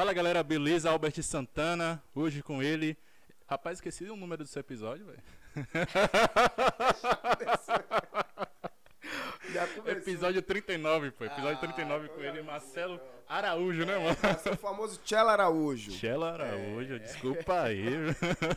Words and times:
Fala 0.00 0.14
galera, 0.14 0.42
beleza? 0.42 0.90
Albert 0.90 1.22
Santana, 1.22 2.02
hoje 2.14 2.42
com 2.42 2.62
ele. 2.62 2.96
Rapaz, 3.46 3.76
esqueci 3.76 4.04
o 4.04 4.16
número 4.16 4.42
desse 4.42 4.58
episódio, 4.58 5.04
velho. 5.04 5.22
Episódio 9.84 10.40
39, 10.40 11.10
pô. 11.10 11.26
Episódio 11.26 11.56
Ah, 11.56 11.60
39 11.60 12.08
com 12.08 12.22
ele. 12.22 12.40
Marcelo 12.40 12.98
Araújo, 13.28 13.84
né, 13.84 13.98
mano? 13.98 14.16
É 14.46 14.50
o 14.50 14.56
famoso 14.56 14.98
Tchela 15.04 15.32
Araújo. 15.32 15.90
Chela 15.90 16.32
Araújo, 16.32 16.98
desculpa 16.98 17.64
aí. 17.64 17.84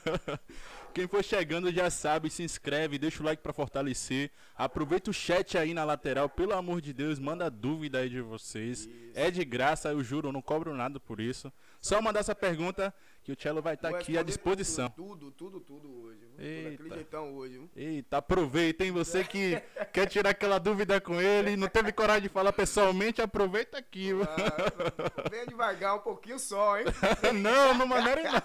Quem 0.94 1.08
for 1.08 1.24
chegando 1.24 1.72
já 1.72 1.90
sabe, 1.90 2.30
se 2.30 2.44
inscreve, 2.44 3.00
deixa 3.00 3.24
o 3.24 3.26
like 3.26 3.42
pra 3.42 3.52
fortalecer. 3.52 4.30
Aproveita 4.56 5.10
o 5.10 5.14
chat 5.14 5.58
aí 5.58 5.74
na 5.74 5.84
lateral, 5.84 6.30
pelo 6.30 6.54
amor 6.54 6.82
de 6.82 6.94
Deus, 6.94 7.18
manda 7.18 7.50
dúvida 7.50 7.98
aí 7.98 8.10
de 8.10 8.22
vocês. 8.22 8.88
É 9.16 9.32
de 9.32 9.44
graça, 9.44 9.90
eu 9.90 10.04
juro, 10.04 10.28
eu 10.28 10.32
não 10.32 10.42
cobro 10.42 10.76
nada 10.76 11.00
por 11.00 11.20
isso. 11.20 11.52
Só 11.82 12.00
mandar 12.00 12.20
essa 12.20 12.36
pergunta 12.36 12.94
que 13.24 13.32
o 13.32 13.38
Cello 13.40 13.62
vai 13.62 13.76
estar 13.76 13.90
Vou 13.90 13.98
aqui 13.98 14.18
à 14.18 14.22
responder 14.22 14.26
disposição. 14.26 14.90
Tudo, 14.90 15.32
tudo, 15.32 15.60
tudo, 15.62 15.80
tudo 15.80 16.04
hoje. 16.04 16.20
Tudo 16.28 16.44
Eita. 16.44 16.96
jeitão 16.96 17.34
hoje. 17.36 17.54
viu? 17.54 17.70
Eita, 17.76 18.18
aproveita, 18.18 18.84
hein? 18.84 18.92
Você 18.92 19.24
que 19.24 19.62
quer 19.94 20.08
tirar 20.08 20.32
aquela 20.32 20.60
dúvida 20.60 21.00
com 21.00 21.22
ele, 21.22 21.56
não 21.56 21.70
teve 21.70 21.94
coragem 21.94 22.24
de 22.24 22.30
falar 22.30 22.52
pessoalmente, 22.52 23.22
aproveita 23.22 23.78
aqui. 23.78 24.10
Ah, 24.24 25.30
venha 25.32 25.46
devagar 25.46 25.96
um 25.96 26.00
pouquinho 26.00 26.38
só, 26.38 26.78
hein? 26.78 26.86
Não, 27.42 27.74
não 27.74 27.88
maneira 27.88 28.24
não. 28.24 28.42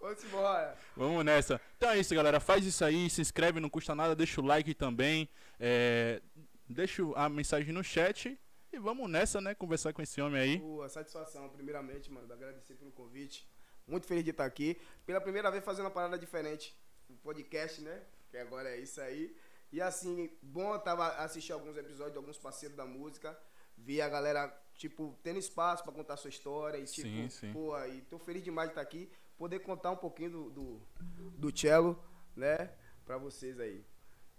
Vamos 0.00 0.24
embora. 0.24 0.76
Vamos 0.96 1.24
nessa. 1.24 1.60
Então 1.76 1.90
é 1.90 1.98
isso, 1.98 2.14
galera. 2.14 2.38
Faz 2.38 2.64
isso 2.64 2.84
aí, 2.84 3.08
se 3.08 3.20
inscreve, 3.20 3.60
não 3.60 3.70
custa 3.70 3.94
nada, 3.94 4.14
deixa 4.14 4.40
o 4.40 4.44
like 4.44 4.74
também. 4.74 5.28
É, 5.58 6.20
deixa 6.68 7.02
a 7.14 7.28
mensagem 7.28 7.72
no 7.72 7.82
chat. 7.82 8.38
E 8.72 8.78
vamos 8.78 9.10
nessa, 9.10 9.40
né? 9.40 9.54
Conversar 9.54 9.92
com 9.92 10.00
esse 10.02 10.20
homem 10.20 10.40
aí. 10.40 10.58
Boa, 10.58 10.88
satisfação, 10.88 11.48
primeiramente, 11.48 12.10
mano, 12.10 12.32
agradecer 12.32 12.74
pelo 12.74 12.92
convite. 12.92 13.48
Muito 13.86 14.06
feliz 14.06 14.22
de 14.24 14.30
estar 14.30 14.44
aqui. 14.44 14.80
Pela 15.04 15.20
primeira 15.20 15.50
vez 15.50 15.64
fazendo 15.64 15.86
uma 15.86 15.90
parada 15.90 16.16
diferente. 16.18 16.76
Um 17.08 17.16
podcast, 17.16 17.80
né? 17.80 18.02
Que 18.30 18.38
agora 18.38 18.68
é 18.70 18.78
isso 18.78 19.00
aí. 19.00 19.36
E 19.72 19.80
assim, 19.80 20.30
bom, 20.40 20.74
eu 20.74 20.78
tava 20.78 21.08
assistindo 21.16 21.54
alguns 21.54 21.76
episódios 21.76 22.12
de 22.12 22.18
alguns 22.18 22.38
parceiros 22.38 22.76
da 22.76 22.86
música. 22.86 23.36
Vi 23.76 24.00
a 24.00 24.08
galera, 24.08 24.56
tipo, 24.74 25.18
tendo 25.22 25.38
espaço 25.38 25.82
pra 25.82 25.92
contar 25.92 26.16
sua 26.16 26.30
história. 26.30 26.78
E 26.78 26.84
tipo, 26.84 27.08
Sim, 27.08 27.28
sim. 27.28 27.52
pô, 27.52 27.76
e 27.86 28.02
tô 28.02 28.18
feliz 28.18 28.44
demais 28.44 28.68
de 28.68 28.72
estar 28.72 28.82
aqui. 28.82 29.10
Poder 29.36 29.60
contar 29.60 29.90
um 29.90 29.96
pouquinho 29.96 30.30
do, 30.30 30.50
do, 30.50 30.80
do 31.38 31.58
cello, 31.58 32.00
né? 32.36 32.70
Pra 33.04 33.16
vocês 33.18 33.58
aí. 33.58 33.84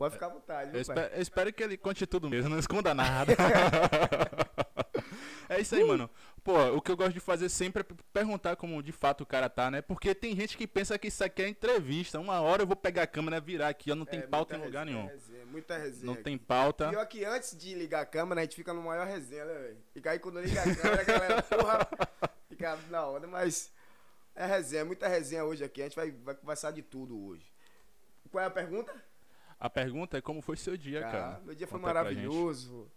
Pode 0.01 0.15
ficar 0.15 0.25
à 0.25 0.29
vontade, 0.29 0.71
Eu 0.73 0.81
espero, 0.81 1.13
eu 1.13 1.21
espero 1.21 1.53
que 1.53 1.61
ele 1.61 1.77
conte 1.77 2.07
tudo 2.07 2.27
mesmo, 2.27 2.49
não 2.49 2.57
esconda 2.57 2.91
nada. 2.91 3.33
é 5.47 5.61
isso 5.61 5.75
aí, 5.75 5.83
mano. 5.83 6.09
Pô, 6.43 6.57
o 6.75 6.81
que 6.81 6.91
eu 6.91 6.97
gosto 6.97 7.13
de 7.13 7.19
fazer 7.19 7.49
sempre 7.49 7.83
é 7.83 7.85
perguntar 8.11 8.55
como 8.55 8.81
de 8.81 8.91
fato 8.91 9.21
o 9.21 9.27
cara 9.27 9.47
tá, 9.47 9.69
né? 9.69 9.79
Porque 9.79 10.15
tem 10.15 10.35
gente 10.35 10.57
que 10.57 10.65
pensa 10.65 10.97
que 10.97 11.09
isso 11.09 11.23
aqui 11.23 11.43
é 11.43 11.47
entrevista. 11.47 12.19
Uma 12.19 12.41
hora 12.41 12.63
eu 12.63 12.67
vou 12.67 12.75
pegar 12.75 13.03
a 13.03 13.07
câmera 13.07 13.37
e 13.37 13.41
virar 13.41 13.67
aqui, 13.67 13.91
ó, 13.91 13.95
não 13.95 14.07
tem 14.07 14.21
É, 14.21 14.23
pauta 14.23 14.55
em 14.55 14.63
lugar 14.63 14.87
resenha, 14.87 15.03
nenhum. 15.03 15.07
resenha, 15.07 15.45
muita 15.45 15.77
resenha. 15.77 16.05
Não 16.07 16.13
aqui. 16.13 16.23
tem 16.23 16.35
pauta. 16.35 16.89
Pior 16.89 17.05
que 17.05 17.23
antes 17.23 17.55
de 17.55 17.75
ligar 17.75 18.01
a 18.01 18.05
câmera, 18.07 18.41
a 18.41 18.43
gente 18.43 18.55
fica 18.55 18.73
no 18.73 18.81
maior 18.81 19.05
resenha, 19.05 19.45
né, 19.45 19.53
velho? 19.53 19.77
Fica 19.93 20.09
aí 20.09 20.17
quando 20.17 20.41
liga 20.41 20.61
a 20.61 20.75
câmera, 20.75 21.01
a 21.01 21.03
galera, 21.03 21.43
porra, 21.43 21.87
fica 22.49 22.75
na 22.89 23.07
onda, 23.07 23.27
mas 23.27 23.71
é 24.35 24.47
resenha, 24.47 24.83
muita 24.83 25.07
resenha 25.07 25.45
hoje 25.45 25.63
aqui. 25.63 25.81
A 25.81 25.83
gente 25.83 25.95
vai, 25.95 26.09
vai 26.09 26.33
conversar 26.33 26.71
de 26.71 26.81
tudo 26.81 27.23
hoje. 27.23 27.45
Qual 28.31 28.43
é 28.43 28.47
a 28.47 28.49
pergunta? 28.49 28.91
A 29.61 29.69
pergunta 29.69 30.17
é 30.17 30.21
como 30.21 30.41
foi 30.41 30.57
seu 30.57 30.75
dia, 30.75 31.01
cara? 31.01 31.39
meu 31.45 31.53
dia 31.53 31.67
foi 31.67 31.79
Conta 31.79 31.93
maravilhoso. 31.93 32.91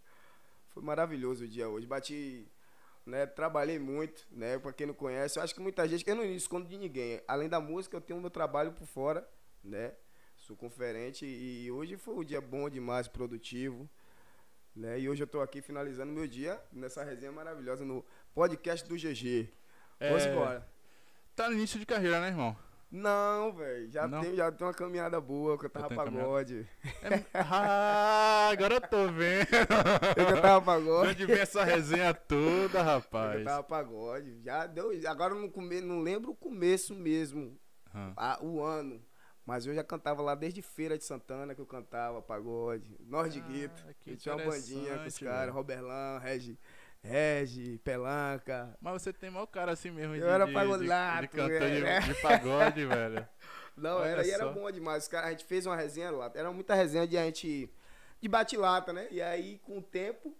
Foi 0.69 0.81
maravilhoso 0.81 1.43
o 1.43 1.47
dia 1.47 1.69
hoje. 1.69 1.85
Bati, 1.85 2.51
né? 3.05 3.27
Trabalhei 3.27 3.77
muito, 3.77 4.25
né? 4.31 4.57
Pra 4.57 4.73
quem 4.73 4.87
não 4.87 4.93
conhece, 4.95 5.37
eu 5.37 5.43
acho 5.43 5.53
que 5.53 5.61
muita 5.61 5.87
gente, 5.87 6.03
eu 6.09 6.15
não 6.15 6.25
escondo 6.25 6.67
de 6.67 6.75
ninguém. 6.75 7.21
Além 7.27 7.47
da 7.47 7.61
música, 7.61 7.95
eu 7.95 8.01
tenho 8.01 8.19
meu 8.19 8.31
trabalho 8.31 8.71
por 8.71 8.87
fora, 8.87 9.29
né? 9.63 9.93
Sou 10.35 10.57
conferente 10.57 11.23
e 11.23 11.71
hoje 11.71 11.97
foi 11.97 12.15
um 12.15 12.23
dia 12.23 12.41
bom 12.41 12.67
demais, 12.67 13.07
produtivo. 13.07 13.87
Né? 14.75 14.99
E 14.99 15.07
hoje 15.07 15.21
eu 15.21 15.27
tô 15.27 15.41
aqui 15.41 15.61
finalizando 15.61 16.11
meu 16.11 16.27
dia 16.27 16.59
nessa 16.73 17.03
resenha 17.03 17.31
maravilhosa 17.31 17.85
no 17.85 18.03
podcast 18.33 18.89
do 18.89 18.95
GG. 18.95 19.49
Vamos 19.99 20.25
É, 20.25 20.31
embora. 20.31 20.67
Tá 21.35 21.47
no 21.47 21.53
início 21.53 21.79
de 21.79 21.85
carreira, 21.85 22.19
né, 22.19 22.27
irmão? 22.29 22.57
Não, 22.95 23.51
velho. 23.53 23.91
Já 23.91 24.07
Não? 24.07 24.21
tem, 24.21 24.35
já 24.35 24.51
tem 24.51 24.65
uma 24.65 24.73
caminhada 24.73 25.19
boa, 25.19 25.57
eu 25.61 25.69
tava 25.69 25.87
tem 25.89 25.97
caminhada? 25.97 26.19
pagode. 26.21 26.67
É- 27.03 27.23
Ah, 27.33 28.49
agora 28.51 28.75
eu 28.75 28.81
tô 28.81 29.07
vendo. 29.09 29.47
Eu 30.17 30.35
que 30.35 30.41
tava 30.41 30.61
pagode. 30.65 31.09
Onde 31.09 31.25
vem 31.25 31.39
essa 31.39 31.63
resenha 31.63 32.13
toda, 32.13 32.79
Eu 32.79 32.83
rapaz? 32.83 33.43
tava 33.43 33.63
pagode. 33.63 34.41
Já 34.43 34.65
deu. 34.65 34.91
Agora 35.07 35.33
eu 35.33 35.41
não, 35.41 35.49
come, 35.49 35.81
não 35.81 35.99
lembro 36.01 36.31
o 36.31 36.35
começo 36.35 36.95
mesmo, 36.95 37.57
Ah, 37.93 38.13
a- 38.15 38.39
o 38.43 38.61
ano. 38.63 39.01
Mas 39.45 39.67
eu 39.67 39.75
já 39.75 39.83
cantava 39.83 40.23
lá 40.23 40.33
desde 40.33 40.59
Feira 40.63 40.97
de 40.97 41.03
Santana 41.03 41.53
que 41.53 41.61
eu 41.61 41.67
cantava 41.67 42.19
pagode. 42.21 42.89
De 42.97 43.15
Ah, 43.15 43.23
Guito. 43.47 43.83
que 44.03 44.11
Eu 44.11 44.17
tinha 44.17 44.35
uma 44.35 44.43
bandinha 44.45 44.97
com 44.97 45.05
os 45.05 45.19
caras. 45.19 45.53
Roberlão, 45.53 46.17
Regi, 46.19 46.57
Regi, 47.05 47.77
Pelanca. 47.83 48.75
Mas 48.81 49.01
você 49.01 49.13
tem 49.13 49.29
maior 49.29 49.45
cara 49.45 49.71
assim 49.71 49.91
mesmo 49.91 50.15
Eu 50.15 50.21
de, 50.21 50.27
era 50.27 50.45
de, 50.45 50.53
pagodato, 50.53 51.21
de, 51.21 51.27
de 51.27 51.27
cantor 51.27 51.69
de, 51.69 52.13
de 52.13 52.21
pagode, 52.21 52.85
velho. 52.87 53.27
Não, 53.77 53.97
Olha 53.97 54.07
era, 54.07 54.25
e 54.25 54.31
era 54.31 54.45
só. 54.45 54.53
bom 54.53 54.71
demais. 54.71 55.03
Os 55.03 55.09
caras, 55.09 55.27
a 55.27 55.31
gente 55.31 55.45
fez 55.45 55.65
uma 55.65 55.75
resenha 55.75 56.09
lá. 56.11 56.31
Era 56.33 56.51
muita 56.51 56.73
resenha 56.73 57.07
de 57.07 57.17
a 57.17 57.23
gente. 57.23 57.69
de 58.19 58.27
bate-lata, 58.27 58.91
né? 58.91 59.07
E 59.11 59.21
aí, 59.21 59.59
com 59.59 59.77
o 59.77 59.81
tempo, 59.81 60.35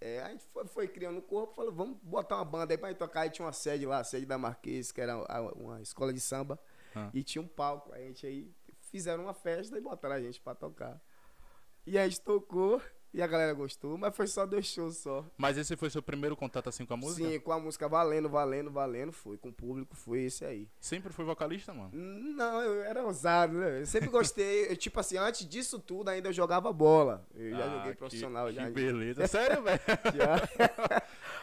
é, 0.00 0.22
a 0.22 0.28
gente 0.28 0.44
foi, 0.52 0.66
foi 0.66 0.88
criando 0.88 1.18
um 1.18 1.22
corpo, 1.22 1.54
falou, 1.54 1.72
vamos 1.72 1.98
botar 2.02 2.36
uma 2.36 2.44
banda 2.44 2.72
aí 2.72 2.78
pra 2.78 2.88
gente 2.88 2.98
tocar. 2.98 3.22
Aí 3.22 3.30
tinha 3.30 3.44
uma 3.44 3.52
sede 3.52 3.84
lá, 3.84 3.98
a 3.98 4.04
sede 4.04 4.26
da 4.26 4.38
Marquês, 4.38 4.92
que 4.92 5.00
era 5.00 5.16
uma 5.54 5.82
escola 5.82 6.12
de 6.12 6.20
samba. 6.20 6.58
Ah. 6.94 7.10
E 7.12 7.24
tinha 7.24 7.42
um 7.42 7.48
palco. 7.48 7.92
A 7.92 7.98
gente 7.98 8.26
aí 8.26 8.50
fizeram 8.90 9.24
uma 9.24 9.34
festa 9.34 9.76
e 9.76 9.80
botaram 9.80 10.14
a 10.14 10.20
gente 10.20 10.40
pra 10.40 10.54
tocar. 10.54 11.00
E 11.86 11.98
a 11.98 12.06
gente 12.06 12.20
tocou 12.20 12.80
e 13.12 13.20
a 13.20 13.26
galera 13.26 13.52
gostou, 13.52 13.98
mas 13.98 14.14
foi 14.14 14.26
só 14.26 14.46
dois 14.46 14.66
shows 14.66 14.98
só. 14.98 15.24
Mas 15.36 15.58
esse 15.58 15.76
foi 15.76 15.90
seu 15.90 16.02
primeiro 16.02 16.36
contato 16.36 16.68
assim 16.68 16.86
com 16.86 16.94
a 16.94 16.96
música? 16.96 17.28
Sim, 17.28 17.40
com 17.40 17.52
a 17.52 17.58
música 17.58 17.88
valendo, 17.88 18.28
valendo, 18.28 18.70
valendo, 18.70 19.10
foi. 19.12 19.36
Com 19.36 19.48
o 19.48 19.52
público, 19.52 19.96
foi 19.96 20.20
esse 20.22 20.44
aí. 20.44 20.68
Sempre 20.80 21.12
foi 21.12 21.24
vocalista, 21.24 21.74
mano? 21.74 21.90
Não, 21.92 22.60
eu 22.62 22.82
era 22.84 23.02
ousado, 23.04 23.54
né? 23.54 23.80
Eu 23.80 23.86
sempre 23.86 24.08
gostei. 24.08 24.70
eu, 24.70 24.76
tipo 24.76 24.98
assim, 25.00 25.16
antes 25.16 25.46
disso 25.48 25.78
tudo, 25.78 26.08
ainda 26.08 26.28
eu 26.28 26.32
jogava 26.32 26.72
bola. 26.72 27.26
Eu 27.34 27.50
já 27.50 27.64
Ah, 27.64 27.76
joguei 27.78 27.92
que- 27.92 27.98
profissional, 27.98 28.46
que, 28.48 28.52
já. 28.54 28.70
beleza. 28.70 29.26
Sério, 29.28 29.62
velho? 29.62 29.80
Já, 30.14 30.48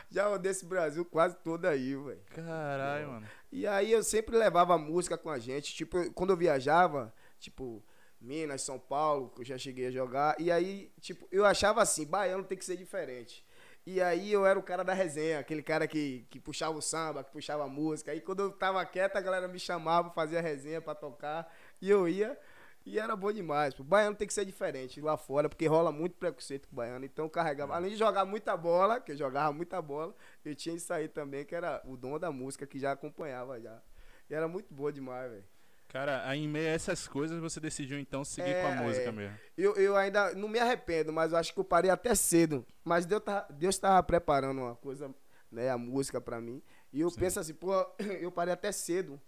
já 0.09 0.27
rodei 0.27 0.51
esse 0.51 0.66
Brasil 0.66 1.03
quase 1.06 1.35
todo 1.38 1.66
aí, 1.66 1.95
velho. 1.95 2.22
Caralho, 2.33 3.07
mano. 3.09 3.27
E 3.51 3.66
aí 3.67 3.91
eu 3.91 4.03
sempre 4.03 4.38
levava 4.38 4.77
música 4.77 5.17
com 5.17 5.29
a 5.29 5.38
gente. 5.39 5.73
Tipo, 5.73 6.11
quando 6.13 6.31
eu 6.31 6.38
viajava, 6.38 7.13
tipo, 7.39 7.83
Minas, 8.19 8.61
São 8.61 8.79
Paulo, 8.79 9.29
que 9.29 9.41
eu 9.41 9.45
já 9.45 9.57
cheguei 9.57 9.88
a 9.88 9.91
jogar. 9.91 10.35
E 10.39 10.51
aí, 10.51 10.91
tipo, 11.00 11.28
eu 11.31 11.45
achava 11.45 11.81
assim, 11.81 12.05
baiano 12.05 12.44
tem 12.44 12.57
que 12.57 12.66
ser 12.66 12.78
diferente. 12.78 13.45
E 13.85 14.01
aí 14.01 14.33
eu 14.33 14.45
era 14.45 14.59
o 14.59 14.63
cara 14.63 14.83
da 14.83 14.94
resenha, 14.94 15.39
aquele 15.39 15.63
cara 15.63 15.88
que, 15.88 16.25
que 16.29 16.39
puxava 16.41 16.77
o 16.77 16.81
samba, 16.81 17.23
que 17.23 17.31
puxava 17.31 17.63
a 17.63 17.67
música. 17.69 18.11
Aí 18.11 18.19
quando 18.19 18.41
eu 18.41 18.51
tava 18.51 18.85
quieto, 18.85 19.16
a 19.16 19.22
galera 19.22 19.47
me 19.47 19.59
chamava, 19.59 20.09
fazia 20.09 20.41
resenha 20.41 20.81
pra 20.81 20.94
tocar. 20.94 21.50
E 21.81 21.89
eu 21.89 22.07
ia. 22.07 22.38
E 22.85 23.00
era 23.00 23.16
bom 23.16 23.31
demais. 23.31 23.77
O 23.79 23.83
baiano 23.83 24.16
tem 24.16 24.27
que 24.27 24.33
ser 24.33 24.45
diferente 24.45 25.00
lá 25.01 25.17
fora, 25.17 25.47
porque 25.50 25.67
rola 25.67 25.91
muito 25.91 26.16
preconceito 26.17 26.67
com 26.67 26.73
o 26.73 26.77
baiano. 26.77 27.06
Então 27.06 27.25
eu 27.25 27.29
carregava. 27.29 27.75
Além 27.75 27.91
de 27.91 27.97
jogar 27.97 28.25
muita 28.25 28.57
bola, 28.57 29.00
que 29.00 29.13
eu 29.13 29.17
jogava 29.17 29.53
muita 29.53 29.81
bola, 29.81 30.16
eu 30.44 30.56
tinha 30.56 30.75
isso 30.75 30.91
aí 30.94 31.07
também, 31.07 31.45
que 31.45 31.56
era 31.56 31.81
o 31.85 31.95
dom 31.95 32.19
da 32.19 32.31
música, 32.31 32.67
que 32.67 32.79
já 32.79 32.91
acompanhava 32.91 33.59
já. 33.59 33.81
E 34.29 34.33
era 34.33 34.47
muito 34.47 34.73
boa 34.73 34.91
demais, 34.91 35.31
velho. 35.31 35.45
Cara, 35.88 36.28
aí 36.28 36.44
em 36.44 36.48
meio 36.48 36.68
a 36.68 36.72
essas 36.72 37.08
coisas, 37.08 37.40
você 37.40 37.59
decidiu 37.59 37.98
então 37.98 38.24
seguir 38.25 38.50
É, 38.50 38.62
com 38.62 38.68
a 38.68 38.75
música 38.84 39.08
é. 39.09 39.12
mesmo. 39.12 39.38
Eu, 39.58 39.75
eu 39.78 39.96
ainda 39.96 40.34
não 40.36 40.48
me 40.50 40.59
arrependo, 40.59 41.14
mas 41.14 41.31
eu 41.31 41.38
acho 41.38 41.53
que 41.53 41.59
eu 41.59 41.64
parei 41.64 41.90
até 41.90 42.13
cedo. 42.13 42.66
Mas 42.84 43.06
Deus 43.06 43.24
tá, 43.24 43.48
Deus 43.50 43.78
tava 43.78 44.04
preparando 44.04 44.60
uma 44.62 44.75
coisa, 44.75 45.13
né, 45.51 45.69
a 45.69 45.78
música 45.78 46.19
pra 46.19 46.42
mim. 46.42 46.62
E 46.92 47.00
eu 47.01 47.10
Sim. 47.10 47.19
penso 47.19 47.39
assim, 47.39 47.54
pô, 47.54 47.72
eu 48.19 48.31
parei 48.31 48.54
até 48.54 48.72
cedo 48.72 49.19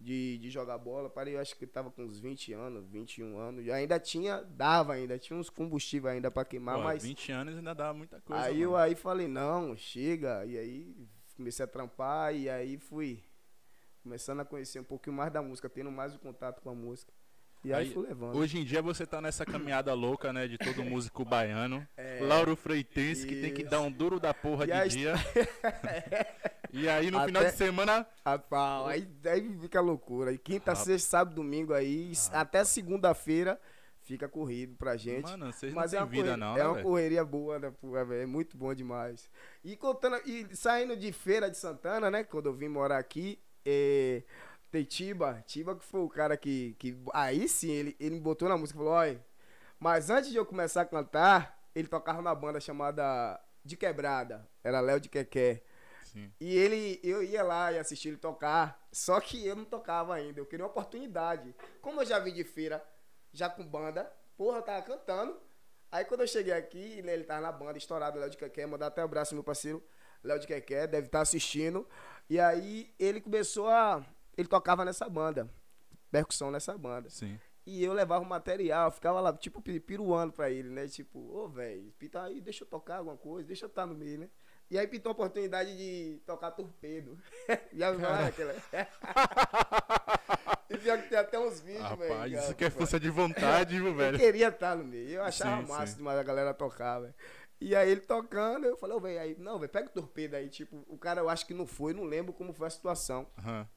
de, 0.00 0.36
de 0.38 0.50
jogar 0.50 0.78
bola. 0.78 1.08
Parei, 1.08 1.36
eu 1.36 1.40
acho 1.40 1.56
que 1.56 1.64
tava 1.66 1.90
com 1.92 2.02
uns 2.02 2.18
20 2.18 2.52
anos, 2.54 2.88
21 2.88 3.38
anos. 3.38 3.64
E 3.64 3.70
ainda 3.70 3.98
tinha, 4.00 4.42
dava 4.42 4.94
ainda, 4.94 5.16
tinha 5.16 5.38
uns 5.38 5.48
combustíveis 5.48 6.14
ainda 6.16 6.28
pra 6.30 6.44
queimar, 6.44 6.76
Pô, 6.76 6.82
mas 6.82 7.02
20 7.04 7.30
anos 7.32 7.56
ainda 7.56 7.74
dá 7.74 7.94
muita 7.94 8.20
coisa. 8.20 8.42
aí 8.42 8.60
eu 8.60 8.72
mano. 8.72 8.82
aí 8.82 8.94
falei, 8.96 9.28
não, 9.28 9.76
chega. 9.76 10.44
E 10.44 10.58
aí 10.58 10.96
comecei 11.36 11.64
a 11.64 11.68
trampar 11.68 12.34
e 12.34 12.50
aí 12.50 12.76
fui 12.78 13.22
começando 14.02 14.40
a 14.40 14.44
conhecer 14.44 14.80
um 14.80 14.84
pouquinho 14.84 15.16
mais 15.16 15.32
da 15.32 15.42
música, 15.42 15.68
tendo 15.68 15.90
mais 15.90 16.14
o 16.14 16.18
contato 16.18 16.60
com 16.62 16.70
a 16.70 16.74
música. 16.74 17.12
E 17.62 17.74
aí, 17.74 17.88
Aí, 17.88 17.92
fui 17.92 18.06
levando. 18.06 18.36
Hoje 18.38 18.58
em 18.58 18.64
dia 18.64 18.80
você 18.80 19.04
tá 19.04 19.20
nessa 19.20 19.44
caminhada 19.44 19.92
louca, 19.92 20.32
né? 20.32 20.48
De 20.48 20.56
todo 20.56 20.82
músico 20.82 21.26
baiano. 21.26 21.86
É. 21.94 22.18
Lauro 22.22 22.56
Freitense, 22.56 23.26
que 23.26 23.38
tem 23.38 23.52
que 23.52 23.60
Isso. 23.60 23.70
dar 23.70 23.82
um 23.82 23.90
duro 23.92 24.18
da 24.18 24.32
porra 24.32 24.64
E 24.64 24.68
de 24.68 24.72
a 24.72 24.86
dia. 24.86 25.14
e 26.72 26.88
aí 26.88 27.10
no 27.10 27.18
Até- 27.18 27.26
final 27.26 27.44
de 27.44 27.52
semana. 27.52 28.06
Rapaz, 28.24 28.86
aí, 28.88 29.08
aí 29.26 29.58
fica 29.60 29.78
loucura. 29.80 30.32
E 30.32 30.38
quinta, 30.38 30.70
Rapaz. 30.70 30.86
sexta, 30.86 31.10
sábado, 31.10 31.34
domingo 31.34 31.74
aí, 31.74 32.12
até 32.32 32.64
segunda-feira, 32.64 33.60
fica 34.00 34.26
corrido 34.26 34.74
pra 34.76 34.96
gente. 34.96 35.30
Mano, 35.30 35.52
vocês 35.52 35.74
Mas 35.74 35.92
não 35.92 35.98
é 35.98 36.00
têm 36.00 36.00
uma, 36.00 36.10
vida 36.10 36.22
correria, 36.30 36.36
não, 36.38 36.56
é 36.56 36.64
uma 36.64 36.74
velho? 36.76 36.86
correria 36.86 37.24
boa, 37.26 37.58
né, 37.58 37.70
porra, 37.78 38.04
velho? 38.06 38.22
É 38.22 38.26
muito 38.26 38.56
bom 38.56 38.72
demais. 38.74 39.28
E 39.62 39.76
contando, 39.76 40.16
e 40.26 40.48
saindo 40.56 40.96
de 40.96 41.12
Feira 41.12 41.50
de 41.50 41.58
Santana, 41.58 42.10
né? 42.10 42.24
Quando 42.24 42.46
eu 42.46 42.54
vim 42.54 42.68
morar 42.68 42.96
aqui, 42.96 43.38
é, 43.64 44.22
tem 44.70 44.84
Tiba. 44.84 45.42
Tiba 45.46 45.76
que 45.76 45.84
foi 45.84 46.00
o 46.00 46.08
cara 46.08 46.36
que. 46.36 46.74
que 46.78 46.96
aí 47.12 47.48
sim, 47.48 47.70
ele, 47.70 47.96
ele 47.98 48.16
me 48.16 48.20
botou 48.20 48.48
na 48.48 48.56
música 48.56 48.78
e 48.78 48.80
falou: 48.82 48.94
olha, 48.94 49.24
mas 49.78 50.10
antes 50.10 50.30
de 50.30 50.36
eu 50.36 50.46
começar 50.46 50.82
a 50.82 50.86
cantar, 50.86 51.58
ele 51.74 51.88
tocava 51.88 52.22
na 52.22 52.34
banda 52.34 52.60
chamada 52.60 53.40
De 53.64 53.76
Quebrada. 53.76 54.48
Era 54.62 54.80
Léo 54.80 55.00
de 55.00 55.08
Quequé. 55.08 55.62
Sim. 56.04 56.32
E 56.40 56.56
ele, 56.56 57.00
eu 57.04 57.22
ia 57.22 57.42
lá 57.42 57.72
e 57.72 57.78
assistir 57.78 58.08
ele 58.08 58.16
tocar, 58.16 58.84
só 58.90 59.20
que 59.20 59.46
eu 59.46 59.54
não 59.54 59.64
tocava 59.64 60.14
ainda, 60.14 60.40
eu 60.40 60.46
queria 60.46 60.64
uma 60.64 60.70
oportunidade. 60.70 61.54
Como 61.80 62.00
eu 62.00 62.06
já 62.06 62.18
vim 62.18 62.32
de 62.32 62.42
feira, 62.42 62.84
já 63.32 63.48
com 63.48 63.64
banda, 63.64 64.10
porra, 64.36 64.58
eu 64.58 64.62
tava 64.62 64.82
cantando. 64.82 65.40
Aí 65.90 66.04
quando 66.04 66.22
eu 66.22 66.26
cheguei 66.26 66.52
aqui, 66.52 67.00
né, 67.02 67.14
ele 67.14 67.24
tava 67.24 67.40
na 67.40 67.52
banda, 67.52 67.78
estourado, 67.78 68.18
Léo 68.18 68.30
de 68.30 68.36
Quequé, 68.36 68.66
mandar 68.66 68.88
até 68.88 69.02
o 69.02 69.04
abraço 69.04 69.34
meu 69.34 69.44
parceiro, 69.44 69.82
Léo 70.22 70.38
de 70.38 70.46
Quequé, 70.46 70.86
deve 70.86 71.06
estar 71.06 71.20
assistindo. 71.20 71.86
E 72.30 72.40
aí 72.40 72.90
ele 72.98 73.20
começou 73.20 73.68
a. 73.68 74.02
Ele 74.38 74.48
tocava 74.48 74.84
nessa 74.84 75.08
banda, 75.08 75.50
percussão 76.10 76.50
nessa 76.50 76.76
banda. 76.78 77.10
Sim. 77.10 77.38
E 77.66 77.84
eu 77.84 77.92
levava 77.92 78.24
o 78.24 78.28
material, 78.28 78.90
ficava 78.90 79.20
lá, 79.20 79.32
tipo, 79.34 79.60
pi- 79.60 79.80
piruando 79.80 80.32
pra 80.32 80.48
ele, 80.50 80.70
né? 80.70 80.86
Tipo, 80.88 81.18
ô, 81.18 81.46
velho, 81.48 81.92
pita 81.98 82.22
aí, 82.22 82.40
deixa 82.40 82.64
eu 82.64 82.68
tocar 82.68 82.96
alguma 82.98 83.16
coisa, 83.16 83.46
deixa 83.46 83.66
eu 83.66 83.68
estar 83.68 83.84
no 83.84 83.94
meio, 83.94 84.20
né? 84.20 84.28
E 84.70 84.78
aí 84.78 84.86
pintou 84.86 85.10
a 85.10 85.12
oportunidade 85.12 85.76
de 85.76 86.20
tocar 86.24 86.52
torpedo. 86.52 87.18
Já 87.74 87.90
viu 87.90 88.08
aquela. 88.08 88.54
e 90.70 90.78
pior 90.78 91.02
que 91.02 91.08
tem 91.08 91.18
até 91.18 91.38
uns 91.38 91.60
vídeos, 91.60 91.88
velho. 91.98 92.12
Rapaz, 92.12 92.32
cara, 92.32 92.44
isso 92.44 92.54
que 92.54 92.64
é 92.64 92.70
força 92.70 92.98
de 93.00 93.10
vontade, 93.10 93.76
viu, 93.76 93.88
Eu 93.88 93.94
velho? 93.94 94.18
queria 94.18 94.48
estar 94.48 94.76
no 94.76 94.84
meio. 94.84 95.10
Eu 95.10 95.24
achava 95.24 95.60
Sim, 95.62 95.68
massa 95.68 95.86
sim. 95.88 95.96
demais 95.98 96.18
a 96.18 96.22
galera 96.22 96.54
tocar, 96.54 97.00
velho. 97.00 97.14
E 97.60 97.76
aí 97.76 97.90
ele 97.90 98.00
tocando, 98.00 98.64
eu 98.66 98.76
falei, 98.76 98.96
ô, 98.96 99.00
velho, 99.00 99.20
aí, 99.20 99.36
não, 99.38 99.58
velho, 99.58 99.70
pega 99.70 99.88
o 99.88 99.92
torpedo 99.92 100.34
aí. 100.34 100.48
Tipo, 100.48 100.82
o 100.88 100.96
cara 100.96 101.20
eu 101.20 101.28
acho 101.28 101.46
que 101.46 101.52
não 101.52 101.66
foi, 101.66 101.92
não 101.92 102.04
lembro 102.04 102.32
como 102.32 102.52
foi 102.54 102.66
a 102.68 102.70
situação. 102.70 103.26
Aham. 103.38 103.68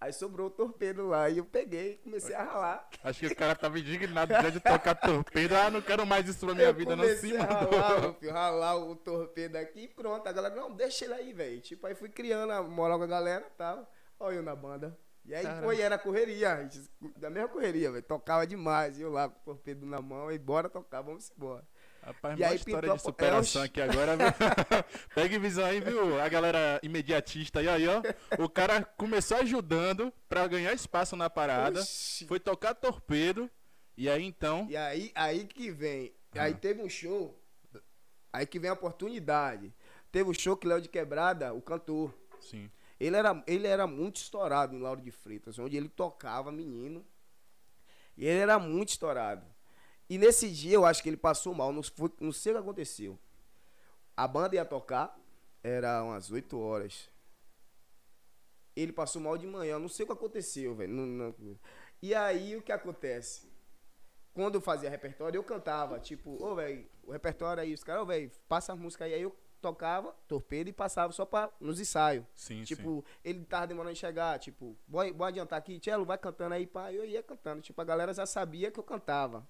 Aí 0.00 0.12
sobrou 0.12 0.46
o 0.46 0.50
torpedo 0.50 1.08
lá 1.08 1.28
e 1.28 1.38
eu 1.38 1.44
peguei 1.44 1.94
e 1.94 1.96
comecei 1.98 2.32
a 2.32 2.44
ralar. 2.44 2.88
Acho 3.02 3.18
que 3.18 3.26
o 3.26 3.34
cara 3.36 3.56
tava 3.56 3.80
indignado 3.80 4.32
já 4.32 4.48
de 4.48 4.60
tocar 4.60 4.94
torpedo. 4.94 5.56
Ah, 5.56 5.68
não 5.70 5.82
quero 5.82 6.06
mais 6.06 6.28
isso 6.28 6.46
pra 6.46 6.54
minha 6.54 6.68
eu 6.68 6.74
vida, 6.74 6.94
não 6.94 7.04
se 7.04 7.32
mandou. 7.36 7.70
ralar, 7.80 8.00
meu 8.00 8.14
filho, 8.14 8.32
ralar 8.32 8.76
o 8.76 8.94
torpedo 8.94 9.56
aqui 9.56 9.80
e 9.80 9.88
pronto. 9.88 10.24
A 10.24 10.30
galera, 10.32 10.54
não, 10.54 10.70
deixa 10.72 11.04
ele 11.04 11.14
aí, 11.14 11.32
velho. 11.32 11.60
Tipo, 11.60 11.88
aí 11.88 11.96
fui 11.96 12.08
criando 12.08 12.52
a 12.52 12.62
moral 12.62 12.96
com 12.98 13.04
a 13.04 13.08
galera 13.08 13.44
e 13.52 13.56
tal. 13.58 13.92
Olha 14.20 14.36
eu 14.36 14.42
na 14.42 14.54
banda. 14.54 14.96
E 15.24 15.34
aí, 15.34 15.42
Caramba. 15.42 15.74
e 15.74 15.80
era 15.82 15.98
correria, 15.98 16.52
a 16.54 16.62
gente- 16.62 16.88
da 17.16 17.28
mesma 17.28 17.48
correria, 17.48 17.90
velho. 17.90 18.04
Tocava 18.04 18.46
demais. 18.46 18.98
E 19.00 19.02
eu 19.02 19.10
lá 19.10 19.28
com 19.28 19.40
o 19.40 19.44
torpedo 19.54 19.84
na 19.84 20.00
mão, 20.00 20.30
e 20.30 20.38
bora 20.38 20.68
tocar, 20.68 21.02
vamos 21.02 21.28
embora. 21.36 21.66
Rapaz, 22.08 22.38
E 22.38 22.44
aí 22.44 22.56
história 22.56 22.94
de 22.94 23.02
superação 23.02 23.62
É, 23.62 23.66
aqui 23.66 23.82
agora? 23.82 24.16
Pegue 25.14 25.38
visão 25.38 25.66
aí, 25.66 25.78
viu? 25.78 26.18
A 26.18 26.26
galera 26.26 26.80
imediatista 26.82 27.60
aí, 27.60 27.68
aí, 27.68 27.86
ó. 27.86 28.00
O 28.42 28.48
cara 28.48 28.82
começou 28.82 29.36
ajudando 29.36 30.10
pra 30.26 30.46
ganhar 30.46 30.72
espaço 30.72 31.14
na 31.16 31.28
parada. 31.28 31.80
Oxi. 31.80 32.26
Foi 32.26 32.40
tocar 32.40 32.74
torpedo. 32.74 33.50
E 33.94 34.08
aí 34.08 34.24
então. 34.24 34.66
E 34.70 34.76
aí, 34.76 35.12
aí 35.14 35.44
que 35.44 35.70
vem. 35.70 36.14
Ah. 36.34 36.44
Aí 36.44 36.54
teve 36.54 36.82
um 36.82 36.88
show. 36.88 37.38
Aí 38.32 38.46
que 38.46 38.58
vem 38.58 38.70
a 38.70 38.74
oportunidade. 38.74 39.74
Teve 40.10 40.30
um 40.30 40.34
show 40.34 40.56
que 40.56 40.66
Léo 40.66 40.80
de 40.80 40.88
Quebrada, 40.88 41.52
o 41.52 41.60
cantor. 41.60 42.14
Sim. 42.40 42.70
Ele 42.98 43.16
era, 43.16 43.44
ele 43.46 43.66
era 43.66 43.86
muito 43.86 44.16
estourado 44.16 44.74
em 44.74 44.80
Lauro 44.80 45.02
de 45.02 45.10
Freitas, 45.10 45.58
onde 45.58 45.76
ele 45.76 45.90
tocava, 45.90 46.50
menino. 46.50 47.04
E 48.16 48.24
ele 48.24 48.40
era 48.40 48.58
muito 48.58 48.88
estourado. 48.88 49.44
E 50.08 50.16
nesse 50.18 50.50
dia 50.50 50.74
eu 50.74 50.84
acho 50.86 51.02
que 51.02 51.08
ele 51.08 51.16
passou 51.16 51.54
mal, 51.54 51.72
não, 51.72 51.82
foi- 51.82 52.12
não 52.20 52.32
sei 52.32 52.52
o 52.52 52.54
que 52.56 52.60
aconteceu. 52.62 53.18
A 54.16 54.26
banda 54.26 54.54
ia 54.56 54.64
tocar, 54.64 55.18
era 55.62 56.02
umas 56.02 56.30
8 56.30 56.58
horas. 56.58 57.08
Ele 58.74 58.92
passou 58.92 59.20
mal 59.20 59.36
de 59.36 59.46
manhã, 59.46 59.78
não 59.78 59.88
sei 59.88 60.04
o 60.04 60.06
que 60.06 60.12
aconteceu, 60.12 60.74
velho. 60.74 61.58
E 62.00 62.14
aí 62.14 62.56
o 62.56 62.62
que 62.62 62.70
acontece? 62.72 63.48
Quando 64.32 64.54
eu 64.54 64.60
fazia 64.60 64.88
repertório, 64.88 65.36
eu 65.38 65.42
cantava, 65.42 65.98
tipo, 65.98 66.40
ô, 66.42 66.54
velho, 66.54 66.86
o 67.02 67.10
repertório 67.10 67.60
aí, 67.60 67.74
os 67.74 67.82
caras, 67.82 68.02
ô, 68.02 68.06
velho, 68.06 68.30
passa 68.48 68.72
a 68.72 68.76
música 68.76 69.04
aí. 69.04 69.14
Aí 69.14 69.22
eu 69.22 69.36
tocava, 69.60 70.14
torpedo 70.28 70.70
e 70.70 70.72
passava 70.72 71.12
só 71.12 71.26
pra, 71.26 71.50
nos 71.60 71.80
ensaios. 71.80 72.24
Sim, 72.36 72.58
sim. 72.58 72.76
Tipo, 72.76 73.04
ele 73.24 73.44
tava 73.44 73.66
demorando 73.66 73.94
de 73.94 73.98
chegar, 73.98 74.38
tipo, 74.38 74.76
vou, 74.86 75.12
vou 75.12 75.26
adiantar 75.26 75.58
aqui, 75.58 75.80
Tchelo, 75.80 76.04
vai 76.04 76.16
cantando 76.16 76.54
aí, 76.54 76.64
pá. 76.64 76.92
Eu 76.92 77.04
ia 77.04 77.20
cantando, 77.20 77.60
tipo, 77.60 77.80
a 77.80 77.84
galera 77.84 78.14
já 78.14 78.26
sabia 78.26 78.70
que 78.70 78.78
eu 78.78 78.84
cantava. 78.84 79.44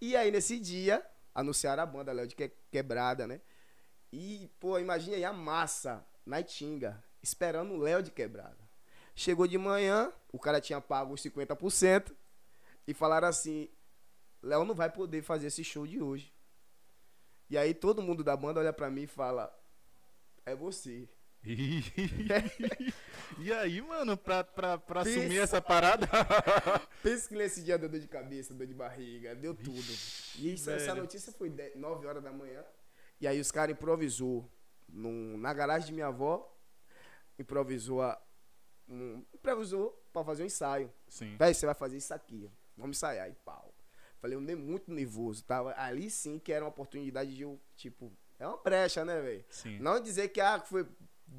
E 0.00 0.16
aí, 0.16 0.30
nesse 0.30 0.58
dia, 0.58 1.04
anunciaram 1.34 1.82
a 1.82 1.86
banda 1.86 2.12
Léo 2.12 2.26
de 2.26 2.34
Que- 2.34 2.52
Quebrada, 2.70 3.26
né? 3.26 3.40
E, 4.12 4.50
pô, 4.60 4.78
imagina 4.78 5.16
aí 5.16 5.24
a 5.24 5.32
massa 5.32 6.06
na 6.24 6.40
Itinga, 6.40 7.02
esperando 7.22 7.72
o 7.74 7.78
Léo 7.78 8.02
de 8.02 8.10
Quebrada. 8.10 8.58
Chegou 9.14 9.46
de 9.46 9.58
manhã, 9.58 10.12
o 10.32 10.38
cara 10.38 10.60
tinha 10.60 10.80
pago 10.80 11.14
os 11.14 11.20
50% 11.22 12.14
e 12.86 12.94
falaram 12.94 13.28
assim: 13.28 13.68
Léo 14.42 14.64
não 14.64 14.74
vai 14.74 14.90
poder 14.90 15.22
fazer 15.22 15.46
esse 15.48 15.64
show 15.64 15.86
de 15.86 16.00
hoje. 16.02 16.32
E 17.48 17.56
aí 17.58 17.74
todo 17.74 18.02
mundo 18.02 18.24
da 18.24 18.36
banda 18.36 18.60
olha 18.60 18.72
pra 18.72 18.90
mim 18.90 19.02
e 19.02 19.06
fala: 19.06 19.52
É 20.44 20.54
você. 20.54 21.08
e 23.38 23.52
aí, 23.52 23.80
mano, 23.82 24.16
pra, 24.16 24.42
pra, 24.44 24.78
pra 24.78 25.04
Pensa. 25.04 25.18
assumir 25.20 25.38
essa 25.38 25.60
parada. 25.60 26.06
Pensa 27.02 27.28
que 27.28 27.34
nesse 27.34 27.62
dia 27.62 27.76
deu 27.78 27.88
dor 27.88 28.00
de 28.00 28.08
cabeça, 28.08 28.54
dor 28.54 28.66
de 28.66 28.74
barriga, 28.74 29.34
deu 29.34 29.54
tudo. 29.54 29.92
E 30.38 30.54
isso, 30.54 30.70
essa 30.70 30.94
notícia 30.94 31.32
foi 31.32 31.50
10, 31.50 31.76
9 31.76 32.06
horas 32.06 32.22
da 32.22 32.32
manhã. 32.32 32.64
E 33.20 33.26
aí 33.26 33.38
os 33.40 33.50
caras 33.52 33.74
improvisou 33.76 34.50
num- 34.88 35.36
na 35.36 35.52
garagem 35.52 35.86
de 35.88 35.92
minha 35.92 36.06
avó. 36.06 36.50
Improvisou 37.38 38.02
a. 38.02 38.20
Um, 38.88 39.24
improvisou 39.32 39.90
pra 40.12 40.24
fazer 40.24 40.42
um 40.42 40.46
ensaio. 40.46 40.92
Sim. 41.08 41.36
Véi, 41.36 41.54
você 41.54 41.66
vai 41.66 41.74
fazer 41.74 41.96
isso 41.96 42.12
aqui. 42.14 42.50
Vamos 42.76 42.96
ensaiar. 42.96 43.28
E 43.30 43.34
pau. 43.34 43.74
Falei, 44.20 44.36
eu 44.36 44.40
nem 44.40 44.56
muito 44.56 44.90
nervoso. 44.92 45.42
Tava 45.44 45.74
ali 45.76 46.10
sim 46.10 46.38
que 46.38 46.52
era 46.52 46.64
uma 46.64 46.70
oportunidade 46.70 47.34
de 47.34 47.42
eu, 47.42 47.60
tipo. 47.76 48.12
É 48.38 48.46
uma 48.46 48.56
brecha, 48.56 49.04
né, 49.04 49.20
velho? 49.20 49.44
Não 49.80 50.00
dizer 50.00 50.28
que 50.28 50.40
ah, 50.40 50.60
foi. 50.60 50.86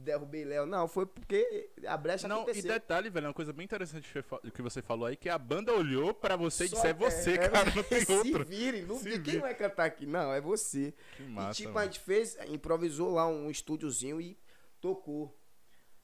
Derrubei 0.04 0.44
Léo. 0.46 0.66
Não, 0.66 0.88
foi 0.88 1.06
porque 1.06 1.70
a 1.88 1.96
brecha 1.98 2.28
Não, 2.28 2.40
e 2.40 2.42
aconteceu. 2.44 2.72
detalhe, 2.74 3.10
velho, 3.10 3.28
uma 3.28 3.34
coisa 3.34 3.52
bem 3.54 3.64
interessante 3.66 4.04
que 4.08 4.14
você 4.14 4.22
fa- 4.22 4.40
que 4.54 4.62
você 4.62 4.82
falou 4.82 5.06
aí, 5.08 5.16
que 5.16 5.30
a 5.30 5.38
banda 5.38 5.74
olhou 5.74 6.14
pra 6.14 6.36
você 6.36 6.66
e 6.66 6.70
disse, 6.70 6.86
é 6.88 6.94
você, 6.94 7.34
é- 7.34 7.50
cara, 7.50 7.72
não 7.76 7.84
tem 7.84 8.02
se 8.06 8.12
outro. 8.12 8.46
vire, 8.46 8.82
não 8.84 8.98
Se 8.98 9.10
Quem 9.12 9.20
vire. 9.22 9.38
vai 9.40 9.56
cantar 9.56 9.86
aqui? 9.86 10.06
Não, 10.06 10.32
é 10.34 10.40
você. 10.42 10.94
Que 11.18 11.24
e 11.24 11.28
massa, 11.28 11.54
tipo, 11.58 11.70
a 11.70 11.74
mano. 11.74 11.86
gente 11.86 12.00
fez, 12.00 12.38
improvisou 12.48 13.12
lá 13.14 13.28
um 13.28 13.50
estúdiozinho 13.50 14.20
e 14.22 14.38
tocou. 14.80 15.36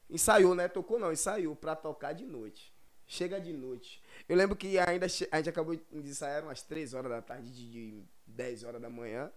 Ensaiou, 0.10 0.54
né? 0.56 0.68
Tocou 0.68 1.00
não, 1.00 1.12
ensaiou 1.12 1.56
pra 1.56 1.76
tocar 1.76 2.14
de 2.14 2.26
noite. 2.26 2.74
Chega 3.08 3.40
de 3.40 3.52
noite. 3.54 4.02
Eu 4.28 4.36
lembro 4.38 4.56
que 4.56 4.78
ainda 4.80 5.06
a 5.06 5.38
gente 5.38 5.50
acabou 5.50 5.76
de 5.76 5.84
ensaiar 5.94 6.44
umas 6.44 6.62
3 6.64 6.94
horas 6.94 7.12
da 7.12 7.22
tarde, 7.22 7.52
de, 7.52 7.70
de 7.70 8.04
10 8.26 8.64
horas 8.64 8.82
da 8.82 8.90
manhã. 8.90 9.32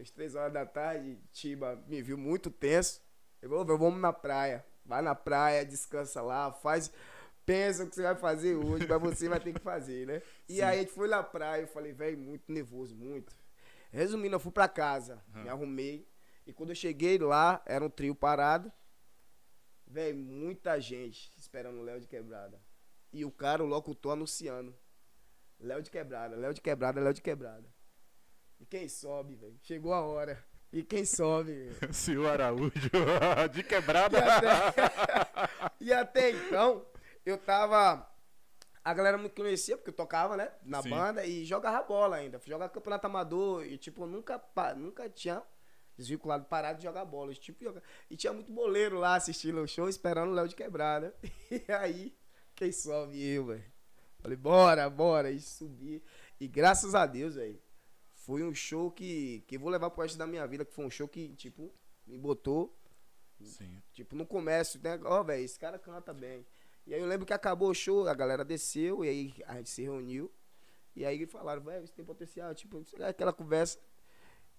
Às 0.00 0.10
3 0.10 0.34
horas 0.34 0.52
da 0.52 0.64
tarde, 0.64 1.18
Tiba 1.32 1.76
me 1.88 2.00
viu 2.02 2.16
muito 2.16 2.50
tenso. 2.50 3.00
Eu 3.40 3.48
falou, 3.48 3.64
"Ô, 3.64 3.78
vamos 3.78 4.00
na 4.00 4.12
praia. 4.12 4.64
Vai 4.84 5.02
na 5.02 5.14
praia, 5.14 5.64
descansa 5.64 6.20
lá, 6.20 6.52
faz. 6.52 6.92
Pensa 7.46 7.84
o 7.84 7.88
que 7.88 7.94
você 7.94 8.02
vai 8.02 8.14
fazer 8.14 8.54
hoje, 8.54 8.86
mas 8.86 9.00
você 9.00 9.28
vai 9.28 9.40
ter 9.40 9.52
que 9.52 9.60
fazer, 9.60 10.06
né? 10.06 10.22
E 10.48 10.56
Sim. 10.56 10.62
aí 10.62 10.78
a 10.78 10.80
gente 10.82 10.92
foi 10.92 11.08
na 11.08 11.22
praia, 11.22 11.62
eu 11.62 11.68
falei, 11.68 11.92
velho, 11.92 12.18
muito 12.18 12.50
nervoso, 12.52 12.94
muito. 12.94 13.34
Resumindo, 13.90 14.36
eu 14.36 14.40
fui 14.40 14.52
pra 14.52 14.68
casa, 14.68 15.22
me 15.34 15.48
arrumei. 15.48 16.08
E 16.46 16.52
quando 16.52 16.70
eu 16.70 16.76
cheguei 16.76 17.18
lá, 17.18 17.62
era 17.66 17.84
um 17.84 17.90
trio 17.90 18.14
parado. 18.14 18.72
Velho, 19.86 20.16
muita 20.16 20.80
gente 20.80 21.32
esperando 21.36 21.78
o 21.78 21.82
Léo 21.82 22.00
de 22.00 22.06
Quebrada. 22.06 22.60
E 23.12 23.24
o 23.24 23.30
cara, 23.30 23.64
o 23.64 23.66
locutor, 23.66 24.12
anunciando. 24.12 24.74
Léo 25.58 25.82
de 25.82 25.90
Quebrada, 25.90 26.36
Léo 26.36 26.54
de 26.54 26.60
Quebrada, 26.60 27.00
Léo 27.00 27.12
de 27.12 27.20
Quebrada. 27.20 27.68
E 28.60 28.64
quem 28.64 28.88
sobe, 28.88 29.34
velho? 29.34 29.58
Chegou 29.62 29.92
a 29.92 30.00
hora. 30.00 30.42
E 30.72 30.82
quem 30.82 31.04
sobe? 31.04 31.70
Senhor 31.92 32.26
Araújo, 32.28 32.70
de 33.52 33.62
quebrada. 33.62 34.18
E 34.18 34.22
até, 34.22 34.72
e 35.80 35.92
até 35.92 36.30
então, 36.30 36.86
eu 37.26 37.36
tava. 37.36 38.06
A 38.82 38.94
galera 38.94 39.18
me 39.18 39.28
conhecia, 39.28 39.76
porque 39.76 39.90
eu 39.90 39.94
tocava, 39.94 40.36
né? 40.36 40.50
Na 40.64 40.80
Sim. 40.82 40.90
banda 40.90 41.24
e 41.26 41.44
jogava 41.44 41.82
bola 41.82 42.16
ainda. 42.16 42.40
Jogava 42.46 42.72
campeonato 42.72 43.06
amador 43.06 43.66
e, 43.66 43.76
tipo, 43.76 44.06
nunca, 44.06 44.40
nunca 44.76 45.08
tinha 45.10 45.42
desvinculado, 45.98 46.46
parado 46.46 46.78
de 46.78 46.84
jogar 46.84 47.04
bola. 47.04 47.34
Tipo, 47.34 47.62
joga- 47.62 47.82
E 48.10 48.16
tinha 48.16 48.32
muito 48.32 48.50
boleiro 48.50 48.98
lá 48.98 49.16
assistindo 49.16 49.60
o 49.60 49.66
show, 49.68 49.86
esperando 49.88 50.30
o 50.30 50.34
Léo 50.34 50.48
de 50.48 50.54
quebrada. 50.56 51.14
E 51.50 51.70
aí, 51.70 52.16
quem 52.54 52.72
sobe 52.72 53.22
eu, 53.22 53.46
velho? 53.46 53.64
Falei, 54.20 54.36
bora, 54.36 54.88
bora. 54.88 55.30
E 55.30 55.40
subi. 55.40 56.02
E 56.40 56.48
graças 56.48 56.94
a 56.94 57.04
Deus, 57.04 57.34
velho, 57.34 57.60
foi 58.20 58.42
um 58.42 58.54
show 58.54 58.90
que, 58.90 59.42
que 59.46 59.56
vou 59.58 59.70
levar 59.70 59.90
pro 59.90 60.02
resto 60.02 60.18
da 60.18 60.26
minha 60.26 60.46
vida, 60.46 60.64
que 60.64 60.72
foi 60.72 60.84
um 60.84 60.90
show 60.90 61.08
que, 61.08 61.34
tipo, 61.34 61.72
me 62.06 62.18
botou 62.18 62.76
Sim. 63.44 63.82
Tipo, 63.92 64.14
no 64.14 64.26
comércio, 64.26 64.80
né? 64.82 64.98
Ó, 65.04 65.22
velho, 65.22 65.44
esse 65.44 65.58
cara 65.58 65.78
canta 65.78 66.12
bem. 66.12 66.46
E 66.86 66.94
aí 66.94 67.00
eu 67.00 67.06
lembro 67.06 67.26
que 67.26 67.32
acabou 67.32 67.70
o 67.70 67.74
show, 67.74 68.06
a 68.06 68.14
galera 68.14 68.44
desceu, 68.44 69.04
e 69.04 69.08
aí 69.08 69.34
a 69.46 69.56
gente 69.56 69.70
se 69.70 69.82
reuniu. 69.82 70.30
E 70.94 71.04
aí 71.04 71.24
falaram, 71.26 71.62
velho, 71.62 71.86
você 71.86 71.94
tem 71.94 72.04
potencial, 72.04 72.54
tipo, 72.54 72.84
aquela 73.02 73.32
conversa. 73.32 73.78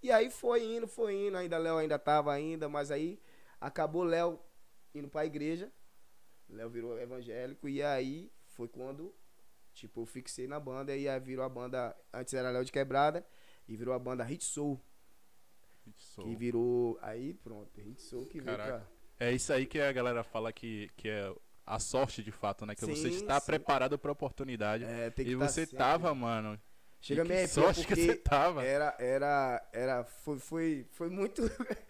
E 0.02 0.12
aí 0.12 0.30
foi 0.32 0.64
indo, 0.64 0.88
foi 0.88 1.28
indo, 1.28 1.38
ainda 1.38 1.58
Léo 1.58 1.78
ainda 1.78 2.00
tava 2.00 2.34
ainda, 2.34 2.68
mas 2.68 2.90
aí 2.90 3.20
acabou 3.60 4.04
Léo 4.04 4.40
indo 4.96 5.08
pra 5.08 5.26
igreja. 5.26 5.72
Léo 6.50 6.70
virou 6.70 7.00
evangélico 7.00 7.70
e 7.70 7.84
aí 7.84 8.32
foi 8.48 8.68
quando, 8.68 9.14
tipo, 9.74 10.02
eu 10.02 10.06
fixei 10.06 10.48
na 10.48 10.60
banda 10.60 10.96
e 10.96 11.08
aí 11.08 11.20
virou 11.20 11.46
a 11.46 11.50
banda, 11.50 11.96
antes 12.12 12.34
era 12.34 12.50
Léo 12.50 12.66
de 12.66 12.72
Quebrada 12.72 13.26
e 13.72 13.76
virou 13.78 13.94
a 13.94 14.00
banda 14.00 14.24
Hit 14.24 14.44
Soul, 14.44 14.80
Hit 15.86 16.04
Soul. 16.04 16.28
que 16.28 16.36
virou, 16.36 17.00
aí 17.02 17.34
pronto, 17.34 17.80
Hit 17.80 18.02
Soul 18.02 18.26
que 18.26 18.42
veio 18.42 18.58
Caraca. 18.58 18.86
pra... 19.18 19.28
É 19.28 19.32
isso 19.32 19.54
aí 19.54 19.66
que 19.66 19.80
a 19.80 19.92
galera 19.92 20.24
fala 20.24 20.52
que, 20.52 20.90
que 20.98 21.08
é 21.08 21.34
a 21.66 21.80
sorte 21.80 22.22
de 22.24 22.32
fato, 22.32 22.66
né? 22.66 22.76
Que 22.76 22.82
você 22.86 23.10
Sim, 23.10 23.16
está 23.16 23.40
sim. 23.40 23.46
preparado 23.46 23.98
pra 23.98 24.12
oportunidade. 24.12 24.84
É, 24.84 25.10
tem 25.12 25.26
que 25.26 25.32
E 25.32 25.38
tá 25.38 25.48
você 25.48 25.62
sempre- 25.66 25.78
tava, 25.78 26.14
mano. 26.14 26.60
Chega 27.00 27.24
meio 27.24 27.48
sorte 27.48 27.86
que 27.88 27.96
você 27.96 28.16
tava. 28.16 28.64
Era, 28.64 28.96
era, 29.00 29.70
era, 29.72 30.04
foi, 30.04 30.38
foi, 30.40 30.88
foi 30.92 31.10
muito, 31.10 31.42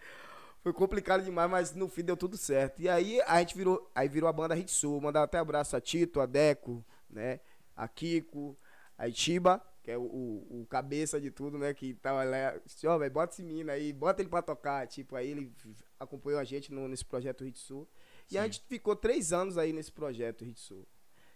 foi 0.62 0.72
complicado 0.72 1.24
demais, 1.24 1.50
mas 1.50 1.74
no 1.74 1.88
fim 1.88 2.02
deu 2.04 2.16
tudo 2.16 2.36
certo. 2.36 2.80
E 2.80 2.88
aí 2.88 3.20
a 3.22 3.38
gente 3.40 3.56
virou, 3.56 3.90
aí 3.94 4.08
virou 4.08 4.28
a 4.28 4.32
banda 4.32 4.54
Hit 4.54 4.70
Soul, 4.70 5.00
mandar 5.00 5.22
até 5.22 5.38
abraço 5.38 5.76
a 5.76 5.80
Tito, 5.80 6.20
a 6.20 6.26
Deco, 6.26 6.84
né, 7.10 7.40
a 7.76 7.88
Kiko, 7.88 8.56
a 8.96 9.08
Itiba, 9.08 9.60
que 9.82 9.90
é 9.90 9.98
o, 9.98 10.02
o, 10.02 10.60
o 10.62 10.66
cabeça 10.66 11.20
de 11.20 11.30
tudo, 11.30 11.58
né, 11.58 11.74
que 11.74 11.94
tava 11.94 12.22
lá, 12.24 12.56
disse, 12.64 12.86
ó, 12.86 12.96
velho, 12.96 13.12
bota 13.12 13.32
esse 13.32 13.42
menino 13.42 13.70
aí, 13.70 13.92
bota 13.92 14.22
ele 14.22 14.28
pra 14.30 14.40
tocar, 14.40 14.86
tipo, 14.86 15.16
aí 15.16 15.30
ele 15.30 15.52
acompanhou 15.98 16.38
a 16.38 16.44
gente 16.44 16.72
no, 16.72 16.86
nesse 16.88 17.04
projeto 17.04 17.44
Hit 17.44 17.58
Soul. 17.58 17.88
E 18.30 18.38
a 18.38 18.44
gente 18.44 18.62
ficou 18.68 18.94
três 18.94 19.32
anos 19.32 19.58
aí 19.58 19.72
nesse 19.72 19.90
projeto 19.90 20.44
Hit 20.44 20.60
Soul. 20.60 20.86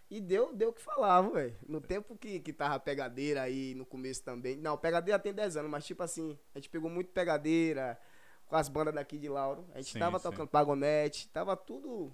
E 0.09 0.21
deu, 0.21 0.53
o 0.69 0.73
que 0.73 0.81
falava, 0.81 1.29
velho. 1.31 1.55
No 1.67 1.81
tempo 1.81 2.15
que, 2.17 2.39
que 2.39 2.53
tava 2.53 2.79
pegadeira 2.79 3.41
aí, 3.41 3.75
no 3.75 3.85
começo 3.85 4.23
também. 4.23 4.55
Não, 4.55 4.77
pegadeira 4.77 5.19
tem 5.19 5.33
10 5.33 5.57
anos, 5.57 5.69
mas 5.69 5.85
tipo 5.85 6.01
assim, 6.01 6.37
a 6.55 6.59
gente 6.59 6.69
pegou 6.69 6.89
muito 6.89 7.11
pegadeira 7.11 7.99
com 8.47 8.55
as 8.55 8.69
bandas 8.69 8.93
daqui 8.95 9.17
de 9.17 9.27
Lauro. 9.27 9.67
A 9.73 9.81
gente 9.81 9.91
Sim, 9.91 9.99
tava 9.99 10.17
sim. 10.17 10.23
tocando 10.23 10.47
pagonete, 10.47 11.27
tava 11.27 11.57
tudo. 11.57 12.13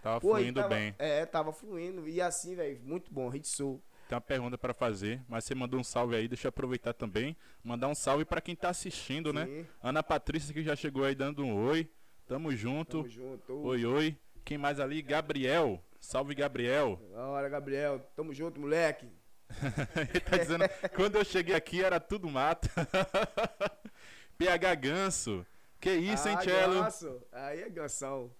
Tava 0.00 0.20
Pô, 0.20 0.28
fluindo 0.36 0.60
tava- 0.60 0.74
bem. 0.76 0.94
É, 0.96 1.26
tava 1.26 1.52
fluindo. 1.52 2.06
E 2.08 2.20
assim, 2.20 2.54
velho, 2.54 2.80
muito 2.84 3.12
bom, 3.12 3.28
Hit 3.28 3.48
Soul. 3.48 3.82
Tem 4.08 4.14
uma 4.16 4.20
pergunta 4.20 4.58
pra 4.58 4.74
fazer, 4.74 5.22
mas 5.28 5.44
você 5.44 5.54
mandou 5.54 5.80
um 5.80 5.84
salve 5.84 6.14
aí, 6.14 6.28
deixa 6.28 6.46
eu 6.46 6.50
aproveitar 6.50 6.92
também. 6.92 7.36
Mandar 7.62 7.88
um 7.88 7.94
salve 7.94 8.24
pra 8.24 8.40
quem 8.40 8.54
tá 8.54 8.68
assistindo, 8.68 9.32
né? 9.32 9.46
Sim, 9.46 9.66
Ana 9.82 10.02
Patrícia 10.02 10.52
que 10.52 10.62
já 10.62 10.76
chegou 10.76 11.04
aí 11.04 11.14
dando 11.14 11.42
um 11.44 11.54
oi. 11.66 11.90
Tamo 12.26 12.54
junto. 12.54 12.98
Tamo 12.98 13.08
junto. 13.08 13.52
Oi, 13.66 13.84
oi. 13.86 14.18
Quem 14.44 14.58
mais 14.58 14.78
ali? 14.78 15.00
Gabriel. 15.00 15.82
Salve, 16.00 16.34
Gabriel. 16.34 17.00
Hora, 17.14 17.48
Gabriel. 17.48 17.98
Tamo 18.14 18.34
junto, 18.34 18.60
moleque. 18.60 19.08
Ele 20.10 20.20
tá 20.20 20.36
dizendo, 20.36 20.64
quando 20.94 21.16
eu 21.16 21.24
cheguei 21.24 21.54
aqui 21.54 21.82
era 21.82 21.98
tudo 21.98 22.28
mato. 22.28 22.68
PH 24.36 24.74
Ganso. 24.74 25.46
Que 25.80 25.92
isso, 25.94 26.28
hein, 26.28 26.36
Ah, 26.38 26.42
Cello? 26.42 26.82
ganso. 26.82 27.22
Aí 27.32 27.62
é 27.62 27.68
gansão. 27.70 28.30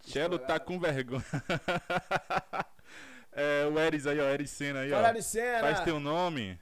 Cello 0.00 0.38
tá 0.38 0.58
com 0.60 0.78
vergonha. 0.78 1.24
é, 3.32 3.66
o 3.66 3.78
Eris 3.78 4.06
aí, 4.06 4.20
ó, 4.20 4.24
Eris 4.28 4.50
Senna 4.50 4.80
aí, 4.80 4.90
Fala 4.90 5.08
ó. 5.08 5.12
de 5.12 5.22
cena. 5.22 5.60
Faz 5.60 5.80
teu 5.80 5.98
nome. 5.98 6.58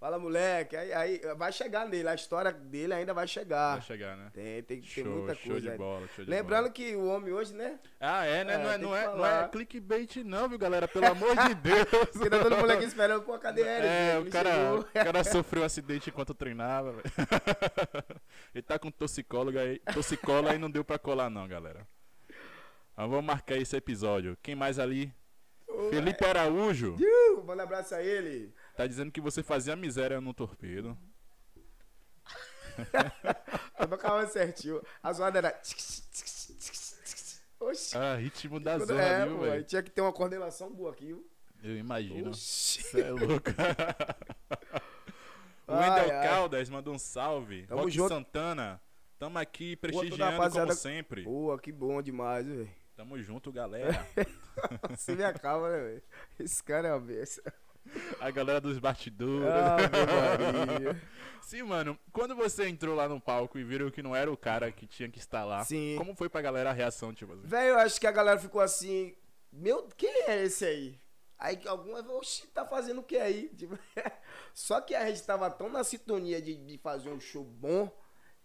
Fala, 0.00 0.18
moleque. 0.18 0.74
Aí, 0.76 0.92
aí 0.92 1.20
vai 1.36 1.52
chegar 1.52 1.86
nele. 1.86 2.08
A 2.08 2.14
história 2.16 2.50
dele 2.50 2.92
ainda 2.92 3.14
vai 3.14 3.24
chegar. 3.28 3.74
Vai 3.74 3.82
chegar, 3.82 4.16
né? 4.16 4.30
Tem, 4.34 4.60
tem, 4.64 4.80
tem 4.80 4.82
Show, 4.82 5.04
muita 5.06 5.34
show 5.36 5.52
coisa. 5.52 5.70
de 5.70 5.76
bola, 5.78 6.08
show 6.08 6.24
de 6.24 6.28
Lembrando 6.32 6.62
bola. 6.62 6.72
que 6.72 6.96
o 6.96 7.06
homem 7.06 7.32
hoje, 7.32 7.54
né? 7.54 7.78
Ah, 8.00 8.24
é, 8.24 8.42
né? 8.42 8.54
É, 8.54 8.58
não, 8.58 8.68
é, 8.72 8.78
não, 8.78 8.96
é, 8.96 9.06
não 9.16 9.24
é 9.24 9.46
clickbait 9.48 10.16
não, 10.24 10.48
viu, 10.48 10.58
galera? 10.58 10.88
Pelo 10.88 11.06
amor 11.06 11.36
de 11.36 11.54
Deus. 11.62 11.86
Porque 12.12 12.28
tá 12.28 12.38
todo 12.42 12.70
aqui 12.72 12.84
esperando, 12.84 13.22
pô, 13.22 13.38
cadê 13.38 13.60
ele? 13.60 13.86
É, 13.86 14.18
o 14.18 14.28
cara, 14.28 14.50
chegou. 14.52 14.78
o 14.80 14.84
cara 14.92 15.22
sofreu 15.22 15.62
um 15.62 15.66
acidente 15.66 16.10
enquanto 16.10 16.34
treinava, 16.34 16.90
velho. 16.94 17.04
Ele 18.52 18.62
tá 18.62 18.80
com 18.80 18.90
toxicólogo 18.90 19.56
aí, 19.56 19.78
toxicólogo 19.94 20.48
aí 20.48 20.58
não 20.58 20.68
deu 20.68 20.84
pra 20.84 20.98
colar 20.98 21.30
não, 21.30 21.46
galera. 21.46 21.86
Mas 22.96 23.08
vamos 23.08 23.24
marcar 23.24 23.56
esse 23.56 23.76
episódio. 23.76 24.36
Quem 24.42 24.56
mais 24.56 24.80
ali? 24.80 25.14
Felipe 25.90 26.24
Araújo. 26.24 26.96
uh, 26.96 27.44
Manda 27.44 27.62
um 27.62 27.66
abraço 27.66 27.94
a 27.94 28.02
ele. 28.02 28.52
Tá 28.76 28.86
dizendo 28.86 29.10
que 29.12 29.20
você 29.20 29.42
fazia 29.42 29.74
miséria 29.76 30.20
no 30.20 30.32
torpedo. 30.34 30.96
Tocava 33.88 34.26
certinho. 34.26 34.80
A 35.02 35.12
zoada 35.12 35.38
era. 35.38 35.60
Oxi. 37.60 37.96
Ah, 37.96 38.16
ritmo 38.16 38.58
da 38.58 38.76
Quando- 38.78 38.88
zona, 38.88 39.02
é, 39.02 39.26
viu, 39.26 39.38
velho? 39.40 39.64
tinha 39.64 39.82
que 39.82 39.90
ter 39.90 40.00
uma 40.00 40.12
coordenação 40.12 40.72
boa 40.72 40.90
aqui, 40.90 41.06
viu? 41.06 41.24
Eu 41.62 41.76
imagino. 41.76 42.30
Oxi. 42.30 42.82
Você 42.82 43.00
é 43.02 43.10
louco. 43.10 43.50
o 45.68 45.72
Wendel 45.78 46.10
ai. 46.18 46.28
Caldas 46.28 46.68
mandou 46.68 46.94
um 46.94 46.98
salve. 46.98 47.66
Tamo 47.66 47.82
Rock 47.82 47.92
junto. 47.92 48.08
Santana. 48.08 48.80
Tamo 49.18 49.38
aqui 49.38 49.76
prestigiando 49.76 50.50
como 50.50 50.72
sempre. 50.72 51.22
Pô, 51.22 51.56
que 51.56 51.70
bom 51.70 52.02
demais, 52.02 52.44
velho. 52.46 52.68
Tamo 53.02 53.20
junto, 53.20 53.50
galera. 53.50 54.06
Você 54.90 55.16
me 55.16 55.24
acalma, 55.24 55.68
né, 55.68 55.80
velho? 55.80 56.02
Esse 56.38 56.62
cara 56.62 56.86
é 56.86 56.92
uma 56.92 57.00
besta. 57.00 57.52
A 58.20 58.30
galera 58.30 58.60
dos 58.60 58.78
bastidores. 58.78 59.48
Ah. 59.48 59.76
Sim, 61.42 61.64
mano. 61.64 61.98
Quando 62.12 62.36
você 62.36 62.68
entrou 62.68 62.94
lá 62.94 63.08
no 63.08 63.20
palco 63.20 63.58
e 63.58 63.64
viram 63.64 63.90
que 63.90 64.04
não 64.04 64.14
era 64.14 64.30
o 64.30 64.36
cara 64.36 64.70
que 64.70 64.86
tinha 64.86 65.08
que 65.08 65.18
estar 65.18 65.44
lá, 65.44 65.64
Sim. 65.64 65.96
como 65.98 66.14
foi 66.14 66.28
pra 66.28 66.40
galera 66.40 66.70
a 66.70 66.72
reação, 66.72 67.12
tipo 67.12 67.32
assim? 67.32 67.42
Velho, 67.42 67.70
eu 67.70 67.78
acho 67.80 68.00
que 68.00 68.06
a 68.06 68.12
galera 68.12 68.38
ficou 68.38 68.60
assim. 68.60 69.16
Meu, 69.52 69.82
quem 69.96 70.22
é 70.28 70.44
esse 70.44 70.64
aí? 70.64 71.00
Aí 71.36 71.58
algumas, 71.66 72.06
oxi, 72.06 72.46
tá 72.46 72.64
fazendo 72.64 73.00
o 73.00 73.04
que 73.04 73.16
aí? 73.16 73.48
Tipo, 73.58 73.76
só 74.54 74.80
que 74.80 74.94
a 74.94 75.08
gente 75.08 75.24
tava 75.24 75.50
tão 75.50 75.68
na 75.68 75.82
sintonia 75.82 76.40
de, 76.40 76.54
de 76.54 76.78
fazer 76.78 77.10
um 77.10 77.18
show 77.18 77.42
bom 77.42 77.90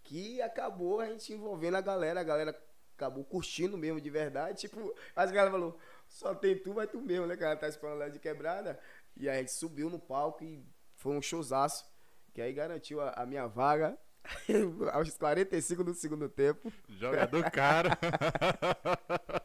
que 0.02 0.42
acabou 0.42 1.00
a 1.00 1.06
gente 1.06 1.32
envolvendo 1.32 1.78
a 1.78 1.82
galera. 1.82 2.22
A 2.22 2.24
galera 2.24 2.68
acabou 2.98 3.24
curtindo 3.24 3.78
mesmo 3.78 4.02
de 4.02 4.10
verdade. 4.10 4.60
Tipo, 4.60 4.94
as 5.16 5.32
galera 5.32 5.52
falou, 5.52 5.80
só 6.10 6.34
tem 6.36 6.58
tu, 6.58 6.74
vai 6.74 6.88
tu 6.88 7.00
mesmo, 7.00 7.26
né, 7.28 7.38
cara? 7.38 7.56
Tá 7.56 7.70
esperando 7.70 8.00
lá 8.00 8.10
de 8.10 8.20
quebrada. 8.20 8.78
E 9.16 9.30
aí 9.30 9.38
a 9.38 9.40
gente 9.40 9.52
subiu 9.54 9.90
no 9.90 10.00
palco 10.00 10.44
e 10.44 10.62
foi 10.96 11.16
um 11.16 11.22
showzaço. 11.22 11.86
Que 12.34 12.42
aí 12.42 12.52
garantiu 12.54 13.00
a, 13.02 13.12
a 13.12 13.26
minha 13.26 13.48
vaga 13.48 13.98
aos 14.94 15.16
45 15.18 15.84
do 15.84 15.94
segundo 15.94 16.28
tempo. 16.28 16.72
Jogador 16.90 17.50
cara. 17.52 17.98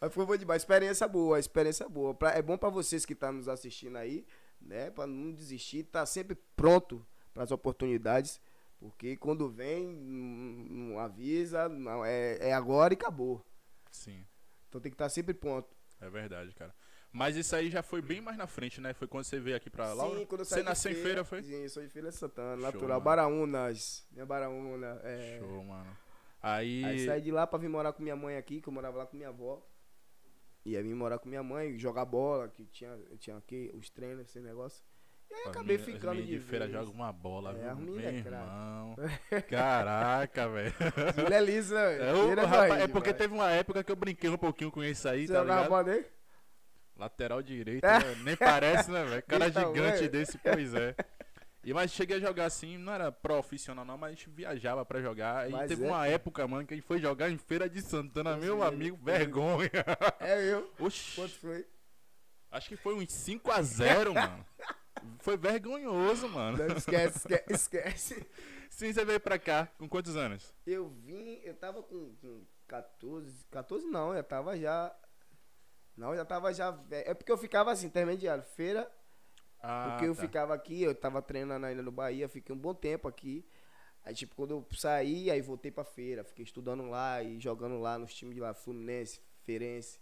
Mas 0.00 0.12
foi 0.14 0.24
bom 0.26 0.36
demais. 0.36 0.62
Experiência 0.62 1.06
boa, 1.06 1.38
experiência 1.38 1.88
boa. 1.88 2.14
Pra- 2.14 2.32
é 2.32 2.42
bom 2.42 2.56
pra 2.56 2.70
vocês 2.70 3.04
que 3.04 3.12
estão 3.12 3.32
nos 3.32 3.48
assistindo 3.48 3.96
aí, 3.96 4.26
né? 4.60 4.90
Pra 4.90 5.06
não 5.06 5.32
desistir, 5.32 5.84
tá 5.84 6.04
sempre 6.06 6.36
pronto 6.56 7.04
para 7.34 7.42
as 7.42 7.50
oportunidades. 7.50 8.40
Porque 8.80 9.16
quando 9.16 9.48
vem, 9.48 9.86
não, 9.92 10.98
avisa, 10.98 11.68
não, 11.68 12.02
é, 12.04 12.38
é 12.48 12.52
agora 12.54 12.92
e 12.94 12.96
acabou. 12.96 13.44
Sim, 13.92 14.26
Então 14.68 14.80
tem 14.80 14.90
que 14.90 14.94
estar 14.94 15.08
sempre 15.10 15.34
pronto. 15.34 15.68
é 16.00 16.08
verdade, 16.08 16.52
cara. 16.54 16.74
Mas 17.12 17.36
isso 17.36 17.54
aí 17.54 17.68
já 17.70 17.82
foi 17.82 18.00
bem 18.00 18.20
mais 18.20 18.38
na 18.38 18.46
frente, 18.46 18.80
né? 18.80 18.94
Foi 18.94 19.06
quando 19.08 19.24
você 19.24 19.38
veio 19.38 19.56
aqui 19.56 19.68
pra 19.68 19.92
Laura? 19.92 20.18
Sim, 20.20 20.26
quando 20.26 20.40
eu 20.40 20.44
você 20.44 20.54
saí 20.54 20.62
de 20.62 20.68
nasceu 20.68 20.92
em 20.92 20.94
feira, 20.94 21.24
foi? 21.24 21.42
Sim, 21.42 21.68
sou 21.68 21.82
de 21.82 21.88
Feira 21.88 22.10
Santana, 22.12 22.54
Show, 22.54 22.62
natural. 22.62 22.88
mano. 22.88 23.00
Baraúnas, 23.00 24.06
minha 24.12 24.24
Baraúna. 24.24 25.00
É. 25.02 25.38
Show, 25.40 25.62
mano. 25.64 25.96
Aí. 26.40 26.84
Aí 26.84 27.04
saí 27.04 27.20
de 27.20 27.30
lá 27.32 27.46
pra 27.46 27.58
vir 27.58 27.68
morar 27.68 27.92
com 27.92 28.02
minha 28.02 28.14
mãe 28.16 28.36
aqui, 28.36 28.62
que 28.62 28.68
eu 28.68 28.72
morava 28.72 28.96
lá 28.98 29.06
com 29.06 29.16
minha 29.16 29.28
avó. 29.28 29.60
Ia 30.64 30.82
vir 30.82 30.94
morar 30.94 31.18
com 31.18 31.28
minha 31.28 31.42
mãe, 31.42 31.76
jogar 31.78 32.04
bola, 32.04 32.48
que 32.48 32.64
tinha, 32.66 32.96
tinha 33.18 33.36
aqui 33.36 33.70
os 33.74 33.90
treinos, 33.90 34.28
esse 34.28 34.38
negócio. 34.40 34.82
E 35.30 35.34
aí 35.34 35.44
as 35.44 35.46
acabei 35.46 35.76
as 35.76 35.82
ficando 35.84 36.22
de 36.22 36.26
de 36.26 36.40
feira 36.40 36.66
vez. 36.66 36.76
jogam 36.76 36.92
uma 36.92 37.12
bola, 37.12 37.52
É, 37.56 37.74
viu? 37.74 37.76
Meu 37.76 37.98
é 38.00 38.12
irmão. 38.12 38.94
Caraca, 39.48 40.48
velho. 40.48 40.74
Lisa, 41.44 41.78
É, 41.98 42.12
velho. 42.12 42.18
ô, 42.18 42.28
Tira 42.28 42.46
rapaz, 42.46 42.82
é 42.82 42.88
porque 42.88 43.14
teve 43.14 43.34
uma 43.34 43.50
época 43.50 43.84
que 43.84 43.92
eu 43.92 43.96
brinquei 43.96 44.28
um 44.30 44.36
pouquinho 44.38 44.70
com 44.70 44.82
isso 44.82 45.08
aí, 45.08 45.26
Você 45.26 45.32
tá 45.32 45.42
ligado? 45.42 45.68
bola 45.68 45.90
aí? 45.92 46.04
Lateral 46.96 47.42
direito, 47.42 47.84
né? 47.86 48.14
nem 48.24 48.36
parece, 48.36 48.90
né, 48.90 49.04
velho? 49.04 49.22
Cara 49.22 49.50
tamanho. 49.52 49.74
gigante 49.74 50.08
desse, 50.08 50.38
pois 50.38 50.74
é. 50.74 50.94
E 51.62 51.72
mas 51.74 51.92
cheguei 51.92 52.16
a 52.16 52.20
jogar 52.20 52.46
assim, 52.46 52.76
não 52.78 52.92
era 52.92 53.12
profissional 53.12 53.84
não, 53.84 53.96
mas 53.98 54.08
a 54.12 54.14
gente 54.14 54.30
viajava 54.30 54.84
pra 54.84 55.00
jogar. 55.00 55.48
E 55.48 55.52
Mas 55.52 55.68
teve 55.68 55.84
é, 55.84 55.88
uma 55.88 55.98
pô. 55.98 56.04
época, 56.04 56.48
mano, 56.48 56.66
que 56.66 56.74
a 56.74 56.76
gente 56.76 56.86
foi 56.86 56.98
jogar 56.98 57.30
em 57.30 57.36
Feira 57.38 57.68
de 57.68 57.80
Santana, 57.82 58.36
meu 58.36 58.62
é, 58.64 58.66
amigo, 58.66 58.98
é. 59.06 59.18
vergonha. 59.18 59.70
É 60.20 60.42
eu. 60.52 60.70
Oxi, 60.78 61.14
Quanto 61.14 61.34
foi? 61.38 61.66
acho 62.50 62.68
que 62.68 62.76
foi 62.76 62.94
uns 62.94 63.06
5x0, 63.08 64.14
mano. 64.14 64.46
Foi 65.20 65.36
vergonhoso, 65.36 66.28
mano. 66.28 66.58
Não, 66.58 66.76
esquece, 66.76 67.18
esquece, 67.18 67.52
esquece. 67.52 68.26
Sim, 68.70 68.92
você 68.92 69.04
veio 69.04 69.20
pra 69.20 69.38
cá, 69.38 69.66
com 69.78 69.88
quantos 69.88 70.16
anos? 70.16 70.54
Eu 70.66 70.88
vim, 70.88 71.40
eu 71.42 71.54
tava 71.54 71.82
com, 71.82 72.14
com 72.20 72.44
14, 72.68 73.44
14 73.50 73.86
não, 73.86 74.14
eu 74.14 74.22
tava 74.22 74.56
já. 74.58 74.94
Não, 75.96 76.10
eu 76.10 76.16
já 76.16 76.24
tava 76.24 76.52
já. 76.54 76.70
velho. 76.70 77.10
É 77.10 77.14
porque 77.14 77.32
eu 77.32 77.36
ficava 77.38 77.72
assim, 77.72 77.86
intermediário. 77.86 78.42
Feira, 78.44 78.90
Ah, 79.60 79.90
porque 79.90 80.06
eu 80.06 80.14
tá. 80.14 80.20
ficava 80.22 80.54
aqui, 80.54 80.82
eu 80.82 80.94
tava 80.94 81.20
treinando 81.20 81.66
ainda 81.66 81.82
no 81.82 81.90
Bahia, 81.92 82.28
fiquei 82.28 82.54
um 82.54 82.58
bom 82.58 82.74
tempo 82.74 83.08
aqui. 83.08 83.44
Aí, 84.02 84.14
tipo, 84.14 84.34
quando 84.34 84.52
eu 84.52 84.66
saí, 84.78 85.30
aí 85.30 85.42
voltei 85.42 85.70
pra 85.70 85.84
feira, 85.84 86.24
fiquei 86.24 86.44
estudando 86.44 86.88
lá 86.88 87.22
e 87.22 87.38
jogando 87.38 87.78
lá 87.78 87.98
nos 87.98 88.14
times 88.14 88.34
de 88.34 88.40
lá, 88.40 88.54
Fluminense, 88.54 89.20
Feirense. 89.44 89.98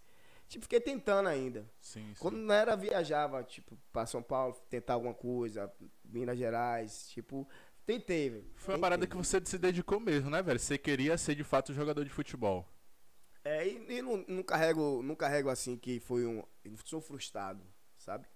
Tipo, 0.49 0.65
fiquei 0.65 0.81
tentando 0.81 1.29
ainda. 1.29 1.69
Sim, 1.81 2.09
sim. 2.15 2.21
Quando 2.21 2.37
não 2.39 2.55
era, 2.55 2.75
viajava, 2.77 3.43
tipo, 3.45 3.79
pra 3.93 4.07
São 4.07 4.23
Paulo, 4.23 4.55
tentar 4.69 4.95
alguma 4.95 5.15
coisa, 5.15 5.73
Minas 6.05 6.39
Gerais, 6.39 7.09
tipo, 7.09 7.49
tentei, 7.87 8.31
velho. 8.31 8.51
Foi 8.57 8.75
uma 8.75 8.81
parada 8.81 9.07
que 9.07 9.17
você 9.17 9.41
se 9.45 9.59
dedicou 9.59 10.01
mesmo, 10.01 10.31
né, 10.31 10.43
velho? 10.43 10.59
Você 10.59 10.77
queria 10.79 11.17
ser 11.17 11.35
de 11.35 11.45
fato 11.45 11.73
jogador 11.73 12.05
de 12.05 12.11
futebol. 12.11 12.67
É, 13.45 13.67
e, 13.67 13.99
e 13.99 14.03
não, 14.03 14.25
não 14.29 14.43
carrego, 14.43 15.03
não 15.03 15.15
carrego 15.15 15.49
assim 15.49 15.77
que 15.77 16.01
foi 16.01 16.27
um. 16.27 16.43
Sou 16.85 17.01
frustrado, 17.01 17.63
sabe? 17.97 18.27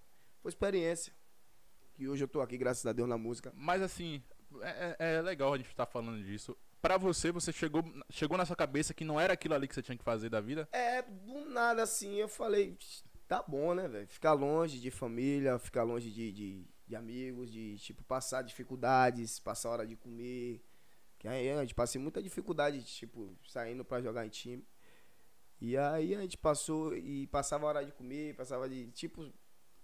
Foi 0.41 0.49
experiência. 0.51 1.13
Que 1.95 2.09
hoje 2.09 2.25
eu 2.25 2.29
tô 2.29 2.41
aqui, 2.41 2.57
graças 2.57 2.87
a 2.87 2.93
Deus, 2.93 3.09
na 3.09 3.19
música. 3.19 3.53
Mas 3.55 3.83
assim, 3.83 4.23
é, 4.63 4.97
é- 4.99 5.15
é 5.17 5.23
legal 5.23 5.53
a 5.53 5.57
gente 5.59 5.69
estar 5.69 5.85
falando 5.87 6.23
disso. 6.25 6.57
Pra 6.83 6.99
você, 6.99 7.31
você 7.31 7.53
chegou, 7.53 7.85
chegou 8.11 8.37
na 8.37 8.45
sua 8.45 8.57
cabeça 8.57 8.93
que 8.93 9.05
não 9.05 9.21
era 9.21 9.35
aquilo 9.35 9.55
ali 9.55 9.69
que 9.69 9.75
você 9.75 9.83
tinha 9.83 9.97
que 9.97 10.03
fazer 10.03 10.29
da 10.29 10.41
vida? 10.41 10.69
É, 10.73 11.01
do 11.01 11.49
nada 11.49 11.85
assim, 11.85 12.17
eu 12.17 12.27
falei, 12.29 12.77
tá 13.29 13.41
bom, 13.41 13.73
né, 13.73 13.87
velho? 13.87 14.09
Ficar 14.09 14.33
longe 14.33 14.81
de 14.81 14.91
família, 14.91 15.61
ficar 15.61 15.85
longe 15.85 16.11
de, 16.11 16.33
de, 16.33 16.67
de 16.89 16.97
amigos, 16.97 17.53
de, 17.53 17.79
tipo, 17.79 18.03
passar 18.03 18.43
dificuldades, 18.43 19.39
passar 19.39 19.71
hora 19.71 19.87
de 19.87 19.95
comer. 19.95 20.61
Que 21.21 21.29
aí 21.29 21.53
a 21.53 21.61
gente 21.61 21.73
passei 21.73 22.01
muita 22.01 22.21
dificuldade, 22.21 22.83
tipo, 22.83 23.33
saindo 23.47 23.85
pra 23.85 24.03
jogar 24.03 24.27
em 24.27 24.29
time. 24.29 24.67
E 25.61 25.77
aí 25.77 26.17
a 26.17 26.21
gente 26.21 26.37
passou 26.37 26.97
e 26.97 27.29
passava 27.29 27.65
hora 27.65 27.85
de 27.85 27.93
comer, 27.93 28.35
passava 28.35 28.69
de, 28.69 28.91
tipo... 28.91 29.23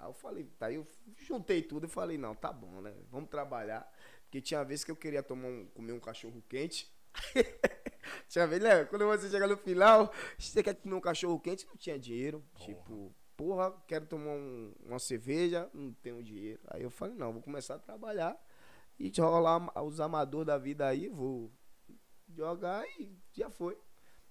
Aí 0.00 0.09
eu 0.09 0.14
falei, 0.14 0.45
tá, 0.59 0.73
eu 0.73 0.85
juntei 1.17 1.62
tudo 1.62 1.87
e 1.87 1.88
falei, 1.88 2.19
não, 2.19 2.35
tá 2.35 2.52
bom, 2.52 2.81
né? 2.81 2.93
Vamos 3.09 3.31
trabalhar. 3.31 3.88
Porque 4.28 4.42
tinha 4.42 4.62
vezes 4.62 4.85
que 4.85 4.90
eu 4.90 4.97
queria 4.97 5.23
tomar 5.23 5.49
um, 5.49 5.66
comer 5.68 5.92
um 5.92 6.00
cachorro 6.00 6.42
quente. 6.49 6.92
tinha 8.28 8.47
vez, 8.47 8.62
né? 8.62 8.85
Quando 8.85 9.06
você 9.06 9.28
chega 9.30 9.47
no 9.47 9.56
final, 9.56 10.12
você 10.38 10.62
quer 10.62 10.75
comer 10.75 10.94
um 10.94 11.00
cachorro 11.00 11.40
quente, 11.40 11.66
não 11.66 11.76
tinha 11.76 11.99
dinheiro. 11.99 12.44
Tipo, 12.56 13.14
porra, 13.37 13.73
quero 13.87 14.04
tomar 14.06 14.32
um- 14.32 14.75
uma 14.85 14.99
cerveja, 14.99 15.70
não 15.73 15.92
tenho 15.94 16.23
dinheiro. 16.23 16.61
Aí 16.68 16.82
eu 16.82 16.90
falei, 16.90 17.14
não, 17.16 17.32
vou 17.32 17.42
começar 17.42 17.76
a 17.76 17.78
trabalhar 17.78 18.38
e 18.99 19.11
rolar 19.18 19.82
os 19.82 19.99
amadores 20.00 20.47
da 20.47 20.58
vida 20.58 20.87
aí, 20.87 21.08
vou 21.08 21.50
jogar 22.28 22.85
e 23.00 23.16
já 23.32 23.49
foi. 23.49 23.78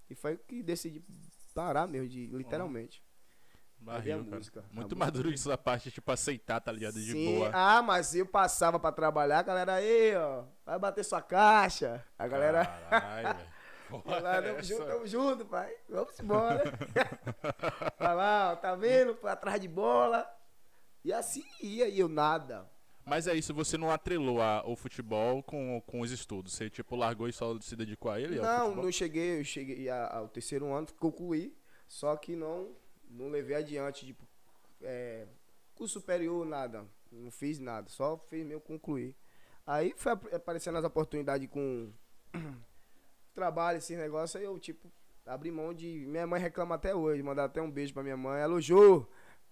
E 0.10 0.14
foi 0.16 0.38
que 0.38 0.62
decidi 0.62 1.04
parar 1.56 1.88
mesmo, 1.88 2.08
de, 2.08 2.28
literalmente. 2.28 3.04
A 3.82 3.84
Barril, 3.92 4.24
cara. 4.26 4.36
música? 4.38 4.60
A 4.60 4.64
Muito 4.64 4.96
música. 4.96 4.96
maduro 5.06 5.32
de 5.32 5.38
sua 5.40 5.58
parte, 5.58 5.90
tipo, 5.92 6.12
aceitar, 6.12 6.60
tá 6.60 6.72
ligado? 6.72 6.96
De 6.96 7.12
Sim, 7.12 7.36
boa. 7.36 7.52
ah, 7.54 7.82
mas 7.82 8.14
eu 8.16 8.26
passava 8.26 8.80
pra 8.80 8.92
trabalhar, 8.92 9.40
a 9.40 9.44
galera 9.44 9.74
aí, 9.76 10.16
ó, 10.16 10.44
vai 10.66 10.78
bater 10.78 11.04
sua 11.06 11.22
caixa. 11.22 12.04
A 12.20 12.28
galera. 12.28 12.66
Caralho, 12.90 13.40
lá, 14.06 14.42
tamo 14.42 14.64
junto, 14.64 14.86
tamo 14.86 15.08
junto, 15.08 15.46
pai. 15.46 15.74
Vamos 15.88 16.20
embora. 16.20 16.64
Vai 17.98 18.16
lá, 18.16 18.52
ó, 18.52 18.56
tá 18.58 18.76
vendo? 18.76 19.16
Pra 19.16 19.36
trás 19.36 19.62
de 19.62 19.68
bola. 19.70 20.30
E 21.06 21.14
assim 21.14 21.44
ia, 21.62 21.88
e 21.88 21.98
eu 22.00 22.10
nada. 22.10 22.70
Mas 23.06 23.26
é 23.28 23.34
isso, 23.34 23.54
você 23.54 23.78
não 23.78 23.90
atrelou 23.90 24.42
a- 24.42 24.62
o 24.68 24.76
futebol 24.76 25.42
com, 25.42 25.82
com 25.88 26.02
os 26.02 26.12
estudos. 26.12 26.54
Você, 26.54 26.70
tipo, 26.70 26.98
largou 26.98 27.30
e 27.30 27.32
só 27.34 27.58
se 27.62 27.74
dedicou 27.78 28.12
a 28.12 28.20
ele? 28.20 28.38
ao 28.40 28.44
Não, 28.44 28.76
não 28.84 28.92
cheguei, 28.92 29.40
eu 29.40 29.44
cheguei 29.46 29.88
a- 29.88 30.18
ao 30.18 30.28
terceiro 30.28 30.74
ano, 30.74 30.88
concluí, 31.00 31.56
só 31.88 32.18
que 32.18 32.36
não, 32.36 32.76
não 33.10 33.30
levei 33.30 33.56
adiante, 33.56 34.06
tipo, 34.06 34.28
é, 34.82 35.28
curso 35.76 36.00
superior, 36.00 36.46
nada. 36.46 36.86
Não 37.12 37.32
fiz 37.32 37.60
nada, 37.60 37.90
só 37.90 38.18
fiz 38.30 38.46
meu 38.46 38.60
concluir. 38.60 39.16
Aí 39.66 39.94
foi 39.98 40.12
ap- 40.12 40.34
aparecendo 40.34 40.78
as 40.78 40.84
oportunidades 40.86 41.50
com 41.50 41.92
trabalho, 43.34 43.78
esses 43.78 43.98
negócios, 43.98 44.36
aí 44.36 44.46
eu, 44.46 44.58
tipo, 44.60 44.92
abri 45.26 45.52
mão 45.52 45.74
de. 45.74 46.06
Minha 46.08 46.28
mãe 46.28 46.40
reclama 46.42 46.76
até 46.76 46.94
hoje, 46.96 47.22
mandar 47.24 47.46
até 47.46 47.62
um 47.62 47.70
beijo 47.72 47.94
pra 47.94 48.04
minha 48.04 48.18
mãe. 48.18 48.42
Alô, 48.42 48.60
Jô! 48.60 49.06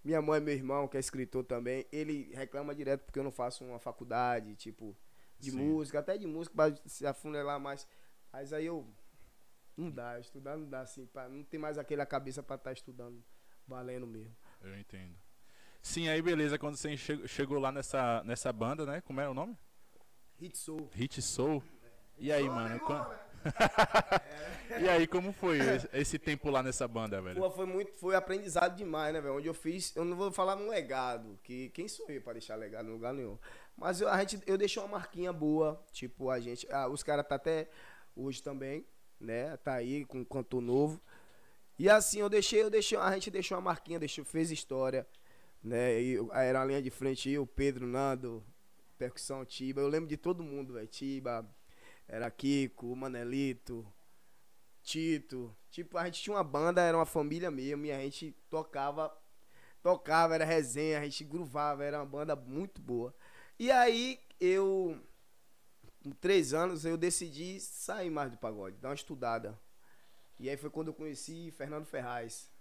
Minha 0.04 0.22
mãe, 0.22 0.40
meu 0.40 0.54
irmão, 0.54 0.88
que 0.88 0.98
é 0.98 1.00
escritor 1.00 1.44
também, 1.44 1.86
ele 1.92 2.32
reclama 2.36 2.76
direto 2.76 3.04
porque 3.06 3.18
eu 3.18 3.24
não 3.24 3.32
faço 3.32 3.64
uma 3.66 3.80
faculdade, 3.80 4.56
tipo, 4.56 4.96
de 5.40 5.50
Sim. 5.50 5.58
música, 5.58 5.98
até 6.00 6.16
de 6.16 6.28
música, 6.28 6.56
pra 6.56 6.76
se 6.86 7.08
afunelar 7.08 7.60
mais. 7.60 7.88
Mas 8.32 8.54
aí 8.54 8.66
eu. 8.66 8.88
Não 9.76 9.90
dá, 9.92 10.20
estudar 10.20 10.56
não 10.56 10.70
dá 10.70 10.82
assim, 10.82 11.06
pra, 11.06 11.28
não 11.28 11.44
tem 11.44 11.60
mais 11.60 11.78
aquela 11.78 12.06
cabeça 12.06 12.42
pra 12.42 12.56
estar 12.56 12.72
estudando 12.72 13.22
valendo 13.68 14.08
mesmo. 14.08 14.36
Eu 14.62 14.78
entendo. 14.78 15.16
Sim, 15.82 16.08
aí 16.10 16.22
beleza, 16.22 16.58
quando 16.58 16.76
você 16.78 16.98
che- 16.98 17.28
chegou 17.28 17.60
lá 17.60 17.72
nessa, 17.72 18.24
nessa 18.24 18.52
banda, 18.52 18.86
né? 18.86 19.02
Como 19.02 19.22
era 19.22 19.30
o 19.30 19.34
nome? 19.34 19.58
Hit 20.40 20.58
Soul. 20.58 20.90
Hit 20.94 21.22
Soul. 21.22 21.64
E 22.18 22.32
aí, 22.32 22.50
mano? 22.50 22.80
quan- 22.80 23.06
e 24.82 24.90
aí, 24.90 25.06
como 25.06 25.32
foi 25.32 25.60
esse, 25.60 25.90
esse 25.94 26.20
tempo 26.20 26.50
lá 26.50 26.64
nessa 26.64 26.88
banda, 26.88 27.22
velho? 27.22 27.40
Pô, 27.40 27.52
foi 27.52 27.66
muito, 27.66 27.94
foi 27.94 28.16
aprendizado 28.16 28.76
demais, 28.76 29.14
né, 29.14 29.22
velho? 29.22 29.36
Onde 29.36 29.48
eu 29.48 29.54
fiz, 29.54 29.96
eu 29.96 30.04
não 30.04 30.18
vou 30.18 30.32
falar 30.32 30.56
um 30.58 30.68
legado, 30.70 31.40
que 31.44 31.70
quem 31.70 31.88
sou 31.88 32.10
eu 32.10 32.22
pra 32.22 32.34
deixar 32.34 32.56
legado 32.56 32.88
em 32.90 32.92
lugar 32.92 33.14
nenhum. 33.14 33.38
Mas 33.78 34.02
eu, 34.02 34.10
a 34.10 34.20
gente, 34.20 34.42
eu 34.48 34.58
deixei 34.58 34.82
uma 34.82 34.88
marquinha 34.90 35.32
boa, 35.32 35.84
tipo, 35.92 36.30
a 36.32 36.40
gente, 36.40 36.68
ah, 36.72 36.88
os 36.88 37.04
caras 37.04 37.28
tá 37.28 37.36
até 37.36 37.70
hoje 38.16 38.42
também, 38.42 38.86
né? 39.20 39.56
Tá 39.58 39.74
aí 39.76 40.06
com 40.06 40.20
um 40.20 40.26
cantor 40.26 40.62
novo. 40.62 41.00
E 41.78 41.90
assim, 41.90 42.20
eu 42.20 42.30
deixei, 42.30 42.64
eu 42.64 42.70
deixei, 42.70 42.98
a 42.98 43.12
gente 43.14 43.30
deixou 43.30 43.58
uma 43.58 43.64
marquinha, 43.64 44.00
deixou, 44.00 44.24
fez 44.24 44.50
história, 44.50 45.06
né? 45.64 46.02
E 46.02 46.18
era 46.32 46.60
uma 46.60 46.66
linha 46.66 46.82
de 46.82 46.90
frente, 46.90 47.30
eu, 47.30 47.46
Pedro, 47.46 47.86
Nando, 47.86 48.44
percussão, 48.98 49.46
Tiba. 49.46 49.82
Eu 49.82 49.88
lembro 49.88 50.08
de 50.08 50.18
todo 50.18 50.44
mundo, 50.44 50.74
velho. 50.74 50.88
Tiba, 50.88 51.46
era 52.08 52.30
Kiko, 52.32 52.96
Manelito, 52.96 53.86
Tito. 54.84 55.56
Tipo, 55.70 55.98
a 55.98 56.06
gente 56.06 56.22
tinha 56.22 56.36
uma 56.36 56.44
banda, 56.44 56.82
era 56.82 56.98
uma 56.98 57.06
família 57.06 57.52
mesmo, 57.52 57.86
e 57.86 57.92
a 57.92 58.00
gente 58.00 58.32
tocava, 58.50 59.14
tocava, 59.84 60.36
era 60.36 60.46
resenha, 60.46 61.00
a 61.00 61.04
gente 61.04 61.24
gruvava, 61.24 61.84
era 61.84 62.00
uma 62.00 62.06
banda 62.06 62.36
muito 62.36 62.82
boa. 62.82 63.14
E 63.60 63.70
aí, 63.72 64.20
eu, 64.40 64.98
com 66.04 66.12
três 66.12 66.54
anos, 66.54 66.86
eu 66.86 66.96
decidi 66.96 67.60
sair 67.60 68.10
mais 68.10 68.32
do 68.32 68.38
pagode, 68.38 68.78
dar 68.78 68.90
uma 68.90 68.96
estudada. 68.96 69.60
E 70.40 70.50
aí 70.50 70.58
foi 70.58 70.70
quando 70.70 70.90
eu 70.90 70.94
conheci 70.94 71.52
Fernando 71.52 71.86
Ferraz. 71.86 72.52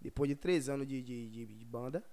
Depois 0.00 0.28
de 0.28 0.36
três 0.36 0.68
anos 0.68 0.86
de, 0.86 1.02
de, 1.02 1.30
de, 1.30 1.46
de 1.46 1.64
banda, 1.64 2.04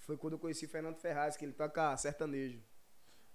foi 0.00 0.16
quando 0.16 0.34
eu 0.34 0.38
conheci 0.38 0.66
Fernando 0.66 0.98
Ferraz, 0.98 1.36
que 1.36 1.44
ele 1.44 1.52
toca 1.52 1.96
sertanejo. 1.96 2.62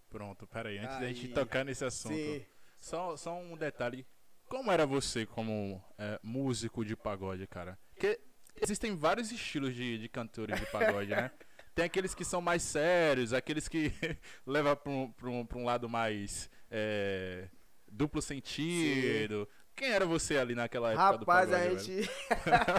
Pronto, 0.10 0.46
pera 0.46 0.70
aí, 0.70 0.78
antes 0.78 1.00
da 1.00 1.08
gente 1.08 1.28
Aí. 1.28 1.34
tocar 1.34 1.64
nesse 1.64 1.86
assunto. 1.86 2.14
Sim. 2.14 2.46
Só, 2.80 3.16
só 3.16 3.40
um 3.40 3.56
detalhe. 3.56 4.06
Como 4.46 4.70
era 4.70 4.86
você 4.86 5.26
como 5.26 5.82
é, 5.98 6.20
músico 6.22 6.84
de 6.84 6.96
pagode, 6.96 7.48
cara? 7.48 7.80
Porque 7.94 8.20
existem 8.62 8.96
vários 8.96 9.32
estilos 9.32 9.74
de, 9.74 9.98
de 9.98 10.10
cantores 10.10 10.60
de 10.60 10.66
pagode, 10.66 11.12
né? 11.12 11.32
Tem 11.74 11.86
aqueles 11.86 12.14
que 12.14 12.26
são 12.26 12.42
mais 12.42 12.62
sérios, 12.64 13.32
aqueles 13.32 13.70
que 13.70 13.94
levam 14.46 14.76
pra 14.76 14.92
um, 14.92 15.12
pra 15.12 15.30
um, 15.30 15.46
pra 15.46 15.58
um 15.58 15.64
lado 15.64 15.88
mais 15.88 16.50
é, 16.70 17.48
duplo 17.90 18.22
sentido. 18.22 19.48
Quem 19.82 19.90
era 19.90 20.06
você 20.06 20.38
ali 20.38 20.54
naquela 20.54 20.92
época 20.92 21.18
do 21.18 21.26
Rapaz, 21.26 21.50
pagode, 21.50 21.56
a 21.56 21.70
gente. 21.76 22.08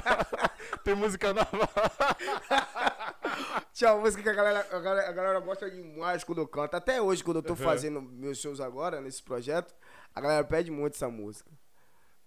Tem 0.85 0.95
música 0.95 1.35
nova. 1.35 1.49
Tinha 3.75 3.93
uma 3.93 4.03
música 4.03 4.23
que 4.23 4.29
a 4.29 4.33
galera, 4.33 4.65
a, 4.71 4.79
galera, 4.79 5.09
a 5.09 5.12
galera 5.12 5.41
gosta 5.41 5.69
demais 5.69 6.23
quando 6.23 6.43
eu 6.43 6.47
canto. 6.47 6.77
Até 6.77 7.03
hoje, 7.03 7.25
quando 7.25 7.38
eu 7.38 7.43
tô 7.43 7.55
Uhum. 7.55 7.57
fazendo 7.57 8.01
meus 8.01 8.38
shows 8.38 8.61
agora, 8.61 9.01
nesse 9.01 9.21
projeto, 9.21 9.75
a 10.15 10.21
galera 10.21 10.45
pede 10.45 10.71
muito 10.71 10.95
essa 10.95 11.09
música. 11.09 11.51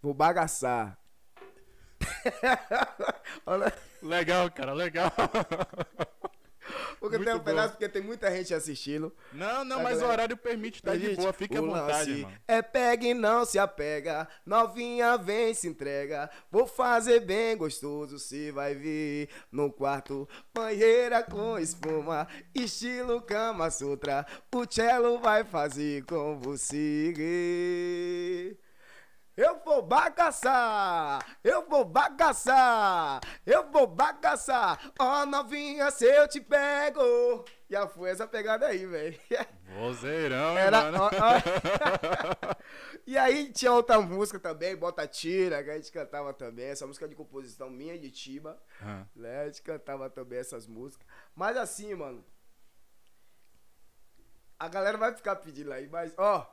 Vou 0.02 0.14
bagaçar. 0.14 1.00
Legal, 4.04 4.52
cara, 4.52 4.74
legal. 4.74 5.10
Porque 7.00 7.18
Muito 7.18 7.28
tem 7.28 7.36
um 7.36 7.40
bom. 7.40 7.44
pedaço, 7.44 7.70
porque 7.72 7.90
tem 7.90 8.02
muita 8.02 8.30
gente 8.36 8.54
assistindo. 8.54 9.12
Não, 9.34 9.64
não, 9.66 9.80
A 9.80 9.84
mas 9.84 9.98
o 9.98 10.02
galera- 10.02 10.14
horário 10.14 10.38
permite, 10.38 10.82
tá 10.82 10.96
de 10.96 11.16
boa, 11.16 11.34
fique 11.34 11.58
à 11.58 11.62
o 11.62 11.66
vontade, 11.68 12.16
mano. 12.18 12.38
É 12.48 12.62
pega 12.62 13.06
e 13.06 13.14
não 13.14 13.44
se 13.46 13.58
apega, 13.60 14.28
novinha 14.46 15.18
vem 15.18 15.54
se 15.54 15.68
entrega. 15.68 16.30
Vou 16.52 16.66
fazer 16.68 17.20
bem 17.22 17.56
gostoso, 17.58 18.18
cê 18.20 18.52
vai 18.52 18.74
ver. 18.76 19.30
No 19.52 19.72
quarto, 19.72 20.28
banheira 20.54 21.22
com 21.24 21.58
espuma, 21.60 22.28
estilo 22.54 23.22
Kama 23.22 23.70
Sutra. 23.72 24.26
O 24.54 24.66
cello 24.70 25.20
vai 25.20 25.44
fazer 25.44 26.04
com 26.06 26.38
você. 26.40 27.14
Eu 29.38 29.60
vou 29.66 29.82
bagaçar, 29.82 31.38
eu 31.44 31.68
vou 31.68 31.84
bagaçar, 31.84 33.20
eu 33.46 33.70
vou 33.70 33.86
bagaçar. 33.86 34.80
Ó 34.98 35.26
novinha, 35.26 35.92
se 35.92 36.06
eu 36.06 36.26
te 36.28 36.40
pego. 36.40 37.44
Já 37.70 37.86
foi 37.86 38.12
essa 38.12 38.26
pegada 38.26 38.68
aí, 38.68 38.86
velho. 38.86 39.20
Vozeirão, 39.78 40.58
Era, 40.58 40.84
mano? 40.84 41.00
ó, 41.04 41.08
ó. 41.10 42.56
e 43.06 43.18
aí 43.18 43.52
tinha 43.52 43.74
outra 43.74 44.00
música 44.00 44.40
também, 44.40 44.74
Bota 44.76 45.06
Tira, 45.06 45.62
que 45.64 45.70
a 45.70 45.76
gente 45.76 45.92
cantava 45.92 46.32
também. 46.34 46.68
Essa 46.68 46.88
música 46.88 47.06
de 47.08 47.16
composição 47.16 47.70
minha 47.70 48.00
de 48.00 48.12
Tiba, 48.12 48.58
Ah, 48.82 49.04
né? 49.14 49.42
A 49.42 49.46
gente 49.48 49.62
cantava 49.64 50.10
também 50.10 50.40
essas 50.40 50.66
músicas. 50.66 51.06
Mas 51.36 51.58
assim, 51.58 51.94
mano. 51.94 52.24
A 54.58 54.70
galera 54.70 54.98
vai 54.98 55.14
ficar 55.14 55.36
pedindo 55.36 55.74
aí, 55.74 55.90
mas, 55.90 56.14
ó. 56.18 56.50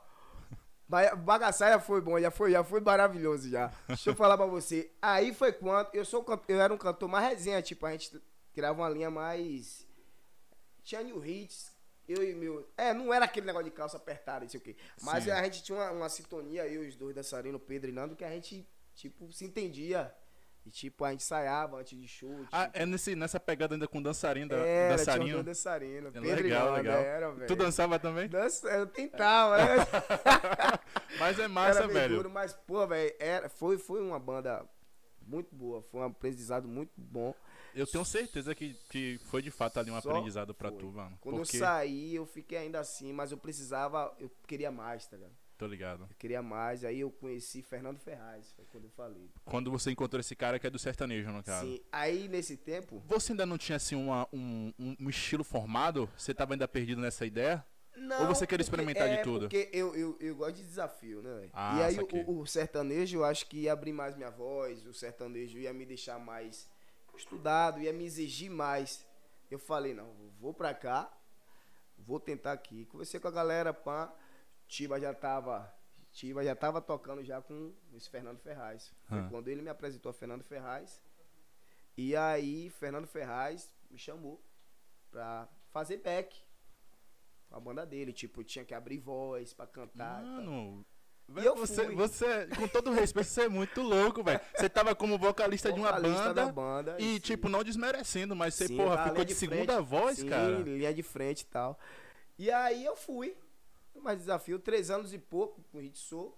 Ba- 0.93 1.15
Bagaçar 1.15 1.71
já 1.71 1.79
foi 1.79 1.99
bom, 2.01 2.19
já 2.19 2.29
foi, 2.29 2.51
já 2.51 2.63
foi 2.63 2.79
maravilhoso 2.79 3.49
já. 3.49 3.73
Deixa 3.87 4.11
eu 4.11 4.15
falar 4.15 4.37
pra 4.37 4.45
você. 4.45 4.91
Aí 5.01 5.33
foi 5.33 5.51
quando 5.51 5.89
eu 5.91 6.05
sou 6.05 6.23
eu 6.47 6.61
era 6.61 6.71
um 6.71 6.77
cantor 6.77 7.09
mais 7.09 7.27
resenha, 7.27 7.63
tipo, 7.63 7.83
a 7.87 7.91
gente 7.91 8.21
tirava 8.53 8.79
uma 8.79 8.89
linha 8.89 9.09
mais 9.09 9.87
tinha 10.83 11.01
new 11.01 11.25
hits, 11.25 11.71
eu 12.07 12.21
e 12.23 12.35
meu, 12.35 12.69
é, 12.77 12.93
não 12.93 13.11
era 13.11 13.25
aquele 13.25 13.47
negócio 13.47 13.65
de 13.65 13.71
calça 13.71 13.97
apertada, 13.97 14.41
não 14.41 14.49
sei 14.49 14.59
o 14.59 14.63
quê. 14.63 14.75
Mas 15.01 15.23
Sim. 15.23 15.31
a 15.31 15.43
gente 15.43 15.63
tinha 15.63 15.77
uma, 15.79 15.91
uma 15.91 16.09
sintonia 16.09 16.67
eu 16.67 16.83
e 16.83 16.89
os 16.89 16.95
dois 16.95 17.15
dançarinos, 17.15 17.61
Pedro 17.65 17.89
e 17.89 17.93
Nando, 17.93 18.15
que 18.15 18.23
a 18.23 18.29
gente 18.29 18.67
tipo 18.93 19.31
se 19.33 19.45
entendia. 19.45 20.13
E 20.65 20.71
tipo, 20.71 21.03
a 21.03 21.11
gente 21.11 21.21
ensaiava 21.21 21.77
antes 21.77 21.99
de 21.99 22.07
show. 22.07 22.33
Tipo, 22.37 22.47
Ah, 22.51 22.69
é 22.73 22.85
nesse, 22.85 23.15
nessa 23.15 23.37
pegada 23.39 23.75
ainda 23.75 23.87
com 23.87 24.01
dançarino, 24.01 24.49
da- 24.49 24.57
era, 24.57 24.95
dançarino. 24.95 25.25
tinha 25.25 25.37
um 25.39 25.43
dançarino. 25.43 26.07
É 26.07 26.11
Pedro 26.11 26.43
legal, 26.43 26.73
legal. 26.73 26.99
Era, 27.01 27.31
velho. 27.31 27.47
Tu 27.47 27.55
dançava 27.55 27.99
também? 27.99 28.29
Dança, 28.29 28.67
eu 28.69 28.87
tentava, 28.87 29.57
né? 29.57 29.75
Mas 31.19 31.37
é 31.39 31.47
massa, 31.47 31.79
era 31.79 31.87
velho. 31.87 32.15
duro, 32.15 32.29
mas, 32.29 32.53
pô, 32.53 32.85
velho, 32.87 33.13
era, 33.19 33.49
foi, 33.49 33.77
foi 33.77 34.01
uma 34.01 34.19
banda 34.19 34.65
muito 35.21 35.53
boa. 35.55 35.81
Foi 35.83 36.01
um 36.01 36.05
aprendizado 36.05 36.67
muito 36.67 36.91
bom. 36.97 37.33
Eu 37.75 37.87
tenho 37.87 38.05
certeza 38.05 38.53
que, 38.55 38.73
que 38.89 39.19
foi 39.25 39.41
de 39.41 39.49
fato 39.51 39.79
ali 39.79 39.89
um 39.91 39.99
Só 39.99 40.09
aprendizado 40.09 40.53
pra 40.53 40.69
foi. 40.69 40.77
tu, 40.79 40.91
mano. 40.91 41.17
Quando 41.19 41.37
Porque, 41.37 41.57
eu 41.57 41.59
saí, 41.59 42.15
eu 42.15 42.25
fiquei 42.25 42.57
ainda 42.57 42.79
assim, 42.79 43.11
mas 43.11 43.31
eu 43.31 43.37
precisava, 43.37 44.15
eu 44.19 44.29
queria 44.47 44.71
mais, 44.71 45.05
tá 45.07 45.17
ligado? 45.17 45.33
Tô 45.63 45.67
ligado. 45.67 46.03
Eu 46.09 46.15
queria 46.17 46.41
mais. 46.41 46.83
Aí 46.83 46.99
eu 46.99 47.09
conheci 47.11 47.61
Fernando 47.61 47.99
Ferraz, 47.99 48.51
foi 48.53 48.65
quando 48.71 48.85
eu 48.85 48.89
falei. 48.91 49.29
Quando 49.45 49.71
você 49.71 49.91
encontrou 49.91 50.19
esse 50.19 50.35
cara 50.35 50.59
que 50.59 50.67
é 50.67 50.69
do 50.69 50.77
sertanejo, 50.79 51.29
no 51.31 51.43
caso. 51.43 51.65
Sim, 51.67 51.79
aí 51.91 52.27
nesse 52.27 52.57
tempo. 52.57 53.01
Você 53.07 53.31
ainda 53.31 53.45
não 53.45 53.57
tinha 53.57 53.77
assim 53.77 53.95
uma- 53.95 54.27
um, 54.33 54.73
um- 54.77 55.09
estilo 55.09 55.43
formado? 55.43 56.09
Você 56.17 56.33
tava 56.33 56.53
ainda 56.53 56.67
perdido 56.67 57.01
nessa 57.01 57.25
ideia? 57.25 57.65
Não, 57.95 58.21
Ou 58.21 58.27
você 58.35 58.45
queria 58.47 58.63
experimentar 58.63 59.07
de 59.07 59.15
é, 59.15 59.21
tudo? 59.21 59.41
Porque 59.47 59.69
eu, 59.71 59.95
eu, 59.95 60.17
eu 60.19 60.35
gosto 60.35 60.55
de 60.55 60.63
desafio, 60.63 61.21
né? 61.21 61.49
Ah, 61.53 61.77
e 61.77 61.83
aí 61.83 61.97
o, 62.25 62.39
o 62.39 62.45
sertanejo 62.47 63.17
eu 63.17 63.23
acho 63.23 63.45
que 63.45 63.59
ia 63.61 63.73
abrir 63.73 63.93
mais 63.93 64.15
minha 64.15 64.31
voz, 64.31 64.85
o 64.85 64.93
sertanejo 64.93 65.59
ia 65.59 65.71
me 65.71 65.85
deixar 65.85 66.19
mais 66.19 66.67
estudado, 67.15 67.79
ia 67.79 67.93
me 67.93 68.03
exigir 68.03 68.49
mais. 68.49 69.05
Eu 69.49 69.59
falei, 69.59 69.93
não, 69.93 70.11
vou 70.39 70.53
pra 70.53 70.73
cá, 70.73 71.15
vou 71.97 72.19
tentar 72.19 72.51
aqui. 72.53 72.85
Conversei 72.87 73.19
com 73.19 73.27
a 73.27 73.31
galera, 73.31 73.71
pá, 73.71 74.11
Tiba 74.73 74.99
já 74.99 75.13
tava. 75.13 75.71
Tiba 76.11 76.43
já 76.43 76.55
tava 76.55 76.81
tocando 76.81 77.23
já 77.23 77.39
com 77.41 77.71
esse 77.93 78.09
Fernando 78.09 78.39
Ferraz. 78.39 78.91
Foi 79.03 79.19
Ah. 79.19 79.27
quando 79.29 79.47
ele 79.47 79.61
me 79.61 79.69
apresentou 79.69 80.09
a 80.09 80.13
Fernando 80.13 80.43
Ferraz. 80.43 80.99
E 81.95 82.15
aí, 82.15 82.71
Fernando 82.71 83.05
Ferraz 83.05 83.71
me 83.91 83.99
chamou 83.99 84.41
pra 85.11 85.47
fazer 85.71 85.97
back 85.97 86.35
com 87.49 87.55
a 87.55 87.59
banda 87.59 87.85
dele. 87.85 88.11
Tipo, 88.11 88.43
tinha 88.43 88.65
que 88.65 88.73
abrir 88.73 88.97
voz 88.97 89.53
pra 89.53 89.67
cantar. 89.67 90.23
Mano, 90.23 90.83
velho, 91.27 91.47
eu 91.49 91.55
você, 91.55 91.85
fui. 91.85 91.93
você, 91.95 92.47
com 92.57 92.67
todo 92.67 92.89
respeito, 92.91 93.27
você 93.27 93.43
é 93.43 93.47
muito 93.49 93.79
louco, 93.83 94.23
velho. 94.23 94.41
Você 94.55 94.67
tava 94.67 94.95
como 94.95 95.19
vocalista, 95.19 95.71
de 95.71 95.79
uma 95.79 95.89
Vocalista 95.89 96.23
banda. 96.23 96.45
da 96.47 96.51
banda, 96.51 96.97
E, 96.99 97.13
sim. 97.13 97.19
tipo, 97.19 97.47
não 97.47 97.63
desmerecendo, 97.63 98.35
mas 98.35 98.55
você, 98.55 98.67
Sim, 98.67 98.77
porra, 98.77 98.97
tá, 98.97 99.03
ficou 99.09 99.23
de, 99.23 99.33
de 99.33 99.39
segunda 99.39 99.73
frente. 99.75 99.87
voz, 99.87 100.17
Sim, 100.17 100.29
cara. 100.29 100.49
linha 100.61 100.91
de 100.93 101.03
frente 101.03 101.41
e 101.41 101.45
tal. 101.45 101.77
E 102.39 102.49
aí 102.49 102.83
eu 102.83 102.95
fui. 102.95 103.37
Mais 104.01 104.17
desafio, 104.17 104.59
três 104.59 104.89
anos 104.89 105.13
e 105.13 105.19
pouco 105.19 105.63
com 105.71 105.77
o 105.77 105.81
Hit 105.81 105.97
Soul. 105.97 106.37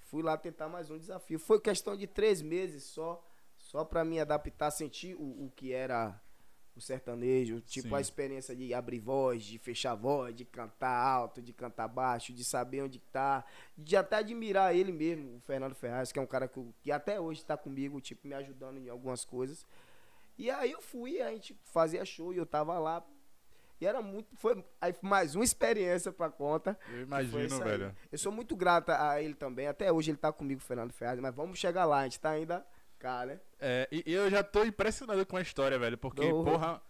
Fui 0.00 0.22
lá 0.22 0.36
tentar 0.36 0.68
mais 0.68 0.90
um 0.90 0.98
desafio. 0.98 1.38
Foi 1.38 1.60
questão 1.60 1.96
de 1.96 2.06
três 2.06 2.42
meses 2.42 2.84
só. 2.84 3.24
Só 3.56 3.84
pra 3.84 4.04
me 4.04 4.20
adaptar, 4.20 4.70
sentir 4.70 5.14
o, 5.14 5.46
o 5.46 5.52
que 5.56 5.72
era 5.72 6.20
o 6.76 6.80
sertanejo. 6.80 7.60
Tipo, 7.62 7.88
Sim. 7.88 7.94
a 7.94 8.00
experiência 8.00 8.54
de 8.54 8.72
abrir 8.74 9.00
voz, 9.00 9.42
de 9.42 9.58
fechar 9.58 9.94
voz, 9.94 10.34
de 10.34 10.44
cantar 10.44 10.94
alto, 10.94 11.40
de 11.40 11.52
cantar 11.52 11.88
baixo, 11.88 12.32
de 12.32 12.44
saber 12.44 12.82
onde 12.82 13.00
tá. 13.00 13.44
De 13.76 13.96
até 13.96 14.16
admirar 14.16 14.76
ele 14.76 14.92
mesmo, 14.92 15.36
o 15.36 15.40
Fernando 15.40 15.74
Ferraz, 15.74 16.12
que 16.12 16.18
é 16.18 16.22
um 16.22 16.26
cara 16.26 16.46
que, 16.46 16.62
que 16.82 16.92
até 16.92 17.18
hoje 17.18 17.44
tá 17.44 17.56
comigo, 17.56 18.00
tipo, 18.00 18.28
me 18.28 18.34
ajudando 18.34 18.78
em 18.78 18.88
algumas 18.88 19.24
coisas. 19.24 19.66
E 20.38 20.50
aí 20.50 20.70
eu 20.70 20.82
fui, 20.82 21.20
a 21.22 21.30
gente 21.30 21.58
fazia 21.64 22.04
show 22.04 22.32
e 22.32 22.36
eu 22.36 22.46
tava 22.46 22.78
lá. 22.78 23.04
E 23.80 23.86
era 23.86 24.00
muito. 24.00 24.34
Foi 24.36 24.64
mais 25.02 25.34
uma 25.34 25.44
experiência 25.44 26.10
pra 26.12 26.30
conta. 26.30 26.78
Eu 26.90 27.02
imagino, 27.02 27.58
velho. 27.58 27.94
Eu 28.10 28.18
sou 28.18 28.32
muito 28.32 28.56
grata 28.56 29.10
a 29.10 29.20
ele 29.22 29.34
também. 29.34 29.66
Até 29.66 29.92
hoje 29.92 30.10
ele 30.10 30.18
tá 30.18 30.32
comigo, 30.32 30.60
Fernando 30.60 30.92
Ferraz, 30.92 31.20
mas 31.20 31.34
vamos 31.34 31.58
chegar 31.58 31.84
lá, 31.84 31.98
a 32.00 32.04
gente 32.04 32.18
tá 32.20 32.30
ainda 32.30 32.66
cá, 32.98 33.26
né? 33.26 33.38
É, 33.60 33.86
e, 33.92 34.02
eu 34.10 34.30
já 34.30 34.42
tô 34.42 34.64
impressionado 34.64 35.24
com 35.26 35.36
a 35.36 35.42
história, 35.42 35.78
velho. 35.78 35.98
Porque, 35.98 36.22
Oh. 36.26 36.42
porra. 36.44 36.80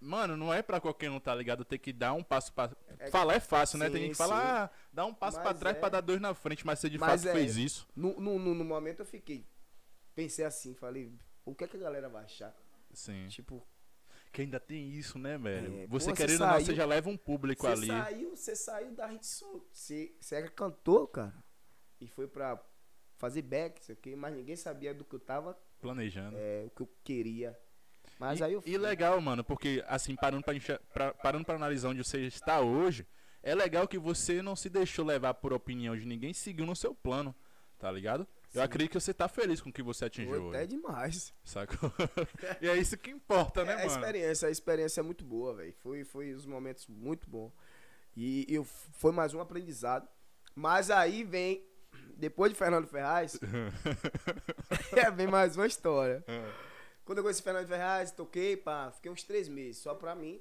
Mano, 0.00 0.36
não 0.36 0.52
é 0.52 0.60
pra 0.60 0.80
qualquer 0.80 1.10
um, 1.10 1.18
tá 1.18 1.34
ligado? 1.34 1.64
Ter 1.64 1.78
que 1.78 1.90
dar 1.90 2.12
um 2.12 2.22
passo 2.22 2.52
pra. 2.52 2.70
É- 2.98 3.10
Falar 3.10 3.34
é 3.36 3.40
fácil, 3.40 3.78
né? 3.78 3.86
Tem 3.88 3.94
Sim, 3.94 4.02
gente 4.02 4.10
que 4.10 4.18
fala, 4.18 4.34
sim. 4.36 4.42
ah, 4.46 4.70
dá 4.92 5.06
um 5.06 5.14
passo 5.14 5.38
Mas 5.38 5.44
pra 5.44 5.54
trás 5.54 5.76
é- 5.76 5.80
pra 5.80 5.88
dar 5.88 6.02
dois 6.02 6.20
na 6.20 6.34
frente, 6.34 6.66
mas 6.66 6.78
você 6.78 6.90
de 6.90 6.98
Mas 6.98 7.22
fato 7.22 7.30
é- 7.30 7.32
fez 7.32 7.56
isso. 7.56 7.88
No, 7.96 8.20
no, 8.20 8.38
no 8.38 8.64
momento 8.64 9.00
eu 9.00 9.06
fiquei. 9.06 9.46
Pensei 10.14 10.44
assim, 10.44 10.74
falei, 10.74 11.10
o 11.42 11.54
que 11.54 11.64
é 11.64 11.66
que 11.68 11.76
a 11.78 11.80
galera 11.80 12.08
vai 12.10 12.24
achar? 12.24 12.54
Sim. 12.92 13.28
Tipo, 13.28 13.66
Que 14.34 14.42
ainda 14.42 14.58
tem 14.58 14.88
isso, 14.90 15.16
né, 15.16 15.38
velho? 15.38 15.78
É, 15.82 15.86
você 15.86 16.10
pô, 16.10 16.16
querendo 16.16 16.40
ou 16.40 16.46
não, 16.48 16.60
você 16.60 16.74
já 16.74 16.84
leva 16.84 17.08
um 17.08 17.16
público 17.16 17.62
você 17.62 17.72
ali. 17.72 17.86
saiu, 17.86 18.30
você 18.36 18.56
saiu 18.56 18.90
da 18.90 19.06
Hit 19.06 19.24
Soul. 19.24 19.64
Você, 19.72 20.12
você 20.20 20.34
era 20.34 20.50
cantor, 20.50 21.06
cara. 21.06 21.32
E 22.00 22.08
foi 22.08 22.26
pra 22.26 22.60
fazer 23.16 23.42
back, 23.42 23.84
sei 23.84 23.94
o 23.94 23.96
quê, 23.96 24.16
mas 24.16 24.34
ninguém 24.34 24.56
sabia 24.56 24.92
do 24.92 25.04
que 25.04 25.14
eu 25.14 25.20
tava, 25.20 25.56
Planejando. 25.80 26.36
é, 26.36 26.64
o 26.66 26.70
que 26.70 26.82
eu 26.82 26.88
queria. 27.04 27.56
Mas 28.18 28.40
e, 28.40 28.42
aí 28.42 28.52
eu 28.54 28.62
e 28.66 28.76
legal, 28.76 29.20
mano, 29.20 29.44
porque 29.44 29.84
assim, 29.86 30.16
parando 30.16 30.42
pra, 30.42 30.52
enxer- 30.54 30.80
pra- 30.92 31.14
parando 31.14 31.44
pra 31.44 31.54
analisar 31.54 31.90
onde 31.90 32.02
você 32.02 32.22
está 32.26 32.60
hoje, 32.60 33.06
é 33.40 33.54
legal 33.54 33.86
que 33.86 33.98
você 34.00 34.42
não 34.42 34.56
se 34.56 34.68
deixou 34.68 35.04
levar 35.06 35.34
por 35.34 35.52
opinião 35.52 35.96
de 35.96 36.04
ninguém, 36.04 36.32
seguiu 36.34 36.66
no 36.66 36.74
seu 36.74 36.92
plano, 36.92 37.32
tá 37.78 37.88
ligado? 37.88 38.26
Eu 38.54 38.62
acredito 38.62 38.92
que 38.92 39.00
você 39.00 39.12
tá 39.12 39.28
feliz 39.28 39.60
com 39.60 39.68
o 39.70 39.72
que 39.72 39.82
você 39.82 40.04
atingiu 40.04 40.30
Foi 40.30 40.48
até 40.48 40.58
hoje, 40.60 40.68
demais. 40.68 41.34
sacou? 41.44 41.92
e 42.62 42.68
é 42.68 42.76
isso 42.76 42.96
que 42.96 43.10
importa, 43.10 43.64
né, 43.64 43.72
É, 43.72 43.74
a 43.74 43.78
mano? 43.78 43.90
experiência, 43.90 44.48
a 44.48 44.50
experiência 44.50 45.00
é 45.00 45.02
muito 45.02 45.24
boa, 45.24 45.54
velho. 45.54 45.74
Foi, 45.82 46.04
foi 46.04 46.32
os 46.32 46.46
momentos 46.46 46.86
muito 46.86 47.28
bons. 47.28 47.52
E 48.16 48.46
eu, 48.48 48.62
foi 48.64 49.10
mais 49.12 49.34
um 49.34 49.40
aprendizado. 49.40 50.08
Mas 50.54 50.88
aí 50.88 51.24
vem, 51.24 51.66
depois 52.16 52.52
de 52.52 52.58
Fernando 52.58 52.86
Ferraz, 52.86 53.38
é, 54.96 55.10
vem 55.10 55.26
mais 55.26 55.56
uma 55.56 55.66
história. 55.66 56.24
Quando 57.04 57.18
eu 57.18 57.24
conheci 57.24 57.42
Fernando 57.42 57.66
Ferraz, 57.66 58.12
toquei, 58.12 58.56
pá, 58.56 58.92
fiquei 58.92 59.10
uns 59.10 59.24
três 59.24 59.48
meses 59.48 59.82
só 59.82 59.94
pra 59.94 60.14
mim. 60.14 60.40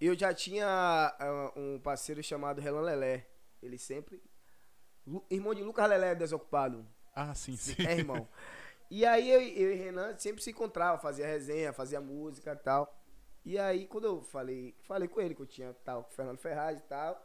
Eu 0.00 0.14
já 0.16 0.32
tinha 0.32 0.66
ah, 0.66 1.52
um 1.56 1.80
parceiro 1.80 2.22
chamado 2.22 2.60
Relan 2.60 2.82
Lelé. 2.82 3.26
Ele 3.62 3.78
sempre. 3.78 4.22
Irmão 5.30 5.54
de 5.54 5.62
Lucas 5.62 5.88
Lelé, 5.88 6.14
desocupado. 6.14 6.86
Ah, 7.14 7.34
sim, 7.34 7.56
sim. 7.56 7.74
É, 7.86 7.96
irmão. 7.96 8.28
E 8.90 9.04
aí 9.04 9.30
eu, 9.30 9.40
eu 9.40 9.72
e 9.72 9.74
Renan 9.76 10.16
sempre 10.18 10.42
se 10.42 10.50
encontrava, 10.50 10.98
fazia 10.98 11.26
resenha, 11.26 11.72
fazia 11.72 12.00
música 12.00 12.52
e 12.52 12.56
tal. 12.56 12.94
E 13.44 13.58
aí 13.58 13.86
quando 13.86 14.04
eu 14.06 14.22
falei, 14.22 14.74
falei 14.82 15.08
com 15.08 15.20
ele 15.20 15.34
que 15.34 15.42
eu 15.42 15.46
tinha 15.46 15.72
tal, 15.84 16.04
com 16.04 16.10
o 16.10 16.14
Fernando 16.14 16.38
Ferraz 16.38 16.78
e 16.78 16.82
tal, 16.82 17.20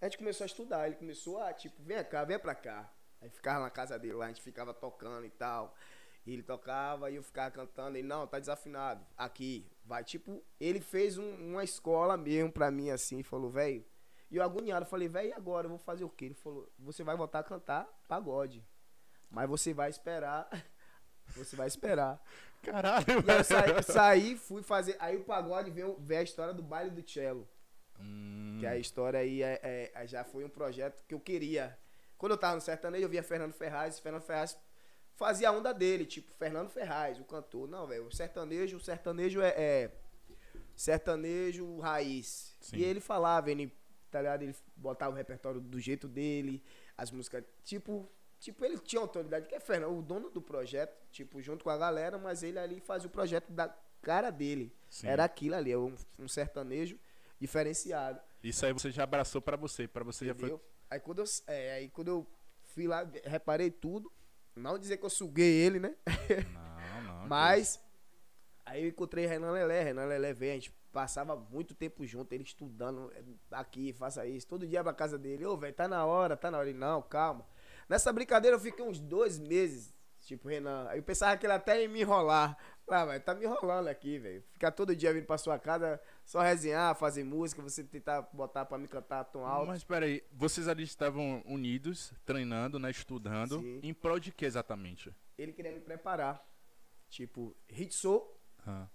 a 0.00 0.04
gente 0.04 0.18
começou 0.18 0.44
a 0.44 0.46
estudar. 0.46 0.86
Ele 0.86 0.96
começou 0.96 1.38
a, 1.42 1.52
tipo, 1.52 1.82
vem 1.82 2.02
cá, 2.04 2.24
vem 2.24 2.38
pra 2.38 2.54
cá. 2.54 2.90
Aí 3.20 3.28
ficava 3.30 3.60
na 3.64 3.70
casa 3.70 3.98
dele 3.98 4.14
lá, 4.14 4.26
a 4.26 4.28
gente 4.28 4.42
ficava 4.42 4.72
tocando 4.72 5.26
e 5.26 5.30
tal. 5.30 5.74
E 6.24 6.32
ele 6.32 6.42
tocava 6.42 7.10
e 7.10 7.16
eu 7.16 7.22
ficava 7.22 7.50
cantando. 7.50 7.96
Ele, 7.96 8.06
não, 8.06 8.26
tá 8.26 8.38
desafinado. 8.38 9.04
Aqui, 9.16 9.66
vai. 9.84 10.04
Tipo, 10.04 10.42
ele 10.60 10.80
fez 10.80 11.16
um- 11.18 11.34
uma 11.52 11.64
escola 11.64 12.16
mesmo 12.16 12.52
pra 12.52 12.70
mim, 12.70 12.90
assim, 12.90 13.22
falou, 13.22 13.50
velho. 13.50 13.84
E 14.30 14.36
eu 14.36 14.42
agoniado, 14.42 14.84
falei, 14.86 15.08
velho, 15.08 15.28
e 15.28 15.32
agora? 15.32 15.66
Eu 15.66 15.70
vou 15.70 15.78
fazer 15.78 16.04
o 16.04 16.08
quê? 16.10 16.26
Ele 16.26 16.34
falou, 16.34 16.70
você 16.78 17.02
vai 17.02 17.16
voltar 17.16 17.38
a 17.38 17.42
cantar 17.42 17.84
pagode. 18.06 18.64
Mas 19.30 19.48
você 19.48 19.72
vai 19.74 19.90
esperar. 19.90 20.48
Você 21.36 21.54
vai 21.54 21.66
esperar. 21.68 22.18
Caralho, 22.62 23.04
aí 23.06 23.16
eu 23.16 23.20
velho. 23.22 23.44
saí, 23.44 23.82
saí, 23.82 24.36
fui 24.38 24.62
fazer. 24.62 24.96
Aí 24.98 25.14
o 25.18 25.24
pagode 25.24 25.70
veio, 25.70 25.94
veio 26.00 26.20
a 26.20 26.24
história 26.24 26.54
do 26.54 26.62
baile 26.62 26.90
do 26.90 27.06
cello. 27.06 27.46
Hum, 28.00 28.56
Que 28.58 28.66
a 28.66 28.78
história 28.78 29.20
aí 29.20 29.42
é, 29.42 29.92
é- 29.94 30.06
já 30.06 30.24
foi 30.24 30.42
um 30.42 30.48
projeto 30.48 31.04
que 31.06 31.12
eu 31.12 31.20
queria. 31.20 31.78
Quando 32.16 32.32
eu 32.32 32.38
tava 32.38 32.54
no 32.54 32.62
sertanejo, 32.62 33.04
eu 33.04 33.10
via 33.10 33.22
Fernando 33.22 33.52
Ferraz. 33.52 33.98
Fernando 34.00 34.22
Ferraz 34.22 34.58
fazia 35.16 35.50
a 35.50 35.52
onda 35.52 35.74
dele, 35.74 36.06
tipo, 36.06 36.32
Fernando 36.32 36.70
Ferraz, 36.70 37.20
o 37.20 37.24
cantor. 37.24 37.68
Não, 37.68 37.86
velho, 37.86 38.06
o 38.06 38.10
sertanejo, 38.10 38.78
o 38.78 38.80
sertanejo 38.80 39.42
é, 39.42 39.48
é 39.54 39.90
sertanejo 40.74 41.78
raiz. 41.80 42.56
Sim. 42.60 42.76
E 42.78 42.84
ele 42.84 43.00
falava, 43.00 43.50
ele, 43.50 43.70
tá 44.10 44.20
ligado? 44.20 44.42
Ele 44.42 44.54
botava 44.76 45.12
o 45.12 45.16
repertório 45.16 45.60
do 45.60 45.78
jeito 45.78 46.08
dele, 46.08 46.62
as 46.96 47.10
músicas, 47.10 47.44
tipo, 47.64 48.08
tipo, 48.38 48.64
ele 48.64 48.78
tinha 48.78 49.00
autoridade, 49.00 49.46
que 49.46 49.54
é 49.54 49.60
Fernando, 49.60 49.98
o 49.98 50.02
dono 50.02 50.30
do 50.30 50.40
projeto, 50.40 50.96
tipo, 51.10 51.40
junto 51.40 51.64
com 51.64 51.70
a 51.70 51.76
galera, 51.76 52.18
mas 52.18 52.42
ele 52.42 52.58
ali 52.58 52.80
fazia 52.80 53.08
o 53.08 53.10
projeto 53.10 53.50
da 53.52 53.68
cara 54.02 54.30
dele. 54.30 54.74
Sim. 54.88 55.08
Era 55.08 55.24
aquilo 55.24 55.54
ali, 55.54 55.72
é 55.72 55.78
um, 55.78 55.94
um 56.18 56.28
sertanejo 56.28 56.98
diferenciado. 57.40 58.20
Isso 58.42 58.64
aí 58.64 58.72
você 58.72 58.90
já 58.90 59.04
abraçou 59.04 59.40
pra 59.40 59.56
você, 59.56 59.86
pra 59.86 60.04
você 60.04 60.26
já 60.26 60.34
foi. 60.34 60.48
Entendeu? 60.48 60.64
Aí 60.90 61.00
quando 61.00 61.18
eu, 61.20 61.24
é, 61.46 61.72
aí 61.74 61.88
quando 61.88 62.08
eu 62.08 62.26
fui 62.62 62.86
lá, 62.86 63.08
reparei 63.24 63.70
tudo. 63.70 64.10
Não 64.56 64.78
dizer 64.78 64.96
que 64.96 65.04
eu 65.04 65.10
suguei 65.10 65.52
ele, 65.52 65.78
né? 65.78 65.94
Não, 66.52 67.02
não. 67.02 67.26
Mas 67.28 67.80
Aí 68.68 68.82
eu 68.82 68.88
encontrei 68.88 69.24
Renan 69.24 69.50
Lelé, 69.50 69.82
Renan 69.82 70.04
Lelé 70.04 70.34
veio, 70.34 70.52
a 70.52 70.54
gente 70.56 70.72
passava 70.92 71.36
muito 71.36 71.74
tempo 71.74 72.04
junto, 72.06 72.32
ele 72.32 72.44
estudando 72.44 73.12
é, 73.14 73.22
aqui, 73.52 73.92
faça 73.92 74.26
isso, 74.26 74.46
todo 74.46 74.66
dia 74.66 74.82
pra 74.82 74.92
casa 74.92 75.18
dele, 75.18 75.44
ô, 75.46 75.56
velho, 75.56 75.74
tá 75.74 75.86
na 75.86 76.04
hora, 76.04 76.36
tá 76.36 76.50
na 76.50 76.58
hora. 76.58 76.68
Ele, 76.68 76.78
não, 76.78 77.02
calma. 77.02 77.46
Nessa 77.88 78.12
brincadeira 78.12 78.56
eu 78.56 78.60
fiquei 78.60 78.84
uns 78.84 78.98
dois 79.00 79.38
meses, 79.38 79.94
tipo, 80.20 80.48
Renan, 80.48 80.86
aí 80.88 80.98
eu 80.98 81.02
pensava 81.02 81.36
que 81.36 81.46
ele 81.46 81.52
até 81.52 81.82
ia 81.82 81.88
me 81.88 82.00
enrolar. 82.00 82.56
Ah, 82.90 83.04
velho, 83.04 83.22
tá 83.22 83.34
me 83.34 83.44
enrolando 83.44 83.88
aqui, 83.88 84.18
velho. 84.18 84.42
Ficar 84.52 84.70
todo 84.70 84.96
dia 84.96 85.12
vindo 85.12 85.26
pra 85.26 85.36
sua 85.36 85.58
casa, 85.58 86.00
só 86.24 86.40
resenhar, 86.40 86.94
fazer 86.94 87.22
música, 87.22 87.60
você 87.60 87.84
tentar 87.84 88.22
botar 88.32 88.64
pra 88.64 88.78
me 88.78 88.88
cantar 88.88 89.24
tão 89.24 89.44
alto. 89.46 89.66
Mas 89.66 89.84
peraí, 89.84 90.24
vocês 90.32 90.68
ali 90.68 90.84
estavam 90.84 91.42
unidos, 91.44 92.14
treinando, 92.24 92.78
né, 92.78 92.90
estudando, 92.90 93.60
Sim. 93.60 93.80
em 93.82 93.92
prol 93.92 94.18
de 94.18 94.32
que 94.32 94.46
exatamente? 94.46 95.14
Ele 95.36 95.52
queria 95.52 95.70
me 95.72 95.80
preparar. 95.80 96.42
Tipo, 97.10 97.54
hit 97.68 97.94
soul, 97.94 98.34
Ah, 98.66 98.86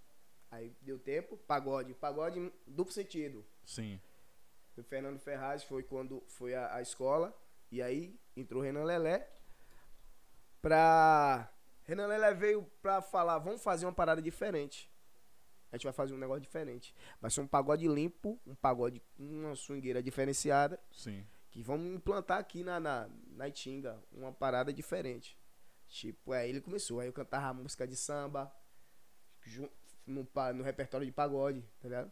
aí 0.54 0.72
deu 0.82 1.00
tempo, 1.00 1.38
pagode. 1.38 1.94
Pagode 1.94 2.52
duplo 2.68 2.94
sentido. 2.94 3.46
sim. 3.66 4.00
O 4.76 4.82
Fernando 4.82 5.20
Ferraz 5.20 5.64
foi 5.64 5.84
quando 5.84 6.24
foi 6.28 6.56
a 6.56 6.82
escola. 6.82 7.32
E 7.72 7.80
aí 7.80 8.20
entrou 8.36 8.62
o 8.62 8.66
Renan 8.66 8.84
Lelé. 8.84 9.30
Pra. 10.62 11.48
Renan 11.84 12.08
Lelé 12.08 12.34
veio 12.34 12.64
pra 12.82 13.00
falar: 13.00 13.38
vamos 13.38 13.62
fazer 13.62 13.86
uma 13.86 13.94
parada 13.94 14.20
diferente. 14.20 14.90
A 15.72 15.76
gente 15.76 15.84
vai 15.84 15.94
fazer 15.94 16.14
um 16.14 16.18
negócio 16.18 16.42
diferente. 16.42 16.96
Vai 17.22 17.30
ser 17.30 17.42
um 17.42 17.48
pagode 17.48 17.88
limpo, 17.88 18.40
um 18.48 18.56
pagode 18.56 19.00
com 19.16 19.24
uma 19.24 19.56
swingueira 19.56 20.02
diferenciada. 20.02 20.80
Sim. 20.92 21.24
Que 21.52 21.62
vamos 21.62 21.94
implantar 21.94 22.40
aqui 22.40 22.64
na, 22.64 22.80
na, 22.80 23.10
na 23.28 23.48
Itinga 23.48 24.04
uma 24.12 24.32
parada 24.32 24.74
diferente. 24.74 25.38
Tipo, 25.88 26.32
aí 26.32 26.50
ele 26.50 26.62
começou. 26.62 27.00
Aí 27.00 27.08
eu 27.08 27.14
cantava 27.14 27.54
música 27.54 27.88
de 27.88 27.96
samba 27.96 28.52
no, 30.06 30.28
no 30.56 30.64
repertório 30.64 31.06
de 31.06 31.12
pagode, 31.12 31.64
tá 31.82 31.88
ligado? 31.88 32.12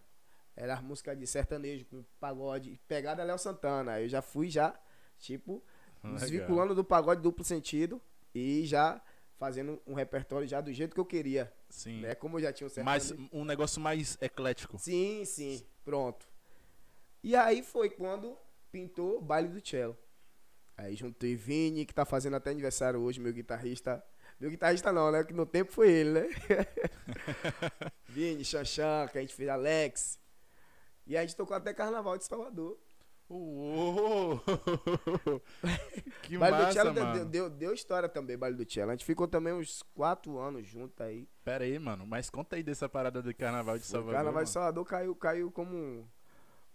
Era 0.55 0.81
música 0.81 1.15
de 1.15 1.25
sertanejo 1.25 1.85
com 1.85 2.03
pagode, 2.19 2.79
pegada 2.87 3.23
Léo 3.23 3.37
Santana. 3.37 3.93
Aí 3.93 4.05
eu 4.05 4.09
já 4.09 4.21
fui 4.21 4.49
já, 4.49 4.77
tipo, 5.17 5.63
Legal. 6.03 6.19
desvinculando 6.19 6.75
do 6.75 6.83
pagode 6.83 7.21
duplo 7.21 7.43
sentido 7.43 8.01
e 8.33 8.65
já 8.65 9.01
fazendo 9.37 9.81
um 9.87 9.93
repertório 9.93 10.47
já 10.47 10.61
do 10.61 10.71
jeito 10.71 10.93
que 10.93 10.99
eu 10.99 11.05
queria. 11.05 11.51
Sim. 11.69 12.01
Né? 12.01 12.13
Como 12.15 12.37
eu 12.37 12.43
já 12.43 12.53
tinha 12.53 12.67
o 12.67 12.69
sertanejo. 12.69 13.15
Mas 13.17 13.29
um 13.31 13.45
negócio 13.45 13.81
mais 13.81 14.17
eclético. 14.21 14.77
Sim, 14.77 15.23
sim, 15.25 15.65
pronto. 15.83 16.27
E 17.23 17.35
aí 17.35 17.63
foi 17.63 17.89
quando 17.89 18.37
pintou 18.71 19.17
o 19.17 19.21
baile 19.21 19.47
do 19.49 19.65
cello. 19.67 19.97
Aí 20.77 20.95
juntei 20.95 21.35
Vini, 21.35 21.85
que 21.85 21.93
tá 21.93 22.05
fazendo 22.05 22.35
até 22.35 22.49
aniversário 22.49 22.99
hoje, 22.99 23.19
meu 23.19 23.31
guitarrista. 23.31 24.03
Meu 24.41 24.49
guitarrista 24.49 24.91
não, 24.91 25.11
né? 25.11 25.23
Que 25.23 25.33
no 25.33 25.45
tempo 25.45 25.71
foi 25.71 25.91
ele, 25.91 26.21
né? 26.21 26.27
Vini, 28.09 28.43
Xanxan, 28.43 29.07
que 29.11 29.19
a 29.19 29.21
gente 29.21 29.35
fez 29.35 29.47
Alex. 29.47 30.19
E 31.05 31.15
a 31.15 31.21
gente 31.21 31.35
tocou 31.35 31.55
até 31.55 31.71
Carnaval 31.75 32.17
de 32.17 32.25
Salvador. 32.25 32.75
Uou! 33.29 34.41
que 36.23 36.39
baile 36.39 36.57
do 36.57 36.63
massa, 36.63 36.73
cello 36.73 36.91
deu, 36.91 37.03
mano. 37.03 37.15
deu, 37.17 37.25
deu, 37.25 37.49
deu 37.51 37.73
história 37.73 38.09
também, 38.09 38.35
baile 38.35 38.57
do 38.57 38.69
cello. 38.69 38.89
A 38.89 38.95
gente 38.95 39.05
ficou 39.05 39.27
também 39.27 39.53
uns 39.53 39.83
quatro 39.93 40.39
anos 40.39 40.67
juntos 40.67 40.99
aí. 40.99 41.29
Pera 41.43 41.63
aí, 41.63 41.77
mano. 41.77 42.07
Mas 42.07 42.27
conta 42.31 42.55
aí 42.55 42.63
dessa 42.63 42.89
parada 42.89 43.21
do 43.21 43.31
Carnaval 43.35 43.77
de 43.77 43.83
O 43.83 43.87
Salvador. 43.87 44.15
Carnaval 44.15 44.43
de 44.43 44.47
mano. 44.49 44.53
Salvador 44.53 44.85
caiu, 44.85 45.15
caiu 45.15 45.51
como 45.51 45.77
um- 45.77 46.03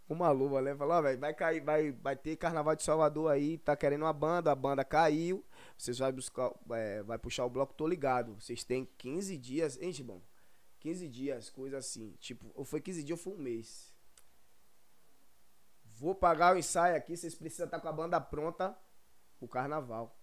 uma 0.08 0.30
luva, 0.30 0.62
né? 0.62 0.74
Falou, 0.74 1.02
velho, 1.02 1.18
vai 1.18 1.34
cair, 1.34 1.60
vai, 1.60 1.92
vai 1.92 2.16
ter 2.16 2.36
Carnaval 2.36 2.76
de 2.76 2.82
Salvador 2.82 3.30
aí, 3.30 3.58
tá 3.58 3.76
querendo 3.76 4.02
uma 4.02 4.12
banda, 4.12 4.52
a 4.52 4.54
banda 4.54 4.84
caiu. 4.84 5.44
Vocês 5.76 5.98
vai 5.98 6.12
buscar, 6.12 6.52
é, 6.70 7.02
vai 7.02 7.18
puxar 7.18 7.44
o 7.44 7.50
bloco, 7.50 7.74
tô 7.74 7.86
ligado. 7.86 8.34
Vocês 8.40 8.62
têm 8.62 8.88
15 8.98 9.36
dias, 9.36 9.80
hein, 9.80 9.92
Gibão? 9.92 10.22
15 10.80 11.08
dias, 11.08 11.50
coisa 11.50 11.78
assim. 11.78 12.14
Tipo, 12.20 12.50
ou 12.54 12.64
foi 12.64 12.80
15 12.80 13.02
dias 13.02 13.18
ou 13.18 13.22
foi 13.24 13.32
um 13.32 13.42
mês. 13.42 13.94
Vou 15.84 16.14
pagar 16.14 16.54
o 16.54 16.58
ensaio 16.58 16.96
aqui, 16.96 17.16
vocês 17.16 17.34
precisam 17.34 17.66
estar 17.66 17.80
com 17.80 17.88
a 17.88 17.92
banda 17.92 18.20
pronta 18.20 18.76
pro 19.38 19.48
carnaval. 19.48 20.16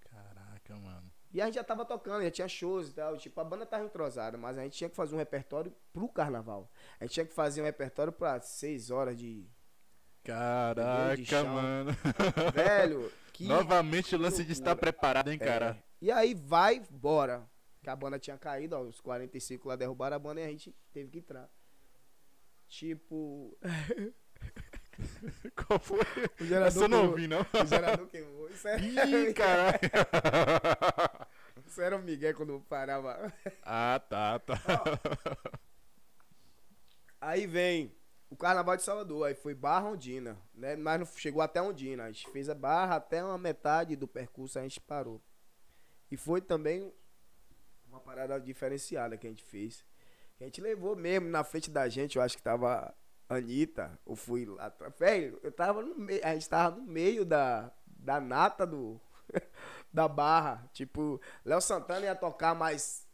Caraca, 0.00 0.76
mano. 0.76 1.13
E 1.34 1.40
a 1.42 1.46
gente 1.46 1.56
já 1.56 1.64
tava 1.64 1.84
tocando, 1.84 2.22
já 2.22 2.30
tinha 2.30 2.46
shows 2.48 2.88
e 2.90 2.92
tal. 2.94 3.16
Tipo, 3.18 3.40
a 3.40 3.44
banda 3.44 3.66
tava 3.66 3.82
entrosada, 3.84 4.38
mas 4.38 4.56
a 4.56 4.62
gente 4.62 4.78
tinha 4.78 4.88
que 4.88 4.94
fazer 4.94 5.16
um 5.16 5.18
repertório 5.18 5.74
pro 5.92 6.08
carnaval. 6.08 6.70
A 7.00 7.04
gente 7.04 7.14
tinha 7.14 7.26
que 7.26 7.34
fazer 7.34 7.60
um 7.60 7.64
repertório 7.64 8.12
pra 8.12 8.40
seis 8.40 8.88
horas 8.90 9.18
de. 9.18 9.44
Caraca, 10.22 11.22
chão. 11.24 11.46
mano. 11.48 11.90
Velho, 12.54 13.12
que. 13.32 13.44
Novamente 13.48 14.14
o 14.14 14.18
lance 14.18 14.44
de 14.44 14.52
estar 14.52 14.76
preparado, 14.76 15.28
hein, 15.30 15.38
É. 15.40 15.44
cara? 15.44 15.84
E 16.00 16.10
aí 16.12 16.34
vai, 16.34 16.80
bora. 16.88 17.44
Que 17.82 17.90
a 17.90 17.96
banda 17.96 18.18
tinha 18.18 18.38
caído, 18.38 18.76
ó, 18.76 18.80
os 18.82 19.00
45 19.00 19.68
lá 19.68 19.76
derrubaram 19.76 20.16
a 20.16 20.18
banda 20.20 20.40
e 20.40 20.44
a 20.44 20.48
gente 20.48 20.72
teve 20.92 21.10
que 21.10 21.18
entrar. 21.18 21.50
Tipo. 22.68 23.58
Qual 25.66 25.78
foi? 25.78 26.00
O 26.40 26.44
gerador 26.44 26.68
Essa 26.68 26.84
eu 26.84 26.88
não 26.88 26.98
queimou. 26.98 27.10
ouvi, 27.10 27.28
não. 27.28 27.40
O 27.62 27.66
gerador 27.66 28.06
queimou. 28.08 28.48
Isso 28.50 28.68
era, 28.68 28.80
Ih, 28.82 29.34
caraca. 29.34 31.28
isso 31.66 31.80
era 31.80 31.96
o 31.96 32.02
Miguel 32.02 32.34
quando 32.34 32.60
parava. 32.68 33.32
ah, 33.62 34.00
tá, 34.08 34.38
tá. 34.40 34.60
Aí 37.20 37.46
vem 37.46 37.94
o 38.30 38.36
Carnaval 38.36 38.76
de 38.76 38.82
Salvador, 38.82 39.26
aí 39.26 39.34
foi 39.34 39.54
Barra 39.54 39.88
Ondina, 39.88 40.36
né? 40.54 40.76
Mas 40.76 40.98
não 40.98 41.06
chegou 41.06 41.40
até 41.42 41.62
Ondina. 41.62 42.04
A 42.04 42.12
gente 42.12 42.28
fez 42.30 42.48
a 42.48 42.54
barra 42.54 42.96
até 42.96 43.22
uma 43.22 43.38
metade 43.38 43.96
do 43.96 44.06
percurso, 44.08 44.58
a 44.58 44.62
gente 44.62 44.80
parou. 44.80 45.22
E 46.10 46.16
foi 46.16 46.40
também 46.40 46.92
uma 47.88 48.00
parada 48.00 48.38
diferenciada 48.40 49.16
que 49.16 49.26
a 49.26 49.30
gente 49.30 49.44
fez. 49.44 49.84
Que 50.36 50.44
a 50.44 50.46
gente 50.46 50.60
levou 50.60 50.96
mesmo 50.96 51.28
na 51.28 51.44
frente 51.44 51.70
da 51.70 51.88
gente, 51.88 52.16
eu 52.16 52.22
acho 52.22 52.36
que 52.36 52.42
tava 52.42 52.92
Anitta, 53.28 53.98
eu 54.06 54.16
fui 54.16 54.44
lá. 54.44 54.72
Velho, 54.98 55.38
eu 55.42 55.52
tava 55.52 55.82
no 55.82 55.94
meio, 55.96 56.20
a 56.24 56.34
gente 56.34 56.48
tava 56.48 56.76
no 56.76 56.82
meio 56.82 57.24
da, 57.24 57.70
da 57.86 58.20
nata 58.20 58.66
do, 58.66 59.00
da 59.92 60.06
barra. 60.08 60.68
Tipo, 60.72 61.20
Léo 61.44 61.60
Santana 61.60 62.06
ia 62.06 62.14
tocar 62.14 62.54
mais 62.54 63.04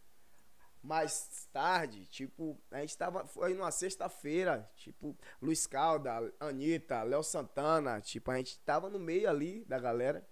mais 0.82 1.46
tarde, 1.52 2.06
tipo, 2.06 2.58
a 2.70 2.80
gente 2.80 2.96
tava, 2.96 3.26
foi 3.26 3.52
numa 3.54 3.70
sexta-feira, 3.70 4.68
tipo, 4.76 5.16
Luiz 5.40 5.66
Calda, 5.66 6.32
Anitta, 6.40 7.02
Léo 7.02 7.22
Santana, 7.22 8.00
tipo, 8.00 8.30
a 8.30 8.36
gente 8.38 8.58
tava 8.60 8.88
no 8.88 8.98
meio 8.98 9.28
ali 9.28 9.64
da 9.66 9.78
galera, 9.78 10.26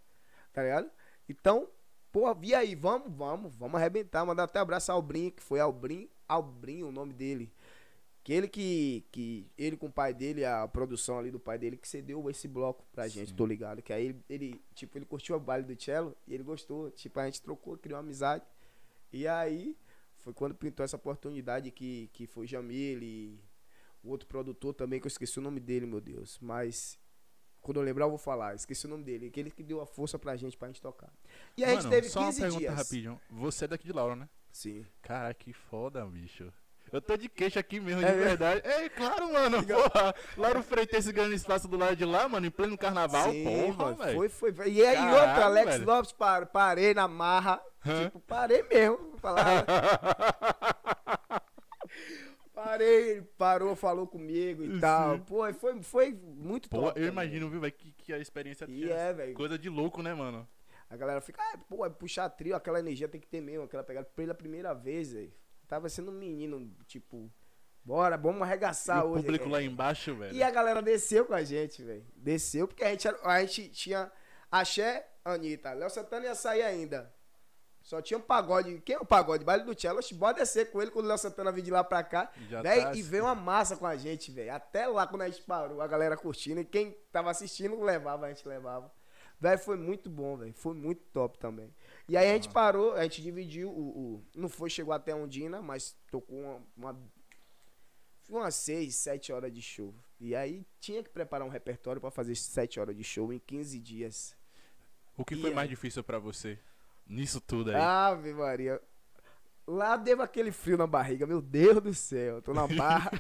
tá 0.53 0.63
ligado? 0.63 0.91
Então, 1.29 1.69
pô, 2.11 2.25
e 2.43 2.55
aí, 2.55 2.75
vamos, 2.75 3.13
vamos, 3.15 3.55
vamos 3.57 3.75
arrebentar, 3.75 4.25
mandar 4.25 4.45
até 4.45 4.59
abraço 4.59 4.91
ao 4.91 4.97
Albrinho, 4.97 5.31
que 5.31 5.43
foi 5.43 5.61
Albrinho, 5.61 6.09
Albrinho 6.27 6.89
o 6.89 6.93
nome 6.93 7.13
dele, 7.13 7.53
que 8.29 8.33
ele 8.35 8.47
que, 8.47 9.07
que, 9.11 9.51
ele 9.57 9.75
com 9.75 9.87
o 9.87 9.91
pai 9.91 10.13
dele, 10.13 10.45
a 10.45 10.69
produção 10.69 11.19
ali 11.19 11.31
do 11.31 11.41
pai 11.41 11.57
dele, 11.57 11.79
que 11.79 11.89
cedeu 11.89 12.29
esse 12.29 12.47
bloco 12.47 12.85
pra 12.93 13.09
gente, 13.09 13.31
Sim. 13.31 13.35
tô 13.35 13.47
ligado, 13.47 13.81
que 13.81 13.91
aí 13.91 14.05
ele, 14.05 14.23
ele, 14.29 14.63
tipo, 14.75 14.99
ele 14.99 15.07
curtiu 15.07 15.35
o 15.35 15.41
baile 15.41 15.65
do 15.65 15.83
cello, 15.83 16.15
e 16.27 16.35
ele 16.35 16.43
gostou, 16.43 16.91
tipo, 16.91 17.19
a 17.19 17.25
gente 17.25 17.41
trocou, 17.41 17.79
criou 17.79 17.97
uma 17.97 18.05
amizade, 18.05 18.45
e 19.11 19.27
aí, 19.27 19.75
foi 20.19 20.35
quando 20.35 20.55
pintou 20.55 20.85
essa 20.85 20.97
oportunidade 20.97 21.71
que, 21.71 22.11
que 22.13 22.27
foi 22.27 22.47
Jamil 22.47 23.03
e 23.03 23.41
o 24.05 24.11
outro 24.11 24.29
produtor 24.29 24.75
também, 24.75 25.01
que 25.01 25.07
eu 25.07 25.11
esqueci 25.11 25.39
o 25.39 25.43
nome 25.43 25.59
dele, 25.59 25.87
meu 25.87 26.03
Deus. 26.03 26.39
Mas 26.39 26.99
quando 27.63 27.79
eu 27.79 27.83
lembrar, 27.83 28.05
eu 28.05 28.11
vou 28.11 28.19
falar. 28.19 28.55
Esqueci 28.55 28.85
o 28.85 28.91
nome 28.91 29.05
dele. 29.05 29.29
Aquele 29.29 29.51
que 29.51 29.63
deu 29.63 29.81
a 29.81 29.87
força 29.87 30.19
pra 30.19 30.37
gente, 30.37 30.55
pra 30.55 30.69
gente 30.69 30.83
tocar. 30.83 31.11
E 31.57 31.65
a 31.65 31.69
gente 31.69 31.85
Mano, 31.85 31.91
teve 31.91 32.11
só 32.11 32.27
15 32.27 32.41
uma 32.41 32.43
pergunta 32.43 32.61
dias. 32.61 32.75
rapidinho. 32.75 33.21
Você 33.31 33.65
é 33.65 33.69
daqui 33.69 33.87
de 33.87 33.93
Laura, 33.95 34.15
né? 34.15 34.29
Sim. 34.53 34.85
Cara, 35.01 35.33
que 35.33 35.55
foda, 35.55 36.05
bicho. 36.05 36.53
Eu 36.93 37.01
tô 37.03 37.17
de 37.17 37.29
queixo 37.29 37.59
aqui 37.59 37.79
mesmo, 37.81 38.01
É 38.03 38.07
de 38.07 38.13
mesmo? 38.13 38.25
verdade. 38.29 38.63
É, 38.67 38.89
claro, 38.89 39.33
mano. 39.33 39.59
Porra. 39.65 40.15
Lauro 40.37 40.63
Freitas 40.63 41.01
esse 41.01 41.13
grande 41.13 41.35
espaço 41.35 41.69
do 41.69 41.77
lado 41.77 41.97
de 41.97 42.05
lá, 42.05 42.29
mano, 42.29 42.47
em 42.47 42.51
pleno 42.51 42.77
carnaval. 42.79 43.31
Sim, 43.33 43.45
porra, 43.75 43.95
velho. 43.95 44.19
foi, 44.19 44.29
foi, 44.29 44.53
foi. 44.53 44.71
E 44.73 44.85
aí, 44.85 44.97
Caralho, 44.97 45.15
outra, 45.17 45.45
Alex 45.45 45.73
velho. 45.73 45.87
Lopes, 45.87 46.13
par, 46.13 46.47
parei 46.47 46.95
na 46.95 47.07
marra. 47.09 47.63
Hã? 47.87 48.05
Tipo, 48.05 48.21
parei 48.21 48.63
mesmo. 48.65 49.17
Falar. 49.19 49.65
parei, 52.55 53.11
ele 53.13 53.23
parou, 53.37 53.77
falou 53.77 54.07
comigo 54.07 54.65
e 54.65 54.73
Sim. 54.73 54.81
tal. 54.81 55.19
Pô, 55.21 55.53
foi, 55.55 55.83
foi 55.83 56.13
muito 56.13 56.69
Pô, 56.69 56.77
top. 56.79 56.89
eu 56.89 56.95
também. 56.95 57.09
imagino, 57.11 57.49
viu, 57.51 57.61
velho, 57.61 57.73
que, 57.73 57.93
que 57.93 58.13
a 58.13 58.19
experiência 58.19 58.67
E 58.69 58.91
é, 58.91 59.13
velho. 59.13 59.35
coisa 59.35 59.59
de 59.59 59.69
louco, 59.69 60.03
né, 60.03 60.15
mano? 60.15 60.47
A 60.91 60.97
galera 60.97 61.21
fica, 61.21 61.41
ah, 61.43 61.59
pô, 61.69 61.85
é 61.85 61.91
puxar 61.91 62.29
trio, 62.31 62.57
aquela 62.57 62.79
energia 62.79 63.07
tem 63.09 63.21
que 63.21 63.27
ter 63.29 63.43
mesmo, 63.43 63.65
aquela 63.65 63.85
pegada 63.85 64.07
pela 64.17 64.33
primeira 64.35 64.73
vez, 64.75 65.13
velho. 65.13 65.33
Tava 65.69 65.89
sendo 65.89 66.11
um 66.11 66.15
menino, 66.15 66.75
tipo, 66.87 67.31
bora, 67.85 68.17
vamos 68.17 68.43
arregaçar 68.43 69.01
e 69.01 69.07
o 69.07 69.11
hoje. 69.11 69.23
público 69.23 69.49
É. 69.49 69.53
lá 69.53 69.63
embaixo, 69.63 70.15
velho. 70.15 70.35
E 70.35 70.43
a 70.43 70.51
galera 70.51 70.81
desceu 70.83 71.27
com 71.27 71.35
a 71.35 71.45
gente, 71.45 71.83
velho. 71.83 72.05
Desceu, 72.17 72.67
porque 72.67 72.83
a 72.83 72.91
gente, 72.91 73.07
a 73.07 73.41
gente 73.45 73.69
tinha 73.69 74.11
Axé, 74.51 75.07
Anitta, 75.25 75.73
Léo 75.75 75.91
Santana 75.91 76.25
ia 76.25 76.35
sair 76.35 76.63
ainda. 76.63 77.13
Só 77.83 78.03
tinha 78.03 78.19
um 78.19 78.23
pagode. 78.23 78.83
Quem 78.85 78.97
é 78.97 78.99
o 78.99 79.05
pagode? 79.05 79.45
Baile 79.45 79.65
do 79.65 79.79
Cello. 79.79 80.01
Bora 80.15 80.35
descer 80.35 80.71
com 80.71 80.83
ele 80.83 80.91
quando 80.91 81.07
o 81.07 81.09
Léo 81.09 81.17
Santana 81.17 81.51
vir 81.53 81.63
de 81.63 81.71
lá 81.71 81.83
pra 81.83 82.03
cá. 82.03 82.31
Já 82.49 82.61
Véi, 82.61 82.83
tá 82.83 82.89
e 82.89 82.91
assim. 82.91 83.03
veio 83.03 83.25
uma 83.25 83.35
massa 83.35 83.77
com 83.77 83.87
a 83.87 83.97
gente, 83.97 84.31
velho. 84.31 84.53
Até 84.53 84.87
lá 84.87 85.07
quando 85.07 85.23
a 85.23 85.29
gente 85.29 85.41
parou, 85.43 85.81
a 85.81 85.87
galera 85.87 86.15
curtindo. 86.17 86.61
E 86.61 86.65
quem 86.67 86.91
tava 87.11 87.31
assistindo 87.31 87.81
levava, 87.81 88.27
a 88.27 88.29
gente 88.29 88.47
levava. 88.47 88.93
Velho, 89.41 89.59
foi 89.59 89.77
muito 89.79 90.11
bom, 90.11 90.37
velho. 90.37 90.53
Foi 90.53 90.75
muito 90.75 91.01
top 91.13 91.39
também. 91.39 91.73
E 92.09 92.17
aí 92.17 92.31
a 92.31 92.35
gente 92.35 92.49
parou, 92.49 92.95
a 92.95 93.03
gente 93.03 93.21
dividiu 93.23 93.69
o. 93.71 94.15
o- 94.17 94.25
não 94.35 94.49
foi, 94.49 94.71
chegou 94.71 94.95
até 94.95 95.15
Ondina, 95.15 95.61
mas 95.61 95.97
tocou 96.11 96.39
uma. 96.39 96.63
uma 96.77 96.99
umas 98.31 98.55
6, 98.57 98.95
7 98.95 99.33
horas 99.33 99.51
de 99.53 99.63
show. 99.63 99.95
E 100.21 100.35
aí 100.37 100.67
tinha 100.81 101.03
que 101.03 101.09
preparar 101.11 101.47
um 101.47 101.51
repertório 101.51 101.99
pra 102.01 102.11
fazer 102.11 102.35
7 102.35 102.79
horas 102.79 102.95
de 102.97 103.03
show 103.03 103.33
em 103.33 103.39
15 103.39 103.79
dias. 103.81 104.37
O 105.17 105.25
que 105.25 105.35
foi 105.37 105.49
Ia. 105.51 105.57
mais 105.57 105.69
difícil 105.69 106.05
pra 106.05 106.19
você? 106.19 106.59
Nisso 107.07 107.41
tudo 107.41 107.71
aí. 107.71 107.77
Ave 107.77 108.33
Maria. 108.35 108.81
Lá 109.67 109.97
deu 109.97 110.21
aquele 110.23 110.53
frio 110.53 110.77
na 110.79 110.87
barriga, 110.87 111.27
meu 111.27 111.41
Deus 111.43 111.83
do 111.83 111.93
céu, 111.95 112.41
tô 112.43 112.53
na 112.55 112.67
barra. 112.67 113.11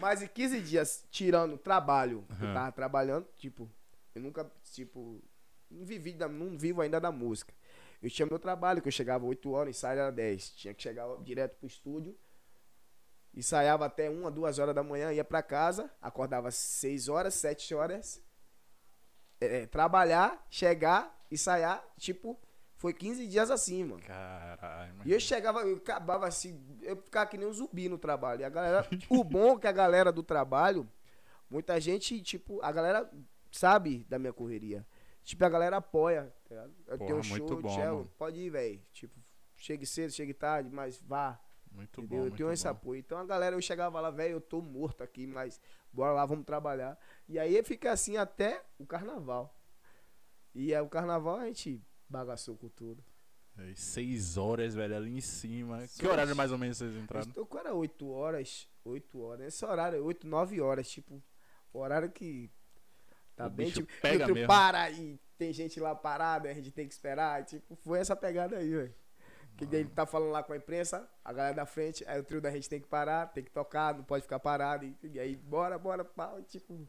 Mas 0.00 0.22
em 0.22 0.26
15 0.26 0.60
dias, 0.60 1.06
tirando 1.10 1.56
trabalho, 1.56 2.24
eu 2.28 2.34
Aham. 2.46 2.54
tava 2.54 2.72
trabalhando, 2.72 3.26
tipo, 3.36 3.70
eu 4.14 4.20
nunca, 4.22 4.50
tipo, 4.72 5.22
não 5.70 5.84
vivi, 5.84 6.14
não 6.14 6.56
vivo 6.56 6.80
ainda 6.80 7.00
da 7.00 7.10
música. 7.12 7.52
Eu 8.02 8.10
tinha 8.10 8.26
meu 8.26 8.38
trabalho, 8.38 8.82
que 8.82 8.88
eu 8.88 8.92
chegava 8.92 9.24
8 9.24 9.50
horas, 9.50 9.76
ensaio 9.76 10.00
era 10.00 10.12
10. 10.12 10.50
Tinha 10.50 10.74
que 10.74 10.82
chegar 10.82 11.06
direto 11.22 11.56
pro 11.56 11.66
estúdio, 11.66 12.16
ensaiava 13.34 13.86
até 13.86 14.10
1, 14.10 14.30
2 14.30 14.58
horas 14.58 14.74
da 14.74 14.82
manhã, 14.82 15.12
ia 15.12 15.24
pra 15.24 15.42
casa, 15.42 15.90
acordava 16.00 16.50
6 16.50 17.08
horas, 17.08 17.34
7 17.34 17.74
horas, 17.74 18.22
é, 19.40 19.66
trabalhar, 19.66 20.46
chegar, 20.50 21.26
ensaiar, 21.30 21.82
tipo, 21.98 22.38
foi 22.76 22.92
15 22.92 23.26
dias 23.26 23.50
assim, 23.50 23.84
mano. 23.84 24.02
Caralho, 24.02 24.92
E 25.06 25.12
eu 25.12 25.18
chegava, 25.18 25.60
eu 25.62 25.76
acabava 25.76 26.26
assim, 26.26 26.60
eu 26.82 26.96
ficava 26.96 27.26
que 27.26 27.38
nem 27.38 27.48
um 27.48 27.52
zumbi 27.52 27.88
no 27.88 27.96
trabalho. 27.96 28.42
E 28.42 28.44
a 28.44 28.50
galera, 28.50 28.86
o 29.08 29.24
bom 29.24 29.56
é 29.56 29.60
que 29.60 29.66
a 29.66 29.72
galera 29.72 30.12
do 30.12 30.22
trabalho, 30.22 30.86
muita 31.48 31.80
gente, 31.80 32.20
tipo, 32.20 32.60
a 32.62 32.70
galera 32.70 33.10
sabe 33.50 34.04
da 34.08 34.18
minha 34.18 34.32
correria. 34.32 34.86
Tipo, 35.24 35.44
a 35.44 35.48
galera 35.48 35.78
apoia, 35.78 36.32
tá 36.44 36.54
ligado? 36.54 36.74
Eu 36.86 36.98
Porra, 36.98 37.06
tenho 37.06 37.18
um 37.18 37.22
show, 37.22 37.62
bom, 37.62 37.76
mano. 37.94 38.12
pode 38.18 38.38
ir, 38.40 38.50
velho. 38.50 38.82
Tipo, 38.92 39.18
chegue 39.56 39.86
cedo, 39.86 40.12
chegue 40.12 40.34
tarde, 40.34 40.70
mas 40.70 41.00
vá. 41.00 41.40
Muito 41.72 42.00
entendeu? 42.02 42.20
bom. 42.24 42.26
eu 42.28 42.36
tenho 42.36 42.52
esse 42.52 42.64
bom. 42.64 42.70
apoio. 42.70 43.00
Então 43.00 43.18
a 43.18 43.24
galera, 43.24 43.56
eu 43.56 43.60
chegava 43.62 44.00
lá, 44.00 44.10
velho, 44.10 44.34
eu 44.34 44.40
tô 44.40 44.60
morto 44.60 45.02
aqui, 45.02 45.26
mas 45.26 45.60
bora 45.92 46.12
lá, 46.12 46.26
vamos 46.26 46.44
trabalhar. 46.44 46.98
E 47.26 47.38
aí 47.38 47.60
fica 47.64 47.90
assim 47.90 48.16
até 48.16 48.62
o 48.78 48.86
carnaval. 48.86 49.58
E 50.54 50.74
aí 50.74 50.80
o 50.80 50.88
carnaval 50.88 51.36
a 51.36 51.46
gente 51.46 51.82
bagaçou 52.08 52.56
com 52.56 52.68
tudo. 52.68 53.02
É, 53.56 53.72
Seis 53.74 54.36
horas, 54.36 54.74
velho, 54.74 54.94
ali 54.96 55.16
em 55.16 55.20
cima. 55.20 55.80
Que 55.82 55.88
Seis. 55.88 56.10
horário 56.10 56.36
mais 56.36 56.52
ou 56.52 56.58
menos 56.58 56.76
vocês 56.78 56.94
entraram? 56.96 57.30
Com 57.32 57.58
era 57.58 57.72
8 57.74 58.08
horas, 58.10 58.68
8 58.84 59.20
horas. 59.20 59.46
Esse 59.46 59.64
horário 59.64 59.96
é 59.98 60.00
8, 60.00 60.26
9 60.26 60.60
horas, 60.60 60.88
tipo, 60.90 61.22
o 61.72 61.78
horário 61.78 62.10
que 62.10 62.50
tá 63.36 63.46
O 63.46 63.50
bem, 63.50 63.70
tipo, 63.70 63.90
pega 64.00 64.30
e 64.30 64.46
para 64.46 64.90
e 64.90 65.18
tem 65.36 65.52
gente 65.52 65.80
lá 65.80 65.94
parada, 65.94 66.48
a 66.48 66.54
gente 66.54 66.70
tem 66.70 66.86
que 66.86 66.94
esperar, 66.94 67.42
e, 67.42 67.44
tipo, 67.44 67.76
foi 67.76 67.98
essa 67.98 68.14
pegada 68.14 68.56
aí, 68.56 68.70
velho. 68.70 68.94
Que 69.56 69.64
ele 69.64 69.88
tá 69.88 70.04
falando 70.04 70.32
lá 70.32 70.42
com 70.42 70.52
a 70.52 70.56
imprensa, 70.56 71.08
a 71.24 71.32
galera 71.32 71.54
da 71.54 71.66
frente, 71.66 72.04
aí 72.08 72.18
o 72.18 72.24
trio 72.24 72.40
da 72.40 72.50
gente 72.50 72.68
tem 72.68 72.80
que 72.80 72.88
parar, 72.88 73.26
tem 73.26 73.44
que 73.44 73.50
tocar, 73.50 73.94
não 73.94 74.02
pode 74.02 74.22
ficar 74.22 74.40
parado, 74.40 74.84
e, 74.84 74.96
e 75.04 75.20
aí 75.20 75.36
bora, 75.36 75.78
bora, 75.78 76.04
pau, 76.04 76.42
tipo, 76.42 76.86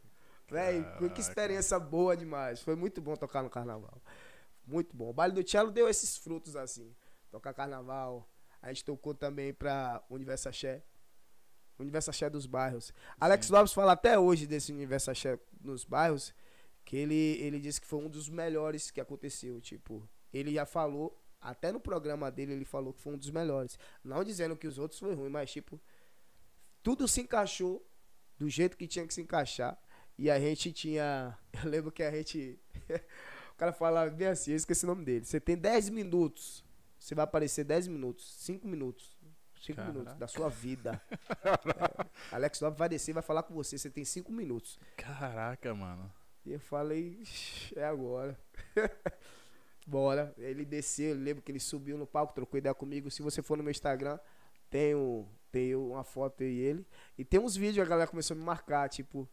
velho, 0.49 0.85
que 1.13 1.21
experiência 1.21 1.79
boa 1.79 2.17
demais. 2.17 2.61
Foi 2.61 2.75
muito 2.75 3.01
bom 3.01 3.15
tocar 3.15 3.43
no 3.43 3.49
carnaval. 3.49 4.01
Muito 4.65 4.95
bom. 4.95 5.09
O 5.09 5.13
baile 5.13 5.33
do 5.33 5.47
Cello 5.47 5.71
deu 5.71 5.87
esses 5.87 6.17
frutos 6.17 6.55
assim. 6.55 6.95
Tocar 7.29 7.53
carnaval. 7.53 8.27
A 8.61 8.69
gente 8.69 8.83
tocou 8.83 9.13
também 9.13 9.53
pra 9.53 10.03
Universo 10.09 10.49
Axé. 10.49 10.81
Universo 11.77 12.09
Axé 12.09 12.29
dos 12.29 12.45
bairros. 12.45 12.93
Alex 13.19 13.49
Lopes 13.49 13.73
fala 13.73 13.93
até 13.93 14.17
hoje 14.17 14.47
desse 14.47 14.71
Universo 14.71 15.11
Axé 15.11 15.39
nos 15.61 15.83
bairros. 15.83 16.33
Que 16.83 16.97
ele, 16.97 17.15
ele 17.41 17.59
disse 17.59 17.81
que 17.81 17.87
foi 17.87 17.99
um 17.99 18.09
dos 18.09 18.29
melhores 18.29 18.91
que 18.91 19.01
aconteceu. 19.01 19.59
Tipo, 19.59 20.07
ele 20.31 20.53
já 20.53 20.65
falou, 20.65 21.19
até 21.41 21.71
no 21.71 21.79
programa 21.79 22.31
dele, 22.31 22.53
ele 22.53 22.65
falou 22.65 22.93
que 22.93 23.01
foi 23.01 23.13
um 23.13 23.17
dos 23.17 23.31
melhores. 23.31 23.77
Não 24.03 24.23
dizendo 24.23 24.55
que 24.55 24.67
os 24.67 24.77
outros 24.77 24.99
foi 24.99 25.13
ruim, 25.13 25.29
mas 25.29 25.51
tipo, 25.51 25.81
tudo 26.83 27.07
se 27.07 27.21
encaixou 27.21 27.83
do 28.37 28.49
jeito 28.49 28.77
que 28.77 28.87
tinha 28.87 29.05
que 29.07 29.13
se 29.13 29.21
encaixar. 29.21 29.79
E 30.17 30.29
a 30.29 30.39
gente 30.39 30.71
tinha. 30.71 31.37
Eu 31.63 31.69
lembro 31.69 31.91
que 31.91 32.03
a 32.03 32.11
gente. 32.11 32.59
o 33.51 33.55
cara 33.57 33.73
falava 33.73 34.09
bem 34.11 34.27
assim, 34.27 34.51
eu 34.51 34.57
esqueci 34.57 34.85
o 34.85 34.87
nome 34.87 35.03
dele. 35.03 35.25
Você 35.25 35.39
tem 35.39 35.57
10 35.57 35.89
minutos. 35.89 36.63
Você 36.99 37.13
vai 37.13 37.23
aparecer 37.23 37.63
10 37.63 37.87
minutos, 37.87 38.35
5 38.39 38.67
minutos. 38.67 39.14
5 39.65 39.75
Caraca. 39.77 39.93
minutos 39.93 40.15
da 40.17 40.27
sua 40.27 40.49
vida. 40.49 41.01
É, 42.31 42.35
Alex 42.35 42.59
Lopes 42.61 42.77
vai 42.79 42.89
descer 42.89 43.11
e 43.11 43.13
vai 43.13 43.23
falar 43.23 43.43
com 43.43 43.53
você. 43.53 43.77
Você 43.77 43.89
tem 43.89 44.03
5 44.05 44.31
minutos. 44.31 44.79
Caraca, 44.97 45.73
mano. 45.73 46.11
E 46.45 46.53
eu 46.53 46.59
falei, 46.59 47.17
"Ixi, 47.21 47.77
é 47.77 47.85
agora. 47.85 48.37
Bora. 49.87 50.33
Ele 50.37 50.65
desceu, 50.65 51.09
eu 51.09 51.15
lembro 51.21 51.43
que 51.43 51.51
ele 51.51 51.59
subiu 51.59 51.97
no 51.97 52.07
palco, 52.07 52.33
trocou 52.33 52.57
ideia 52.57 52.73
comigo. 52.73 53.09
Se 53.11 53.21
você 53.21 53.41
for 53.41 53.57
no 53.57 53.63
meu 53.63 53.71
Instagram, 53.71 54.19
tem, 54.69 54.95
um, 54.95 55.27
tem 55.51 55.75
uma 55.75 56.03
foto 56.03 56.41
eu 56.41 56.49
e 56.49 56.59
ele. 56.59 56.87
E 57.17 57.23
tem 57.23 57.39
uns 57.39 57.55
vídeos, 57.55 57.85
a 57.85 57.89
galera 57.89 58.09
começou 58.09 58.35
a 58.35 58.37
me 58.37 58.43
marcar, 58.43 58.89
tipo. 58.89 59.29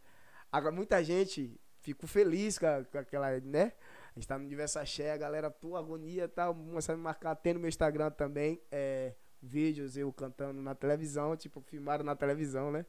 Agora, 0.50 0.74
muita 0.74 1.02
gente 1.02 1.58
ficou 1.80 2.06
feliz 2.08 2.58
com, 2.58 2.66
a- 2.66 2.84
com 2.84 2.98
aquela, 2.98 3.40
né? 3.40 3.72
A 4.14 4.18
gente 4.18 4.28
tá 4.28 4.38
no 4.38 4.44
Universo 4.44 4.78
Axé, 4.78 5.10
a 5.12 5.16
galera, 5.16 5.50
tua 5.50 5.78
agonia 5.78 6.24
e 6.24 6.28
tal, 6.28 6.54
começaram 6.54 6.96
a 6.96 6.98
me 6.98 7.04
marcar. 7.04 7.34
Tem 7.34 7.54
no 7.54 7.60
meu 7.60 7.68
Instagram 7.68 8.10
também, 8.10 8.60
é, 8.70 9.14
vídeos 9.42 9.96
eu 9.96 10.12
cantando 10.12 10.62
na 10.62 10.74
televisão, 10.74 11.36
tipo, 11.36 11.60
filmaram 11.60 12.04
na 12.04 12.14
televisão, 12.14 12.70
né? 12.70 12.86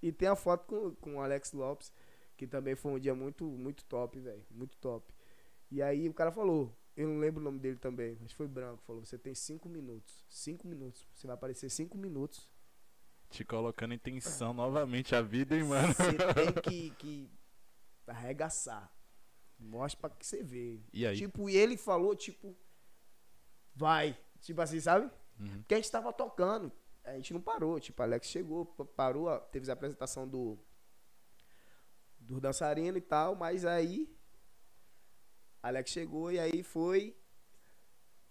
E 0.00 0.12
tem 0.12 0.28
a 0.28 0.36
foto 0.36 0.64
com, 0.66 0.94
com 0.96 1.16
o 1.16 1.20
Alex 1.20 1.52
Lopes, 1.52 1.92
que 2.36 2.46
também 2.46 2.74
foi 2.74 2.92
um 2.92 2.98
dia 2.98 3.14
muito, 3.14 3.44
muito 3.44 3.84
top, 3.84 4.18
velho. 4.18 4.44
Muito 4.50 4.76
top. 4.78 5.12
E 5.70 5.82
aí 5.82 6.08
o 6.08 6.14
cara 6.14 6.30
falou, 6.30 6.74
eu 6.96 7.08
não 7.08 7.18
lembro 7.18 7.40
o 7.40 7.44
nome 7.44 7.58
dele 7.58 7.76
também, 7.76 8.16
mas 8.20 8.32
foi 8.32 8.46
branco, 8.46 8.82
falou, 8.82 9.04
você 9.04 9.18
tem 9.18 9.34
cinco 9.34 9.68
minutos. 9.68 10.24
Cinco 10.28 10.66
minutos. 10.66 11.06
Você 11.14 11.26
vai 11.26 11.34
aparecer 11.34 11.68
cinco 11.70 11.98
minutos. 11.98 12.48
Te 13.28 13.44
colocando 13.44 13.94
em 13.94 13.98
tensão 13.98 14.52
novamente 14.52 15.14
a 15.14 15.22
vida, 15.22 15.56
hein, 15.56 15.64
mano. 15.64 15.92
Você 15.94 16.34
tem 16.34 16.52
que, 16.62 16.90
que 16.98 17.30
arregaçar. 18.06 18.92
Mostra 19.58 20.00
pra 20.00 20.10
que 20.10 20.26
você 20.26 20.42
vê. 20.42 20.80
E 20.92 21.06
aí? 21.06 21.16
Tipo, 21.16 21.48
e 21.48 21.56
ele 21.56 21.76
falou, 21.76 22.16
tipo, 22.16 22.56
vai. 23.74 24.16
Tipo 24.40 24.62
assim, 24.62 24.80
sabe? 24.80 25.10
Uhum. 25.40 25.58
Porque 25.62 25.74
a 25.74 25.76
gente 25.78 25.90
tava 25.90 26.12
tocando. 26.12 26.70
A 27.04 27.14
gente 27.14 27.32
não 27.32 27.40
parou. 27.40 27.80
Tipo, 27.80 28.02
Alex 28.02 28.26
chegou, 28.28 28.66
pa- 28.66 28.84
parou, 28.84 29.38
teve 29.52 29.68
a 29.70 29.74
apresentação 29.74 30.28
do. 30.28 30.58
Do 32.18 32.40
dançarino 32.40 32.98
e 32.98 33.00
tal, 33.00 33.34
mas 33.34 33.64
aí. 33.64 34.14
Alex 35.62 35.90
chegou 35.90 36.30
e 36.30 36.38
aí 36.38 36.62
foi. 36.62 37.16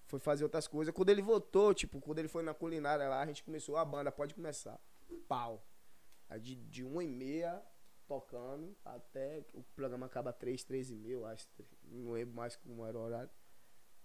Foi 0.06 0.20
fazer 0.20 0.44
outras 0.44 0.68
coisas. 0.68 0.94
Quando 0.94 1.10
ele 1.10 1.22
voltou, 1.22 1.74
tipo, 1.74 2.00
quando 2.02 2.18
ele 2.20 2.28
foi 2.28 2.42
na 2.42 2.54
culinária 2.54 3.08
lá, 3.08 3.22
a 3.22 3.26
gente 3.28 3.44
começou 3.44 3.78
a 3.78 3.86
banda, 3.86 4.12
pode 4.12 4.34
começar. 4.34 4.80
Pau. 5.28 5.64
Aí 6.28 6.40
de, 6.40 6.56
de 6.56 6.84
uma 6.84 7.04
e 7.04 7.08
meia 7.08 7.62
tocando 8.08 8.76
até 8.84 9.46
o 9.54 9.62
programa 9.76 10.08
acaba 10.08 10.34
três, 10.34 10.64
três 10.64 10.90
e 10.90 10.96
meia, 10.96 11.24
acho. 11.28 11.48
Não 11.84 12.12
lembro 12.12 12.34
mais 12.36 12.56
como 12.56 12.86
era 12.86 12.98
o 12.98 13.02
horário. 13.02 13.30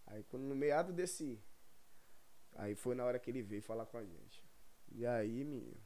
Aí 0.07 0.23
quando 0.25 0.43
no 0.45 0.55
meado 0.55 0.93
desse. 0.93 1.43
Aí 2.55 2.75
foi 2.75 2.95
na 2.95 3.05
hora 3.05 3.19
que 3.19 3.31
ele 3.31 3.43
veio 3.43 3.63
falar 3.63 3.87
com 3.87 3.99
a 3.99 4.05
gente. 4.05 4.43
E 4.93 5.07
aí, 5.07 5.45
menino, 5.45 5.77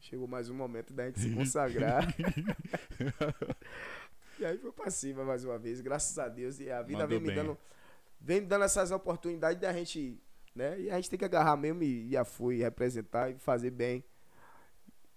chegou 0.00 0.26
mais 0.26 0.48
um 0.48 0.54
momento 0.54 0.92
da 0.92 1.06
gente 1.06 1.20
se 1.20 1.34
consagrar. 1.34 2.04
e 4.38 4.44
aí 4.44 4.58
foi 4.58 4.72
pra 4.72 4.90
cima 4.90 5.24
mais 5.24 5.44
uma 5.44 5.58
vez, 5.58 5.80
graças 5.80 6.18
a 6.18 6.28
Deus. 6.28 6.60
E 6.60 6.70
a 6.70 6.82
vida 6.82 7.02
Mandou 7.02 7.20
vem 7.20 7.28
me 7.28 7.34
dando. 7.34 7.58
Vem 8.20 8.40
me 8.40 8.46
dando 8.46 8.64
essas 8.64 8.90
oportunidades 8.90 9.60
da 9.60 9.72
gente. 9.72 10.20
Né? 10.54 10.80
E 10.80 10.90
a 10.90 10.96
gente 10.96 11.10
tem 11.10 11.18
que 11.18 11.24
agarrar 11.24 11.56
mesmo 11.56 11.82
e 11.82 12.10
já 12.10 12.24
foi 12.24 12.58
representar 12.58 13.30
e 13.30 13.38
fazer 13.38 13.70
bem. 13.70 14.04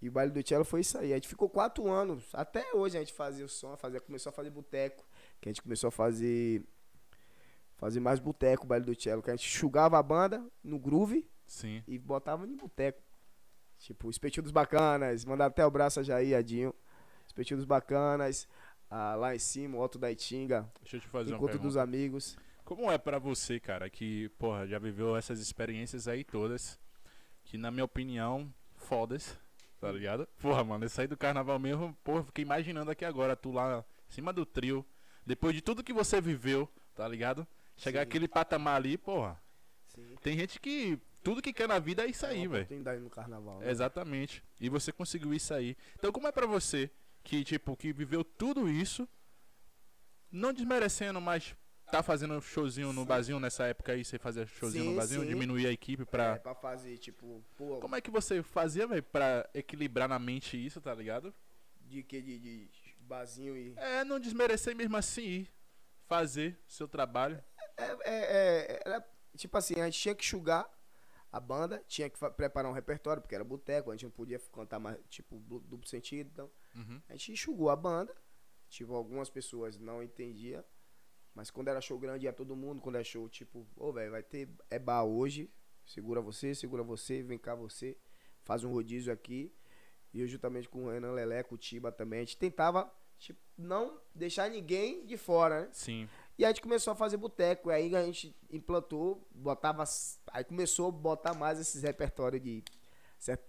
E 0.02 0.10
o 0.10 0.12
baile 0.12 0.32
do 0.32 0.48
Cello 0.48 0.66
foi 0.66 0.82
isso 0.82 0.98
aí. 0.98 1.14
A 1.14 1.16
gente 1.16 1.28
ficou 1.28 1.48
quatro 1.48 1.88
anos. 1.88 2.28
Até 2.34 2.74
hoje 2.74 2.98
a 2.98 3.00
gente 3.00 3.14
fazia 3.14 3.46
o 3.46 3.50
som, 3.50 3.78
fazia, 3.78 4.02
começou 4.02 4.32
a 4.32 4.34
fazer 4.34 4.50
boteco. 4.50 5.06
Que 5.40 5.48
a 5.48 5.52
gente 5.52 5.62
começou 5.62 5.90
a 5.90 5.92
fazer. 5.92 6.64
Fazer 7.82 8.00
mais 8.00 8.20
boteco, 8.20 8.64
o 8.64 8.68
baile 8.68 8.86
do 8.86 8.94
Cello. 8.94 9.24
Que 9.24 9.32
a 9.32 9.36
gente 9.36 9.48
enxugava 9.48 9.98
a 9.98 10.04
banda 10.04 10.48
no 10.64 10.78
groove 10.78 11.28
Sim. 11.48 11.84
e 11.88 11.98
botava 11.98 12.46
em 12.46 12.56
boteco. 12.56 13.02
Tipo, 13.80 14.08
Espetinho 14.08 14.44
dos 14.44 14.52
Bacanas, 14.52 15.26
mandar 15.26 15.48
até 15.48 15.66
o 15.66 15.72
braço 15.72 16.00
a 16.00 16.04
Jair, 16.04 16.38
Adinho. 16.38 16.76
Espetinho 17.26 17.58
dos 17.58 17.66
Bacanas, 17.66 18.48
ah, 18.88 19.16
lá 19.16 19.36
em 19.36 19.40
cima, 19.40 19.78
o 19.78 19.82
Alto 19.82 19.98
da 19.98 20.12
Itinga, 20.12 20.72
Deixa 20.80 20.98
eu 20.98 21.02
te 21.02 21.08
fazer 21.08 21.34
Encontro 21.34 21.58
dos 21.58 21.76
Amigos. 21.76 22.38
Como 22.64 22.92
é 22.92 23.00
pra 23.00 23.18
você, 23.18 23.60
cara, 23.60 23.90
que, 23.90 24.30
porra, 24.38 24.68
já 24.68 24.78
viveu 24.78 25.16
essas 25.16 25.40
experiências 25.40 26.08
aí 26.08 26.24
todas, 26.24 26.80
que 27.44 27.58
na 27.58 27.72
minha 27.72 27.84
opinião, 27.84 28.54
fodas, 28.76 29.36
tá 29.80 29.92
ligado? 29.92 30.28
Porra, 30.40 30.64
mano, 30.64 30.86
eu 30.86 30.90
saí 30.90 31.08
do 31.08 31.18
carnaval 31.18 31.58
mesmo, 31.58 31.98
porra, 32.04 32.24
fiquei 32.26 32.44
imaginando 32.44 32.92
aqui 32.92 33.04
agora, 33.04 33.36
tu 33.36 33.52
lá 33.52 33.84
em 34.08 34.14
cima 34.14 34.32
do 34.32 34.46
trio, 34.46 34.86
depois 35.26 35.56
de 35.56 35.62
tudo 35.62 35.84
que 35.84 35.92
você 35.92 36.22
viveu, 36.22 36.70
tá 36.94 37.08
ligado? 37.08 37.48
Chegar 37.82 38.02
Sim. 38.02 38.04
aquele 38.04 38.28
patamar 38.28 38.76
ali, 38.76 38.96
porra, 38.96 39.42
Sim. 39.88 40.16
tem 40.22 40.38
gente 40.38 40.60
que 40.60 41.00
tudo 41.24 41.42
que 41.42 41.52
quer 41.52 41.68
na 41.68 41.80
vida 41.80 42.04
é 42.04 42.08
isso 42.08 42.24
aí, 42.28 42.48
velho. 42.48 42.54
oportunidade 42.64 43.02
no 43.02 43.10
carnaval. 43.10 43.60
né? 43.60 43.72
Exatamente. 43.72 44.44
E 44.60 44.70
você 44.70 44.92
conseguiu 44.92 45.34
isso 45.34 45.52
aí. 45.52 45.76
Então 45.98 46.12
como 46.12 46.28
é 46.28 46.32
pra 46.32 46.46
você 46.46 46.92
que, 47.24 47.44
tipo, 47.44 47.76
que 47.76 47.92
viveu 47.92 48.24
tudo 48.24 48.70
isso 48.70 49.10
não 50.32 50.54
desmerecendo, 50.54 51.20
mas 51.20 51.56
tá 51.92 52.04
fazendo 52.04 52.40
showzinho 52.40 52.94
no 52.94 53.04
barzinho 53.04 53.40
nessa 53.40 53.66
época 53.66 53.94
aí, 53.94 54.06
você 54.06 54.20
fazia 54.20 54.46
showzinho 54.46 54.84
Sim, 54.84 54.90
no 54.92 54.96
barzinho, 54.96 55.26
diminuir 55.26 55.66
a 55.66 55.72
equipe 55.72 56.06
pra. 56.06 56.36
É, 56.36 56.40
pra 56.40 56.54
fazer, 56.54 56.98
tipo, 57.00 57.44
pô, 57.58 57.80
Como 57.80 57.96
é 57.96 58.02
que 58.02 58.12
você 58.12 58.44
fazia, 58.44 58.86
velho, 58.86 59.02
pra 59.04 59.50
equilibrar 59.56 60.08
na 60.08 60.20
mente 60.20 60.56
isso, 60.64 60.80
tá 60.80 60.94
ligado? 60.94 61.34
de 61.82 62.04
que? 62.04 62.22
De, 62.22 62.40
de 62.40 62.70
barzinho 63.00 63.58
e. 63.58 63.74
É, 63.76 64.04
não 64.06 64.20
desmerecer 64.20 64.76
mesmo 64.76 64.96
assim 64.96 65.24
ir 65.24 65.50
fazer 66.08 66.60
seu 66.68 66.88
trabalho. 66.88 67.42
É, 67.82 67.98
é, 68.04 68.16
é, 68.76 68.82
era, 68.86 69.10
tipo 69.38 69.58
assim, 69.58 69.80
a 69.80 69.86
gente 69.86 70.00
tinha 70.00 70.16
que 70.16 70.24
enxugar 70.24 70.70
a 71.32 71.40
banda, 71.40 71.84
tinha 71.88 72.10
que 72.10 72.18
preparar 72.32 72.70
um 72.70 72.74
repertório, 72.74 73.22
porque 73.22 73.36
era 73.36 73.44
boteco, 73.44 73.90
a 73.90 73.94
gente 73.96 74.04
não 74.04 74.12
podia 74.12 74.40
cantar 74.54 74.80
mais, 74.80 74.98
tipo, 75.10 75.40
du- 75.40 75.60
duplo 75.62 75.88
sentido, 75.88 76.30
então. 76.32 76.52
Uhum. 76.76 77.02
A 77.08 77.14
gente 77.14 77.32
enxugou 77.34 77.70
a 77.70 77.76
banda. 77.76 78.16
Tipo, 78.70 78.94
algumas 78.94 79.30
pessoas 79.30 79.78
não 79.78 80.02
entendiam. 80.02 80.64
Mas 81.36 81.52
quando 81.52 81.68
era 81.68 81.82
show 81.82 82.00
grande, 82.00 82.26
ia 82.26 82.32
todo 82.34 82.56
mundo. 82.56 82.82
Quando 82.82 82.98
é 82.98 83.04
show, 83.04 83.28
tipo, 83.28 83.68
ô, 83.76 83.92
velho, 83.92 84.12
vai 84.12 84.24
ter. 84.24 84.50
É 84.70 84.80
bar 84.80 85.04
hoje. 85.04 85.50
Segura 85.86 86.22
você, 86.22 86.56
segura 86.56 86.82
você, 86.84 87.22
vem 87.22 87.38
cá 87.38 87.54
você. 87.54 87.98
Faz 88.44 88.64
um 88.64 88.72
rodízio 88.72 89.12
aqui. 89.12 89.54
E 90.14 90.22
eu, 90.22 90.28
juntamente 90.28 90.70
com 90.70 90.86
o 90.86 90.90
Renan 90.90 91.12
Lelé, 91.12 91.44
com 91.44 91.56
o 91.56 91.58
Tiba 91.58 91.92
também, 91.92 92.20
a 92.20 92.24
gente 92.24 92.38
tentava, 92.38 92.90
tipo, 93.18 93.40
não 93.58 94.02
deixar 94.16 94.50
ninguém 94.50 95.06
de 95.06 95.18
fora, 95.18 95.62
né? 95.64 95.70
Sim. 95.74 96.10
E 96.38 96.46
a 96.46 96.48
gente 96.48 96.62
começou 96.62 96.94
a 96.94 96.96
fazer 96.96 97.18
boteco. 97.18 97.70
E 97.70 97.74
aí 97.74 97.96
a 97.96 98.04
gente 98.04 98.36
implantou, 98.50 99.28
botava. 99.32 99.84
Aí 100.32 100.44
começou 100.44 100.90
a 100.90 100.92
botar 100.92 101.34
mais 101.34 101.60
esses 101.60 101.84
repertórios 101.84 102.42
de. 102.42 102.64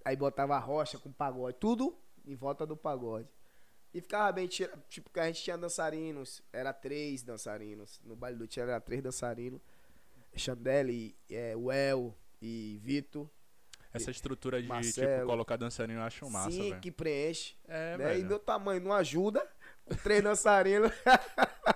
Aí 0.05 0.16
botava 0.16 0.59
rocha 0.59 0.99
com 0.99 1.11
pagode, 1.11 1.57
tudo 1.59 1.97
em 2.26 2.35
volta 2.35 2.66
do 2.66 2.76
pagode. 2.76 3.28
E 3.95 4.01
ficava 4.01 4.33
bem, 4.33 4.47
tipo, 4.47 5.11
que 5.11 5.20
a 5.20 5.26
gente 5.26 5.43
tinha 5.43 5.57
dançarinos, 5.57 6.43
era 6.53 6.72
três 6.72 7.22
dançarinos. 7.22 8.01
No 8.03 8.16
baile 8.16 8.39
do 8.39 8.47
Tia 8.47 8.62
era 8.62 8.80
três 8.80 9.03
dançarinos. 9.03 9.61
Chandelle, 10.35 11.14
é, 11.30 11.55
Well 11.55 12.16
e 12.41 12.80
Vitor. 12.83 13.28
Essa 13.93 14.11
estrutura 14.11 14.57
de, 14.57 14.62
tipo, 14.62 14.74
Marcelo. 14.74 15.26
colocar 15.26 15.57
dançarino 15.57 16.01
eu 16.01 16.05
acho 16.05 16.30
massa, 16.30 16.51
Sim, 16.51 16.70
velho. 16.70 16.80
que 16.80 16.91
preenche. 16.91 17.55
É, 17.68 17.99
né? 17.99 18.18
E 18.18 18.24
meu 18.24 18.39
tamanho 18.39 18.80
não 18.80 18.93
ajuda. 18.93 19.47
Com 19.85 19.95
três 19.97 20.22
dançarinos. 20.22 20.91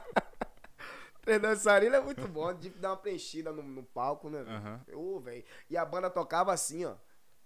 três 1.27 1.43
dançarinos 1.43 1.99
é 1.99 2.01
muito 2.01 2.27
bom. 2.29 2.55
De 2.55 2.71
dar 2.71 2.91
uma 2.91 2.97
preenchida 2.97 3.53
no, 3.53 3.63
no 3.63 3.83
palco, 3.83 4.31
né? 4.31 4.43
velho? 4.43 4.99
Ô, 4.99 5.21
velho. 5.21 5.45
E 5.69 5.77
a 5.77 5.85
banda 5.85 6.09
tocava 6.09 6.53
assim, 6.53 6.85
ó. 6.85 6.95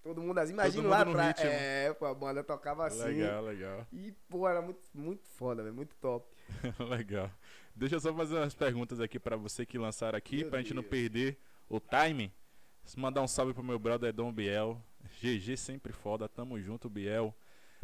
Todo 0.03 0.23
mundo 0.23 0.39
assim. 0.39 0.53
Imagina 0.53 0.89
lá 0.89 1.01
atrás. 1.01 1.35
É, 1.41 1.93
pô, 1.95 2.07
a 2.07 2.15
banda 2.15 2.45
tocava 2.45 2.87
assim. 2.87 3.03
Legal, 3.03 3.43
legal. 3.43 3.87
E, 3.93 4.13
pô, 4.29 4.47
era 4.49 4.63
muito, 4.63 4.81
muito 4.95 5.27
foda, 5.27 5.63
velho. 5.63 5.75
Muito 5.75 5.97
top. 5.97 6.29
Legal. 6.89 7.31
Deixa 7.75 7.97
eu 7.97 8.01
só 8.01 8.15
fazer 8.15 8.37
umas 8.37 8.55
perguntas 8.55 9.01
aqui 9.01 9.19
pra 9.19 9.37
você 9.37 9.65
que 9.65 9.79
lançaram 9.79 10.17
aqui, 10.17 10.39
Meu 10.39 10.51
pra 10.51 10.61
gente 10.61 10.75
não 10.75 10.83
Deus. 10.83 10.91
perder 10.91 11.39
o 11.69 11.81
time. 11.81 12.33
Mandar 12.97 13.23
um 13.23 13.29
salve 13.29 13.55
pro 13.55 13.63
meu 13.63 13.79
brother 13.79 14.13
Dom 14.13 14.33
Biel. 14.33 14.83
GG 15.21 15.57
sempre 15.57 15.93
foda, 15.93 16.29
tamo 16.29 16.61
junto, 16.61 16.91
Biel. 16.91 17.35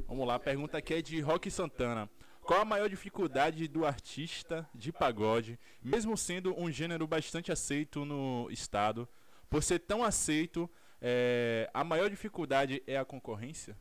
Vamos 0.06 0.26
lá, 0.26 0.34
a 0.34 0.40
pergunta 0.40 0.76
aqui 0.76 0.94
é 0.94 1.02
de 1.02 1.20
Rock 1.20 1.50
Santana. 1.50 2.10
Qual 2.46 2.60
a 2.60 2.64
maior 2.64 2.88
dificuldade 2.88 3.66
do 3.66 3.84
artista 3.84 4.70
de 4.72 4.92
pagode, 4.92 5.58
mesmo 5.82 6.16
sendo 6.16 6.56
um 6.56 6.70
gênero 6.70 7.04
bastante 7.04 7.50
aceito 7.50 8.04
no 8.04 8.48
estado, 8.52 9.08
por 9.50 9.64
ser 9.64 9.80
tão 9.80 10.04
aceito, 10.04 10.70
é, 11.02 11.68
a 11.74 11.82
maior 11.82 12.08
dificuldade 12.08 12.80
é 12.86 12.96
a 12.96 13.04
concorrência? 13.04 13.76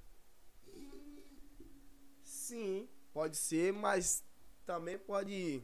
Sim, 2.24 2.90
pode 3.14 3.38
ser, 3.38 3.72
mas 3.72 4.24
também 4.66 4.98
pode 4.98 5.62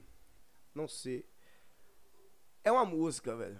não 0.76 0.88
ser. 0.88 1.28
É 2.64 2.72
uma 2.72 2.86
música, 2.86 3.36
velho. 3.36 3.60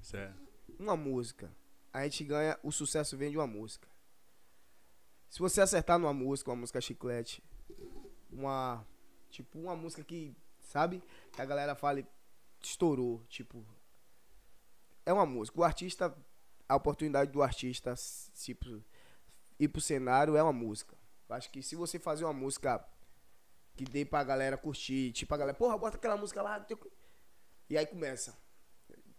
Certo. 0.00 0.40
Uma 0.78 0.96
música. 0.96 1.54
A 1.92 2.04
gente 2.04 2.24
ganha, 2.24 2.58
o 2.62 2.72
sucesso 2.72 3.14
vem 3.14 3.30
de 3.30 3.36
uma 3.36 3.46
música. 3.46 3.91
Se 5.32 5.38
você 5.38 5.62
acertar 5.62 5.98
numa 5.98 6.12
música, 6.12 6.50
uma 6.50 6.56
música 6.56 6.78
chiclete, 6.78 7.42
uma. 8.30 8.86
Tipo, 9.30 9.58
uma 9.60 9.74
música 9.74 10.04
que, 10.04 10.36
sabe? 10.60 11.02
Que 11.32 11.40
a 11.40 11.46
galera 11.46 11.74
fale, 11.74 12.06
estourou. 12.62 13.24
Tipo. 13.30 13.64
É 15.06 15.12
uma 15.12 15.24
música. 15.24 15.58
O 15.58 15.64
artista. 15.64 16.14
A 16.68 16.76
oportunidade 16.76 17.30
do 17.32 17.42
artista, 17.42 17.94
tipo, 18.34 18.82
ir 19.58 19.68
pro 19.68 19.80
cenário 19.80 20.36
é 20.36 20.42
uma 20.42 20.52
música. 20.52 20.94
Acho 21.30 21.50
que 21.50 21.62
se 21.62 21.74
você 21.76 21.98
fazer 21.98 22.24
uma 22.24 22.32
música 22.34 22.86
que 23.74 23.84
dê 23.84 24.04
pra 24.04 24.22
galera 24.22 24.58
curtir, 24.58 25.12
tipo, 25.12 25.32
a 25.34 25.38
galera, 25.38 25.56
porra, 25.56 25.78
bota 25.78 25.96
aquela 25.96 26.16
música 26.16 26.42
lá. 26.42 26.64
E 27.70 27.78
aí 27.78 27.86
começa. 27.86 28.36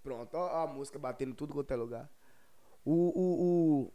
Pronto, 0.04 0.36
ó, 0.36 0.64
a 0.64 0.68
música 0.68 1.00
batendo 1.00 1.34
tudo 1.34 1.54
quanto 1.56 1.72
é 1.72 1.76
lugar. 1.76 2.08
O, 2.86 2.92
o, 2.94 3.82
o- 3.88 3.94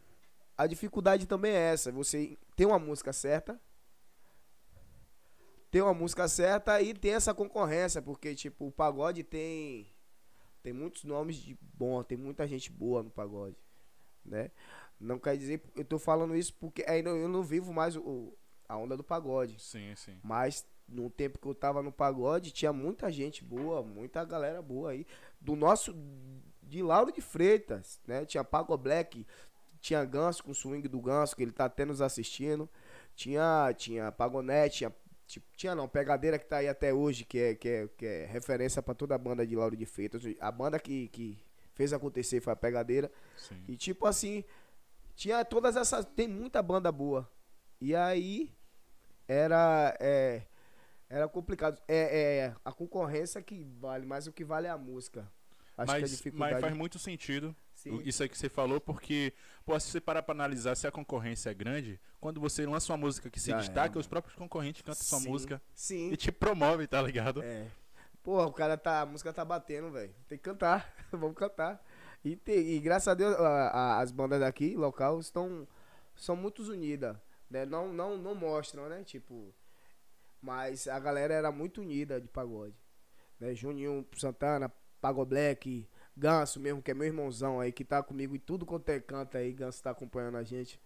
a 0.59 0.67
dificuldade 0.67 1.25
também 1.25 1.53
é 1.53 1.73
essa, 1.73 1.91
você 1.91 2.37
tem 2.55 2.67
uma 2.67 2.79
música 2.79 3.13
certa, 3.13 3.59
tem 5.71 5.81
uma 5.81 5.93
música 5.93 6.27
certa 6.27 6.81
e 6.81 6.93
tem 6.93 7.13
essa 7.13 7.33
concorrência, 7.33 8.01
porque 8.01 8.33
tipo, 8.35 8.67
o 8.67 8.71
pagode 8.71 9.23
tem 9.23 9.87
tem 10.63 10.73
muitos 10.73 11.03
nomes 11.05 11.37
de 11.37 11.57
bom, 11.73 12.03
tem 12.03 12.17
muita 12.17 12.47
gente 12.47 12.71
boa 12.71 13.03
no 13.03 13.09
pagode, 13.11 13.57
né? 14.25 14.51
Não 14.99 15.19
quer 15.19 15.37
dizer, 15.37 15.63
eu 15.75 15.85
tô 15.85 15.99
falando 15.99 16.35
isso 16.35 16.53
porque 16.55 16.85
ainda 16.87 17.11
eu 17.11 17.29
não 17.29 17.43
vivo 17.43 17.73
mais 17.73 17.95
o- 17.95 18.01
o, 18.01 18.37
a 18.67 18.77
onda 18.77 18.97
do 18.97 19.03
pagode. 19.03 19.59
Sim, 19.61 19.95
sim. 19.95 20.17
Mas 20.23 20.65
no 20.87 21.09
tempo 21.09 21.39
que 21.39 21.47
eu 21.47 21.55
tava 21.55 21.81
no 21.83 21.91
pagode, 21.91 22.51
tinha 22.51 22.73
muita 22.73 23.11
gente 23.11 23.43
boa, 23.43 23.83
muita 23.83 24.25
galera 24.25 24.61
boa 24.61 24.91
aí. 24.91 25.05
Do 25.41 25.55
nosso. 25.55 25.95
De 26.63 26.83
Lauro 26.83 27.11
de 27.11 27.21
Freitas, 27.21 27.99
né? 28.07 28.25
Tinha 28.25 28.43
Pago 28.43 28.77
Black, 28.77 29.25
tinha 29.79 30.03
Ganso 30.03 30.43
com 30.43 30.51
o 30.51 30.55
swing 30.55 30.87
do 30.87 30.99
Ganso, 30.99 31.35
que 31.35 31.43
ele 31.43 31.51
tá 31.51 31.65
até 31.65 31.85
nos 31.85 32.01
assistindo. 32.01 32.69
Tinha, 33.15 33.73
tinha 33.77 34.11
Pagonete, 34.11 34.87
tinha. 35.25 35.43
tinha 35.55 35.75
não, 35.75 35.87
Pegadeira 35.87 36.37
que 36.37 36.45
tá 36.45 36.57
aí 36.57 36.67
até 36.67 36.93
hoje, 36.93 37.25
que 37.25 37.39
é, 37.39 37.55
que 37.55 37.67
é, 37.67 37.87
que 37.97 38.05
é 38.05 38.25
referência 38.25 38.81
pra 38.81 38.93
toda 38.93 39.15
a 39.15 39.17
banda 39.17 39.45
de 39.45 39.55
Lauro 39.55 39.75
de 39.75 39.85
Freitas. 39.85 40.23
A 40.39 40.51
banda 40.51 40.79
que, 40.79 41.07
que 41.09 41.37
fez 41.73 41.93
acontecer 41.93 42.41
foi 42.41 42.53
a 42.53 42.55
Pegadeira. 42.55 43.11
sim. 43.37 43.63
E 43.67 43.77
tipo 43.77 44.05
assim, 44.05 44.43
tinha 45.15 45.43
todas 45.43 45.75
essas. 45.75 46.05
Tem 46.05 46.27
muita 46.27 46.61
banda 46.61 46.91
boa. 46.91 47.29
E 47.81 47.95
aí 47.95 48.51
era. 49.27 49.95
É, 49.99 50.43
era 51.09 51.27
complicado. 51.27 51.81
É, 51.87 52.37
é 52.47 52.55
a 52.63 52.71
concorrência 52.71 53.41
que 53.41 53.63
vale, 53.79 54.05
mas 54.05 54.27
o 54.27 54.33
que 54.33 54.43
vale 54.43 54.67
é 54.67 54.69
a 54.69 54.77
música. 54.77 55.29
Acho 55.81 55.91
que 55.93 55.97
a 55.97 56.01
Mas, 56.01 56.11
dificuldade. 56.11 56.53
mas 56.53 56.61
faz 56.61 56.73
muito 56.75 56.99
sentido 56.99 57.55
Sim. 57.75 58.01
isso 58.05 58.21
aí 58.23 58.29
que 58.29 58.37
você 58.37 58.49
falou, 58.49 58.79
porque, 58.81 59.33
pô, 59.65 59.79
se 59.79 59.89
você 59.89 60.01
parar 60.01 60.21
pra 60.23 60.33
analisar 60.33 60.75
se 60.75 60.85
a 60.87 60.91
concorrência 60.91 61.49
é 61.49 61.53
grande, 61.53 61.99
quando 62.19 62.39
você 62.41 62.65
lança 62.65 62.91
uma 62.91 62.97
música 62.97 63.29
que 63.29 63.39
se 63.39 63.49
Já 63.51 63.57
é, 63.57 63.59
destaca, 63.59 63.89
mano. 63.89 63.99
os 64.01 64.07
próprios 64.07 64.35
concorrentes 64.35 64.81
cantam 64.81 65.01
sua 65.03 65.19
Sim, 65.19 65.29
música 65.29 65.61
Sim. 65.73 66.11
e 66.11 66.17
te 66.17 66.31
promove, 66.31 66.85
tá 66.87 67.01
ligado? 67.01 67.41
É. 67.41 67.67
Porra, 68.21 68.45
o 68.45 68.51
cara 68.53 68.77
tá. 68.77 69.01
A 69.01 69.05
música 69.05 69.31
tá 69.31 69.45
batendo, 69.45 69.89
velho. 69.91 70.13
Tem 70.27 70.37
que 70.37 70.43
cantar. 70.43 70.93
Vamos 71.11 71.35
cantar. 71.35 71.81
E, 72.23 72.35
tem- 72.35 72.67
e 72.75 72.79
graças 72.81 73.07
a 73.07 73.13
Deus, 73.13 73.33
a- 73.35 73.69
a- 73.69 73.99
as 74.01 74.11
bandas 74.11 74.41
daqui, 74.41 74.75
local, 74.75 75.19
estão. 75.19 75.65
São 76.17 76.35
muito 76.35 76.61
unidas. 76.63 77.15
Né? 77.49 77.65
Não, 77.65 77.91
não, 77.93 78.17
não 78.17 78.35
mostram, 78.35 78.89
né? 78.89 79.03
Tipo. 79.05 79.53
Mas 80.41 80.87
a 80.87 80.99
galera 80.99 81.33
era 81.33 81.51
muito 81.51 81.81
unida 81.81 82.19
de 82.19 82.27
pagode. 82.27 82.75
Né? 83.39 83.55
Juninho 83.55 84.05
Santana, 84.17 84.71
Pago 84.99 85.25
Black, 85.25 85.87
Ganso 86.15 86.59
mesmo, 86.59 86.81
que 86.81 86.91
é 86.91 86.93
meu 86.93 87.07
irmãozão 87.07 87.59
aí, 87.59 87.71
que 87.71 87.85
tá 87.85 88.03
comigo 88.03 88.35
em 88.35 88.39
tudo 88.39 88.65
quanto 88.65 88.89
é 88.89 88.99
canto 88.99 89.37
aí, 89.37 89.53
Ganso 89.53 89.81
tá 89.81 89.91
acompanhando 89.91 90.37
a 90.37 90.43
gente. 90.43 90.79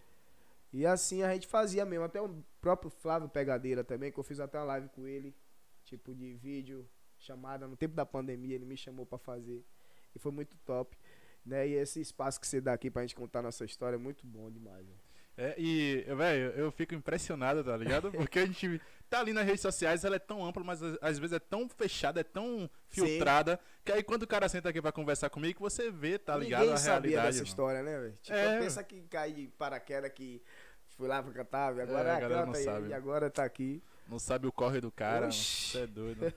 E 0.72 0.84
assim 0.86 1.22
a 1.22 1.32
gente 1.32 1.46
fazia 1.46 1.84
mesmo. 1.84 2.04
Até 2.04 2.20
o 2.20 2.42
próprio 2.60 2.90
Flávio 2.90 3.28
Pegadeira 3.28 3.84
também, 3.84 4.10
que 4.10 4.18
eu 4.18 4.24
fiz 4.24 4.40
até 4.40 4.58
uma 4.58 4.64
live 4.64 4.88
com 4.88 5.06
ele, 5.06 5.34
tipo 5.84 6.14
de 6.14 6.34
vídeo, 6.34 6.88
chamada 7.18 7.66
no 7.66 7.76
tempo 7.76 7.94
da 7.94 8.04
pandemia, 8.04 8.54
ele 8.54 8.64
me 8.64 8.76
chamou 8.76 9.06
pra 9.06 9.18
fazer. 9.18 9.64
E 10.14 10.18
foi 10.18 10.32
muito 10.32 10.56
top. 10.58 10.96
Né? 11.44 11.68
E 11.68 11.74
esse 11.74 12.00
espaço 12.00 12.40
que 12.40 12.46
você 12.46 12.60
dá 12.60 12.72
aqui 12.72 12.90
pra 12.90 13.02
gente 13.02 13.14
contar 13.14 13.42
nossa 13.42 13.64
história 13.64 13.96
é 13.96 13.98
muito 13.98 14.26
bom 14.26 14.50
demais. 14.50 14.84
velho. 14.86 14.98
É, 15.36 15.54
e, 15.58 16.02
velho, 16.14 16.50
eu 16.56 16.70
fico 16.70 16.94
impressionado, 16.94 17.64
tá 17.64 17.76
ligado? 17.76 18.10
Porque 18.12 18.38
a 18.38 18.46
gente 18.46 18.80
tá 19.14 19.20
ali 19.20 19.32
nas 19.32 19.44
redes 19.44 19.60
sociais, 19.60 20.04
ela 20.04 20.16
é 20.16 20.18
tão 20.18 20.44
ampla, 20.44 20.64
mas 20.64 20.82
às- 21.00 21.18
vezes 21.18 21.32
é 21.36 21.38
tão 21.38 21.68
fechada, 21.68 22.20
é 22.20 22.24
tão 22.24 22.68
filtrada, 22.88 23.58
que 23.84 23.92
aí 23.92 24.02
quando 24.02 24.24
o 24.24 24.26
cara 24.26 24.48
senta 24.48 24.68
aqui 24.68 24.82
pra 24.82 24.90
conversar 24.92 25.30
comigo, 25.30 25.60
você 25.60 25.90
vê, 25.90 26.18
tá 26.18 26.36
ligado? 26.36 26.60
Ninguém 26.60 26.74
a 26.74 26.76
sabia 26.76 27.10
realidade. 27.10 27.26
dessa 27.38 27.42
história, 27.48 27.82
né, 27.82 27.98
velho? 28.00 28.18
Tipo, 28.22 28.36
É. 28.36 28.58
pensa 28.58 28.82
que 28.82 29.00
cai 29.02 29.32
de 29.32 29.46
paraquedas 29.58 30.10
que 30.12 30.42
fui 30.96 31.06
lá 31.08 31.22
pra 31.22 31.32
cantar, 31.32 31.76
e 31.76 31.80
agora 31.80 32.08
É, 32.08 32.12
a 32.16 32.20
galera 32.20 32.46
não 32.46 32.52
canta 32.52 32.64
sabe. 32.64 32.88
e 32.88 32.94
agora 32.94 33.30
tá 33.30 33.44
aqui. 33.44 33.82
Não 34.08 34.18
sabe 34.18 34.46
o 34.46 34.52
corre 34.52 34.80
do 34.80 34.90
cara, 34.90 35.26
Oxi. 35.26 35.70
você 35.70 35.78
é 35.82 35.86
doido. 35.86 36.32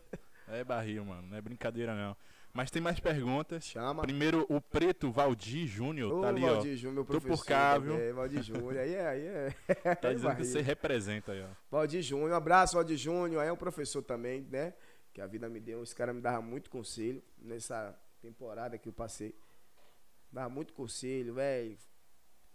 É 0.48 0.64
barril, 0.64 1.04
mano, 1.04 1.24
não 1.28 1.38
é 1.38 1.42
brincadeira 1.42 1.94
não. 1.94 2.16
Mas 2.58 2.72
tem 2.72 2.82
mais 2.82 3.00
perguntas. 3.00 3.66
Chama. 3.66 4.02
Primeiro, 4.02 4.44
o 4.50 4.60
Preto 4.60 5.12
Valdir 5.12 5.68
Júnior, 5.68 6.12
Ô, 6.12 6.22
tá 6.22 6.30
ali, 6.30 6.42
Valdir 6.42 6.76
Júnior, 6.76 6.96
meu 6.96 7.06
professor. 7.06 7.46
cá, 7.46 7.78
viu? 7.78 7.94
também, 7.94 8.12
Valdir 8.12 8.42
Júnior, 8.42 8.78
aí 8.80 8.96
é, 8.96 9.08
aí 9.08 9.28
é. 9.28 9.56
ó. 9.86 9.96
Tá 10.02 10.12
dizendo 10.12 10.36
que 10.36 10.44
você 10.44 10.62
representa 10.64 11.34
aí, 11.34 11.44
ó. 11.44 11.50
Valdir 11.70 12.02
Júnior, 12.02 12.32
um 12.32 12.34
abraço, 12.34 12.74
Valdir 12.74 12.98
Júnior. 12.98 13.44
Aí 13.44 13.48
é 13.48 13.54
um 13.54 13.58
professor 13.58 14.02
também, 14.02 14.42
né? 14.42 14.74
Que 15.14 15.22
a 15.22 15.28
vida 15.28 15.48
me 15.48 15.60
deu. 15.60 15.84
Esse 15.84 15.94
cara 15.94 16.12
me 16.12 16.20
dava 16.20 16.42
muito 16.42 16.72
conselho 16.72 17.24
nessa 17.38 17.96
temporada 18.20 18.76
que 18.76 18.90
eu 18.90 18.94
passei. 18.94 19.36
Dava 20.32 20.50
muito 20.50 20.74
conselho, 20.74 21.36
velho. 21.36 21.78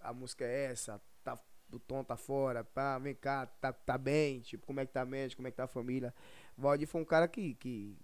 A 0.00 0.12
música 0.12 0.44
é 0.44 0.64
essa, 0.64 1.00
tá, 1.22 1.38
o 1.70 1.78
tom 1.78 2.02
tá 2.02 2.16
fora, 2.16 2.64
pá, 2.64 2.98
vem 2.98 3.14
cá, 3.14 3.46
tá, 3.46 3.72
tá 3.72 3.96
bem, 3.96 4.40
tipo, 4.40 4.66
como 4.66 4.80
é 4.80 4.84
que 4.84 4.92
tá 4.92 5.02
a 5.02 5.06
mente, 5.06 5.36
como 5.36 5.46
é 5.46 5.52
que 5.52 5.56
tá 5.58 5.62
a 5.62 5.68
família. 5.68 6.12
Valdir 6.58 6.88
foi 6.88 7.00
um 7.00 7.04
cara 7.04 7.28
que, 7.28 7.54
que 7.54 7.96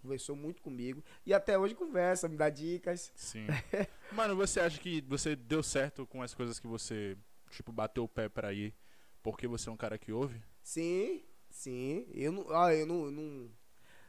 conversou 0.00 0.34
muito 0.34 0.62
comigo. 0.62 1.02
E 1.24 1.32
até 1.34 1.58
hoje 1.58 1.74
conversa, 1.74 2.28
me 2.28 2.36
dá 2.36 2.48
dicas. 2.48 3.12
Sim. 3.14 3.46
Mano, 4.12 4.34
você 4.36 4.60
acha 4.60 4.80
que 4.80 5.00
você 5.02 5.36
deu 5.36 5.62
certo 5.62 6.06
com 6.06 6.22
as 6.22 6.34
coisas 6.34 6.58
que 6.58 6.66
você, 6.66 7.16
tipo, 7.50 7.70
bateu 7.72 8.04
o 8.04 8.08
pé 8.08 8.28
pra 8.28 8.52
ir 8.52 8.74
porque 9.22 9.46
você 9.46 9.68
é 9.68 9.72
um 9.72 9.76
cara 9.76 9.98
que 9.98 10.12
ouve? 10.12 10.42
Sim, 10.62 11.22
sim. 11.50 12.06
Eu 12.12 12.32
não. 12.32 12.50
Ah, 12.50 12.74
eu 12.74 12.86
não. 12.86 13.10
não- 13.10 13.50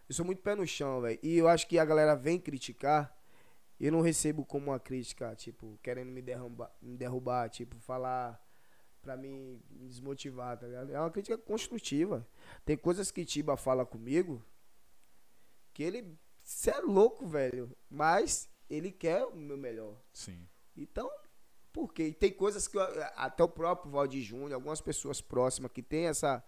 eu 0.09 0.15
sou 0.15 0.25
muito 0.25 0.41
pé 0.41 0.55
no 0.55 0.67
chão, 0.67 1.01
velho. 1.01 1.19
E 1.23 1.37
eu 1.37 1.47
acho 1.47 1.67
que 1.67 1.79
a 1.79 1.85
galera 1.85 2.15
vem 2.15 2.37
criticar. 2.39 3.15
Eu 3.79 3.91
não 3.91 4.01
recebo 4.01 4.45
como 4.45 4.67
uma 4.67 4.79
crítica, 4.79 5.33
tipo, 5.35 5.79
querendo 5.81 6.11
me 6.11 6.21
derrubar, 6.21 6.71
me 6.81 6.95
derrubar 6.97 7.49
tipo, 7.49 7.79
falar 7.79 8.39
pra 9.01 9.17
mim 9.17 9.59
me 9.71 9.87
desmotivar, 9.87 10.55
tá 10.59 10.67
ligado? 10.67 10.91
É 10.93 10.99
uma 10.99 11.09
crítica 11.09 11.35
construtiva. 11.37 12.27
Tem 12.63 12.77
coisas 12.77 13.09
que 13.09 13.25
Tiba 13.25 13.57
fala 13.57 13.83
comigo 13.85 14.43
que 15.81 15.97
ele. 15.97 16.17
Você 16.43 16.69
é 16.71 16.79
louco, 16.79 17.25
velho. 17.25 17.75
Mas 17.89 18.49
ele 18.69 18.91
quer 18.91 19.25
o 19.25 19.35
meu 19.35 19.57
melhor. 19.57 19.97
Sim. 20.13 20.47
Então, 20.77 21.09
por 21.73 21.93
quê? 21.93 22.07
E 22.07 22.13
tem 22.13 22.31
coisas 22.31 22.67
que 22.67 22.77
eu- 22.77 23.03
até 23.15 23.43
o 23.43 23.49
próprio 23.49 23.91
Valdir 23.91 24.21
Júnior, 24.23 24.53
algumas 24.53 24.81
pessoas 24.81 25.21
próximas 25.21 25.71
que 25.71 25.81
tem 25.83 26.05
essa 26.07 26.43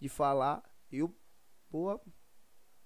de 0.00 0.08
falar, 0.08 0.62
eu, 0.90 1.14
pô, 1.70 2.00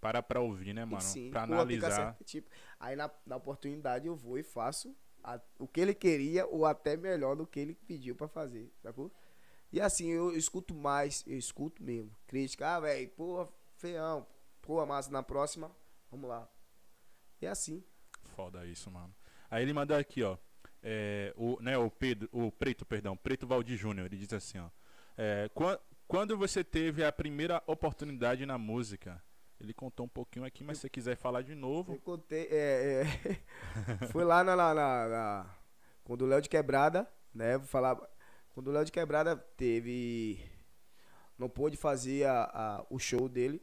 Para 0.00 0.22
pra 0.22 0.40
ouvir, 0.40 0.72
né, 0.74 0.84
mano? 0.84 1.00
sim, 1.02 1.30
pra 1.30 1.42
analisar. 1.42 1.90
certo, 1.90 2.22
tipo, 2.24 2.48
aí 2.78 2.94
na, 2.94 3.10
na 3.26 3.36
oportunidade 3.36 4.06
eu 4.06 4.14
vou 4.14 4.38
e 4.38 4.42
faço 4.44 4.94
a- 5.24 5.40
o 5.58 5.66
que 5.66 5.80
ele 5.80 5.92
queria 5.94 6.46
ou 6.46 6.64
até 6.64 6.96
melhor 6.96 7.34
do 7.34 7.44
que 7.46 7.58
ele 7.58 7.74
pediu 7.74 8.14
pra 8.14 8.28
fazer, 8.28 8.72
sacou? 8.80 9.10
E 9.72 9.80
assim, 9.80 10.08
eu 10.08 10.34
escuto 10.36 10.72
mais, 10.74 11.24
eu 11.26 11.36
escuto 11.36 11.82
mesmo. 11.82 12.14
Crítica, 12.28 12.76
ah, 12.76 12.80
velho, 12.80 13.10
pô, 13.10 13.46
feião, 13.74 14.24
pô, 14.68 14.84
massa, 14.84 15.10
na 15.10 15.22
próxima, 15.22 15.70
vamos 16.10 16.28
lá. 16.28 16.46
E 17.40 17.46
é 17.46 17.48
assim. 17.48 17.82
Foda 18.36 18.66
isso, 18.66 18.90
mano. 18.90 19.14
Aí 19.50 19.62
ele 19.62 19.72
mandou 19.72 19.96
aqui, 19.96 20.22
ó. 20.22 20.36
É, 20.82 21.32
o, 21.38 21.58
né, 21.62 21.78
o 21.78 21.90
Pedro, 21.90 22.28
o 22.30 22.52
Preto, 22.52 22.84
perdão, 22.84 23.16
Preto 23.16 23.46
Valdir 23.46 23.78
Júnior, 23.78 24.04
ele 24.06 24.18
diz 24.18 24.30
assim, 24.34 24.58
ó. 24.58 24.68
É, 25.16 25.48
quan- 25.54 25.78
quando 26.06 26.36
você 26.36 26.62
teve 26.62 27.02
a 27.02 27.10
primeira 27.10 27.62
oportunidade 27.66 28.44
na 28.44 28.58
música? 28.58 29.22
Ele 29.58 29.72
contou 29.72 30.04
um 30.04 30.08
pouquinho 30.08 30.44
aqui, 30.44 30.62
mas 30.62 30.76
se 30.76 30.82
você 30.82 30.90
quiser 30.90 31.16
falar 31.16 31.40
de 31.40 31.52
Eu 31.52 31.56
novo. 31.58 31.98
contei, 32.00 32.46
é, 32.50 33.04
é, 33.04 33.42
foi 34.12 34.22
lá 34.22 34.44
na, 34.44 34.54
na, 34.54 34.74
na- 34.74 35.08
na- 35.08 35.54
quando 36.04 36.22
o 36.22 36.26
Léo 36.26 36.42
de 36.42 36.48
Quebrada, 36.50 37.10
né, 37.34 37.56
vou 37.56 37.66
falar, 37.66 37.98
quando 38.50 38.68
o 38.68 38.70
Léo 38.70 38.84
de 38.84 38.92
Quebrada 38.92 39.34
teve, 39.34 40.38
não 41.38 41.48
pôde 41.48 41.78
fazer 41.78 42.26
a, 42.26 42.42
a- 42.44 42.86
o 42.90 42.98
show 42.98 43.30
dele, 43.30 43.62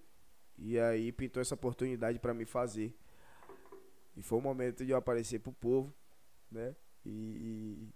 e 0.58 0.80
aí 0.80 1.12
pintou 1.12 1.42
essa 1.42 1.56
oportunidade 1.56 2.20
pra 2.20 2.34
mim 2.34 2.46
fazer. 2.46 2.94
E 4.16 4.22
foi 4.22 4.38
o 4.40 4.42
momento 4.42 4.86
de 4.86 4.92
eu 4.92 4.98
aparecer 4.98 5.40
pro 5.40 5.52
povo, 5.52 5.94
né, 6.52 6.76
e, 7.06 7.90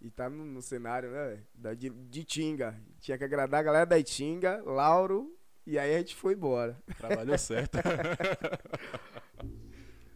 e, 0.00 0.06
e 0.06 0.10
tá 0.10 0.30
no, 0.30 0.44
no 0.44 0.62
cenário, 0.62 1.10
né, 1.10 1.42
da, 1.54 1.74
de, 1.74 1.90
de 1.90 2.24
Tinga. 2.24 2.80
Tinha 3.00 3.18
que 3.18 3.24
agradar 3.24 3.60
a 3.60 3.62
galera 3.62 3.86
da 3.86 3.98
Itinga, 3.98 4.62
Lauro, 4.64 5.36
e 5.66 5.78
aí 5.78 5.94
a 5.94 5.98
gente 5.98 6.16
foi 6.16 6.32
embora. 6.32 6.80
Trabalhou 6.96 7.36
certo. 7.38 7.78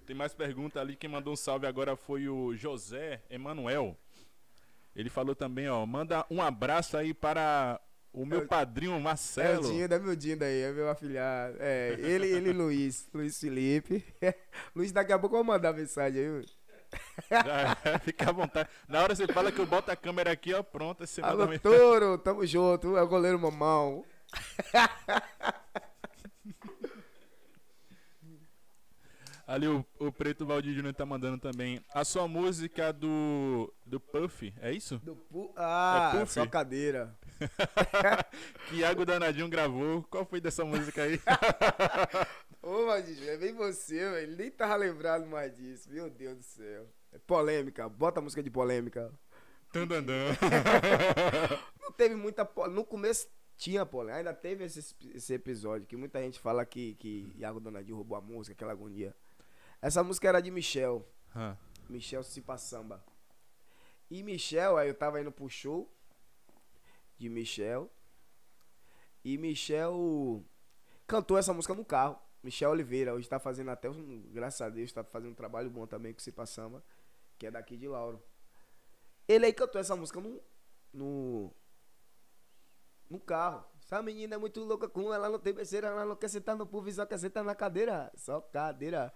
Tem 0.06 0.16
mais 0.16 0.32
pergunta 0.32 0.80
ali. 0.80 0.96
Quem 0.96 1.10
mandou 1.10 1.34
um 1.34 1.36
salve 1.36 1.66
agora 1.66 1.94
foi 1.94 2.26
o 2.28 2.56
José 2.56 3.22
Emanuel. 3.28 3.96
Ele 4.96 5.10
falou 5.10 5.34
também, 5.34 5.68
ó. 5.68 5.84
Manda 5.84 6.24
um 6.30 6.40
abraço 6.40 6.96
aí 6.96 7.12
para 7.12 7.78
o 8.12 8.26
meu 8.26 8.42
É 8.42 8.46
padrinho 8.46 8.92
É 8.92 8.96
o 8.96 9.00
Marcelo. 9.00 9.62
Dinda, 9.70 9.96
é 9.96 9.98
meu 9.98 10.14
Dinda 10.16 10.44
aí, 10.44 10.60
é 10.62 10.72
meu 10.72 10.88
afilhado. 10.90 11.56
É, 11.60 11.96
ele 11.98 12.28
ele 12.28 12.50
e 12.50 12.52
Luiz, 12.54 13.08
Luiz 13.12 13.38
Felipe. 13.40 14.04
Luiz, 14.76 14.92
daqui 14.92 15.12
a 15.12 15.18
pouco 15.18 15.36
eu 15.36 15.44
vou 15.44 15.54
mandar 15.54 15.72
mensagem 15.72 16.20
aí. 16.22 16.46
Já, 17.30 17.98
fica 18.00 18.28
à 18.28 18.32
vontade. 18.32 18.68
Na 18.86 19.02
hora 19.02 19.14
você 19.14 19.26
fala 19.26 19.50
que 19.50 19.58
eu 19.58 19.66
boto 19.66 19.90
a 19.90 19.96
câmera 19.96 20.30
aqui, 20.30 20.52
ó, 20.52 20.62
pronto. 20.62 21.06
Você 21.06 21.22
manda 21.22 21.32
Alô, 21.32 21.46
me- 21.48 21.58
Toro, 21.58 22.18
tamo 22.18 22.46
junto, 22.46 22.96
é 22.98 23.02
o 23.02 23.08
goleiro 23.08 23.38
mamão. 23.38 24.04
Ali 29.46 29.66
o, 29.66 29.84
o 29.98 30.12
Preto 30.12 30.46
Valdir 30.46 30.72
Júnior 30.74 30.94
tá 30.94 31.04
mandando 31.04 31.36
também. 31.38 31.80
A 31.92 32.04
sua 32.04 32.28
música 32.28 32.92
do, 32.92 33.72
do 33.84 33.98
Puff, 33.98 34.52
é 34.60 34.72
isso? 34.72 34.98
Do 34.98 35.16
pu... 35.16 35.52
Ah, 35.56 36.12
É 36.14 36.20
Puff? 36.20 36.32
só 36.32 36.46
cadeira. 36.46 37.14
Que 38.68 38.76
Iago 38.76 39.04
Danadinho 39.04 39.48
gravou. 39.48 40.02
Qual 40.04 40.24
foi 40.24 40.40
dessa 40.40 40.64
música 40.64 41.02
aí? 41.02 41.20
Ô, 42.62 42.86
Valdir, 42.86 43.28
é 43.28 43.36
bem 43.36 43.52
você, 43.54 43.98
velho. 43.98 44.16
Ele 44.32 44.36
nem 44.36 44.50
tava 44.50 44.76
lembrado 44.76 45.26
mais 45.26 45.54
disso. 45.56 45.90
Meu 45.90 46.08
Deus 46.08 46.36
do 46.38 46.42
céu. 46.42 46.86
É 47.12 47.18
polêmica, 47.18 47.88
bota 47.88 48.20
a 48.20 48.22
música 48.22 48.42
de 48.42 48.50
polêmica. 48.50 49.12
Tandandã. 49.72 50.26
Não 51.82 51.92
teve 51.92 52.14
muita 52.14 52.44
po- 52.44 52.68
No 52.68 52.84
começo 52.84 53.26
tinha 53.56 53.84
polêmica. 53.84 54.18
Ainda 54.18 54.34
teve 54.34 54.64
esse, 54.64 54.94
esse 55.14 55.34
episódio 55.34 55.86
que 55.86 55.96
muita 55.96 56.20
gente 56.20 56.38
fala 56.38 56.64
que, 56.64 56.94
que 56.94 57.32
Iago 57.36 57.60
Donadinho 57.60 57.96
roubou 57.96 58.16
a 58.16 58.20
música, 58.20 58.54
aquela 58.54 58.72
agonia. 58.72 59.14
Essa 59.80 60.02
música 60.02 60.28
era 60.28 60.40
de 60.40 60.50
Michel. 60.50 61.06
Ah, 61.34 61.56
Michel 61.88 62.22
Cipa 62.22 62.56
Samba. 62.56 63.04
E 64.10 64.22
Michel, 64.22 64.76
aí 64.76 64.88
eu 64.88 64.94
tava 64.94 65.20
indo 65.20 65.32
pro 65.32 65.48
show 65.48 65.90
de 67.22 67.28
Michel. 67.28 67.88
E 69.24 69.38
Michel 69.38 70.44
cantou 71.06 71.38
essa 71.38 71.52
música 71.52 71.74
no 71.74 71.84
carro. 71.84 72.18
Michel 72.42 72.70
Oliveira, 72.70 73.14
hoje 73.14 73.28
tá 73.28 73.38
fazendo 73.38 73.70
até 73.70 73.88
um, 73.88 74.22
graças 74.32 74.60
a 74.60 74.68
Deus, 74.68 74.92
tá 74.92 75.04
fazendo 75.04 75.30
um 75.30 75.34
trabalho 75.34 75.70
bom 75.70 75.86
também 75.86 76.12
com 76.12 76.18
o 76.18 76.22
Cipa 76.22 76.44
Samba, 76.44 76.82
que 77.38 77.46
é 77.46 77.50
daqui 77.52 77.76
de 77.76 77.86
Lauro. 77.86 78.20
Ele 79.28 79.46
aí 79.46 79.52
cantou 79.52 79.80
essa 79.80 79.94
música 79.94 80.20
no 80.20 80.42
no 80.92 81.52
no 83.08 83.20
carro. 83.20 83.64
Essa 83.80 84.02
menina 84.02 84.34
é 84.34 84.38
muito 84.38 84.58
louca 84.64 84.88
com 84.88 85.14
ela 85.14 85.28
não 85.28 85.38
tem 85.38 85.52
besteira, 85.52 85.88
ela 85.88 86.04
não 86.04 86.16
quer 86.16 86.28
sentar 86.28 86.56
no 86.56 86.66
puff, 86.66 86.92
só 86.92 87.06
quer 87.06 87.18
sentar 87.18 87.44
na 87.44 87.54
cadeira, 87.54 88.10
só 88.16 88.40
cadeira. 88.40 89.12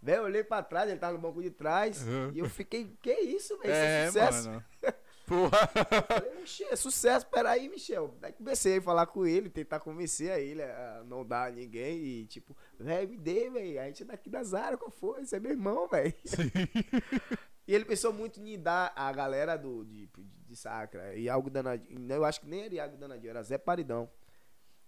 Velho, 0.00 0.20
eu 0.20 0.24
olhei 0.24 0.44
pra 0.44 0.62
trás, 0.62 0.88
ele 0.88 1.00
tava 1.00 1.14
no 1.14 1.18
banco 1.18 1.42
de 1.42 1.50
trás. 1.50 2.06
Uhum. 2.06 2.30
E 2.32 2.38
eu 2.38 2.48
fiquei, 2.48 2.96
que 3.02 3.12
isso, 3.12 3.58
velho? 3.58 3.72
Isso 3.72 3.82
é, 3.82 4.02
é 4.02 4.06
sucesso. 4.06 4.48
mano. 4.48 4.64
Porra. 5.30 5.68
Falei, 6.08 6.42
"Oxê, 6.42 6.64
é 6.64 6.74
sucesso, 6.74 7.24
peraí, 7.28 7.68
Michel. 7.68 8.12
Daí 8.20 8.32
comecei 8.32 8.78
a 8.78 8.82
falar 8.82 9.06
com 9.06 9.24
ele, 9.24 9.48
tentar 9.48 9.78
convencer 9.78 10.32
a 10.32 10.40
ele 10.40 10.60
a 10.60 11.04
não 11.06 11.24
dar 11.24 11.48
a 11.48 11.52
ninguém. 11.52 12.02
E 12.02 12.26
tipo, 12.26 12.56
velho, 12.76 13.08
me 13.08 13.16
dê, 13.16 13.48
velho. 13.48 13.80
A 13.80 13.86
gente 13.86 14.02
é 14.02 14.06
daqui 14.06 14.28
da 14.28 14.42
Zara, 14.42 14.76
qual 14.76 14.90
foi? 14.90 15.24
Você 15.24 15.36
é 15.36 15.40
meu 15.40 15.52
irmão, 15.52 15.86
velho. 15.86 16.12
E 17.68 17.74
ele 17.74 17.84
pensou 17.84 18.12
muito 18.12 18.40
em 18.40 18.58
dar 18.58 18.92
a 18.96 19.12
galera 19.12 19.56
do, 19.56 19.84
de, 19.84 20.08
de, 20.48 20.56
Sacra. 20.56 21.14
E 21.14 21.28
algo 21.28 21.48
danadinho. 21.48 22.12
Eu 22.12 22.24
acho 22.24 22.40
que 22.40 22.48
nem 22.48 22.64
era 22.64 22.74
Iago 22.74 22.96
danadinho, 22.96 23.30
era 23.30 23.44
Zé 23.44 23.58
Paridão. 23.58 24.10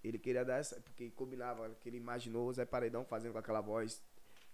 Ele 0.03 0.19
queria 0.19 0.45
dar 0.45 0.57
essa, 0.57 0.81
porque 0.81 1.09
combinava, 1.13 1.71
que 1.79 1.89
ele 1.89 1.99
imaginou 1.99 2.49
o 2.49 2.53
Zé 2.53 2.65
Paredão 2.65 3.05
fazendo 3.05 3.35
com 3.35 3.39
aquela 3.39 3.61
voz, 3.61 4.03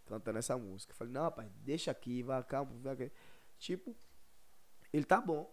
cantando 0.05 0.39
essa 0.39 0.59
música. 0.59 0.93
Eu 0.93 0.97
falei, 0.97 1.11
não, 1.15 1.23
rapaz, 1.23 1.49
deixa 1.63 1.91
aqui, 1.91 2.23
vai, 2.23 2.45
calma, 2.45 2.71
vai. 2.83 2.93
aqui." 2.93 3.11
Tipo, 3.57 3.97
ele 4.93 5.05
tá 5.05 5.23
bom. 5.23 5.51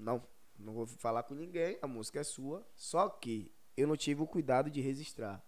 Não, 0.00 0.22
não 0.58 0.72
vou 0.72 0.86
falar 0.86 1.22
com 1.22 1.34
ninguém, 1.34 1.78
a 1.82 1.86
música 1.86 2.20
é 2.20 2.24
sua. 2.24 2.66
Só 2.74 3.08
que 3.08 3.52
eu 3.76 3.86
não 3.86 3.96
tive 3.96 4.22
o 4.22 4.26
cuidado 4.26 4.70
de 4.70 4.80
registrar. 4.80 5.44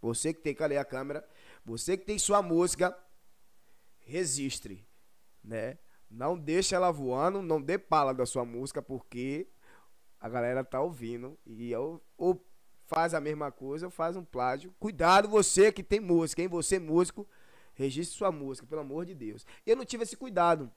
Você 0.00 0.32
que 0.32 0.40
tem 0.40 0.54
que 0.54 0.66
ler 0.66 0.78
a 0.78 0.84
câmera, 0.84 1.26
você 1.64 1.96
que 1.96 2.04
tem 2.04 2.18
sua 2.18 2.42
música, 2.42 2.96
registre, 3.98 4.86
né? 5.44 5.78
Não 6.10 6.36
deixe 6.36 6.74
ela 6.74 6.90
voando, 6.90 7.42
não 7.42 7.60
dê 7.60 7.78
pala 7.78 8.12
da 8.12 8.26
sua 8.26 8.44
música, 8.44 8.82
porque 8.82 9.48
a 10.18 10.28
galera 10.28 10.64
tá 10.64 10.80
ouvindo 10.80 11.38
e 11.46 11.70
eu, 11.70 12.02
ou 12.16 12.44
faz 12.86 13.14
a 13.14 13.20
mesma 13.20 13.52
coisa 13.52 13.86
ou 13.86 13.90
faz 13.90 14.16
um 14.16 14.24
plágio. 14.24 14.74
Cuidado 14.80 15.28
você 15.28 15.70
que 15.70 15.82
tem 15.82 16.00
música, 16.00 16.42
hein? 16.42 16.48
Você 16.48 16.78
músico, 16.78 17.28
registre 17.74 18.16
sua 18.16 18.32
música, 18.32 18.66
pelo 18.66 18.80
amor 18.80 19.04
de 19.04 19.14
Deus. 19.14 19.46
Eu 19.64 19.76
não 19.76 19.84
tive 19.84 20.02
esse 20.02 20.16
cuidado 20.16 20.72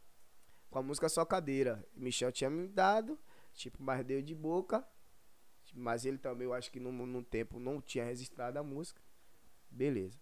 com 0.73 0.79
a 0.79 0.81
música 0.81 1.07
Só 1.07 1.23
Cadeira. 1.23 1.85
Michel 1.95 2.31
tinha 2.31 2.49
me 2.49 2.67
dado, 2.67 3.17
tipo, 3.53 3.81
mas 3.81 4.03
deu 4.03 4.23
de 4.23 4.33
boca. 4.33 4.83
Mas 5.71 6.03
ele 6.03 6.17
também, 6.17 6.45
eu 6.45 6.53
acho 6.53 6.71
que 6.71 6.79
num, 6.79 6.91
num 6.91 7.23
tempo 7.23 7.59
não 7.59 7.79
tinha 7.79 8.03
registrado 8.03 8.57
a 8.57 8.63
música. 8.63 8.99
Beleza. 9.69 10.19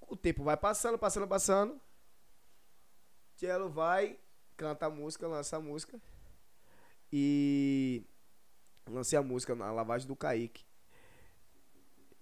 O 0.00 0.16
tempo 0.16 0.44
vai 0.44 0.56
passando, 0.56 0.98
passando, 0.98 1.26
passando. 1.26 1.80
Cello 3.36 3.70
vai, 3.70 4.18
canta 4.56 4.86
a 4.86 4.90
música, 4.90 5.26
lança 5.26 5.56
a 5.56 5.60
música. 5.60 5.98
E 7.10 8.04
lancei 8.86 9.18
a 9.18 9.22
música 9.22 9.54
na 9.54 9.72
lavagem 9.72 10.06
do 10.06 10.14
Kaique. 10.14 10.64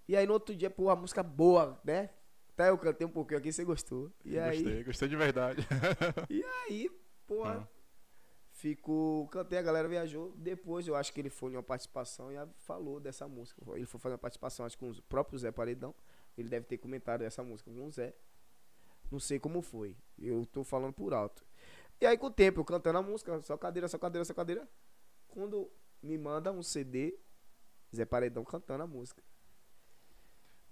E 0.06 0.16
aí 0.16 0.26
no 0.26 0.32
outro 0.32 0.54
dia, 0.54 0.70
pô, 0.70 0.90
a 0.90 0.96
música 0.96 1.24
boa, 1.24 1.80
né? 1.84 2.10
Até 2.50 2.70
eu 2.70 2.78
cantei 2.78 3.06
um 3.06 3.10
pouquinho 3.10 3.38
aqui, 3.38 3.52
você 3.52 3.64
gostou. 3.64 4.12
E 4.24 4.38
aí, 4.38 4.62
Gostei, 4.62 4.84
gostei 4.84 5.08
de 5.08 5.16
verdade. 5.16 5.66
e 6.30 6.42
aí, 6.42 6.90
porra, 7.26 7.68
Ah. 7.68 7.68
fico, 8.50 9.28
cantei, 9.30 9.58
a 9.58 9.62
galera 9.62 9.88
viajou. 9.88 10.32
Depois 10.36 10.86
eu 10.88 10.94
acho 10.96 11.12
que 11.12 11.20
ele 11.20 11.30
foi 11.30 11.52
em 11.52 11.56
uma 11.56 11.62
participação 11.62 12.32
e 12.32 12.36
falou 12.58 12.98
dessa 13.00 13.26
música. 13.28 13.62
Ele 13.74 13.86
foi 13.86 14.00
fazer 14.00 14.14
uma 14.14 14.18
participação, 14.18 14.64
acho 14.66 14.76
que 14.78 14.84
com 14.84 14.90
o 14.90 15.02
próprio 15.02 15.38
Zé 15.38 15.50
Paredão. 15.50 15.94
Ele 16.36 16.48
deve 16.48 16.66
ter 16.66 16.78
comentado 16.78 17.22
essa 17.22 17.42
música 17.42 17.70
com 17.70 17.86
o 17.86 17.90
Zé. 17.90 18.14
Não 19.10 19.18
sei 19.20 19.38
como 19.38 19.62
foi. 19.62 19.96
Eu 20.18 20.44
tô 20.46 20.62
falando 20.64 20.92
por 20.92 21.14
alto. 21.14 21.44
E 22.00 22.04
aí 22.06 22.18
com 22.18 22.26
o 22.26 22.30
tempo, 22.30 22.60
eu 22.60 22.64
cantando 22.64 22.98
a 22.98 23.02
música, 23.02 23.40
só 23.42 23.56
cadeira, 23.56 23.88
só 23.88 23.98
cadeira, 23.98 24.24
só 24.24 24.34
cadeira. 24.34 24.68
Quando 25.28 25.70
me 26.02 26.18
manda 26.18 26.52
um 26.52 26.62
CD, 26.62 27.18
Zé 27.94 28.04
Paredão 28.04 28.44
cantando 28.44 28.82
a 28.82 28.86
música. 28.86 29.22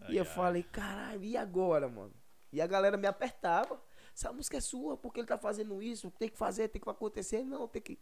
E 0.09 0.17
eu 0.17 0.23
Ai, 0.25 0.29
ai. 0.29 0.35
falei, 0.35 0.63
caralho, 0.65 1.23
e 1.25 1.37
agora, 1.37 1.89
mano? 1.89 2.13
E 2.53 2.61
a 2.61 2.67
galera 2.67 2.97
me 2.97 3.07
apertava. 3.07 3.81
Essa 4.15 4.33
música 4.33 4.59
é 4.59 4.61
sua, 4.61 4.97
porque 4.97 5.21
ele 5.21 5.27
tá 5.27 5.37
fazendo 5.37 5.83
isso, 5.83 6.11
tem 6.13 6.29
que 6.29 6.39
fazer, 6.39 6.69
tem 6.69 6.81
que 6.81 6.89
acontecer. 6.89 7.43
Não, 7.43 7.67
tem 7.67 7.83
que. 7.83 7.99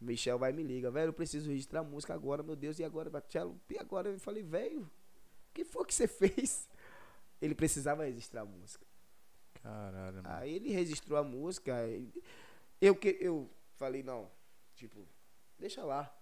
Michel 0.00 0.38
vai 0.38 0.52
me 0.52 0.62
liga, 0.62 0.90
velho, 0.90 1.10
eu 1.10 1.12
preciso 1.12 1.50
registrar 1.50 1.80
a 1.80 1.84
música 1.84 2.14
agora, 2.14 2.42
meu 2.42 2.56
Deus, 2.56 2.78
e 2.78 2.84
agora, 2.84 3.10
Marcelo? 3.10 3.60
E 3.68 3.78
agora? 3.78 4.08
Eu 4.08 4.18
falei, 4.20 4.42
velho, 4.42 4.82
o 4.82 5.52
que 5.52 5.64
foi 5.64 5.84
que 5.84 5.94
você 5.94 6.06
fez? 6.08 6.68
Ele 7.42 7.54
precisava 7.54 8.04
registrar 8.04 8.42
a 8.42 8.44
música. 8.44 8.86
Caralho, 9.62 10.22
mano. 10.22 10.28
Aí 10.30 10.54
ele 10.54 10.70
registrou 10.70 11.18
a 11.18 11.22
música. 11.22 11.74
Eu, 12.80 12.94
que, 12.94 13.18
eu 13.20 13.50
falei, 13.76 14.02
não, 14.02 14.30
tipo, 14.74 15.06
deixa 15.58 15.84
lá. 15.84 16.14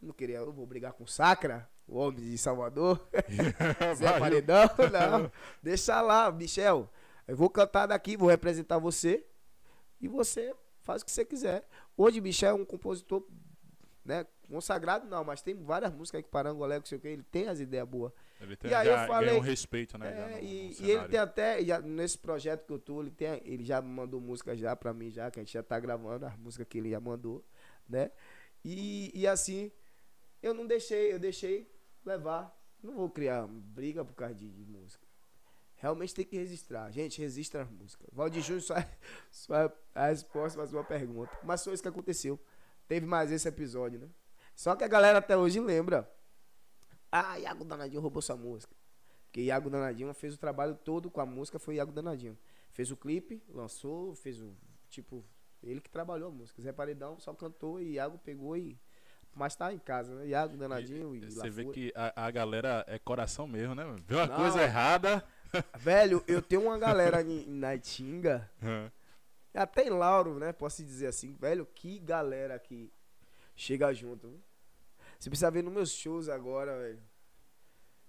Não 0.00 0.12
queria, 0.12 0.36
eu 0.36 0.52
vou 0.52 0.66
brigar 0.66 0.92
com 0.92 1.04
o 1.04 1.08
Sacra, 1.08 1.68
o 1.88 1.96
homem 1.96 2.20
de 2.20 2.38
Salvador. 2.38 3.04
Zé. 3.96 4.12
Paredão, 4.20 4.68
não. 4.92 5.32
Deixa 5.62 6.00
lá, 6.00 6.30
Michel. 6.30 6.88
Eu 7.26 7.36
vou 7.36 7.50
cantar 7.50 7.86
daqui, 7.86 8.16
vou 8.16 8.28
representar 8.28 8.78
você. 8.78 9.24
E 10.00 10.08
você 10.08 10.54
faz 10.80 11.02
o 11.02 11.04
que 11.04 11.10
você 11.10 11.24
quiser. 11.24 11.66
Hoje, 11.96 12.20
Michel 12.20 12.50
é 12.50 12.54
um 12.60 12.64
compositor, 12.64 13.26
né? 14.04 14.26
Consagrado 14.48 15.08
não, 15.08 15.24
mas 15.24 15.42
tem 15.42 15.54
várias 15.54 15.92
músicas 15.92 16.18
aí 16.18 16.22
que 16.22 16.28
Parangolé, 16.28 16.78
não 16.78 16.84
sei 16.86 16.98
o 16.98 17.00
que, 17.00 17.08
ele 17.08 17.24
tem 17.24 17.48
as 17.48 17.58
ideias 17.58 17.88
boas. 17.88 18.12
Ele 18.40 18.54
tem, 18.54 18.70
E 18.70 18.74
aí 18.74 18.86
já 18.86 19.02
eu 19.02 19.08
falei- 19.08 19.36
um 19.36 19.40
respeito, 19.40 19.98
né? 19.98 20.08
É, 20.08 20.28
no- 20.28 20.38
e, 20.38 20.68
no 20.80 20.86
e 20.86 20.90
ele 20.90 21.08
tem 21.08 21.18
até, 21.18 21.64
já, 21.64 21.80
nesse 21.80 22.16
projeto 22.18 22.64
que 22.64 22.72
eu 22.72 22.78
tô, 22.78 23.00
ele, 23.02 23.10
tem, 23.10 23.40
ele 23.44 23.64
já 23.64 23.82
mandou 23.82 24.20
música 24.20 24.56
já 24.56 24.76
pra 24.76 24.92
mim, 24.94 25.10
já, 25.10 25.28
que 25.30 25.40
a 25.40 25.42
gente 25.42 25.52
já 25.52 25.62
tá 25.64 25.80
gravando, 25.80 26.26
as 26.26 26.36
músicas 26.36 26.66
que 26.68 26.78
ele 26.78 26.90
já 26.90 27.00
mandou, 27.00 27.44
né? 27.88 28.12
E, 28.64 29.10
e 29.18 29.26
assim, 29.26 29.72
eu 30.42 30.54
não 30.54 30.66
deixei, 30.66 31.12
eu 31.12 31.18
deixei 31.18 31.68
levar. 32.04 32.54
Não 32.82 32.94
vou 32.94 33.10
criar 33.10 33.46
briga 33.48 34.04
por 34.04 34.14
causa 34.14 34.34
de, 34.34 34.48
de 34.48 34.64
música. 34.64 35.04
Realmente 35.76 36.14
tem 36.14 36.24
que 36.24 36.36
registrar. 36.36 36.90
Gente, 36.90 37.20
registra 37.20 37.62
as 37.62 37.70
músicas. 37.70 38.08
Valdir 38.12 38.42
Júnior 38.42 38.62
só, 38.62 38.76
é- 38.76 38.90
só 39.30 39.54
é 39.56 39.72
a 39.94 40.06
resposta 40.08 40.58
para 40.58 40.66
sua 40.68 40.82
pergunta. 40.84 41.30
Mas 41.42 41.62
foi 41.62 41.74
isso 41.74 41.82
que 41.82 41.88
aconteceu. 41.88 42.40
Teve 42.88 43.04
mais 43.06 43.30
esse 43.30 43.46
episódio, 43.46 43.98
né? 44.00 44.08
Só 44.54 44.74
que 44.74 44.84
a 44.84 44.88
galera 44.88 45.18
até 45.18 45.36
hoje 45.36 45.60
lembra. 45.60 46.10
Ah, 47.12 47.38
Iago 47.38 47.64
Danadinho 47.64 48.00
roubou 48.00 48.22
sua 48.22 48.36
música. 48.36 48.74
Porque 49.26 49.42
Iago 49.42 49.68
Danadinho 49.68 50.12
fez 50.14 50.34
o 50.34 50.38
trabalho 50.38 50.74
todo 50.74 51.10
com 51.10 51.20
a 51.20 51.26
música, 51.26 51.58
foi 51.58 51.74
Iago 51.74 51.92
Danadinho. 51.92 52.38
Fez 52.72 52.90
o 52.90 52.96
clipe, 52.96 53.42
lançou, 53.48 54.14
fez 54.14 54.40
o. 54.40 54.56
Tipo, 54.88 55.24
ele 55.62 55.80
que 55.80 55.90
trabalhou 55.90 56.28
a 56.28 56.30
música. 56.32 56.62
Zé 56.62 56.72
Paredão 56.72 57.18
só 57.18 57.34
cantou 57.34 57.80
e 57.80 57.92
Iago 57.92 58.18
pegou 58.18 58.56
e. 58.56 58.78
Mas 59.34 59.54
tá 59.54 59.72
em 59.74 59.78
casa, 59.78 60.14
né? 60.14 60.28
Iago 60.28 60.56
Danadinho 60.56 61.14
e, 61.14 61.30
Você 61.30 61.50
vê 61.50 61.66
que 61.66 61.92
a, 61.94 62.26
a 62.26 62.30
galera 62.30 62.82
é 62.88 62.98
coração 62.98 63.46
mesmo, 63.46 63.74
né? 63.74 63.84
Vê 64.06 64.14
uma 64.14 64.26
Não. 64.26 64.36
coisa 64.36 64.62
errada. 64.62 65.22
Velho, 65.78 66.22
eu 66.26 66.40
tenho 66.42 66.62
uma 66.62 66.78
galera 66.78 67.22
em, 67.22 67.44
na 67.46 67.74
Itinga, 67.74 68.50
Hã. 68.62 68.90
até 69.54 69.86
em 69.86 69.90
Lauro, 69.90 70.38
né? 70.38 70.52
Posso 70.52 70.82
dizer 70.84 71.06
assim, 71.08 71.34
velho, 71.34 71.66
que 71.74 71.98
galera 71.98 72.58
que 72.58 72.90
chega 73.54 73.92
junto. 73.92 74.28
viu? 74.28 74.40
Você 75.18 75.30
precisa 75.30 75.50
ver 75.50 75.62
nos 75.62 75.72
meus 75.72 75.90
shows 75.92 76.28
agora, 76.28 76.76
velho. 76.78 77.00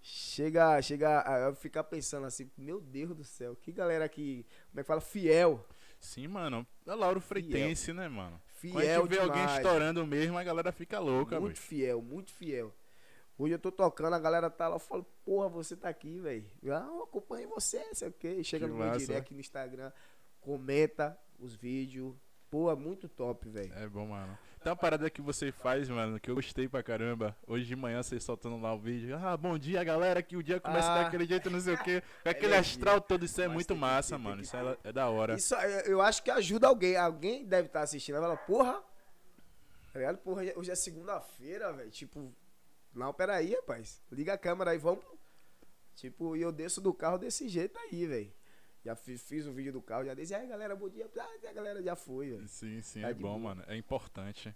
Chega, 0.02 0.82
chega 0.82 1.24
a 1.28 1.40
eu 1.48 1.56
ficar 1.56 1.84
pensando 1.84 2.26
assim, 2.28 2.50
meu 2.58 2.80
Deus 2.80 3.16
do 3.16 3.24
céu, 3.24 3.56
que 3.56 3.72
galera 3.72 4.08
que, 4.08 4.46
como 4.70 4.80
é 4.80 4.84
que 4.84 4.88
fala, 4.88 5.02
fiel. 5.02 5.66
Sim, 6.00 6.28
mano. 6.28 6.66
É 6.86 6.94
Lauro 6.94 7.20
Freitense, 7.20 7.92
né, 7.92 8.08
mano? 8.08 8.40
Quando 8.62 8.78
a 8.78 8.82
Fiel 8.82 9.02
gente 9.02 9.10
vê 9.10 9.20
alguém 9.20 9.42
demais. 9.42 9.58
estourando 9.58 10.06
mesmo, 10.06 10.38
a 10.38 10.44
galera 10.44 10.72
fica 10.72 11.00
louca, 11.00 11.40
muito 11.40 11.56
bicho. 11.56 11.68
fiel, 11.68 12.02
muito 12.02 12.32
fiel. 12.32 12.74
Hoje 13.38 13.54
eu 13.54 13.60
tô 13.60 13.72
tocando, 13.72 14.14
a 14.16 14.20
galera 14.20 14.50
tá 14.50 14.68
lá, 14.68 14.76
eu 14.76 14.80
falo, 14.80 15.04
porra, 15.24 15.48
você 15.48 15.76
tá 15.76 15.88
aqui, 15.90 16.20
velho. 16.20 16.46
Ah, 16.66 16.88
eu 16.88 17.04
acompanho 17.04 17.48
você, 17.50 17.94
sei 17.94 18.08
o 18.08 18.12
quê. 18.12 18.44
Chega 18.44 18.66
Que 18.66 18.72
no 18.72 18.78
meu 18.78 18.88
massa. 18.88 19.06
direct 19.06 19.34
no 19.34 19.40
Instagram, 19.40 19.92
comenta 20.42 21.18
os 21.40 21.56
vídeos. 21.56 22.16
Pô, 22.50 22.72
é 22.72 22.76
muito 22.76 23.08
top, 23.10 23.48
velho. 23.50 23.72
É 23.76 23.88
bom, 23.88 24.08
mano. 24.08 24.38
Tem 24.64 24.72
uma 24.72 24.76
parada 24.76 25.08
que 25.10 25.22
você 25.22 25.52
faz, 25.52 25.88
mano, 25.90 26.20
que 26.20 26.32
eu 26.32 26.36
gostei 26.36 26.68
pra 26.68 26.82
caramba. 26.82 27.38
Hoje 27.46 27.66
de 27.66 27.76
manhã 27.76 28.02
você 28.02 28.20
soltando 28.20 28.58
lá 28.60 28.74
o 28.74 28.80
vídeo. 28.80 29.16
Ah, 29.22 29.38
bom 29.38 29.58
dia, 29.58 29.84
galera, 29.84 30.24
que 30.24 30.36
o 30.36 30.42
dia 30.42 30.60
começa 30.60 30.90
Ah. 30.92 31.04
daquele 31.04 31.26
jeito, 31.26 31.50
não 31.50 31.60
sei 31.60 31.76
o 31.76 31.84
quê. 31.84 32.02
Com 32.24 32.30
aquele 32.30 32.54
Energia. 32.54 32.60
astral 32.60 33.02
todo, 33.02 33.24
isso 33.26 33.40
é 33.42 33.48
Mas 33.48 33.54
muito 33.54 33.74
que 33.74 33.80
massa, 33.80 34.16
tem 34.16 34.24
mano. 34.24 34.38
que 34.38 34.48
Isso 34.48 34.58
é, 34.58 34.78
é 34.86 34.92
da 34.94 35.10
hora. 35.10 35.36
Isso 35.36 35.54
aí, 35.56 35.84
eu 35.86 36.02
acho 36.02 36.24
que 36.24 36.32
ajuda 36.32 36.68
alguém. 36.68 36.96
Alguém 36.96 37.46
deve 37.46 37.68
estar 37.68 37.82
assistindo. 37.82 38.16
Vai 38.16 38.24
falar, 38.24 38.38
porra. 38.38 38.82
Tá 39.94 40.00
ligado? 40.00 40.18
Porra, 40.20 40.42
hoje 40.56 40.72
é 40.72 40.76
segunda-feira, 40.76 41.72
velho. 41.74 41.92
Tipo, 41.92 42.34
não, 42.94 43.14
peraí, 43.14 43.54
rapaz. 43.54 44.02
Liga 44.12 44.34
a 44.34 44.38
câmera 44.38 44.72
aí, 44.72 44.78
vamos. 44.78 45.04
Tipo, 45.96 46.36
e 46.36 46.42
eu 46.42 46.52
desço 46.52 46.80
do 46.80 46.94
carro 46.94 47.18
desse 47.18 47.48
jeito 47.48 47.78
aí, 47.80 48.06
velho. 48.06 48.34
Já 48.86 48.96
fiz, 48.96 49.22
fiz 49.24 49.46
o 49.46 49.52
vídeo 49.52 49.74
do 49.74 49.82
carro, 49.82 50.06
já 50.06 50.14
disse, 50.14 50.34
aí 50.34 50.48
galera, 50.48 50.76
bom 50.76 50.88
dia. 50.88 51.10
Ah, 51.18 51.50
a 51.50 51.54
galera 51.54 51.82
já 51.82 51.96
foi, 51.96 52.30
velho. 52.32 52.48
Sim, 52.48 52.82
sim, 52.82 53.02
Tá 53.02 53.10
é 53.10 53.14
de 53.14 53.22
bom, 53.22 53.38
mano. 53.38 53.64
É 53.68 53.76
importante. 53.76 54.56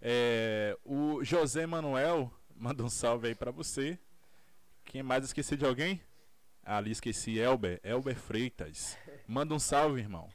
É, 0.00 0.78
o 0.84 1.22
José 1.24 1.66
Manuel 1.66 2.32
manda 2.54 2.82
um 2.82 2.88
salve 2.88 3.28
aí 3.28 3.34
pra 3.34 3.50
você. 3.50 3.98
Quem 4.84 5.02
mais 5.02 5.24
esqueci 5.24 5.56
de 5.56 5.66
alguém? 5.66 6.00
Ah, 6.64 6.78
ali 6.78 6.92
esqueci, 6.92 7.38
Elber. 7.38 7.80
Elber 7.82 8.16
Freitas. 8.16 8.96
Manda 9.26 9.54
um 9.54 9.58
salve, 9.58 10.00
irmão. 10.00 10.28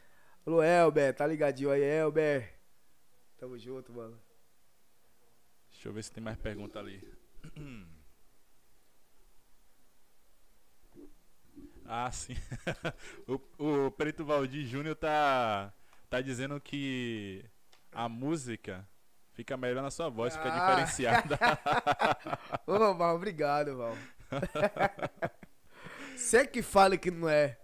Alô, 0.46 0.62
Elber, 0.62 1.16
tá 1.16 1.26
ligadinho 1.26 1.72
aí, 1.72 1.82
Elber? 1.82 2.54
Tamo 3.38 3.58
junto, 3.58 3.94
mano. 3.94 4.20
Deixa 5.72 5.88
eu 5.90 5.94
ver 5.94 6.04
se 6.04 6.12
tem 6.12 6.24
mais 6.24 6.38
pergunta 6.38 6.80
ali. 6.80 7.02
Ah, 11.86 12.10
sim. 12.12 12.36
o, 13.28 13.86
o 13.88 13.92
Preto 13.92 14.24
Valdir 14.26 14.66
Júnior 14.66 14.96
tá, 14.96 15.74
tá 16.10 16.22
dizendo 16.22 16.60
que 16.60 17.44
a 17.92 18.08
música 18.08 18.88
fica 19.34 19.58
melhor 19.58 19.84
na 19.84 19.92
sua 19.92 20.10
voz, 20.10 20.36
fica 20.36 20.50
Ah. 20.54 20.70
diferenciada. 20.84 21.38
Ô, 22.66 22.94
Val, 22.96 23.16
obrigado, 23.16 23.78
Val. 23.78 23.98
Você 26.16 26.48
que 26.48 26.62
fala 26.62 26.96
que 26.98 27.12
não 27.12 27.28
é. 27.28 27.58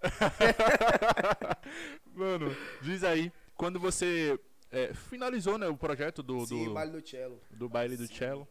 Mano, 2.14 2.54
diz 2.82 3.04
aí, 3.04 3.32
quando 3.56 3.80
você 3.80 4.38
é, 4.72 4.92
finalizou 4.94 5.58
né, 5.58 5.68
o 5.68 5.78
projeto 5.78 6.22
do, 6.22 6.46
Sim, 6.46 6.66
do, 6.66 6.74
Vale 6.74 6.92
do 6.92 7.08
Cello. 7.08 7.40
do 7.52 7.70
baile 7.70 7.96
do 7.96 8.08
cello, 8.08 8.48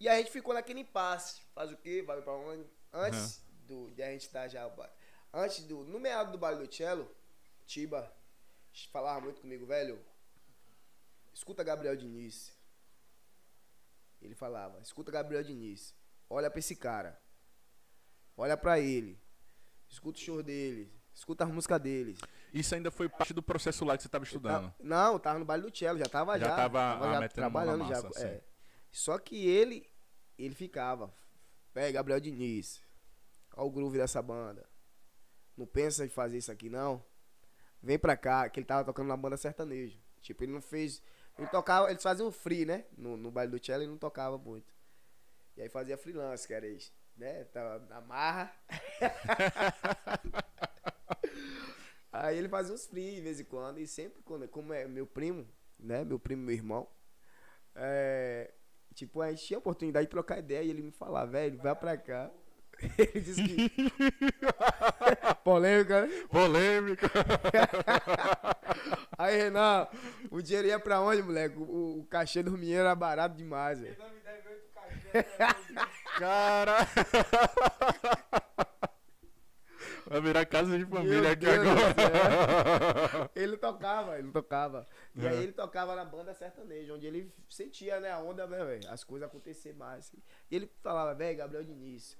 E 0.00 0.08
a 0.08 0.16
gente 0.16 0.30
ficou 0.30 0.54
naquele 0.54 0.80
impasse. 0.80 1.42
Faz 1.54 1.70
o 1.70 1.76
quê? 1.76 2.02
Vai 2.02 2.20
pra 2.22 2.32
onde? 2.32 2.64
Antes 2.92 3.44
do, 3.68 3.90
de 3.90 4.02
a 4.02 4.10
gente 4.10 4.22
estar 4.22 4.48
já. 4.48 4.68
Antes 5.32 5.62
do. 5.64 5.84
No 5.84 6.00
meado 6.00 6.32
do 6.32 6.38
baile 6.38 6.66
do 6.66 6.74
cello, 6.74 7.08
Tiba 7.66 8.10
falava 8.92 9.20
muito 9.20 9.40
comigo, 9.40 9.66
velho. 9.66 10.00
Escuta 11.32 11.62
Gabriel 11.62 11.96
Diniz. 11.96 12.52
Ele 14.22 14.34
falava, 14.34 14.78
escuta 14.80 15.10
Gabriel 15.10 15.42
Diniz. 15.42 15.94
Olha 16.28 16.50
pra 16.50 16.58
esse 16.58 16.76
cara. 16.76 17.20
Olha 18.36 18.56
pra 18.56 18.78
ele. 18.78 19.18
Escuta 19.88 20.18
o 20.18 20.22
show 20.22 20.42
dele. 20.42 20.92
Escuta 21.12 21.44
as 21.44 21.50
músicas 21.50 21.80
dele. 21.80 22.16
isso 22.52 22.74
ainda 22.74 22.90
foi 22.90 23.08
parte 23.08 23.34
do 23.34 23.42
processo 23.42 23.84
lá 23.84 23.96
que 23.96 24.02
você 24.02 24.08
estava 24.08 24.24
estudando. 24.24 24.70
Tá- 24.70 24.74
não, 24.80 25.18
tava 25.18 25.38
no 25.38 25.44
baile 25.44 25.68
do 25.68 25.76
cello, 25.76 25.98
já 25.98 26.06
tava 26.06 26.38
Já 26.38 26.46
já. 26.48 26.56
tava, 26.56 26.80
ah, 26.98 27.20
já 27.20 27.28
trabalhando 27.28 27.78
na 27.78 27.94
já. 27.94 28.02
massa, 28.02 28.26
é. 28.26 28.42
Só 28.90 29.18
que 29.18 29.46
ele, 29.46 29.86
ele 30.38 30.54
ficava. 30.54 31.12
Pega 31.72 31.92
Gabriel 31.92 32.20
Diniz. 32.20 32.82
Olha 33.56 33.66
o 33.66 33.70
groove 33.70 33.98
dessa 33.98 34.20
banda. 34.20 34.68
Não 35.56 35.66
pensa 35.66 36.04
em 36.04 36.08
fazer 36.08 36.38
isso 36.38 36.50
aqui, 36.50 36.68
não. 36.68 37.04
Vem 37.82 37.98
pra 37.98 38.16
cá, 38.16 38.48
que 38.48 38.60
ele 38.60 38.66
tava 38.66 38.84
tocando 38.84 39.08
na 39.08 39.16
banda 39.16 39.36
sertanejo. 39.36 39.98
Tipo, 40.20 40.44
ele 40.44 40.52
não 40.52 40.60
fez. 40.60 41.02
Ele 41.38 41.48
tocava, 41.48 41.90
eles 41.90 42.02
faziam 42.02 42.30
free, 42.30 42.64
né? 42.64 42.84
No, 42.96 43.16
no 43.16 43.30
baile 43.30 43.50
do 43.50 43.64
cello 43.64 43.82
ele 43.82 43.90
não 43.90 43.98
tocava 43.98 44.36
muito. 44.36 44.72
E 45.56 45.62
aí 45.62 45.68
fazia 45.68 45.96
freelance, 45.96 46.46
que 46.46 46.54
era 46.54 46.66
isso. 46.66 46.92
Né? 47.16 47.44
Tava 47.44 47.78
na 47.86 48.00
marra. 48.00 48.54
Aí 52.12 52.36
ele 52.36 52.48
fazia 52.48 52.74
uns 52.74 52.86
free 52.86 53.14
de 53.16 53.20
vez 53.20 53.38
em 53.40 53.44
quando. 53.44 53.78
E 53.78 53.86
sempre 53.86 54.20
quando, 54.22 54.48
como 54.48 54.72
é 54.72 54.86
meu 54.86 55.06
primo, 55.06 55.46
né? 55.78 56.04
Meu 56.04 56.18
primo, 56.18 56.42
meu 56.42 56.54
irmão. 56.54 56.88
É, 57.74 58.52
tipo, 58.94 59.22
a 59.22 59.30
gente 59.30 59.44
tinha 59.44 59.58
a 59.58 59.60
oportunidade 59.60 60.06
de 60.06 60.10
trocar 60.10 60.38
ideia 60.38 60.62
e 60.62 60.70
ele 60.70 60.82
me 60.82 60.90
falava, 60.90 61.30
velho, 61.30 61.58
vai 61.58 61.74
pra 61.74 61.96
cá. 61.96 62.30
Ele 62.98 63.20
disse 63.20 63.42
que. 63.42 63.92
Polêmica, 65.44 66.06
né? 66.06 66.24
Polêmica. 66.30 67.10
Aí, 69.18 69.36
Renan, 69.36 69.86
o 70.30 70.40
dinheiro 70.40 70.68
ia 70.68 70.78
pra 70.78 71.00
onde, 71.00 71.22
moleque? 71.22 71.58
O, 71.58 72.00
o 72.00 72.06
cachê 72.06 72.42
do 72.42 72.52
menino 72.52 72.80
era 72.80 72.94
barato 72.94 73.36
demais, 73.36 73.80
velho. 73.80 73.96
Cara. 76.18 76.86
Virar 80.40 80.46
casa 80.46 80.78
de 80.78 80.84
família 80.86 81.20
Meu 81.20 81.30
aqui 81.30 81.44
Deus 81.46 81.58
agora. 81.58 83.30
Ele 83.34 83.56
tocava, 83.56 84.18
ele 84.18 84.30
tocava. 84.32 84.88
E 85.14 85.26
aí 85.26 85.36
É. 85.38 85.42
ele 85.42 85.52
tocava 85.52 85.94
na 85.94 86.04
banda 86.04 86.34
sertaneja, 86.34 86.94
onde 86.94 87.06
ele 87.06 87.32
sentia, 87.48 88.00
né, 88.00 88.10
a 88.10 88.18
onda, 88.18 88.46
né, 88.46 88.64
velho, 88.64 88.88
as 88.90 89.04
coisas 89.04 89.28
acontecer 89.28 89.72
mais. 89.74 90.06
assim. 90.06 90.22
E 90.50 90.56
ele 90.56 90.66
falava, 90.82 91.14
velho, 91.14 91.38
Gabriel 91.38 91.64
Diniz. 91.64 92.16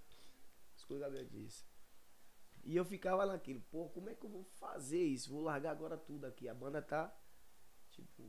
As 0.77 0.85
coisas 0.85 1.05
Gabriel 1.05 1.27
Diniz. 1.27 1.67
E 2.63 2.77
eu 2.77 2.85
ficava 2.85 3.25
naquilo, 3.27 3.61
pô, 3.71 3.89
como 3.89 4.11
é 4.11 4.15
que 4.15 4.25
eu 4.25 4.31
vou 4.31 4.45
fazer 4.59 5.03
isso? 5.03 5.31
Vou 5.31 5.43
largar 5.43 5.71
agora 5.71 5.97
tudo 5.97 6.27
aqui. 6.27 6.49
A 6.49 6.55
banda 6.55 6.83
tá, 6.83 7.13
tipo, 7.91 8.23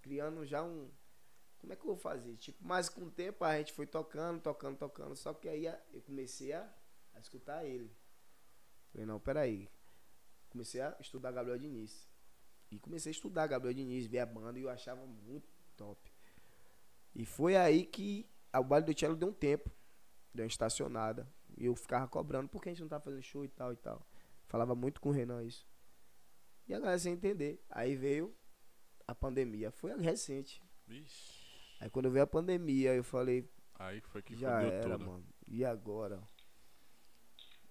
criando 0.00 0.44
já 0.46 0.62
um. 0.62 0.90
Como 1.58 1.72
é 1.72 1.76
que 1.76 1.82
eu 1.82 1.86
vou 1.88 1.96
fazer? 1.96 2.36
Tipo, 2.36 2.58
mas 2.64 2.88
com 2.88 3.02
o 3.04 3.10
tempo 3.10 3.44
a 3.44 3.56
gente 3.58 3.72
foi 3.72 3.86
tocando, 3.86 4.40
tocando, 4.40 4.78
tocando. 4.78 5.14
Só 5.16 5.34
que 5.34 5.48
aí 5.48 5.66
eu 5.92 6.00
comecei 6.02 6.52
a, 6.52 6.66
a 7.14 7.18
escutar 7.18 7.64
ele. 7.64 7.94
Falei, 8.96 9.06
não, 9.06 9.20
peraí. 9.20 9.68
Comecei 10.48 10.80
a 10.80 10.96
estudar 11.00 11.30
Gabriel 11.30 11.58
Diniz. 11.58 12.08
E 12.70 12.78
comecei 12.78 13.10
a 13.10 13.12
estudar 13.12 13.46
Gabriel 13.46 13.74
Diniz, 13.74 14.06
ver 14.06 14.20
a 14.20 14.26
banda 14.26 14.58
e 14.58 14.62
eu 14.62 14.70
achava 14.70 15.04
muito 15.04 15.46
top. 15.76 16.10
E 17.14 17.26
foi 17.26 17.56
aí 17.56 17.84
que 17.84 18.26
o 18.54 18.64
baile 18.64 18.86
do 18.86 18.98
Cello 18.98 19.14
deu 19.14 19.28
um 19.28 19.34
tempo. 19.34 19.70
Deu 20.32 20.44
uma 20.44 20.48
estacionada. 20.48 21.30
E 21.58 21.66
eu 21.66 21.74
ficava 21.76 22.08
cobrando 22.08 22.48
porque 22.48 22.70
a 22.70 22.72
gente 22.72 22.80
não 22.80 22.88
tá 22.88 22.98
fazendo 22.98 23.22
show 23.22 23.44
e 23.44 23.48
tal 23.48 23.70
e 23.70 23.76
tal. 23.76 24.06
Falava 24.46 24.74
muito 24.74 24.98
com 24.98 25.10
o 25.10 25.12
Renan 25.12 25.44
isso. 25.44 25.66
E 26.66 26.72
a 26.72 26.78
galera 26.78 26.98
sem 26.98 27.12
entender. 27.12 27.62
Aí 27.68 27.96
veio 27.96 28.34
a 29.06 29.14
pandemia. 29.14 29.70
Foi 29.70 29.94
recente. 30.00 30.62
Vixe. 30.86 31.44
Aí 31.80 31.90
quando 31.90 32.10
veio 32.10 32.24
a 32.24 32.26
pandemia, 32.26 32.94
eu 32.94 33.04
falei, 33.04 33.46
Aí 33.74 34.00
foi 34.00 34.22
que 34.22 34.34
já 34.34 34.62
era, 34.62 34.96
tudo. 34.96 35.06
mano. 35.06 35.26
E 35.46 35.66
agora? 35.66 36.22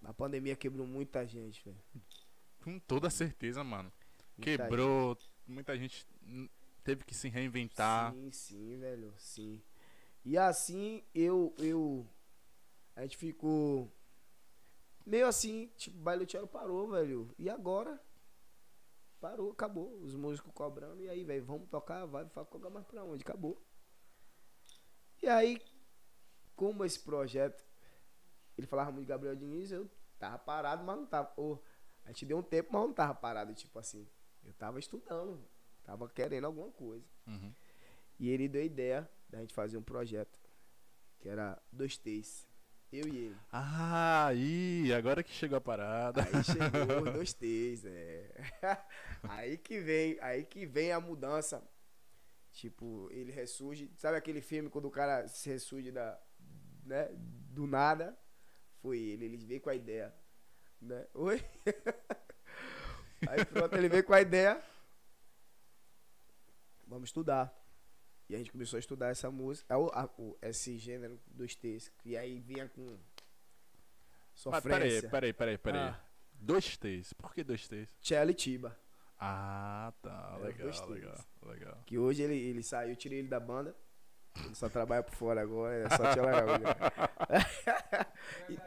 A 0.05 0.13
pandemia 0.13 0.55
quebrou 0.55 0.85
muita 0.85 1.25
gente, 1.25 1.63
velho. 1.63 1.77
Com 2.63 2.79
toda 2.79 3.09
certeza, 3.09 3.63
mano. 3.63 3.91
Muita 4.37 4.63
Quebrou. 4.63 5.17
Muita 5.47 5.77
gente 5.77 6.07
teve 6.83 7.03
que 7.03 7.13
se 7.13 7.27
reinventar. 7.27 8.13
Sim, 8.13 8.31
sim, 8.31 8.79
velho, 8.79 9.13
sim. 9.17 9.61
E 10.23 10.37
assim 10.37 11.03
eu 11.13 11.53
eu 11.57 12.07
a 12.95 13.01
gente 13.01 13.17
ficou 13.17 13.91
meio 15.05 15.27
assim, 15.27 15.69
tipo, 15.75 15.97
o 15.97 16.01
baile 16.01 16.25
do 16.25 16.31
cello 16.31 16.47
parou, 16.47 16.89
velho. 16.89 17.33
E 17.37 17.49
agora? 17.49 18.01
Parou, 19.19 19.51
acabou. 19.51 19.99
Os 20.01 20.15
músicos 20.15 20.51
cobrando 20.53 21.01
e 21.01 21.09
aí, 21.09 21.23
velho, 21.23 21.43
vamos 21.43 21.67
tocar, 21.69 22.05
vai, 22.05 22.25
vai 22.25 22.45
tocar 22.45 22.69
mais 22.69 22.85
pra 22.85 23.03
onde? 23.03 23.23
Acabou. 23.23 23.61
E 25.21 25.27
aí, 25.27 25.61
como 26.55 26.85
esse 26.85 26.99
projeto, 26.99 27.64
ele 28.57 28.67
falava 28.67 28.91
muito 28.91 29.05
de 29.05 29.09
Gabriel 29.09 29.35
Diniz, 29.35 29.71
eu 29.71 29.89
tava 30.17 30.37
parado, 30.37 30.83
mas 30.83 30.97
não 30.97 31.05
tava. 31.05 31.33
A 32.03 32.09
gente 32.09 32.25
deu 32.25 32.37
um 32.37 32.43
tempo, 32.43 32.69
mas 32.71 32.81
não 32.81 32.93
tava 32.93 33.15
parado, 33.15 33.53
tipo 33.53 33.77
assim. 33.79 34.07
Eu 34.43 34.53
tava 34.53 34.79
estudando, 34.79 35.43
tava 35.83 36.07
querendo 36.09 36.45
alguma 36.45 36.71
coisa. 36.71 37.05
Uhum. 37.27 37.53
E 38.19 38.29
ele 38.29 38.47
deu 38.47 38.61
a 38.61 38.65
ideia 38.65 39.09
da 39.29 39.39
gente 39.39 39.53
fazer 39.53 39.77
um 39.77 39.83
projeto. 39.83 40.39
Que 41.19 41.29
era 41.29 41.61
dois 41.71 41.97
T's. 41.97 42.47
Eu 42.91 43.07
e 43.07 43.17
ele. 43.17 43.37
Ah, 43.51 44.27
aí, 44.27 44.93
agora 44.93 45.23
que 45.23 45.31
chegou 45.31 45.57
a 45.57 45.61
parada. 45.61 46.21
Aí 46.21 46.43
chegou 46.43 47.11
dois 47.13 47.33
T's, 47.33 47.83
é. 47.85 48.31
Aí 49.23 49.57
que 49.57 49.79
vem, 49.79 50.19
aí 50.21 50.45
que 50.45 50.65
vem 50.65 50.91
a 50.91 50.99
mudança. 50.99 51.67
Tipo, 52.51 53.09
ele 53.11 53.31
ressurge. 53.31 53.91
Sabe 53.97 54.17
aquele 54.17 54.39
filme 54.39 54.69
quando 54.69 54.85
o 54.85 54.91
cara 54.91 55.27
se 55.27 55.49
ressurge 55.49 55.91
da, 55.91 56.17
né, 56.85 57.09
do 57.11 57.67
nada? 57.67 58.17
Foi 58.85 58.99
ele, 58.99 59.25
ele 59.25 59.37
veio 59.37 59.59
com 59.61 59.71
a 59.71 59.73
ideia. 59.75 60.13
Né? 60.79 61.07
Oi? 61.15 61.43
Aí 63.27 63.43
pronto, 63.45 63.75
ele 63.75 63.89
veio 63.89 64.03
com 64.03 64.13
a 64.13 64.21
ideia. 64.21 64.63
Vamos 66.87 67.09
estudar. 67.09 67.51
E 68.29 68.35
a 68.35 68.37
gente 68.37 68.51
começou 68.51 68.77
a 68.77 68.79
estudar 68.79 69.07
essa 69.07 69.31
música, 69.31 69.73
a- 69.73 70.03
a- 70.03 70.09
esse 70.43 70.77
gênero 70.77 71.19
dos 71.25 71.55
T's. 71.55 71.91
E 72.03 72.15
aí 72.15 72.39
vinha 72.39 72.69
com 72.69 72.85
Mas 74.45 74.63
peraí, 74.63 74.91
sofrência. 74.91 75.09
peraí, 75.09 75.33
peraí, 75.33 75.57
peraí. 75.57 75.81
Ah. 75.81 75.99
Dois 76.33 76.77
T's. 76.77 77.11
Por 77.13 77.33
que 77.33 77.43
dois 77.43 77.67
T's? 77.67 77.89
Cello 77.99 78.29
e 78.29 78.33
Tiba. 78.35 78.79
Ah, 79.19 79.91
tá. 79.99 80.37
Legal, 80.37 80.67
legal, 80.89 81.25
legal. 81.43 81.83
Que 81.87 81.97
hoje 81.97 82.21
ele, 82.21 82.35
ele 82.37 82.61
saiu, 82.61 82.91
eu 82.91 82.95
tirei 82.95 83.17
ele 83.17 83.29
da 83.29 83.39
banda. 83.39 83.75
Só 84.53 84.69
trabalha 84.69 85.03
por 85.03 85.15
fora 85.15 85.41
agora, 85.41 85.75
é 85.75 85.89
só 85.89 86.13
Cello 86.13 86.29
e 86.29 86.31
Raul, 86.31 86.59
né? 86.59 86.75
E- 88.49 88.59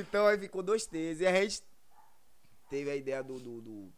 então 0.00 0.26
aí 0.26 0.38
ficou 0.38 0.62
dois 0.62 0.86
T's. 0.86 1.20
E 1.20 1.26
a 1.26 1.32
gente 1.42 1.62
teve 2.68 2.90
a 2.90 2.96
ideia 2.96 3.22
do, 3.22 3.38
do, 3.38 3.60
do- 3.60 3.92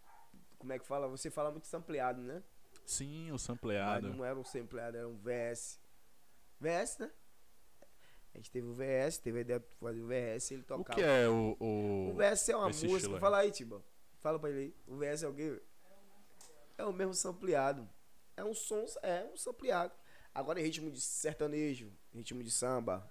Como 0.58 0.72
é 0.72 0.78
que 0.78 0.86
fala? 0.86 1.08
Você 1.08 1.30
fala 1.30 1.50
muito 1.50 1.66
sampleado, 1.66 2.20
né? 2.22 2.42
Sim, 2.86 3.28
o 3.30 3.32
Mas 3.32 3.42
sampleado. 3.42 4.08
não 4.14 4.24
era 4.24 4.38
um 4.38 4.44
sampleado, 4.44 4.96
era 4.96 5.08
um 5.08 5.16
VS. 5.16 5.80
VS, 6.60 6.98
né? 6.98 7.10
A 8.34 8.38
gente 8.38 8.50
teve 8.50 8.66
o 8.66 8.72
VS, 8.72 9.18
teve 9.18 9.38
a 9.38 9.40
ideia 9.42 9.60
de 9.60 9.66
fazer 9.78 10.00
o 10.00 10.06
VS 10.06 10.50
e 10.50 10.54
ele 10.54 10.62
O 10.62 10.66
tocava. 10.66 10.98
que 10.98 11.04
é 11.04 11.28
o. 11.28 11.56
O, 11.60 12.10
O 12.10 12.14
VS 12.14 12.48
é 12.48 12.56
uma 12.56 12.68
música. 12.68 13.18
Fala 13.20 13.38
aí, 13.38 13.50
Tiba. 13.50 13.82
Fala 14.20 14.38
pra 14.38 14.48
ele 14.50 14.58
aí. 14.60 14.74
O 14.86 14.96
VS 14.96 15.22
é 15.24 15.28
o 15.28 15.34
quê? 15.34 15.60
É 16.82 16.84
o 16.84 16.92
mesmo 16.92 17.14
sampleado. 17.14 17.88
É 18.36 18.42
um 18.44 18.52
som, 18.52 18.84
é 19.02 19.24
um 19.32 19.36
sampleado. 19.36 19.94
Agora 20.34 20.60
em 20.60 20.64
ritmo 20.64 20.90
de 20.90 21.00
sertanejo, 21.00 21.92
ritmo 22.12 22.42
de 22.42 22.50
samba, 22.50 23.08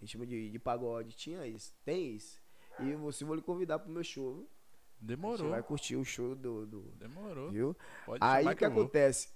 ritmo 0.00 0.26
de, 0.26 0.50
de 0.50 0.58
pagode, 0.58 1.14
tinha 1.14 1.46
isso. 1.46 1.72
Tem 1.84 2.16
isso. 2.16 2.40
E 2.80 2.92
você 2.94 3.24
vou 3.24 3.36
lhe 3.36 3.42
convidar 3.42 3.78
pro 3.78 3.90
meu 3.90 4.02
show. 4.02 4.34
viu? 4.34 4.48
Você 4.98 5.06
Demorou. 5.06 5.50
vai 5.50 5.62
curtir 5.62 5.94
o 5.94 6.04
show 6.04 6.34
do. 6.34 6.66
do 6.66 6.80
Demorou. 6.96 7.50
viu? 7.52 7.76
Pode 8.04 8.18
Aí 8.20 8.46
o 8.48 8.56
que 8.56 8.68
vou. 8.68 8.82
acontece? 8.82 9.28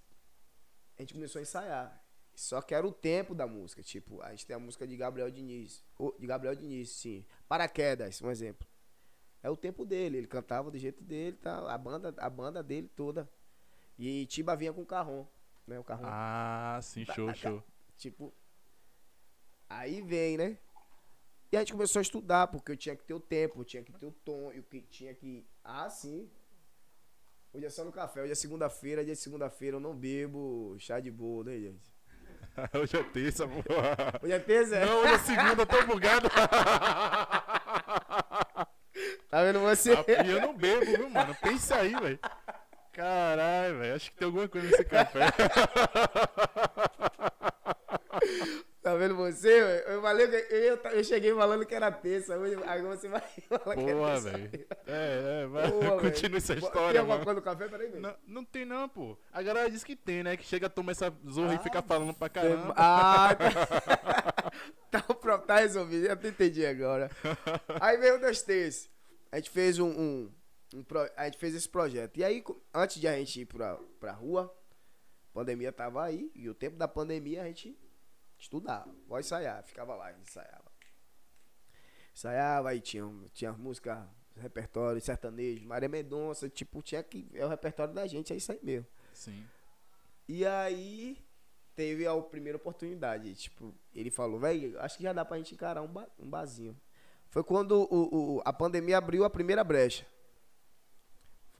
A 0.99 1.03
gente 1.03 1.15
começou 1.15 1.39
a 1.39 1.43
ensaiar. 1.43 2.03
Só 2.35 2.61
que 2.61 2.75
era 2.75 2.85
o 2.87 2.91
tempo 2.91 3.33
da 3.33 3.47
música. 3.47 3.81
Tipo, 3.81 4.21
a 4.23 4.31
gente 4.31 4.45
tem 4.45 4.57
a 4.57 4.59
música 4.59 4.89
de 4.89 4.97
Gabriel 4.97 5.31
Diniz. 5.31 5.85
De 6.19 6.27
Gabriel 6.27 6.57
Diniz, 6.57 6.91
sim. 6.91 7.25
Paraquedas, 7.47 8.21
um 8.23 8.31
exemplo. 8.31 8.67
É 9.41 9.49
o 9.51 9.57
tempo 9.57 9.85
dele. 9.85 10.17
Ele 10.19 10.27
cantava 10.27 10.69
do 10.71 10.79
jeito 10.79 11.05
dele, 11.05 11.37
tá? 11.37 11.73
A 11.73 11.79
banda, 11.79 12.13
a 12.19 12.29
banda 12.31 12.61
dele 12.63 12.89
toda. 12.89 13.31
E 13.99 14.27
Tiba 14.27 14.57
vinha 14.57 14.73
com 14.73 14.83
o 14.83 14.87
carrom. 14.87 15.27
Né? 15.67 15.79
O 15.79 15.85
carrom. 15.85 16.05
Ah, 16.07 16.79
sim, 16.83 17.05
show, 17.05 17.33
show. 17.35 17.63
Tipo. 17.97 18.33
Aí 19.69 20.03
vem, 20.03 20.37
né? 20.37 20.59
E 21.51 21.57
a 21.57 21.61
gente 21.61 21.73
começou 21.73 22.01
a 22.01 22.03
estudar, 22.03 22.47
porque 22.49 22.73
eu 22.73 22.77
tinha 22.77 22.97
que 22.97 23.05
ter 23.05 23.15
o 23.15 23.21
tempo, 23.21 23.61
eu 23.61 23.65
tinha 23.65 23.83
que 23.83 23.93
ter 23.93 24.07
o 24.07 24.13
tom, 24.13 24.51
eu 24.53 24.63
que 24.63 24.81
tinha 24.83 25.15
que. 25.15 25.47
Ah, 25.63 25.89
sim. 25.89 26.31
Hoje 27.53 27.67
é 27.67 27.71
só 27.71 27.85
no 27.85 27.93
café, 27.93 28.23
hoje 28.23 28.33
é 28.33 28.35
segunda-feira, 28.35 29.05
dia 29.05 29.13
de 29.15 29.21
segunda-feira 29.21 29.77
eu 29.77 29.81
não 29.81 29.95
bebo 29.95 30.75
chá 30.79 30.99
de 30.99 31.11
bolo, 31.11 31.45
né, 31.45 31.59
gente? 31.59 31.93
Hoje 32.75 32.97
é 32.99 33.03
terça, 33.03 33.47
porra. 33.47 34.21
Hoje 34.23 34.33
é 34.33 34.39
terça, 34.39 34.77
é? 34.77 34.85
Não, 34.85 35.01
hoje 35.01 35.15
é 35.15 35.19
segunda, 35.19 35.63
eu 35.63 35.67
tô 35.67 35.87
bugado. 35.87 36.29
Tá 39.31 39.43
vendo 39.43 39.61
você? 39.61 39.93
Ah, 39.93 40.05
eu 40.27 40.43
não 40.43 40.55
bebo, 40.55 40.85
viu, 40.85 41.09
mano? 41.09 41.35
Pensa 41.41 41.77
aí, 41.77 41.99
velho. 41.99 42.19
Caralho, 42.93 43.79
velho. 43.79 43.95
Acho 43.95 44.11
que 44.11 44.17
tem 44.17 44.27
alguma 44.27 44.49
coisa 44.49 44.67
nesse 44.69 44.85
café. 44.85 45.21
Tá 48.83 48.97
vendo 48.97 49.15
você? 49.15 49.63
velho? 49.63 49.85
Eu 49.87 50.03
falei 50.03 50.27
que 50.27 50.53
eu, 50.53 50.77
eu 50.77 51.05
cheguei 51.05 51.33
falando 51.33 51.65
que 51.65 51.73
era 51.73 51.91
terça, 51.93 52.37
hoje 52.37 52.57
você 52.57 53.09
vai 53.09 53.21
falar 53.49 53.77
que 53.77 53.83
é 53.83 53.95
terça. 53.95 54.31
velho. 54.31 54.67
É, 54.89 55.43
é, 55.43 55.47
vai. 55.47 55.71
Boa, 55.71 56.01
Continua 56.01 56.13
velho. 56.13 56.37
essa 56.37 56.55
Tem 56.57 56.65
história, 56.65 57.01
alguma 57.01 57.15
mano. 57.19 57.25
coisa 57.25 57.41
no 57.41 57.45
café? 57.45 57.69
Peraí, 57.69 57.89
velho. 57.89 58.01
Não, 58.03 58.15
não 58.27 58.45
tem 58.45 58.65
não, 58.65 58.89
pô. 58.89 59.17
A 59.33 59.41
galera 59.41 59.71
diz 59.71 59.85
que 59.85 59.95
tem, 59.95 60.25
né? 60.25 60.37
Que 60.37 60.45
chega, 60.45 60.69
toma 60.69 60.91
essa 60.91 61.15
zorra 61.31 61.53
Ah, 61.53 61.55
e 61.55 61.59
fica 61.59 61.81
falando 61.81 62.13
pra 62.13 62.29
caramba. 62.29 62.75
Ah, 62.77 63.29
tá. 64.91 65.01
tá, 65.01 65.39
tá 65.39 65.57
resolvido. 65.59 66.07
Eu 66.09 66.29
entendi 66.29 66.67
agora. 66.67 67.09
Aí 67.81 67.97
veio 67.99 68.17
o 68.17 68.21
dois. 68.21 68.91
A 69.31 69.37
gente 69.37 69.51
fez 69.51 69.79
um. 69.79 69.89
um, 69.91 70.33
um 70.75 70.83
pro- 70.83 71.11
a 71.17 71.25
gente 71.25 71.39
fez 71.39 71.55
esse 71.55 71.69
projeto. 71.69 72.17
E 72.19 72.25
aí, 72.25 72.45
antes 72.73 73.01
de 73.01 73.07
a 73.09 73.17
gente 73.17 73.41
ir 73.41 73.47
pra, 73.47 73.77
pra 74.01 74.13
rua, 74.13 74.55
a 75.31 75.33
pandemia 75.35 75.73
tava 75.73 76.05
aí. 76.05 76.31
E 76.35 76.49
o 76.49 76.55
tempo 76.55 76.77
da 76.77 76.87
pandemia 76.89 77.43
a 77.43 77.47
gente 77.47 77.77
estudava. 78.39 78.93
Pode 79.09 79.27
ensaiar. 79.27 79.63
Ficava 79.65 79.95
lá, 79.95 80.13
ensaiava. 80.13 80.71
ensaiava, 82.15 82.71
aí 82.71 82.81
tinha, 82.81 83.05
tinha 83.33 83.53
música, 83.53 84.09
repertório, 84.37 85.01
sertanejo, 85.01 85.67
Maria 85.67 85.89
Mendonça, 85.89 86.49
tipo, 86.49 86.83
tinha 86.83 87.03
que. 87.03 87.27
É 87.35 87.45
o 87.45 87.49
repertório 87.49 87.93
da 87.95 88.07
gente, 88.07 88.33
é 88.33 88.37
isso 88.37 88.53
aí 88.53 88.61
mesmo. 88.63 88.87
Sim. 89.13 89.45
E 90.29 90.45
aí 90.47 91.19
teve 91.75 92.07
a 92.07 92.17
primeira 92.23 92.57
oportunidade. 92.57 93.35
Tipo, 93.35 93.75
ele 93.95 94.11
falou, 94.11 94.39
velho, 94.39 94.79
acho 94.81 94.97
que 94.97 95.03
já 95.03 95.13
dá 95.13 95.25
pra 95.25 95.37
gente 95.39 95.55
encarar 95.55 95.83
um, 95.83 95.89
ba 95.89 96.07
um 96.19 96.29
barzinho. 96.29 96.79
Foi 97.31 97.43
quando 97.43 97.89
o, 97.91 98.37
o, 98.37 98.43
a 98.45 98.53
pandemia 98.53 98.99
abriu 98.99 99.25
a 99.25 99.31
primeira 99.31 99.65
brecha. 99.65 100.07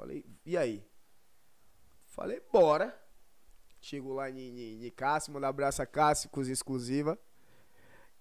Falei, 0.03 0.27
e 0.45 0.57
aí? 0.57 0.85
Falei, 2.07 2.43
bora. 2.53 3.01
Chegou 3.81 4.15
lá 4.15 4.29
em, 4.29 4.85
em, 4.85 4.91
Cássio, 4.91 5.33
mandar 5.33 5.47
um 5.47 5.51
abraço 5.51 5.81
a 5.81 5.87
Cássio, 5.87 6.29
cozinha 6.29 6.53
exclusiva. 6.53 7.17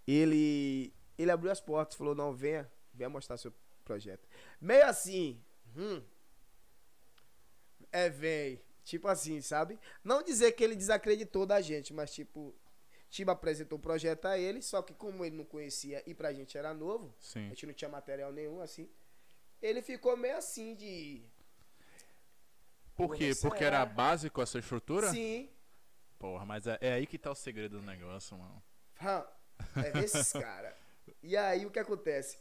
Ele, 0.05 0.93
ele 1.17 1.31
abriu 1.31 1.51
as 1.51 1.59
portas, 1.59 1.97
falou, 1.97 2.13
não, 2.13 2.35
venha, 2.35 2.71
venha 2.93 3.09
mostrar 3.09 3.35
seu 3.37 3.51
projeto. 3.83 4.27
Meio 4.59 4.85
assim, 4.85 5.43
hum, 5.75 6.03
é, 7.91 8.11
vem. 8.11 8.61
Tipo 8.83 9.07
assim, 9.07 9.41
sabe? 9.41 9.79
Não 10.03 10.21
dizer 10.21 10.51
que 10.51 10.63
ele 10.63 10.75
desacreditou 10.75 11.47
da 11.47 11.61
gente, 11.61 11.95
mas 11.95 12.13
tipo, 12.13 12.53
Tiba 13.09 13.31
apresentou 13.31 13.79
o 13.79 13.81
projeto 13.81 14.27
a 14.27 14.37
ele, 14.37 14.61
só 14.61 14.83
que 14.83 14.93
como 14.93 15.25
ele 15.25 15.35
não 15.35 15.45
conhecia 15.45 16.03
e 16.05 16.13
pra 16.13 16.31
gente 16.31 16.55
era 16.59 16.75
novo, 16.75 17.11
Sim. 17.19 17.47
a 17.47 17.49
gente 17.49 17.65
não 17.65 17.73
tinha 17.73 17.89
material 17.89 18.31
nenhum 18.31 18.61
assim, 18.61 18.87
ele 19.61 19.81
ficou 19.81 20.17
meio 20.17 20.37
assim 20.37 20.73
de. 20.73 21.21
Por 22.95 23.15
quê? 23.15 23.31
Porque 23.41 23.63
era 23.63 23.85
básico 23.85 24.41
essa 24.41 24.59
estrutura? 24.59 25.09
Sim. 25.09 25.49
Porra, 26.19 26.45
mas 26.45 26.67
é, 26.67 26.77
é 26.81 26.93
aí 26.93 27.07
que 27.07 27.17
tá 27.17 27.31
o 27.31 27.35
segredo 27.35 27.79
do 27.79 27.85
negócio, 27.85 28.37
mano. 28.37 28.61
É 29.75 29.91
desses 29.91 30.31
caras. 30.33 30.75
E 31.23 31.35
aí 31.35 31.65
o 31.65 31.71
que 31.71 31.79
acontece? 31.79 32.37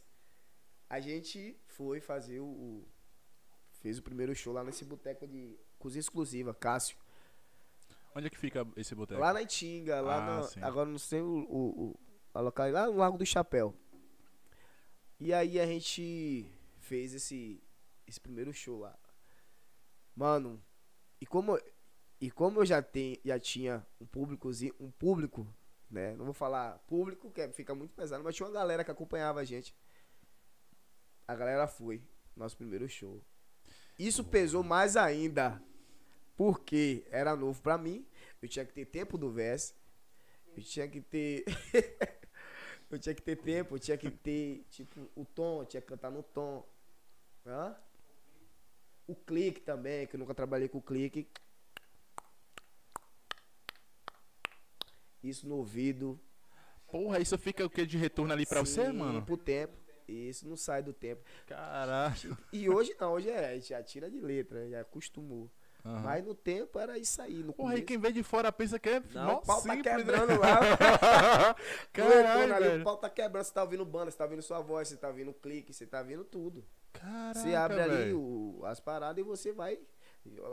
A 0.89 0.99
gente 0.99 1.59
foi 1.65 1.99
fazer 1.99 2.39
o, 2.39 2.45
o. 2.45 2.87
Fez 3.79 3.97
o 3.97 4.03
primeiro 4.03 4.35
show 4.35 4.53
lá 4.53 4.63
nesse 4.63 4.85
boteco 4.85 5.27
de 5.27 5.57
cozinha 5.79 6.01
exclusiva, 6.01 6.53
Cássio. 6.53 6.95
Onde 8.13 8.27
é 8.27 8.29
que 8.29 8.37
fica 8.37 8.67
esse 8.75 8.93
boteco? 8.93 9.19
Lá 9.19 9.33
na 9.33 9.41
Itinga, 9.41 10.01
lá 10.01 10.17
ah, 10.17 10.41
no, 10.41 10.65
agora 10.65 10.89
não 10.89 10.99
sei 10.99 11.21
o, 11.21 11.47
o, 11.49 11.99
a 12.33 12.41
local, 12.41 12.69
lá 12.69 12.85
no 12.85 12.97
Largo 12.97 13.17
do 13.17 13.25
Chapéu. 13.25 13.73
E 15.19 15.33
aí 15.33 15.59
a 15.59 15.65
gente 15.65 16.45
fez 16.79 17.13
esse 17.13 17.63
esse 18.05 18.19
primeiro 18.19 18.53
show 18.53 18.79
lá. 18.79 18.97
Mano, 20.15 20.63
e 21.19 21.25
como 21.25 21.59
e 22.19 22.29
como 22.29 22.59
eu 22.59 22.65
já 22.65 22.81
tenho 22.81 23.17
já 23.25 23.39
tinha 23.39 23.85
um 23.99 24.05
públicozinho, 24.05 24.75
um 24.79 24.91
público, 24.91 25.47
né? 25.89 26.15
Não 26.15 26.25
vou 26.25 26.33
falar 26.33 26.79
público, 26.87 27.31
que 27.31 27.47
fica 27.49 27.73
muito 27.73 27.93
pesado, 27.93 28.23
mas 28.23 28.35
tinha 28.35 28.47
uma 28.47 28.53
galera 28.53 28.83
que 28.83 28.91
acompanhava 28.91 29.39
a 29.39 29.43
gente. 29.43 29.75
A 31.27 31.35
galera 31.35 31.67
foi 31.67 32.03
nosso 32.35 32.57
primeiro 32.57 32.87
show. 32.89 33.23
Isso 33.97 34.23
pesou 34.23 34.63
mais 34.63 34.97
ainda 34.97 35.61
porque 36.35 37.05
era 37.11 37.35
novo 37.35 37.61
pra 37.61 37.77
mim. 37.77 38.05
Eu 38.41 38.49
tinha 38.49 38.65
que 38.65 38.73
ter 38.73 38.85
tempo 38.85 39.17
do 39.17 39.31
verso. 39.31 39.75
Eu 40.55 40.63
tinha 40.63 40.87
que 40.87 40.99
ter. 40.99 41.45
eu 42.89 42.99
tinha 42.99 43.15
que 43.15 43.21
ter 43.21 43.35
tempo, 43.37 43.75
eu 43.75 43.79
tinha 43.79 43.97
que 43.97 44.09
ter, 44.09 44.65
tipo, 44.69 45.09
o 45.15 45.23
tom, 45.23 45.61
eu 45.61 45.65
tinha 45.65 45.81
que 45.81 45.87
cantar 45.87 46.11
no 46.11 46.23
tom. 46.23 46.67
Hã? 47.45 47.75
O 49.07 49.15
clique 49.15 49.61
também, 49.61 50.07
que 50.07 50.15
eu 50.15 50.19
nunca 50.19 50.33
trabalhei 50.33 50.67
com 50.67 50.81
clique. 50.81 51.27
Isso 55.23 55.47
no 55.47 55.55
ouvido. 55.57 56.19
Porra, 56.87 57.19
isso 57.19 57.37
fica 57.37 57.65
o 57.65 57.69
que 57.69 57.85
de 57.85 57.97
retorno 57.97 58.33
ali 58.33 58.45
pra 58.45 58.65
Sim, 58.65 58.71
você, 58.71 58.91
mano? 58.91 59.23
Pro 59.23 59.37
tempo. 59.37 59.73
Isso 60.07 60.47
não 60.47 60.57
sai 60.57 60.83
do 60.83 60.91
tempo. 60.91 61.23
Caraca. 61.45 62.37
E 62.51 62.69
hoje 62.69 62.95
não, 62.99 63.13
hoje 63.13 63.29
é, 63.29 63.59
já 63.59 63.81
tira 63.81 64.09
de 64.09 64.19
letra, 64.19 64.67
já 64.69 64.81
acostumou. 64.81 65.49
Uhum. 65.83 65.99
Mas 66.01 66.23
no 66.23 66.35
tempo 66.35 66.77
era 66.77 66.97
isso 66.97 67.21
aí. 67.21 67.43
No 67.43 67.53
Porra, 67.53 67.77
e 67.77 67.81
quem 67.81 67.97
vem 67.97 68.11
de 68.11 68.21
fora 68.21 68.51
pensa 68.51 68.77
que 68.77 68.89
é 68.89 68.99
Não, 69.13 69.37
o 69.37 69.41
pau 69.41 69.61
tá 69.61 69.73
simples, 69.73 69.83
tá 69.83 69.97
quebrando 69.97 70.33
né? 70.33 70.37
lá. 70.37 71.55
Caralho, 71.91 72.55
ali, 72.55 72.81
o 72.81 72.83
pau 72.83 72.97
tá 72.97 73.09
quebrando. 73.09 73.45
Você 73.45 73.53
tá 73.53 73.63
ouvindo 73.63 73.85
banda, 73.85 74.11
você 74.11 74.17
tá 74.17 74.25
ouvindo 74.25 74.41
sua 74.41 74.61
voz, 74.61 74.87
você 74.89 74.97
tá 74.97 75.07
ouvindo 75.07 75.33
clique, 75.33 75.73
você 75.73 75.87
tá 75.87 75.99
ouvindo 75.99 76.23
tudo. 76.23 76.63
Caraca, 76.93 77.39
você 77.39 77.55
abre 77.55 77.81
ali 77.81 78.13
o, 78.13 78.61
as 78.65 78.79
paradas 78.79 79.23
e 79.23 79.27
você 79.27 79.51
vai. 79.51 79.79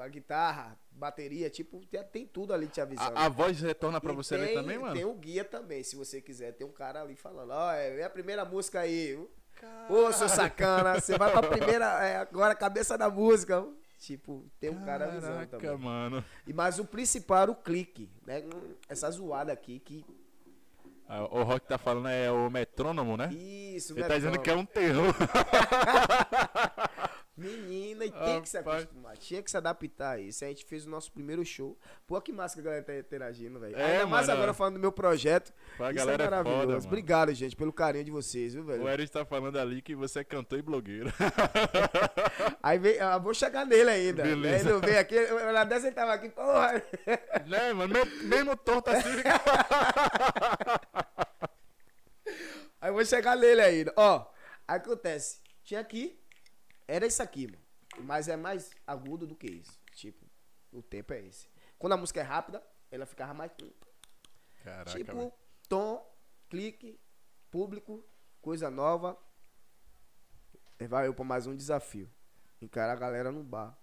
A 0.00 0.08
guitarra, 0.08 0.78
bateria, 0.90 1.50
tipo, 1.50 1.84
tem, 2.10 2.26
tudo 2.26 2.54
ali 2.54 2.68
te 2.68 2.80
avisando. 2.80 3.18
A, 3.18 3.26
a 3.26 3.28
voz 3.28 3.60
retorna 3.60 4.00
pra 4.00 4.12
e 4.12 4.16
você 4.16 4.34
tem, 4.34 4.44
ali 4.44 4.54
também, 4.54 4.78
mano? 4.78 4.94
Tem 4.94 5.04
o 5.04 5.12
guia 5.12 5.44
também, 5.44 5.82
se 5.82 5.94
você 5.94 6.22
quiser. 6.22 6.52
Tem 6.52 6.66
um 6.66 6.72
cara 6.72 7.02
ali 7.02 7.14
falando, 7.14 7.50
ó, 7.50 7.68
oh, 7.68 7.72
é, 7.72 8.02
a 8.02 8.08
primeira 8.08 8.46
música 8.46 8.80
aí. 8.80 9.14
Ô, 9.90 10.10
seu 10.12 10.28
sacana, 10.28 10.98
você 10.98 11.18
vai 11.18 11.30
pra 11.30 11.42
primeira. 11.42 11.84
É, 12.02 12.16
agora, 12.16 12.54
cabeça 12.54 12.96
da 12.96 13.10
música. 13.10 13.66
Tipo, 13.98 14.48
tem 14.60 14.70
um 14.70 14.84
cara 14.84 15.06
avisando 15.06 15.46
também. 15.48 15.76
mano. 15.76 16.24
E, 16.46 16.52
mas 16.52 16.78
o 16.78 16.84
principal 16.84 17.50
o 17.50 17.54
clique, 17.54 18.08
né? 18.24 18.44
Essa 18.88 19.10
zoada 19.10 19.52
aqui 19.52 19.80
que. 19.80 20.04
Ah, 21.08 21.22
o 21.30 21.42
Rock 21.42 21.66
tá 21.66 21.78
falando 21.78 22.08
é 22.08 22.30
o 22.30 22.50
metrônomo, 22.50 23.16
né? 23.16 23.30
Isso, 23.32 23.94
Ele 23.94 24.04
tá 24.04 24.14
dizendo 24.14 24.38
que 24.38 24.50
é 24.50 24.54
um 24.54 24.66
terror. 24.66 25.14
Menina, 27.38 28.04
e 28.04 28.10
tem 28.10 28.42
que 28.42 28.48
se 28.48 28.58
acostumar. 28.58 29.16
Tinha 29.16 29.40
que 29.40 29.48
se 29.48 29.56
adaptar 29.56 30.16
a 30.16 30.18
isso. 30.18 30.44
A 30.44 30.48
gente 30.48 30.64
fez 30.64 30.84
o 30.84 30.90
nosso 30.90 31.12
primeiro 31.12 31.44
show. 31.44 31.78
Pô, 32.04 32.20
que 32.20 32.32
massa 32.32 32.56
que 32.56 32.60
a 32.60 32.64
galera 32.64 32.82
tá 32.82 32.96
interagindo, 32.96 33.60
velho. 33.60 33.76
É, 33.76 33.92
Ainda 33.92 34.06
mais 34.06 34.26
mano, 34.26 34.38
agora 34.38 34.52
falando 34.52 34.74
do 34.74 34.80
meu 34.80 34.90
projeto. 34.90 35.52
Pô, 35.76 35.84
a 35.84 35.90
isso 35.92 36.00
é 36.00 36.02
galera 36.02 36.24
é 36.24 36.30
maravilhoso. 36.30 36.66
Foda, 36.66 36.86
Obrigado, 36.88 37.32
gente, 37.34 37.54
pelo 37.54 37.72
carinho 37.72 38.04
de 38.04 38.10
vocês, 38.10 38.54
viu, 38.54 38.64
velho? 38.64 38.82
O 38.82 38.88
Eric 38.88 39.12
tá 39.12 39.24
falando 39.24 39.56
ali 39.56 39.80
que 39.80 39.94
você 39.94 40.18
é 40.20 40.24
cantor 40.24 40.58
e 40.58 40.62
blogueiro. 40.62 41.12
Aí 42.60 42.76
vem, 42.78 42.96
eu 42.96 43.20
vou 43.20 43.32
chegar 43.32 43.64
nele 43.64 43.88
ainda. 43.88 44.24
Beleza. 44.24 44.70
Ele 44.70 44.80
veio 44.80 44.98
aqui, 44.98 45.14
na 45.52 45.62
dessa 45.62 45.86
ele 45.86 45.94
tava 45.94 46.14
aqui, 46.14 46.28
porra. 46.30 46.82
Né, 47.46 47.72
mano? 47.72 47.94
Mesmo 48.24 48.56
torto 48.56 48.90
assim. 48.90 49.08
Aí 52.80 52.90
eu 52.90 52.94
vou 52.94 53.04
chegar 53.04 53.36
nele 53.36 53.60
ainda. 53.60 53.92
Ó, 53.96 54.26
acontece. 54.66 55.40
Tinha 55.64 55.80
aqui 55.80 56.18
era 56.88 57.06
isso 57.06 57.22
aqui, 57.22 57.46
mano. 57.46 57.62
Mas 58.00 58.28
é 58.28 58.36
mais 58.36 58.70
agudo 58.86 59.26
do 59.26 59.36
que 59.36 59.46
isso. 59.46 59.78
Tipo, 59.92 60.26
o 60.72 60.82
tempo 60.82 61.12
é 61.12 61.20
esse. 61.20 61.46
Quando 61.78 61.92
a 61.92 61.96
música 61.96 62.20
é 62.20 62.22
rápida, 62.22 62.66
ela 62.90 63.04
ficava 63.04 63.34
mais. 63.34 63.52
Caraca, 64.64 64.90
tipo, 64.90 65.14
véio. 65.14 65.32
tom, 65.68 66.18
clique, 66.48 66.98
público, 67.50 68.04
coisa 68.40 68.70
nova. 68.70 69.16
Vai 70.88 71.06
eu 71.06 71.14
pra 71.14 71.24
mais 71.24 71.46
um 71.46 71.54
desafio. 71.54 72.10
Encarar 72.60 72.92
a 72.92 72.96
galera 72.96 73.30
no 73.30 73.44
bar. 73.44 73.78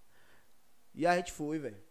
E 0.93 1.05
a 1.05 1.15
gente 1.15 1.31
foi, 1.31 1.59
velho. 1.59 1.84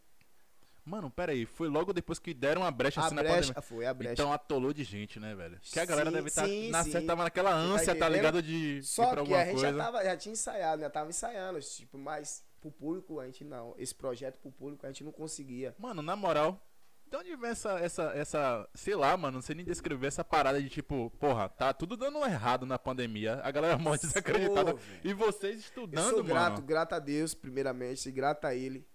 Mano, 0.85 1.11
pera 1.11 1.33
aí, 1.33 1.47
foi 1.47 1.69
logo 1.69 1.95
depois 1.95 2.19
que 2.19 2.35
deram 2.35 2.63
a 2.63 2.71
brecha 2.71 3.01
a 3.01 3.07
assim 3.07 3.15
brecha, 3.15 3.29
na 3.29 3.37
pandemia. 3.37 3.63
Foi, 3.63 3.87
a 3.87 3.95
brecha. 3.95 4.13
Então 4.13 4.33
atolou 4.33 4.73
de 4.73 4.85
gente, 4.85 5.19
né, 5.19 5.35
velho? 5.35 5.59
Que 5.63 5.81
a 5.81 5.85
galera 5.87 6.11
sim, 6.11 6.17
deve 6.17 6.29
estar. 6.29 6.43
Tá, 6.43 6.49
na 6.71 6.85
sim. 6.85 7.07
tava 7.07 7.25
naquela 7.25 7.55
ânsia, 7.55 7.95
tá, 7.95 8.01
tá 8.01 8.09
ligado? 8.09 8.43
De. 8.43 8.83
Só 8.83 9.05
ir 9.05 9.11
pra 9.11 9.25
que 9.25 9.35
a 9.35 9.45
gente 9.47 9.55
coisa. 9.55 9.71
já, 9.71 9.85
tava, 9.85 10.05
já 10.05 10.17
tinha 10.17 10.33
ensaiado, 10.35 10.83
né? 10.83 10.89
Tava 10.91 11.09
ensaiando, 11.09 11.61
tipo, 11.61 11.97
mas 11.97 12.45
pro 12.61 12.71
público 12.71 13.19
a 13.19 13.25
gente 13.25 13.45
não. 13.45 13.75
Esse 13.79 13.95
projeto 13.95 14.39
pro 14.39 14.53
público 14.53 14.85
a 14.85 14.91
gente 14.91 15.05
não 15.05 15.13
conseguia. 15.13 15.75
Mano, 15.79 16.03
na 16.03 16.15
moral, 16.15 16.63
de 17.07 17.17
onde 17.17 17.37
vem 17.37 17.51
essa, 17.51 17.79
essa, 17.79 18.03
essa, 18.15 18.69
sei 18.75 18.95
lá, 18.95 19.17
mano, 19.17 19.37
não 19.37 19.43
sei 19.43 19.55
nem 19.55 19.65
descrever 19.65 20.09
essa 20.09 20.23
parada 20.25 20.61
de 20.61 20.69
tipo, 20.69 21.11
porra, 21.19 21.49
tá 21.49 21.73
tudo 21.73 21.97
dando 21.97 22.25
errado 22.27 22.67
na 22.67 22.79
pandemia, 22.79 23.41
a 23.43 23.51
galera 23.51 23.77
morre 23.79 23.99
desacreditada. 23.99 24.77
E 25.03 25.15
vocês 25.15 25.61
estudando, 25.61 26.05
Eu 26.05 26.11
sou 26.17 26.25
grato, 26.25 26.55
mano. 26.55 26.67
grato 26.67 26.93
a 26.95 26.99
Deus, 26.99 27.33
primeiramente, 27.33 28.07
e 28.09 28.13
grato 28.13 28.47
a 28.47 28.55
Ele 28.55 28.87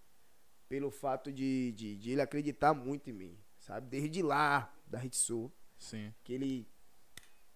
pelo 0.70 0.88
fato 0.88 1.32
de, 1.32 1.72
de, 1.72 1.96
de, 1.96 2.12
ele 2.12 2.22
acreditar 2.22 2.72
muito 2.72 3.10
em 3.10 3.12
mim, 3.12 3.36
sabe? 3.58 3.88
Desde 3.88 4.22
lá, 4.22 4.72
da 4.86 4.98
Rede 4.98 5.16
Sul. 5.16 5.52
Sim. 5.76 6.14
Que 6.22 6.32
ele, 6.32 6.68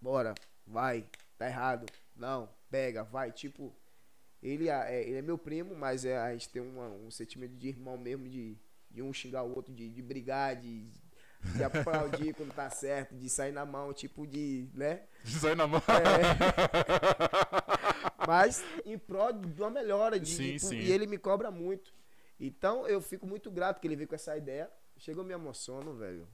bora, 0.00 0.34
vai, 0.66 1.06
tá 1.38 1.46
errado, 1.46 1.86
não, 2.16 2.50
pega, 2.68 3.04
vai, 3.04 3.30
tipo, 3.30 3.72
ele 4.42 4.68
é, 4.68 5.08
ele 5.08 5.18
é 5.18 5.22
meu 5.22 5.38
primo, 5.38 5.76
mas 5.76 6.04
é, 6.04 6.18
a 6.18 6.32
gente 6.32 6.48
tem 6.48 6.60
uma, 6.60 6.88
um 6.88 7.08
sentimento 7.08 7.54
de 7.54 7.68
irmão 7.68 7.96
mesmo, 7.96 8.28
de, 8.28 8.58
de 8.90 9.00
um 9.00 9.12
xingar 9.12 9.44
o 9.44 9.54
outro, 9.54 9.72
de, 9.72 9.88
de 9.88 10.02
brigar, 10.02 10.56
de, 10.56 10.84
de 11.54 11.62
aplaudir 11.62 12.34
quando 12.34 12.52
tá 12.52 12.68
certo, 12.68 13.14
de 13.14 13.30
sair 13.30 13.52
na 13.52 13.64
mão, 13.64 13.92
tipo 13.92 14.26
de, 14.26 14.68
né? 14.74 15.02
De 15.22 15.38
sair 15.38 15.54
na 15.54 15.68
mão. 15.68 15.80
É. 15.86 15.86
Mas 18.26 18.64
em 18.84 18.98
prol 18.98 19.32
de 19.32 19.62
uma 19.62 19.70
melhora, 19.70 20.18
de, 20.18 20.34
sim, 20.34 20.54
de, 20.54 20.58
sim. 20.58 20.78
e 20.78 20.90
ele 20.90 21.06
me 21.06 21.16
cobra 21.16 21.52
muito. 21.52 21.94
Então 22.38 22.86
eu 22.86 23.00
fico 23.00 23.26
muito 23.26 23.50
grato 23.50 23.80
que 23.80 23.86
ele 23.86 23.96
veio 23.96 24.08
com 24.08 24.14
essa 24.14 24.36
ideia. 24.36 24.70
Chegou 24.96 25.24
me 25.24 25.32
emociono, 25.32 25.94
velho. 25.94 26.28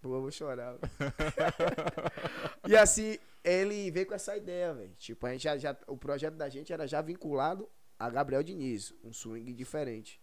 Pô, 0.00 0.14
eu 0.14 0.20
vou 0.20 0.30
chorar. 0.30 0.76
e 2.68 2.76
assim, 2.76 3.18
ele 3.42 3.90
veio 3.90 4.06
com 4.06 4.14
essa 4.14 4.36
ideia, 4.36 4.74
velho. 4.74 4.94
Tipo, 4.96 5.26
a 5.26 5.32
gente 5.32 5.42
já, 5.42 5.56
já, 5.56 5.76
o 5.86 5.96
projeto 5.96 6.34
da 6.34 6.48
gente 6.48 6.72
era 6.72 6.86
já 6.86 7.00
vinculado 7.00 7.68
a 7.98 8.10
Gabriel 8.10 8.42
Diniz, 8.42 8.92
um 9.02 9.12
swing 9.12 9.52
diferente. 9.52 10.20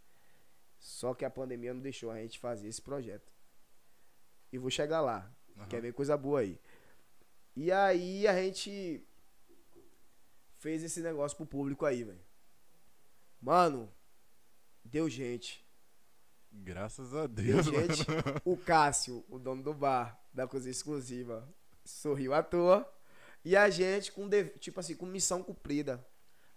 Só 0.78 1.14
que 1.14 1.26
a 1.26 1.30
pandemia 1.30 1.74
não 1.74 1.82
deixou 1.82 2.12
a 2.12 2.18
gente 2.18 2.40
fazer 2.40 2.68
esse 2.68 2.82
projeto. 2.82 3.32
E 4.52 4.58
vou 4.58 4.70
chegar 4.70 5.02
lá. 5.02 5.32
Uhum. 5.56 5.68
Quer 5.68 5.82
ver 5.82 5.94
coisa 5.94 6.18
boa 6.18 6.42
aí. 6.42 6.60
E 7.56 7.72
aí 7.72 8.28
a 8.28 8.34
gente 8.42 9.06
fez 10.58 10.84
esse 10.84 11.02
negócio 11.02 11.38
pro 11.38 11.46
público 11.46 11.86
aí, 11.86 12.04
velho. 12.04 12.22
Mano, 13.42 13.92
deu 14.84 15.10
gente. 15.10 15.66
Graças 16.52 17.14
a 17.14 17.28
Deu 17.28 17.64
Deus. 17.64 17.66
gente. 17.66 18.10
mano. 18.10 18.42
O 18.46 18.58
Cássio, 18.58 19.24
o 19.30 19.40
dono 19.40 19.64
do 19.64 19.74
bar, 19.74 20.22
da 20.34 20.48
cozinha 20.48 20.72
exclusiva, 20.72 21.48
sorriu 21.86 22.34
à 22.34 22.44
toa. 22.44 22.92
E 23.44 23.56
a 23.56 23.70
gente 23.70 24.12
com, 24.12 24.30
tipo 24.60 24.80
assim, 24.80 24.96
com 24.96 25.06
missão 25.06 25.42
cumprida. 25.42 26.06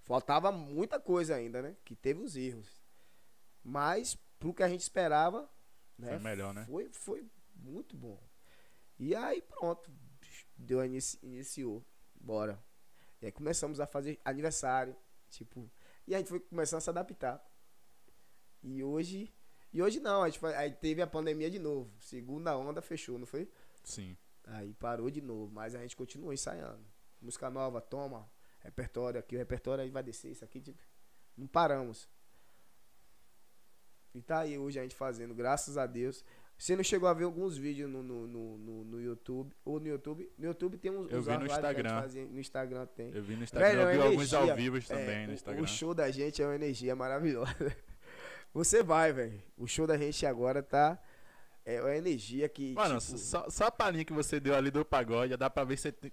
Faltava 0.02 0.52
muita 0.52 1.00
coisa 1.00 1.34
ainda, 1.36 1.62
né? 1.62 1.76
Que 1.84 1.94
teve 1.96 2.20
os 2.20 2.36
erros. 2.36 2.68
Mas, 3.62 4.16
pro 4.38 4.52
que 4.52 4.62
a 4.62 4.68
gente 4.68 4.82
esperava, 4.82 5.48
né? 5.98 6.08
Foi 6.08 6.18
melhor, 6.18 6.52
né? 6.52 6.64
Foi, 6.66 6.90
foi 6.92 7.26
muito 7.54 7.96
bom. 7.96 8.20
E 8.98 9.14
aí, 9.14 9.40
pronto. 9.42 9.90
Deu 10.56 10.84
inici- 10.84 11.18
iniciou. 11.22 11.82
Bora. 12.14 12.62
E 13.22 13.26
aí 13.26 13.32
começamos 13.32 13.80
a 13.80 13.86
fazer 13.86 14.20
aniversário. 14.24 14.94
Tipo. 15.30 15.70
E 16.06 16.14
a 16.14 16.18
gente 16.18 16.28
foi 16.28 16.40
começando 16.40 16.78
a 16.78 16.80
se 16.82 16.90
adaptar. 16.90 17.42
E 18.64 18.82
hoje. 18.82 19.32
E 19.72 19.82
hoje 19.82 20.00
não, 20.00 20.22
a 20.22 20.28
gente 20.30 20.44
aí 20.46 20.70
teve 20.72 21.02
a 21.02 21.06
pandemia 21.06 21.50
de 21.50 21.58
novo. 21.58 21.92
Segunda 22.00 22.56
onda 22.56 22.80
fechou, 22.80 23.18
não 23.18 23.26
foi? 23.26 23.48
Sim. 23.82 24.16
Aí 24.46 24.72
parou 24.74 25.10
de 25.10 25.20
novo, 25.20 25.52
mas 25.52 25.74
a 25.74 25.80
gente 25.80 25.94
continuou 25.96 26.32
ensaiando. 26.32 26.84
Música 27.20 27.50
nova, 27.50 27.80
toma, 27.80 28.28
repertório 28.60 29.18
aqui, 29.20 29.34
o 29.36 29.38
repertório 29.38 29.82
aí 29.84 29.90
vai 29.90 30.02
descer, 30.02 30.30
isso 30.30 30.44
aqui, 30.44 30.60
tipo, 30.60 30.78
não 31.36 31.46
paramos. 31.46 32.08
E 34.14 34.22
tá 34.22 34.40
aí 34.40 34.56
hoje 34.58 34.78
a 34.78 34.82
gente 34.82 34.94
fazendo, 34.94 35.34
graças 35.34 35.76
a 35.76 35.86
Deus. 35.86 36.24
Você 36.56 36.76
não 36.76 36.84
chegou 36.84 37.08
a 37.08 37.12
ver 37.12 37.24
alguns 37.24 37.56
vídeos 37.56 37.90
no, 37.90 38.00
no, 38.00 38.26
no, 38.28 38.58
no- 38.58 38.84
no 38.84 39.00
YouTube? 39.00 39.52
Ou 39.64 39.80
no 39.80 39.88
YouTube? 39.88 40.30
No 40.38 40.44
YouTube 40.46 40.78
tem 40.78 40.88
uns. 40.92 41.10
Eu 41.10 41.18
uns 41.18 41.26
vi 41.26 41.36
no 41.36 41.46
Instagram. 41.46 42.00
fazia, 42.00 42.24
no 42.26 42.38
Instagram 42.38 42.86
tem. 42.86 43.10
Eu 43.12 43.22
vi 43.24 43.34
no 43.34 43.42
Instagram, 43.42 43.66
Velho, 43.68 43.80
eu 43.80 43.88
é 43.88 43.92
vi 43.92 43.98
uma 43.98 44.04
alguns 44.06 44.34
ao 44.34 44.42
energia. 44.44 44.62
vivo 44.62 44.76
É, 44.76 44.80
também 44.80 45.26
no 45.26 45.32
o- 45.32 45.34
Instagram. 45.34 45.62
O 45.62 45.66
show 45.66 45.92
da 45.94 46.10
gente 46.12 46.40
é 46.40 46.46
uma 46.46 46.54
energia 46.54 46.94
maravilhosa. 46.94 47.76
Você 48.54 48.82
vai, 48.82 49.12
velho. 49.12 49.42
O 49.56 49.66
show 49.66 49.86
da 49.86 49.98
gente 49.98 50.24
agora 50.24 50.62
tá. 50.62 50.98
É 51.66 51.80
uma 51.80 51.96
energia 51.96 52.46
que. 52.48 52.74
Mano, 52.74 52.98
tipo, 53.00 53.16
só, 53.16 53.48
só 53.48 53.64
a 53.64 53.70
palhinha 53.72 54.04
que 54.04 54.12
você 54.12 54.38
deu 54.38 54.54
ali 54.54 54.70
do 54.70 54.84
pagode, 54.84 55.30
já 55.30 55.36
dá 55.36 55.48
pra 55.48 55.64
ver 55.64 55.76
que 55.76 55.80
você 55.80 55.92
tem, 55.92 56.12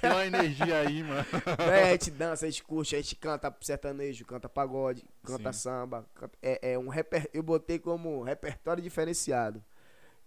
tem 0.00 0.10
uma 0.10 0.26
energia 0.26 0.80
aí, 0.80 1.04
mano. 1.04 1.24
Véi, 1.56 1.84
a 1.84 1.92
gente 1.92 2.10
dança, 2.10 2.46
a 2.46 2.50
gente 2.50 2.64
curte, 2.64 2.96
a 2.96 3.00
gente 3.00 3.14
canta 3.14 3.56
sertanejo, 3.60 4.24
canta 4.26 4.48
pagode, 4.48 5.04
canta 5.22 5.52
Sim. 5.52 5.60
samba. 5.60 6.04
canta- 6.14 6.36
é, 6.42 6.72
é 6.72 6.78
um 6.78 6.88
reper... 6.88 7.30
Eu 7.32 7.44
botei 7.44 7.78
como 7.78 8.24
repertório 8.24 8.82
diferenciado. 8.82 9.64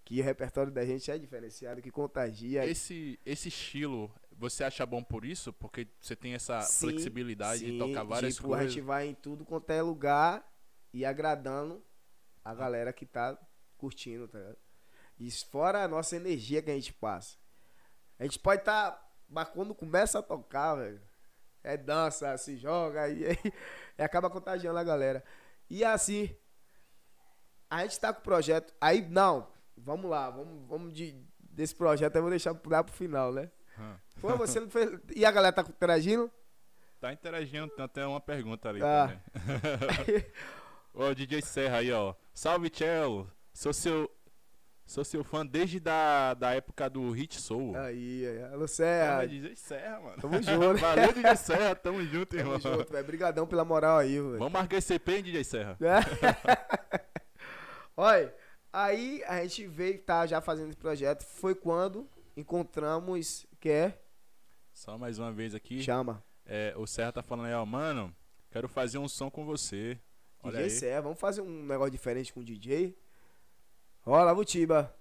Que 0.05 0.21
o 0.21 0.23
repertório 0.23 0.71
da 0.71 0.85
gente 0.85 1.11
é 1.11 1.17
diferenciado, 1.17 1.81
que 1.81 1.91
contagia. 1.91 2.65
Esse, 2.65 3.19
esse 3.25 3.49
estilo, 3.49 4.09
você 4.37 4.63
acha 4.63 4.85
bom 4.85 5.03
por 5.03 5.25
isso? 5.25 5.51
Porque 5.51 5.85
você 5.99 6.15
tem 6.15 6.33
essa 6.33 6.61
Sim, 6.61 6.91
flexibilidade 6.91 7.65
de 7.65 7.71
sim, 7.71 7.77
tocar 7.77 8.03
várias 8.03 8.35
tipo, 8.35 8.47
coisas. 8.47 8.65
a 8.65 8.69
gente 8.69 8.81
vai 8.81 9.07
em 9.07 9.15
tudo 9.15 9.43
quanto 9.43 9.69
é 9.71 9.81
lugar 9.81 10.49
e 10.95 11.03
agradando 11.03 11.83
a 12.43 12.55
galera 12.55 12.93
que 12.93 13.05
tá 13.05 13.37
curtindo, 13.77 14.29
tá 14.29 14.39
ligado? 14.39 14.57
Isso 15.19 15.45
fora 15.47 15.83
a 15.83 15.89
nossa 15.89 16.15
energia 16.15 16.61
que 16.61 16.71
a 16.71 16.73
gente 16.73 16.93
passa. 16.93 17.37
A 18.17 18.23
gente 18.23 18.39
pode 18.39 18.61
estar. 18.61 18.91
Tá, 18.91 19.09
mas 19.27 19.49
quando 19.49 19.75
começa 19.75 20.19
a 20.19 20.23
tocar, 20.23 20.75
velho, 20.75 21.01
é 21.61 21.75
dança, 21.75 22.37
se 22.37 22.55
joga 22.55 23.07
e, 23.11 23.25
aí, 23.25 23.37
e 23.97 24.01
acaba 24.01 24.29
contagiando 24.29 24.79
a 24.79 24.83
galera. 24.85 25.21
E 25.69 25.83
assim, 25.83 26.33
a 27.69 27.83
gente 27.83 27.99
tá 27.99 28.13
com 28.13 28.21
o 28.21 28.23
projeto. 28.23 28.73
Aí, 28.79 29.01
não, 29.01 29.51
vamos 29.75 30.09
lá, 30.09 30.29
vamos, 30.29 30.65
vamos 30.65 30.93
de, 30.93 31.21
desse 31.39 31.75
projeto 31.75 32.15
eu 32.15 32.21
vou 32.21 32.31
deixar 32.31 32.55
lá 32.67 32.81
pro 32.81 32.93
final, 32.93 33.33
né? 33.33 33.51
Hum. 33.77 33.95
Pô, 34.21 34.37
você 34.37 34.61
não 34.61 34.69
fez. 34.69 34.97
E 35.13 35.25
a 35.25 35.31
galera 35.31 35.51
tá 35.51 35.61
interagindo? 35.61 36.31
Tá 37.01 37.11
interagindo, 37.11 37.67
tem 37.67 37.83
até 37.83 38.07
uma 38.07 38.21
pergunta 38.21 38.69
ali 38.69 38.81
Ah. 38.81 39.19
Ó, 40.97 41.09
o 41.09 41.15
DJ 41.15 41.41
Serra 41.41 41.79
aí, 41.79 41.91
ó. 41.91 42.15
Salve, 42.33 42.69
Cello. 42.69 43.29
Sou 43.53 43.73
seu. 43.73 44.09
Sou 44.85 45.03
seu 45.03 45.23
fã 45.23 45.45
desde 45.45 45.79
da, 45.79 46.35
da 46.35 46.53
época 46.53 46.89
do 46.89 47.11
Hit 47.11 47.41
Soul. 47.41 47.75
Aí, 47.75 48.25
aí. 48.25 48.43
Alô, 48.43 48.51
Tamo 48.51 48.67
Serra. 48.67 49.25
DJ 49.25 49.55
Serra, 49.55 49.99
mano. 49.99 50.21
Tamo 50.21 50.41
junto. 50.41 50.77
Valeu, 50.79 51.11
DJ 51.11 51.35
Serra. 51.35 51.75
Tamo 51.75 52.05
junto, 52.05 52.37
irmão. 52.37 52.59
Tamo 52.59 52.77
junto, 52.77 52.93
velho. 52.93 53.05
Brigadão 53.05 53.45
pela 53.45 53.65
moral 53.65 53.97
aí, 53.97 54.13
velho. 54.13 54.37
Vamos 54.37 54.53
marcar 54.53 54.77
esse 54.77 54.93
EP, 54.93 55.09
hein, 55.09 55.23
DJ 55.23 55.43
Serra? 55.43 55.77
Olha, 57.97 58.33
aí 58.71 59.21
a 59.25 59.41
gente 59.41 59.67
veio, 59.67 60.01
tá 60.01 60.25
já 60.25 60.39
fazendo 60.39 60.69
esse 60.69 60.77
projeto. 60.77 61.23
Foi 61.23 61.55
quando 61.55 62.07
encontramos, 62.37 63.45
que 63.59 63.69
é? 63.69 63.99
Só 64.71 64.97
mais 64.97 65.19
uma 65.19 65.31
vez 65.31 65.55
aqui. 65.55 65.81
Chama. 65.81 66.23
É, 66.45 66.73
o 66.77 66.85
Serra 66.85 67.11
tá 67.11 67.23
falando 67.23 67.47
aí, 67.47 67.53
ó, 67.53 67.65
mano, 67.65 68.15
quero 68.51 68.69
fazer 68.69 68.97
um 68.97 69.07
som 69.07 69.31
com 69.31 69.45
você. 69.45 69.99
Olha 70.45 70.57
DJ 70.57 70.63
aí. 70.63 70.69
Serra, 70.69 71.01
vamos 71.01 71.19
fazer 71.19 71.41
um 71.41 71.63
negócio 71.63 71.91
diferente 71.91 72.33
com 72.33 72.39
o 72.39 72.43
DJ? 72.43 72.97
Rola, 74.01 74.33
Vutiba. 74.33 74.95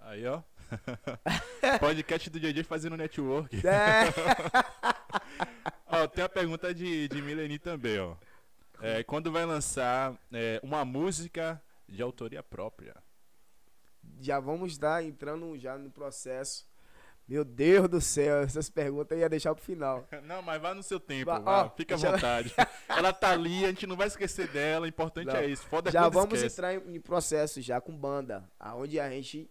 Aí, 0.00 0.26
ó. 0.26 0.42
Podcast 1.80 2.28
do 2.28 2.40
DJ 2.40 2.62
fazendo 2.62 2.96
network. 2.96 3.56
É. 3.66 4.08
Ó, 5.90 6.06
tem 6.06 6.22
a 6.22 6.28
pergunta 6.28 6.74
de, 6.74 7.08
de 7.08 7.22
Mileni 7.22 7.58
também, 7.58 7.98
ó. 7.98 8.14
É, 8.82 9.02
quando 9.02 9.32
vai 9.32 9.46
lançar 9.46 10.14
é, 10.30 10.60
uma 10.62 10.84
música 10.84 11.62
de 11.88 12.02
autoria 12.02 12.42
própria? 12.42 12.94
já 14.20 14.40
vamos 14.40 14.72
estar 14.72 15.02
entrando 15.04 15.56
já 15.58 15.76
no 15.78 15.90
processo. 15.90 16.67
Meu 17.28 17.44
Deus 17.44 17.88
do 17.88 18.00
céu, 18.00 18.38
essas 18.42 18.70
perguntas 18.70 19.12
eu 19.16 19.20
ia 19.22 19.28
deixar 19.28 19.54
pro 19.54 19.62
final. 19.62 20.08
Não, 20.24 20.40
mas 20.40 20.60
vai 20.62 20.72
no 20.72 20.82
seu 20.82 20.98
tempo, 20.98 21.26
Va- 21.26 21.38
vá, 21.38 21.64
ó, 21.66 21.70
fica 21.70 21.94
à 21.94 21.98
já- 21.98 22.12
vontade. 22.12 22.54
Ela 22.88 23.12
tá 23.12 23.30
ali, 23.32 23.64
a 23.64 23.68
gente 23.68 23.86
não 23.86 23.96
vai 23.96 24.06
esquecer 24.06 24.48
dela, 24.48 24.86
o 24.86 24.88
importante 24.88 25.26
Não. 25.26 25.36
é 25.36 25.46
isso. 25.46 25.62
Foda 25.66 25.90
já 25.90 26.00
quando 26.04 26.12
vamos 26.14 26.34
esquece. 26.38 26.54
entrar 26.54 26.74
em, 26.74 26.96
em 26.96 27.00
processo 27.00 27.60
já 27.60 27.80
com 27.82 27.94
banda, 27.94 28.50
aonde 28.58 28.98
a 28.98 29.10
gente 29.10 29.50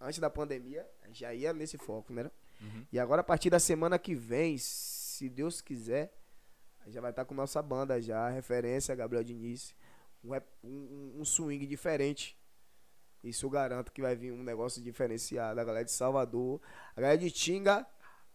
antes 0.00 0.18
da 0.18 0.30
pandemia 0.30 0.86
já 1.12 1.34
ia 1.34 1.52
nesse 1.52 1.76
foco, 1.76 2.12
né? 2.14 2.30
Uhum. 2.62 2.86
E 2.90 2.98
agora 2.98 3.20
a 3.20 3.24
partir 3.24 3.50
da 3.50 3.58
semana 3.58 3.98
que 3.98 4.14
vem, 4.14 4.56
se 4.56 5.28
Deus 5.28 5.60
quiser, 5.60 6.10
a 6.80 6.84
gente 6.86 6.94
já 6.94 7.00
vai 7.02 7.10
estar 7.10 7.26
com 7.26 7.34
nossa 7.34 7.60
banda 7.60 8.00
já, 8.00 8.30
referência 8.30 8.94
Gabriel 8.94 9.22
Diniz, 9.22 9.74
um, 10.24 10.34
um- 10.64 11.16
um 11.20 11.24
swing 11.26 11.66
diferente. 11.66 12.37
Isso 13.22 13.46
eu 13.46 13.50
garanto 13.50 13.92
que 13.92 14.00
vai 14.00 14.14
vir 14.14 14.32
um 14.32 14.42
negócio 14.42 14.82
diferenciado. 14.82 15.60
A 15.60 15.64
galera 15.64 15.84
de 15.84 15.92
Salvador, 15.92 16.60
a 16.96 17.00
galera 17.00 17.18
de 17.18 17.30
Tinga, 17.30 17.86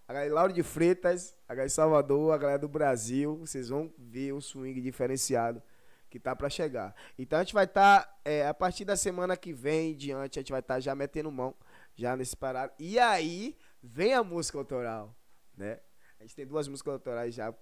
a 0.08 0.14
galera 0.14 0.30
de 0.30 0.36
Lauro 0.36 0.54
de 0.54 0.64
Freitas, 0.64 1.36
a 1.48 1.54
galera 1.54 1.68
de 1.68 1.74
Salvador, 1.74 2.34
a 2.34 2.38
galera 2.38 2.60
do 2.60 2.68
Brasil, 2.68 3.38
vocês 3.38 3.70
vão 3.70 3.94
ver 3.98 4.34
um 4.34 4.42
swing 4.42 4.82
diferenciado 4.82 5.64
que 6.10 6.20
tá 6.20 6.36
pra 6.36 6.50
chegar. 6.50 6.94
Então 7.18 7.40
a 7.40 7.44
gente 7.44 7.54
vai 7.54 7.66
estar, 7.66 8.22
a 8.48 8.54
partir 8.54 8.86
da 8.86 8.96
semana 8.96 9.36
que 9.38 9.54
vem 9.54 9.92
em 9.92 9.96
diante, 9.96 10.38
a 10.38 10.42
gente 10.42 10.52
vai 10.52 10.60
estar 10.60 10.80
já 10.80 10.94
metendo 10.94 11.32
mão, 11.32 11.56
já 11.96 12.16
nesse 12.16 12.36
parado. 12.36 12.72
E 12.78 13.00
aí 13.00 13.58
vem 13.82 14.14
a 14.14 14.24
música 14.24 14.58
autoral, 14.58 15.16
né? 15.58 15.80
A 16.20 16.24
gente 16.24 16.36
tem 16.36 16.46
duas 16.46 16.68
músicas 16.68 16.94
autorais 16.94 17.34
já 17.34 17.54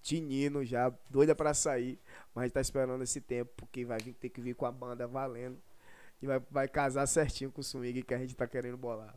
tinindo, 0.00 0.64
já 0.64 0.88
doida 1.10 1.34
pra 1.34 1.52
sair, 1.52 2.00
mas 2.34 2.50
tá 2.50 2.60
esperando 2.60 3.02
esse 3.02 3.20
tempo, 3.20 3.52
porque 3.56 3.84
vai 3.84 3.98
vir, 3.98 4.14
ter 4.14 4.30
que 4.30 4.40
vir 4.40 4.54
com 4.54 4.64
a 4.64 4.72
banda 4.72 5.06
valendo. 5.06 5.60
E 6.22 6.26
vai, 6.26 6.38
vai 6.50 6.68
casar 6.68 7.06
certinho 7.06 7.50
com 7.50 7.60
o 7.60 7.64
swing 7.64 8.02
que 8.02 8.14
a 8.14 8.18
gente 8.18 8.34
tá 8.36 8.46
querendo 8.46 8.76
bolar. 8.76 9.14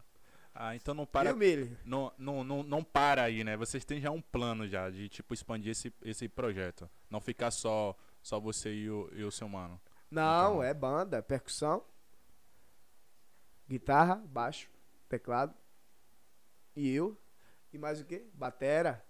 Ah, 0.55 0.75
então 0.75 0.93
não 0.93 1.05
Para... 1.05 1.29
para. 1.29 1.29
E 1.31 1.33
o 1.33 1.37
Mili? 1.37 1.77
Não, 1.83 2.13
não, 2.17 2.43
não, 2.43 2.63
não 2.63 2.83
para 2.83 3.23
aí, 3.23 3.43
né? 3.43 3.57
Vocês 3.57 3.83
têm 3.83 3.99
já 3.99 4.11
um 4.11 4.21
plano 4.21 4.67
já 4.67 4.89
de 4.89 5.09
tipo 5.09 5.33
expandir 5.33 5.71
esse, 5.71 5.91
esse 6.03 6.29
projeto. 6.29 6.89
Não 7.09 7.19
ficar 7.19 7.49
só, 7.51 7.95
só 8.21 8.39
você 8.39 8.73
e 8.73 8.89
o, 8.89 9.09
e 9.13 9.23
o 9.23 9.31
seu 9.31 9.49
mano. 9.49 9.81
Não, 10.11 10.53
Então. 10.57 10.63
é 10.63 10.73
banda, 10.73 11.17
é 11.17 11.21
percussão, 11.23 11.83
guitarra, 13.67 14.15
baixo, 14.27 14.69
teclado. 15.09 15.55
E 16.75 16.89
eu. 16.93 17.19
E 17.73 17.77
mais 17.79 17.99
o 17.99 18.05
quê? 18.05 18.23
Batera. 18.33 19.03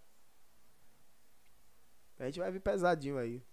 A 2.17 2.25
gente 2.25 2.39
vai 2.39 2.49
vir 2.51 2.61
pesadinho 2.61 3.17
aí. 3.17 3.43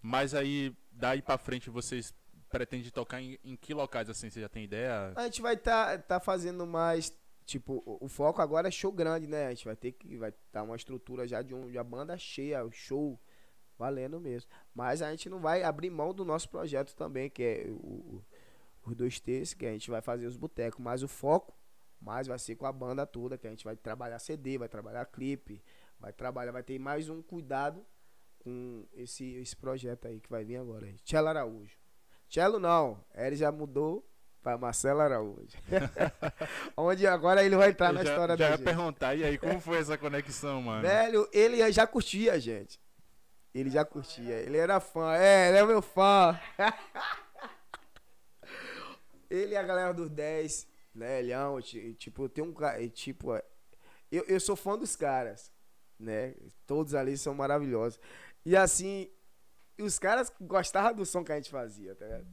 Mas 0.00 0.34
aí, 0.34 0.76
daí 0.92 1.20
pra 1.20 1.36
frente, 1.38 1.70
vocês 1.70 2.14
pretendem 2.52 2.90
tocar 2.90 3.20
em, 3.20 3.38
em 3.42 3.56
que 3.56 3.72
locais 3.72 4.08
assim? 4.08 4.28
Você 4.28 4.40
já 4.40 4.48
tem 4.48 4.64
ideia? 4.64 5.12
A 5.16 5.24
gente 5.24 5.40
vai 5.40 5.54
estar 5.54 5.98
tá, 6.02 6.20
fazendo 6.20 6.66
mais. 6.66 7.12
Tipo, 7.44 7.82
o, 7.84 8.08
foco 8.08 8.40
agora 8.40 8.68
é 8.68 8.70
show 8.70 8.92
grande, 8.92 9.26
né? 9.26 9.46
A 9.46 9.50
gente 9.50 9.64
vai 9.64 9.74
ter 9.74 9.92
que. 9.92 10.16
Vai 10.16 10.30
estar 10.30 10.62
uma 10.62 10.76
estrutura 10.76 11.26
já 11.26 11.42
de, 11.42 11.54
um, 11.54 11.70
de 11.70 11.76
uma 11.78 11.84
banda 11.84 12.16
cheia, 12.16 12.64
show 12.70 13.18
valendo 13.78 14.20
mesmo. 14.20 14.50
Mas 14.74 15.02
a 15.02 15.10
gente 15.10 15.28
não 15.28 15.40
vai 15.40 15.62
abrir 15.62 15.90
mão 15.90 16.14
do 16.14 16.24
nosso 16.24 16.48
projeto 16.48 16.94
também, 16.94 17.28
que 17.28 17.42
é 17.42 17.66
o, 17.70 18.22
os 18.84 18.94
dois 18.94 19.18
terços, 19.18 19.54
que 19.54 19.66
a 19.66 19.72
gente 19.72 19.90
vai 19.90 20.00
fazer 20.00 20.26
os 20.26 20.36
botecos. 20.36 20.78
Mas 20.78 21.02
o 21.02 21.08
foco 21.08 21.52
mais 22.00 22.26
vai 22.26 22.38
ser 22.38 22.54
com 22.56 22.66
a 22.66 22.72
banda 22.72 23.06
toda, 23.06 23.38
que 23.38 23.46
a 23.46 23.50
gente 23.50 23.64
vai 23.64 23.76
trabalhar 23.76 24.18
CD, 24.18 24.58
vai 24.58 24.68
trabalhar 24.68 25.04
clipe, 25.06 25.62
vai 25.98 26.12
trabalhar, 26.12 26.52
vai 26.52 26.62
ter 26.62 26.78
mais 26.78 27.08
um 27.08 27.22
cuidado 27.22 27.84
com 28.38 28.84
esse, 28.94 29.34
esse 29.34 29.56
projeto 29.56 30.06
aí 30.06 30.20
que 30.20 30.28
vai 30.28 30.44
vir 30.44 30.56
agora. 30.56 30.92
Tchelo 31.04 31.28
Araújo. 31.28 31.81
Tchelo 32.32 32.58
não, 32.58 32.98
ele 33.14 33.36
já 33.36 33.52
mudou 33.52 34.08
Pra 34.42 34.56
Marcelo 34.56 35.00
Araújo. 35.00 35.46
Onde 36.76 37.06
agora 37.06 37.44
ele 37.44 37.54
vai 37.54 37.68
entrar 37.70 37.90
Eu 37.90 37.92
na 37.92 38.02
já, 38.02 38.10
história 38.10 38.36
já 38.36 38.44
da 38.44 38.50
ia 38.50 38.56
gente. 38.56 38.64
perguntar, 38.64 39.14
e 39.14 39.22
aí, 39.22 39.38
como 39.38 39.60
foi 39.60 39.78
essa 39.78 39.96
conexão, 39.98 40.60
mano? 40.62 40.80
Velho, 40.82 41.28
ele 41.30 41.70
já 41.70 41.86
curtia, 41.86 42.40
gente. 42.40 42.80
Ele 43.54 43.70
já 43.70 43.84
curtia. 43.84 44.34
Ele 44.34 44.56
era 44.56 44.80
fã. 44.80 45.14
É, 45.14 45.48
ele 45.50 45.58
é 45.58 45.64
meu 45.66 45.80
fã. 45.80 46.36
ele 49.30 49.52
e 49.52 49.56
a 49.56 49.62
galera 49.62 49.92
dos 49.92 50.10
10, 50.10 50.66
né, 50.94 51.20
Leão, 51.20 51.60
ti- 51.60 51.94
tipo, 51.94 52.28
tem 52.28 52.42
um 52.42 52.52
cara, 52.52 52.88
tipo, 52.88 53.34
é, 53.36 53.44
eu, 54.10 54.24
eu 54.26 54.40
sou 54.40 54.56
fã 54.56 54.76
dos 54.76 54.96
caras, 54.96 55.52
né? 56.00 56.34
Todos 56.66 56.94
ali 56.94 57.16
são 57.16 57.32
maravilhosos. 57.34 58.00
E 58.44 58.56
assim, 58.56 59.08
os 59.78 59.98
caras 59.98 60.32
gostavam 60.40 60.94
do 60.94 61.06
som 61.06 61.24
que 61.24 61.32
a 61.32 61.36
gente 61.36 61.50
fazia, 61.50 61.94
tá 61.94 62.04
ligado? 62.04 62.26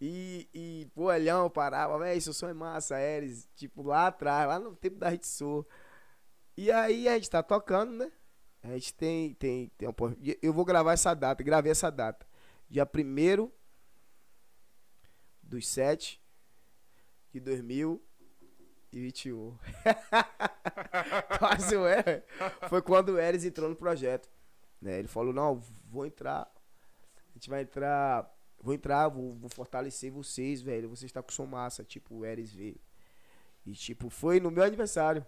E, 0.00 0.48
e 0.52 0.90
pô, 0.94 1.10
Leão 1.10 1.48
parava, 1.48 1.98
velho, 1.98 2.20
seu 2.20 2.32
som 2.32 2.48
é 2.48 2.54
massa, 2.54 2.98
Eres, 2.98 3.48
tipo, 3.54 3.82
lá 3.82 4.08
atrás, 4.08 4.48
lá 4.48 4.58
no 4.58 4.74
tempo 4.76 4.98
da 4.98 5.08
Hit 5.08 5.26
Soul. 5.26 5.66
E 6.56 6.70
aí 6.70 7.08
a 7.08 7.14
gente 7.14 7.30
tá 7.30 7.42
tocando, 7.42 7.92
né? 7.92 8.12
A 8.62 8.68
gente 8.68 8.94
tem, 8.94 9.34
tem, 9.34 9.68
tem 9.76 9.88
um, 9.88 9.94
Eu 10.42 10.52
vou 10.52 10.64
gravar 10.64 10.92
essa 10.92 11.14
data, 11.14 11.42
gravei 11.42 11.72
essa 11.72 11.90
data. 11.90 12.26
Dia 12.68 12.84
1 12.84 13.50
dos 15.42 15.68
7 15.68 16.20
de 17.32 17.40
2021. 17.40 19.58
Quase 21.38 21.76
é. 21.76 22.24
Foi 22.68 22.80
quando 22.80 23.10
o 23.10 23.18
Eres 23.18 23.44
entrou 23.44 23.68
no 23.68 23.76
projeto. 23.76 24.30
Né? 24.80 24.98
Ele 24.98 25.08
falou, 25.08 25.32
não, 25.32 25.60
vou 25.86 26.06
entrar. 26.06 26.50
Gente 27.44 27.50
vai 27.50 27.60
entrar. 27.60 28.34
Vou 28.62 28.72
entrar, 28.72 29.08
vou, 29.08 29.32
vou 29.34 29.50
fortalecer 29.50 30.10
vocês, 30.10 30.62
velho. 30.62 30.88
Vocês 30.88 31.10
estão 31.10 31.22
com 31.22 31.30
som 31.30 31.44
massa, 31.44 31.84
tipo, 31.84 32.14
o 32.14 32.24
Eres 32.24 32.50
veio. 32.50 32.80
E 33.66 33.72
tipo, 33.72 34.08
foi 34.08 34.40
no 34.40 34.50
meu 34.50 34.64
aniversário 34.64 35.26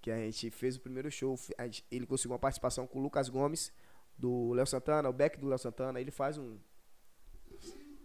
que 0.00 0.10
a 0.10 0.16
gente 0.16 0.50
fez 0.50 0.76
o 0.76 0.80
primeiro 0.80 1.10
show. 1.10 1.38
Gente- 1.58 1.84
ele 1.90 2.06
conseguiu 2.06 2.32
uma 2.32 2.38
participação 2.38 2.86
com 2.86 2.98
o 2.98 3.02
Lucas 3.02 3.28
Gomes, 3.28 3.70
do 4.16 4.54
Léo 4.54 4.66
Santana, 4.66 5.10
o 5.10 5.12
Beck 5.12 5.38
do 5.38 5.46
Léo 5.46 5.58
Santana. 5.58 6.00
Ele 6.00 6.10
faz 6.10 6.38
um, 6.38 6.58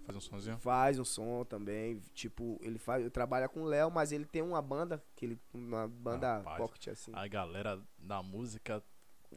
Faz 0.05 0.17
um 0.17 0.21
sonzinho? 0.21 0.57
faz 0.57 0.99
um 0.99 1.05
som 1.05 1.45
também. 1.45 2.01
Tipo, 2.13 2.59
ele 2.61 2.77
faz, 2.77 2.99
ele 2.99 3.09
trabalha 3.09 3.47
com 3.47 3.61
o 3.61 3.65
Léo, 3.65 3.89
mas 3.89 4.11
ele 4.11 4.25
tem 4.25 4.41
uma 4.41 4.61
banda, 4.61 5.01
que 5.15 5.25
ele, 5.25 5.39
uma 5.53 5.87
banda 5.87 6.39
Rapaz, 6.39 6.57
pocket 6.57 6.89
assim. 6.89 7.11
A 7.15 7.25
galera 7.27 7.81
da 7.97 8.21
música 8.21 8.83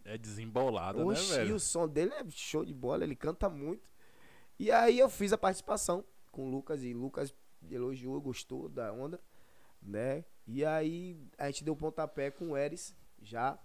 é 0.05 0.17
desembolada, 0.19 1.05
Oxi, 1.05 1.31
né, 1.33 1.39
velho? 1.39 1.57
o 1.57 1.61
som 1.61 1.87
dele 1.89 2.13
é 2.15 2.25
show 2.31 2.65
de 2.65 2.75
bola, 2.75 3.05
ele 3.05 3.17
canta 3.17 3.49
muito. 3.49 3.89
E 4.59 4.71
aí 4.71 4.99
eu 4.99 5.09
fiz 5.09 5.33
a 5.33 5.39
participação 5.39 6.05
com 6.33 6.49
o 6.49 6.51
Lucas 6.51 6.83
e 6.83 6.93
Lucas 6.93 7.35
elogiou, 7.71 8.21
gostou 8.21 8.69
da 8.69 8.93
onda, 8.93 9.21
né? 9.83 10.25
E 10.47 10.65
aí 10.65 11.17
a 11.37 11.47
gente 11.47 11.65
deu 11.65 11.77
pontapé 11.77 12.31
com 12.31 12.51
o 12.51 12.57
Eres 12.57 12.95
já 13.23 13.59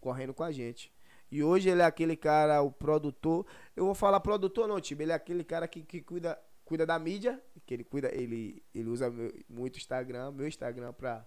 correndo 0.00 0.32
com 0.34 0.42
a 0.42 0.50
gente. 0.50 0.92
E 1.30 1.42
hoje 1.44 1.68
ele 1.68 1.82
é 1.82 1.84
aquele 1.84 2.16
cara, 2.16 2.60
o 2.62 2.72
produtor. 2.72 3.46
Eu 3.76 3.84
vou 3.84 3.94
falar 3.94 4.18
produtor 4.20 4.66
não, 4.66 4.80
time. 4.80 5.04
Ele 5.04 5.12
é 5.12 5.14
aquele 5.14 5.44
cara 5.44 5.68
que, 5.68 5.82
que 5.82 6.00
cuida, 6.02 6.36
cuida 6.64 6.84
da 6.84 6.98
mídia. 6.98 7.40
Que 7.64 7.74
ele 7.74 7.84
cuida, 7.84 8.12
ele, 8.12 8.64
ele 8.74 8.88
usa 8.88 9.08
meu- 9.10 9.32
muito 9.48 9.78
Instagram, 9.78 10.32
meu 10.32 10.48
Instagram 10.48 10.92
pra, 10.92 11.24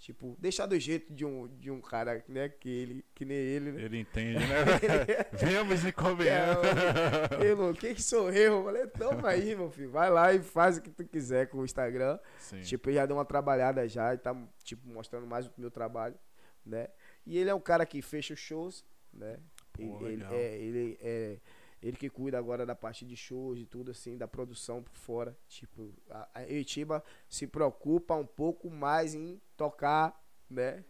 tipo, 0.00 0.34
deixar 0.38 0.66
do 0.66 0.78
jeito 0.80 1.12
de 1.12 1.24
um, 1.24 1.46
de 1.46 1.70
um 1.70 1.80
cara, 1.80 2.24
né? 2.26 2.48
Que 2.48 2.68
ele, 2.68 3.04
que 3.14 3.24
nem 3.24 3.36
ele, 3.36 3.72
né? 3.72 3.82
Ele 3.82 4.00
entende, 4.00 4.38
né? 4.38 4.64
Venhamos 5.38 5.84
e 5.84 5.92
convenhamos. 5.92 6.66
É, 6.66 7.52
eu, 7.52 7.74
quem 7.74 7.94
que 7.94 8.02
sou 8.02 8.32
eu? 8.32 8.54
Eu 8.54 8.64
falei, 8.64 8.86
toma 8.86 9.28
aí, 9.28 9.54
meu 9.54 9.70
filho. 9.70 9.90
Vai 9.90 10.10
lá 10.10 10.32
e 10.32 10.42
faz 10.42 10.78
o 10.78 10.82
que 10.82 10.90
tu 10.90 11.04
quiser 11.04 11.48
com 11.48 11.58
o 11.58 11.64
Instagram. 11.64 12.18
Sim. 12.38 12.62
Tipo, 12.62 12.88
ele 12.88 12.96
já 12.96 13.06
deu 13.06 13.16
uma 13.16 13.26
trabalhada 13.26 13.86
já 13.86 14.14
e 14.14 14.18
tá, 14.18 14.34
tipo, 14.64 14.88
mostrando 14.88 15.26
mais 15.26 15.46
o 15.46 15.52
meu 15.58 15.70
trabalho, 15.70 16.18
né? 16.64 16.88
E 17.26 17.36
ele 17.36 17.50
é 17.50 17.54
um 17.54 17.60
cara 17.60 17.84
que 17.84 18.00
fecha 18.00 18.32
os 18.32 18.40
shows, 18.40 18.84
né? 19.12 19.38
Pô, 19.72 20.00
ele, 20.06 20.14
ele 20.14 20.34
é, 20.34 20.56
ele 20.56 20.98
é 21.00 21.36
ele 21.82 21.96
que 21.96 22.10
cuida 22.10 22.38
agora 22.38 22.66
da 22.66 22.74
parte 22.74 23.04
de 23.04 23.16
shows 23.16 23.58
e 23.58 23.64
tudo 23.64 23.90
assim, 23.90 24.16
da 24.16 24.28
produção 24.28 24.82
por 24.82 24.94
fora. 24.94 25.36
Tipo, 25.48 25.92
a, 26.10 26.28
a 26.34 26.48
Itiba 26.48 27.02
se 27.28 27.46
preocupa 27.46 28.14
um 28.14 28.26
pouco 28.26 28.70
mais 28.70 29.14
em 29.14 29.40
tocar, 29.56 30.22
né? 30.48 30.84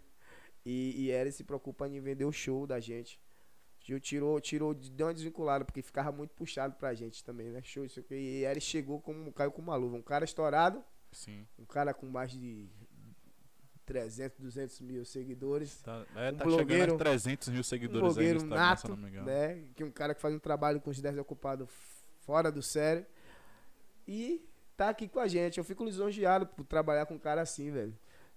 E, 0.64 1.04
e 1.04 1.10
ele 1.10 1.30
se 1.30 1.44
preocupa 1.44 1.88
em 1.88 2.00
vender 2.00 2.24
o 2.24 2.32
show 2.32 2.66
da 2.66 2.80
gente. 2.80 3.20
Gil 3.82 3.98
tirou, 3.98 4.40
tirou, 4.40 4.74
deu 4.74 5.06
uma 5.06 5.14
desvinculada, 5.14 5.64
porque 5.64 5.80
ficava 5.80 6.12
muito 6.12 6.34
puxado 6.34 6.74
pra 6.74 6.92
gente 6.94 7.24
também, 7.24 7.48
né? 7.50 7.62
Show, 7.62 7.84
isso 7.84 8.00
aqui. 8.00 8.14
E 8.14 8.44
ele 8.44 8.60
chegou 8.60 9.00
como 9.00 9.32
caiu 9.32 9.50
com 9.50 9.62
uma 9.62 9.76
luva. 9.76 9.96
Um 9.96 10.02
cara 10.02 10.24
estourado, 10.24 10.84
Sim. 11.12 11.46
um 11.58 11.64
cara 11.64 11.94
com 11.94 12.06
mais 12.06 12.30
de 12.30 12.68
300, 13.92 14.38
200 14.38 14.80
mil 14.80 15.04
seguidores. 15.04 15.82
Tá, 15.82 16.04
é, 16.14 16.30
Um 16.30 16.36
tá 16.36 16.44
blogueiro- 16.44 16.82
chegando 16.82 16.94
a 16.94 16.98
300 16.98 17.48
mil 17.48 17.60
Um 17.60 17.62
seguidores 17.64 17.96
aí 18.02 18.02
no 18.02 18.14
blogueiro 18.14 18.36
Instagram, 18.38 18.56
se 18.76 18.82
nato, 18.82 18.86
eu 18.86 18.96
não 18.96 19.02
me 19.02 19.08
engano. 19.10 19.26
né? 19.26 19.64
Que 19.74 19.82
um 19.84 19.90
cara 19.90 20.14
que 20.14 20.20
faz 20.20 20.34
um 20.34 20.38
trabalho 20.38 20.80
com 20.80 20.90
os 20.90 21.00
10 21.00 21.18
ocupados 21.18 21.68
fora 22.20 22.52
do 22.52 22.62
sério. 22.62 23.04
E 24.06 24.44
tá 24.76 24.88
aqui 24.88 25.08
com 25.08 25.18
a 25.20 25.26
gente. 25.28 25.58
Eu 25.58 25.64
fico 25.64 25.84
lisonjeado 25.84 26.46
por 26.46 26.64
trabalhar 26.64 27.06
com 27.06 27.14
um 27.14 27.18
cara 27.18 27.42
assim, 27.42 27.70
velho. 27.70 27.96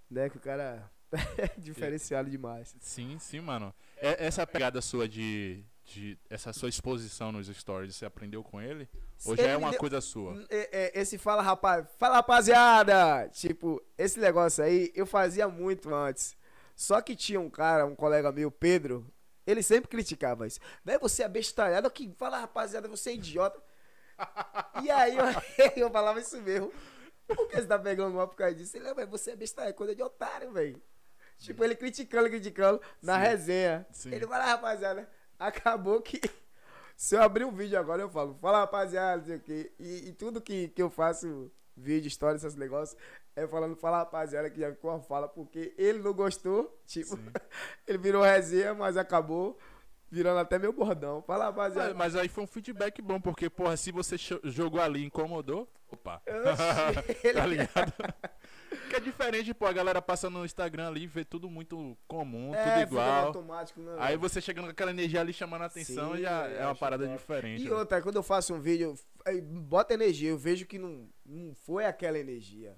Né? 0.10 0.30
Que 0.30 0.38
o 0.38 0.42
cara 0.42 0.90
é 1.38 1.50
diferenciado 1.60 2.30
demais. 2.30 2.76
Sim, 2.80 3.18
sim, 3.20 3.40
mano. 3.40 3.74
É- 3.98 4.26
essa 4.26 4.46
pegada 4.48 4.82
sua 4.82 5.08
de, 5.08 5.64
de. 5.86 6.18
Essa 6.30 6.54
sua 6.54 6.70
exposição 6.70 7.32
nos 7.32 7.48
stories, 7.48 7.96
você 7.96 8.06
aprendeu 8.06 8.44
com 8.44 8.62
ele? 8.62 8.88
Ou 9.26 9.36
já 9.36 9.44
Ele 9.44 9.52
é 9.52 9.58
me 9.58 9.64
uma 9.64 9.72
deu- 9.72 9.80
coisa 9.80 10.02
sua? 10.02 10.46
É, 10.50 10.70
é, 10.98 11.00
esse 11.02 11.18
fala 11.18 11.42
rapaz, 11.42 11.86
fala 11.98 12.16
rapaziada, 12.16 13.30
tipo, 13.30 13.82
esse 13.98 14.20
negócio 14.20 14.64
aí 14.64 14.92
eu 14.96 15.06
fazia 15.06 15.48
muito 15.48 15.94
antes. 15.94 16.36
Só 16.76 17.02
que 17.02 17.16
tinha 17.16 17.40
um 17.40 17.50
cara, 17.50 17.86
um 17.86 17.96
colega 17.96 18.32
meu, 18.32 18.50
Pedro, 18.50 19.06
ele 19.46 19.62
sempre 19.62 19.90
criticava 19.90 20.48
isso. 20.48 20.60
Véi, 20.84 20.98
você 20.98 21.24
é 21.24 21.28
bestalhado, 21.28 21.90
que 21.92 22.12
fala 22.18 22.40
rapaziada, 22.40 22.88
você 22.88 23.12
é 23.12 23.14
idiota. 23.16 23.62
E 24.84 24.90
aí 24.92 25.16
eu, 25.18 25.26
eu 25.86 25.92
falava 25.92 26.20
isso 26.20 26.40
mesmo. 26.42 26.72
Por 27.28 27.48
que 27.48 27.56
você 27.56 27.66
tá 27.68 27.80
pegando 27.80 28.14
mal 28.16 28.28
por 28.28 28.36
causa 28.36 28.54
disso? 28.56 28.76
Ele, 28.78 28.94
velho, 28.94 29.10
você 29.10 29.32
é 29.32 29.36
bestalhado, 29.36 29.72
é 29.72 29.78
coisa 29.78 29.96
de 29.96 30.02
otário, 30.04 30.52
velho. 30.52 30.82
Tipo, 31.38 31.64
ele 31.64 31.76
criticando, 31.76 32.30
criticando 32.30 32.82
na 33.02 33.16
Sim. 33.16 33.22
resenha. 33.22 33.88
Sim. 33.92 34.14
Ele 34.14 34.28
fala, 34.28 34.46
rapaziada, 34.46 35.10
acabou 35.48 36.02
que 36.02 36.20
se 36.96 37.16
eu 37.16 37.22
abrir 37.22 37.46
um 37.46 37.52
vídeo 37.52 37.78
agora, 37.80 38.02
eu 38.02 38.10
falo, 38.10 38.38
fala 38.42 38.60
rapaziada, 38.60 39.18
não 39.18 39.26
sei 39.26 39.36
o 39.38 39.40
quê. 39.40 39.72
E, 39.80 40.10
e 40.10 40.14
tudo 40.14 40.42
que, 40.42 40.68
que 40.70 40.82
eu 40.82 40.90
faço, 40.90 41.52
vídeo, 41.76 42.08
história, 42.08 42.36
esses 42.38 42.56
negócios, 42.56 42.98
é 43.36 43.48
falando, 43.48 43.76
fala 43.76 43.98
rapaziada, 44.00 44.50
que 44.50 44.60
já 44.60 44.72
ficou 44.72 44.92
uma 44.92 45.02
fala, 45.02 45.28
porque 45.28 45.74
ele 45.78 46.00
não 46.00 46.14
gostou, 46.14 46.80
tipo, 46.86 47.18
ele 47.88 47.98
virou 47.98 48.24
resenha, 48.24 48.74
mas 48.74 48.96
acabou 48.98 49.58
virando 50.10 50.40
até 50.40 50.60
meu 50.60 50.72
bordão. 50.72 51.24
Fala 51.24 51.46
rapaziada. 51.46 51.90
Mas, 51.96 52.14
mas 52.14 52.16
aí 52.16 52.30
foi 52.30 52.44
um 52.44 52.48
feedback 52.48 53.02
bom, 53.02 53.20
porque, 53.20 53.50
porra, 53.50 53.76
se 53.76 53.92
você 53.92 54.16
jogou 54.44 54.80
ali 54.80 55.02
e 55.02 55.06
incomodou, 55.06 55.68
opa. 55.92 56.22
Oxi, 56.28 57.28
ele- 57.28 57.40
tá 57.40 57.46
ligado? 57.48 57.94
Que 58.94 58.98
é 58.98 59.00
diferente, 59.00 59.54
pô, 59.54 59.66
a 59.66 59.74
galera 59.74 60.02
passa 60.02 60.30
no 60.30 60.46
Instagram 60.46 60.88
ali 60.88 61.08
vê 61.08 61.26
tudo 61.26 61.50
muito 61.50 61.98
comum, 62.08 62.54
é, 62.54 62.64
tudo 62.64 62.94
igual. 62.94 63.28
automático, 63.28 63.82
né? 63.82 63.96
Aí 63.98 64.16
você 64.16 64.40
chegando 64.40 64.66
com 64.66 64.72
aquela 64.72 64.92
energia 64.92 65.20
ali 65.20 65.34
chamando 65.34 65.64
a 65.64 65.66
atenção 65.66 66.16
Sim, 66.16 66.22
já 66.22 66.48
é, 66.48 66.64
uma 66.64 66.76
parada 66.76 67.06
top. 67.06 67.18
diferente. 67.18 67.64
E 67.64 67.70
né? 67.70 67.76
outra, 67.76 68.02
quando 68.02 68.18
eu 68.18 68.24
faço 68.24 68.54
um 68.54 68.60
vídeo, 68.60 68.96
bota 69.68 69.96
energia, 69.96 70.30
eu 70.30 70.38
vejo 70.38 70.68
que 70.68 70.78
não, 70.78 71.10
não 71.26 71.56
foi 71.56 71.86
aquela 71.86 72.20
energia. 72.20 72.78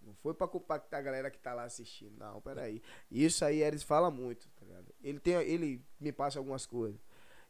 Não 0.00 0.14
foi 0.14 0.32
pra 0.34 0.46
culpar 0.46 0.84
a 0.92 1.00
galera 1.00 1.28
que 1.32 1.38
tá 1.38 1.52
lá 1.52 1.64
assistindo. 1.64 2.16
Não, 2.16 2.40
peraí. 2.40 2.80
Isso 3.10 3.44
aí 3.44 3.60
eles 3.60 3.82
falam 3.82 4.12
muito, 4.12 4.48
tá 4.50 4.64
ligado? 4.64 4.94
Ele, 5.02 5.18
tem, 5.18 5.34
ele 5.34 5.84
me 5.98 6.12
passa 6.12 6.38
algumas 6.38 6.64
coisas. 6.64 7.00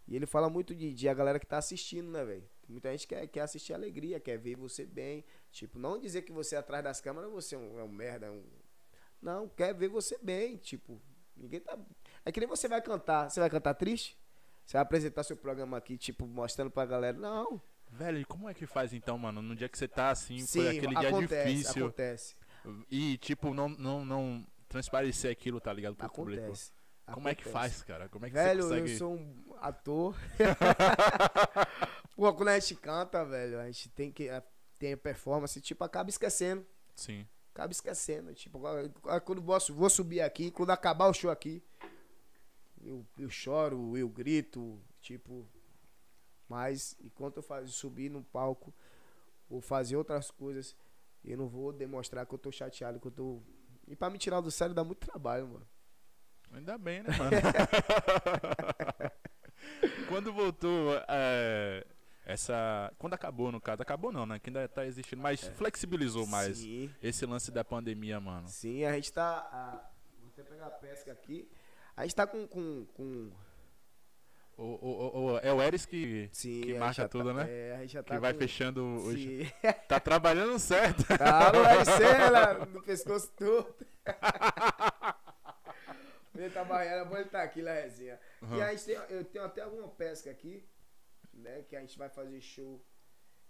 E 0.08 0.16
ele 0.16 0.24
fala 0.24 0.48
muito 0.48 0.74
de, 0.74 0.94
de 0.94 1.06
a 1.06 1.12
galera 1.12 1.38
que 1.38 1.44
tá 1.44 1.58
assistindo, 1.58 2.10
né, 2.10 2.24
velho? 2.24 2.48
Muita 2.66 2.90
gente 2.92 3.06
quer, 3.06 3.26
quer 3.26 3.40
assistir 3.40 3.74
alegria, 3.74 4.18
quer 4.18 4.38
ver 4.38 4.56
você 4.56 4.86
bem. 4.86 5.22
Tipo, 5.50 5.78
não 5.78 5.98
dizer 5.98 6.22
que 6.22 6.32
você 6.32 6.56
atrás 6.56 6.84
das 6.84 7.00
câmeras 7.00 7.30
você 7.30 7.54
é 7.54 7.58
um, 7.58 7.78
é 7.80 7.82
um 7.82 7.88
merda, 7.88 8.26
é 8.26 8.30
um. 8.30 8.44
Não, 9.22 9.48
quer 9.48 9.74
ver 9.74 9.88
você 9.88 10.18
bem. 10.22 10.56
Tipo, 10.56 11.00
ninguém 11.36 11.60
tá. 11.60 11.78
É 12.24 12.30
que 12.30 12.40
nem 12.40 12.48
você 12.48 12.68
vai 12.68 12.82
cantar. 12.82 13.30
Você 13.30 13.40
vai 13.40 13.48
cantar 13.48 13.74
triste? 13.74 14.18
Você 14.64 14.74
vai 14.74 14.82
apresentar 14.82 15.22
seu 15.22 15.36
programa 15.36 15.76
aqui, 15.76 15.96
tipo, 15.96 16.26
mostrando 16.26 16.70
pra 16.70 16.84
galera. 16.84 17.16
Não. 17.16 17.60
Velho, 17.90 18.18
e 18.18 18.24
como 18.24 18.48
é 18.48 18.54
que 18.54 18.66
faz 18.66 18.92
então, 18.92 19.16
mano? 19.16 19.40
No 19.40 19.54
dia 19.54 19.68
que 19.68 19.78
você 19.78 19.86
tá 19.86 20.10
assim, 20.10 20.40
Sim, 20.40 20.60
foi 20.60 20.76
aquele 20.76 20.94
dia 20.96 21.08
acontece, 21.08 21.52
difícil. 21.52 21.86
acontece. 21.86 22.36
E, 22.90 23.16
tipo, 23.18 23.54
não, 23.54 23.68
não, 23.68 24.04
não 24.04 24.46
transparecer 24.68 25.30
aquilo, 25.30 25.60
tá 25.60 25.72
ligado? 25.72 25.94
Pro 25.94 26.10
público. 26.10 26.42
Acontece. 26.42 26.72
Como 27.12 27.28
é 27.28 27.34
que 27.34 27.44
faz, 27.44 27.82
cara? 27.84 28.08
Como 28.08 28.26
é 28.26 28.28
que 28.28 28.34
velho, 28.34 28.64
você 28.64 28.80
consegue. 28.80 28.92
eu 28.92 28.98
sou 28.98 29.14
um 29.14 29.54
ator. 29.60 30.16
Pô, 32.16 32.34
quando 32.34 32.48
a 32.48 32.58
gente 32.58 32.74
canta, 32.74 33.24
velho, 33.24 33.60
a 33.60 33.66
gente 33.66 33.88
tem 33.90 34.10
que. 34.10 34.28
Tem 34.78 34.92
a 34.92 34.96
performance, 34.96 35.60
tipo, 35.60 35.82
acaba 35.84 36.10
esquecendo. 36.10 36.66
Sim. 36.94 37.26
Acaba 37.54 37.72
esquecendo. 37.72 38.34
Tipo, 38.34 38.60
quando 39.24 39.40
vou, 39.40 39.58
vou 39.70 39.90
subir 39.90 40.20
aqui, 40.20 40.50
quando 40.50 40.70
acabar 40.70 41.08
o 41.08 41.14
show 41.14 41.30
aqui, 41.30 41.62
eu, 42.82 43.06
eu 43.18 43.30
choro, 43.30 43.96
eu 43.96 44.08
grito, 44.08 44.78
tipo. 45.00 45.46
Mas 46.48 46.96
enquanto 47.00 47.38
eu 47.38 47.42
faz, 47.42 47.70
subir 47.74 48.10
no 48.10 48.22
palco, 48.22 48.72
ou 49.48 49.60
fazer 49.60 49.96
outras 49.96 50.30
coisas, 50.30 50.76
Eu 51.24 51.36
não 51.36 51.48
vou 51.48 51.72
demonstrar 51.72 52.24
que 52.24 52.34
eu 52.34 52.38
tô 52.38 52.52
chateado, 52.52 53.00
que 53.00 53.06
eu 53.06 53.10
tô. 53.10 53.42
E 53.88 53.96
pra 53.96 54.10
me 54.10 54.18
tirar 54.18 54.40
do 54.40 54.50
sério 54.50 54.74
dá 54.74 54.84
muito 54.84 54.98
trabalho, 54.98 55.48
mano. 55.48 55.66
Ainda 56.52 56.78
bem, 56.78 57.02
né, 57.02 57.08
mano? 57.18 57.30
Quando 60.08 60.32
voltou 60.32 60.92
é, 61.08 61.84
essa. 62.26 62.92
Quando 62.98 63.14
acabou, 63.14 63.50
no 63.50 63.60
caso, 63.60 63.80
acabou 63.80 64.12
não, 64.12 64.26
né? 64.26 64.38
Que 64.38 64.50
ainda 64.50 64.68
tá 64.68 64.84
existindo, 64.84 65.22
mas 65.22 65.40
flexibilizou 65.56 66.26
mais 66.26 66.58
Sim, 66.58 66.90
esse 67.02 67.24
lance 67.24 67.50
da 67.50 67.64
pandemia, 67.64 68.20
mano. 68.20 68.46
sim, 68.48 68.84
a 68.84 68.92
gente 68.92 69.10
tá. 69.12 69.48
a- 69.52 69.90
Vou 70.20 70.28
até 70.32 70.42
pegar 70.42 70.66
a 70.66 70.70
pesca 70.70 71.12
aqui. 71.12 71.48
A 71.96 72.02
gente 72.02 72.14
tá 72.14 72.26
com. 72.26 72.46
com, 72.46 72.84
com 72.94 73.30
O, 74.58 74.62
o, 74.64 75.24
o- 75.34 75.38
é 75.38 75.52
o 75.52 75.62
Eris 75.62 75.84
que, 75.86 76.28
sim, 76.32 76.60
que 76.62 76.68
a 76.68 76.72
gente 76.72 76.78
marca 76.80 76.94
já 77.02 77.08
tudo, 77.08 77.28
tá, 77.28 77.34
né? 77.34 77.46
É, 77.48 77.76
a 77.76 77.80
gente 77.82 77.92
já 77.92 78.02
tá 78.02 78.14
que 78.14 78.20
vai 78.20 78.32
com- 78.32 78.38
fechando 78.40 78.82
hoje. 79.02 79.52
Tá 79.88 80.00
trabalhando 80.00 80.58
certo. 80.58 81.04
Tá, 81.16 81.84
ser, 81.84 82.04
ela 82.20 82.64
no 82.66 82.82
pescoço 82.82 83.30
todo. 83.36 83.74
Ele 86.34 86.50
tá 86.50 86.62
barreando, 86.64 87.08
bom 87.08 87.16
ele 87.16 87.28
tá 87.30 87.42
aqui 87.42 87.62
na 87.62 87.72
resenha. 87.72 88.20
Uhum. 88.42 88.56
E 88.58 88.62
a 88.62 88.70
gente 88.70 88.84
tem, 88.84 88.94
eu 89.08 89.24
tenho 89.24 89.44
até 89.44 89.62
alguma 89.62 89.88
pesca 89.88 90.30
aqui, 90.30 90.62
né? 91.38 91.62
Que 91.62 91.76
a 91.76 91.80
gente 91.80 91.98
vai 91.98 92.08
fazer 92.08 92.40
show 92.40 92.84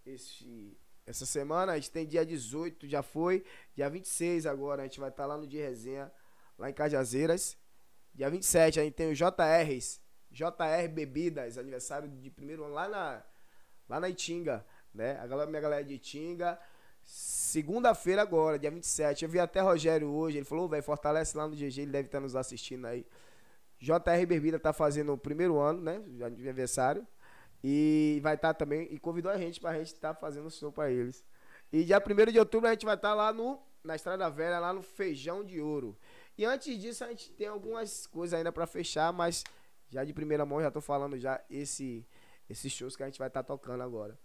esse, 0.04 0.76
essa 1.06 1.26
semana. 1.26 1.72
A 1.72 1.76
gente 1.76 1.90
tem 1.90 2.06
dia 2.06 2.24
18, 2.24 2.88
já 2.88 3.02
foi. 3.02 3.44
Dia 3.74 3.88
26 3.88 4.46
agora, 4.46 4.82
a 4.82 4.84
gente 4.84 5.00
vai 5.00 5.10
estar 5.10 5.26
lá 5.26 5.36
no 5.36 5.46
de 5.46 5.58
resenha, 5.58 6.12
lá 6.58 6.70
em 6.70 6.72
Cajazeiras. 6.74 7.56
Dia 8.14 8.30
27 8.30 8.80
a 8.80 8.84
gente 8.84 8.94
tem 8.94 9.10
o 9.10 9.14
JRs, 9.14 10.00
JR 10.30 10.88
Bebidas, 10.90 11.58
aniversário 11.58 12.08
de 12.08 12.30
primeiro 12.30 12.64
ano 12.64 12.72
lá 12.72 12.88
na, 12.88 13.22
lá 13.88 14.00
na 14.00 14.08
Itinga, 14.08 14.66
né? 14.94 15.18
A 15.20 15.26
galera, 15.26 15.50
minha 15.50 15.60
galera 15.60 15.84
de 15.84 15.94
Itinga. 15.94 16.58
Segunda-feira 17.04 18.22
agora, 18.22 18.58
dia 18.58 18.70
27. 18.70 19.24
Eu 19.24 19.30
vi 19.30 19.38
até 19.38 19.60
Rogério 19.60 20.08
hoje, 20.08 20.38
ele 20.38 20.46
falou, 20.46 20.68
velho, 20.68 20.82
fortalece 20.82 21.36
lá 21.36 21.46
no 21.46 21.54
GG, 21.54 21.82
ele 21.82 21.92
deve 21.92 22.08
estar 22.08 22.18
nos 22.18 22.34
assistindo 22.34 22.86
aí. 22.86 23.06
JR 23.78 24.26
Bebida 24.26 24.58
tá 24.58 24.72
fazendo 24.72 25.12
o 25.12 25.18
primeiro 25.18 25.58
ano, 25.58 25.82
né? 25.82 26.00
De 26.06 26.24
aniversário. 26.24 27.06
E 27.68 28.20
vai 28.22 28.36
estar 28.36 28.54
também, 28.54 28.86
e 28.92 28.96
convidou 28.96 29.28
a 29.28 29.36
gente 29.36 29.58
pra 29.58 29.74
gente 29.76 29.88
estar 29.88 30.14
fazendo 30.14 30.48
show 30.52 30.70
pra 30.70 30.88
eles. 30.88 31.24
E 31.72 31.82
dia 31.82 31.98
1 31.98 32.30
de 32.30 32.38
outubro 32.38 32.68
a 32.68 32.72
gente 32.72 32.84
vai 32.84 32.94
estar 32.94 33.12
lá 33.12 33.32
no, 33.32 33.60
na 33.82 33.96
Estrada 33.96 34.30
Velha, 34.30 34.60
lá 34.60 34.72
no 34.72 34.82
Feijão 34.82 35.44
de 35.44 35.60
Ouro. 35.60 35.98
E 36.38 36.44
antes 36.44 36.78
disso 36.80 37.02
a 37.02 37.08
gente 37.08 37.32
tem 37.32 37.48
algumas 37.48 38.06
coisas 38.06 38.34
ainda 38.38 38.52
pra 38.52 38.68
fechar, 38.68 39.12
mas 39.12 39.42
já 39.90 40.04
de 40.04 40.12
primeira 40.12 40.46
mão 40.46 40.60
já 40.62 40.70
tô 40.70 40.80
falando 40.80 41.18
já 41.18 41.42
esse, 41.50 42.06
esses 42.48 42.70
shows 42.70 42.94
que 42.94 43.02
a 43.02 43.06
gente 43.06 43.18
vai 43.18 43.26
estar 43.26 43.42
tocando 43.42 43.82
agora. 43.82 44.16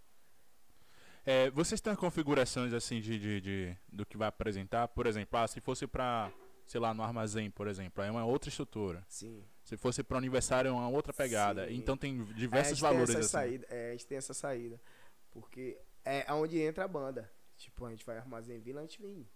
É, 1.25 1.49
vocês 1.49 1.81
têm 1.81 1.95
configurações 1.95 2.73
assim 2.73 3.01
de, 3.01 3.17
de, 3.17 3.41
de- 3.41 3.77
do 3.91 4.05
que 4.05 4.17
vai 4.17 4.27
apresentar? 4.27 4.87
Por 4.89 5.07
exemplo, 5.07 5.39
ah, 5.39 5.47
se 5.47 5.59
fosse 5.61 5.87
pra, 5.87 6.31
sei 6.71 6.79
lá, 6.79 6.93
no 6.93 7.03
armazém, 7.03 7.51
por 7.51 7.67
exemplo, 7.67 8.01
aí 8.01 8.07
é 8.07 8.11
uma 8.13 8.23
outra 8.23 8.47
estrutura. 8.47 9.03
Sim. 9.09 9.43
Se 9.61 9.75
fosse 9.75 10.01
pra 10.03 10.17
aniversário, 10.17 10.69
é 10.69 10.71
uma 10.71 10.87
outra 10.87 11.11
pegada. 11.11 11.67
Sim. 11.67 11.75
Então 11.75 11.97
tem 11.97 12.21
É, 12.21 12.33
diversos 12.33 12.77
gente 12.77 12.81
valores 12.81 13.13
assim. 13.13 13.27
saída, 13.27 13.67
é, 13.69 13.89
a 13.89 13.91
gente 13.91 14.05
tem 14.07 14.17
essa 14.17 14.33
saída. 14.33 14.79
Porque 15.31 15.77
é 16.05 16.31
onde 16.31 16.61
entra 16.61 16.85
a 16.85 16.87
banda. 16.87 17.29
Tipo, 17.57 17.85
a 17.87 17.89
gente 17.89 18.05
vai 18.05 18.17
armazém 18.17 18.61
vila, 18.61 18.79
a 18.79 18.83
gente 18.83 19.01
vem 19.01 19.27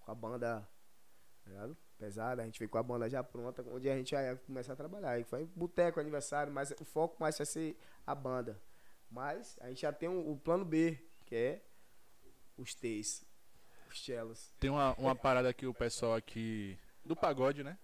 com 0.00 0.10
a 0.10 0.14
banda 0.14 0.66
tá 1.44 1.68
pesada, 1.98 2.40
a 2.40 2.46
gente 2.46 2.58
vem 2.58 2.66
com 2.68 2.78
a 2.78 2.82
banda 2.82 3.06
já 3.10 3.22
pronta, 3.22 3.62
onde 3.70 3.90
a 3.90 3.94
gente 3.94 4.14
vai 4.14 4.34
começar 4.36 4.72
a 4.72 4.76
trabalhar. 4.76 5.10
Aí 5.10 5.24
foi 5.24 5.44
boteco, 5.44 6.00
aniversário, 6.00 6.50
mas 6.50 6.70
o 6.80 6.86
foco 6.86 7.18
mais 7.20 7.36
vai 7.36 7.46
ser 7.46 7.76
a 8.06 8.14
banda. 8.14 8.58
Mas 9.10 9.58
a 9.60 9.68
gente 9.68 9.82
já 9.82 9.92
tem 9.92 10.08
o, 10.08 10.32
o 10.32 10.38
plano 10.38 10.64
B, 10.64 10.98
que 11.26 11.34
é 11.36 11.62
os 12.56 12.74
T's, 12.74 13.26
os 13.92 14.04
cellos. 14.04 14.52
Tem 14.58 14.70
uma, 14.70 14.94
uma 14.94 15.14
parada 15.14 15.52
que 15.52 15.66
o 15.66 15.74
pessoal 15.74 16.14
aqui 16.14 16.78
do 17.04 17.14
pagode, 17.16 17.62
né? 17.64 17.76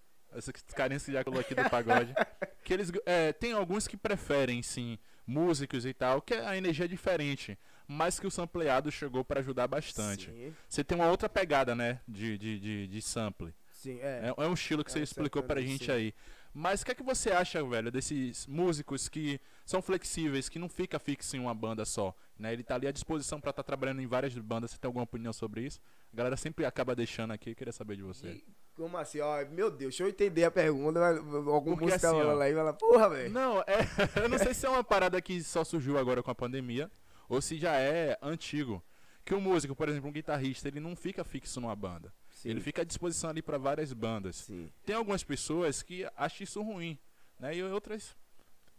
Carinhas 0.75 1.05
que 1.05 1.11
já 1.13 1.23
colocou 1.23 1.41
aqui 1.41 1.55
do 1.55 1.69
pagode. 1.69 2.13
que 2.63 2.73
eles 2.73 2.91
é, 3.05 3.31
tem 3.31 3.53
alguns 3.53 3.87
que 3.87 3.95
preferem 3.95 4.61
sim 4.61 4.97
músicos 5.25 5.85
e 5.85 5.93
tal, 5.93 6.21
que 6.21 6.33
a 6.33 6.55
energia 6.57 6.85
é 6.85 6.87
diferente, 6.87 7.57
mas 7.87 8.19
que 8.19 8.27
o 8.27 8.31
sampleado 8.31 8.91
chegou 8.91 9.23
pra 9.23 9.39
ajudar 9.39 9.67
bastante. 9.67 10.29
Sim, 10.29 10.53
Você 10.67 10.83
tem 10.83 10.97
uma 10.97 11.07
outra 11.09 11.27
pegada, 11.29 11.73
né, 11.73 11.99
de, 12.07 12.37
de, 12.37 12.59
de, 12.59 12.87
de 12.87 13.01
sample. 13.01 13.53
sim, 13.71 13.99
é. 14.01 14.33
É, 14.37 14.43
é 14.43 14.47
um 14.47 14.53
estilo 14.53 14.83
que 14.83 14.91
É 14.91 14.93
você 14.93 14.99
um 14.99 15.03
explicou 15.03 15.41
pra 15.41 15.61
gente 15.61 15.85
sim. 15.85 15.91
aí. 15.91 16.13
Mas 16.57 16.81
o 16.81 16.85
que 16.85 16.91
é 16.91 16.95
que 16.95 17.03
você 17.03 17.31
acha, 17.31 17.61
velho, 17.65 17.91
desses 17.91 18.47
músicos 18.47 19.09
que 19.09 19.41
são 19.65 19.81
flexíveis, 19.81 20.47
que 20.47 20.57
não 20.57 20.69
fica 20.69 20.97
fixo 20.97 21.35
em 21.35 21.39
uma 21.41 21.53
banda 21.53 21.83
só, 21.83 22.15
né? 22.39 22.53
Ele 22.53 22.63
tá 22.63 22.75
ali 22.75 22.87
à 22.87 22.93
disposição 22.93 23.41
pra 23.41 23.49
estar 23.49 23.61
trabalhando 23.61 24.01
em 24.01 24.07
várias 24.07 24.33
bandas. 24.37 24.71
Você 24.71 24.77
tem 24.77 24.87
alguma 24.87 25.03
opinião 25.03 25.33
sobre 25.33 25.65
isso? 25.65 25.81
A 26.13 26.15
galera 26.15 26.37
sempre 26.37 26.65
acaba 26.65 26.95
deixando 26.95 27.31
aqui, 27.31 27.49
eu 27.49 27.55
queria 27.57 27.73
saber 27.73 27.97
de 27.97 28.03
você. 28.03 28.27
E 28.27 28.45
como 28.73 28.95
assim? 28.97 29.19
Ó, 29.19 29.45
meu 29.47 29.69
Deus, 29.69 29.91
deixa 29.91 30.03
eu 30.03 30.07
entender 30.07 30.45
a 30.45 30.51
pergunta. 30.51 30.97
Algum 31.05 31.71
Porque 31.71 31.85
música 31.87 32.07
assim, 32.07 32.15
ó, 32.15 32.19
falando 32.21 32.41
aí 32.41 32.53
vai 32.53 32.63
lá, 32.63 32.71
porra, 32.71 33.09
velho. 33.09 33.33
Não, 33.33 33.59
é, 33.59 33.79
eu 34.23 34.29
não 34.29 34.37
sei 34.37 34.53
se 34.53 34.65
é 34.65 34.69
uma 34.69 34.83
parada 34.83 35.21
que 35.21 35.43
só 35.43 35.61
surgiu 35.65 35.97
agora 35.97 36.23
com 36.23 36.31
a 36.31 36.35
pandemia 36.35 36.89
ou 37.27 37.41
se 37.41 37.57
já 37.57 37.75
é 37.75 38.17
antigo. 38.21 38.81
Que 39.25 39.35
o 39.35 39.41
músico, 39.41 39.75
por 39.75 39.89
exemplo, 39.89 40.07
um 40.07 40.13
guitarrista, 40.13 40.69
ele 40.69 40.79
não 40.79 40.95
fica 40.95 41.21
fixo 41.25 41.59
numa 41.59 41.75
banda. 41.75 42.13
Sim. 42.45 42.51
Ele 42.51 42.61
fica 42.61 42.83
à 42.83 42.85
disposição 42.85 43.31
ali 43.31 43.41
pra 43.41 43.57
várias 43.57 43.91
bandas. 43.91 44.35
Sim. 44.35 44.71
Tem 44.85 44.95
algumas 44.95 45.23
pessoas 45.23 45.81
que 45.81 46.07
acham 46.15 46.43
isso 46.43 46.61
ruim, 46.61 46.97
né? 47.39 47.55
E 47.55 47.63
outras 47.63 48.15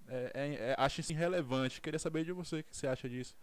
é, 0.06 0.30
é, 0.34 0.54
é, 0.70 0.74
acham 0.78 1.00
isso 1.00 1.12
irrelevante. 1.12 1.80
Queria 1.80 1.98
saber 1.98 2.24
de 2.24 2.30
você 2.30 2.60
o 2.60 2.64
que 2.64 2.76
você 2.76 2.86
acha 2.86 3.08
disso. 3.08 3.36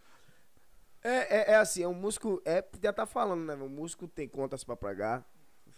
É, 1.02 1.36
é, 1.36 1.50
é 1.52 1.56
assim, 1.56 1.82
é 1.82 1.88
um 1.88 1.92
músico, 1.92 2.40
é, 2.46 2.64
já 2.82 2.90
tá 2.90 3.04
falando, 3.04 3.44
né? 3.44 3.54
O 3.54 3.68
músico 3.68 4.08
tem 4.08 4.26
contas 4.26 4.64
pra 4.64 4.74
pagar, 4.74 5.20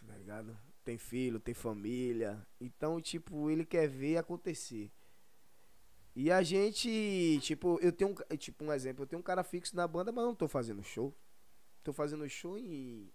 tá 0.07 0.17
ligado? 0.17 0.57
Tem 0.85 0.97
filho, 0.97 1.41
tem 1.41 1.53
família. 1.53 2.41
Então, 2.61 3.01
tipo, 3.01 3.51
ele 3.51 3.65
quer 3.65 3.89
ver 3.89 4.19
acontecer. 4.19 4.93
E 6.15 6.31
a 6.31 6.41
gente, 6.45 7.41
tipo, 7.43 7.81
eu 7.83 7.91
tenho 7.91 8.13
um, 8.13 8.37
tipo, 8.37 8.65
um 8.65 8.73
exemplo, 8.73 9.03
eu 9.03 9.09
tenho 9.09 9.19
um 9.19 9.25
cara 9.25 9.43
fixo 9.43 9.75
na 9.75 9.89
banda, 9.89 10.13
mas 10.13 10.23
eu 10.23 10.29
não 10.29 10.37
tô 10.37 10.47
fazendo 10.47 10.85
show. 10.85 11.13
Tô 11.83 11.93
fazendo 11.93 12.29
show 12.29 12.57
em 12.57 13.11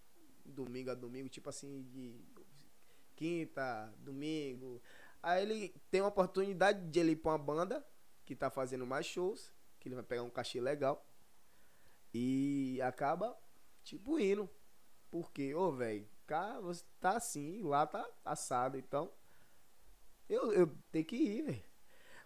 domingo 0.46 0.92
a 0.92 0.96
domingo, 0.96 1.30
tipo 1.30 1.50
assim, 1.50 1.84
de 1.92 2.14
quinta, 3.16 3.94
domingo. 4.00 4.82
Aí 5.22 5.44
ele 5.44 5.76
tem 5.90 6.02
uma 6.02 6.10
oportunidade 6.10 6.88
de 6.90 7.00
ele 7.00 7.12
ir 7.12 7.18
pra 7.18 7.32
uma 7.32 7.38
banda 7.38 7.86
que 8.26 8.36
tá 8.36 8.50
fazendo 8.50 8.86
mais 8.86 9.06
shows, 9.06 9.52
que 9.80 9.88
ele 9.88 9.96
vai 9.96 10.04
pegar 10.04 10.24
um 10.24 10.30
cachê 10.30 10.60
legal. 10.60 11.06
E 12.14 12.80
acaba, 12.82 13.38
tipo, 13.84 14.20
indo. 14.20 14.50
Porque, 15.10 15.54
ô, 15.54 15.72
velho, 15.72 16.08
cá 16.26 16.60
você 16.60 16.84
tá 17.00 17.18
assim, 17.18 17.62
lá 17.62 17.86
tá 17.86 18.10
assado. 18.24 18.78
Então, 18.78 19.12
eu, 20.30 20.52
eu 20.54 20.72
tenho 20.92 21.06
que 21.06 21.16
ir, 21.16 21.42
velho. 21.44 21.64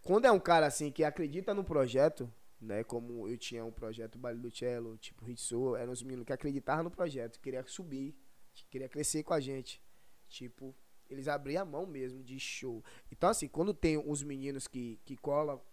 Quando 0.04 0.26
é 0.26 0.32
um 0.32 0.40
cara 0.40 0.68
assim 0.68 0.92
que 0.92 1.04
acredita 1.04 1.54
no 1.54 1.64
projeto, 1.64 2.32
né? 2.60 2.84
Como 2.84 3.28
eu 3.28 3.38
tinha 3.38 3.64
um 3.64 3.72
projeto 3.72 4.18
Baile 4.18 4.40
do 4.40 4.56
Cello, 4.56 4.98
tipo 4.98 5.26
Ritsu, 5.26 5.76
eram 5.76 5.92
os 5.92 6.02
meninos 6.02 6.26
que 6.26 6.34
acreditavam 6.34 6.86
no 6.86 6.92
projeto, 6.92 7.40
queria 7.40 7.64
subir, 7.68 8.16
queria 8.70 8.90
crescer 8.90 9.24
com 9.24 9.34
a 9.34 9.40
gente. 9.40 9.82
Tipo, 10.28 10.76
eles 11.10 11.28
abriam 11.28 11.62
a 11.62 11.66
mão 11.66 11.86
mesmo 11.86 12.24
de 12.24 12.40
show. 12.40 12.84
Então, 13.12 13.30
assim, 13.30 13.48
quando 13.48 13.74
tem 13.74 13.98
uns 13.98 14.24
meninos 14.24 14.68
que, 14.68 15.00
que 15.06 15.16
cola, 15.16 15.64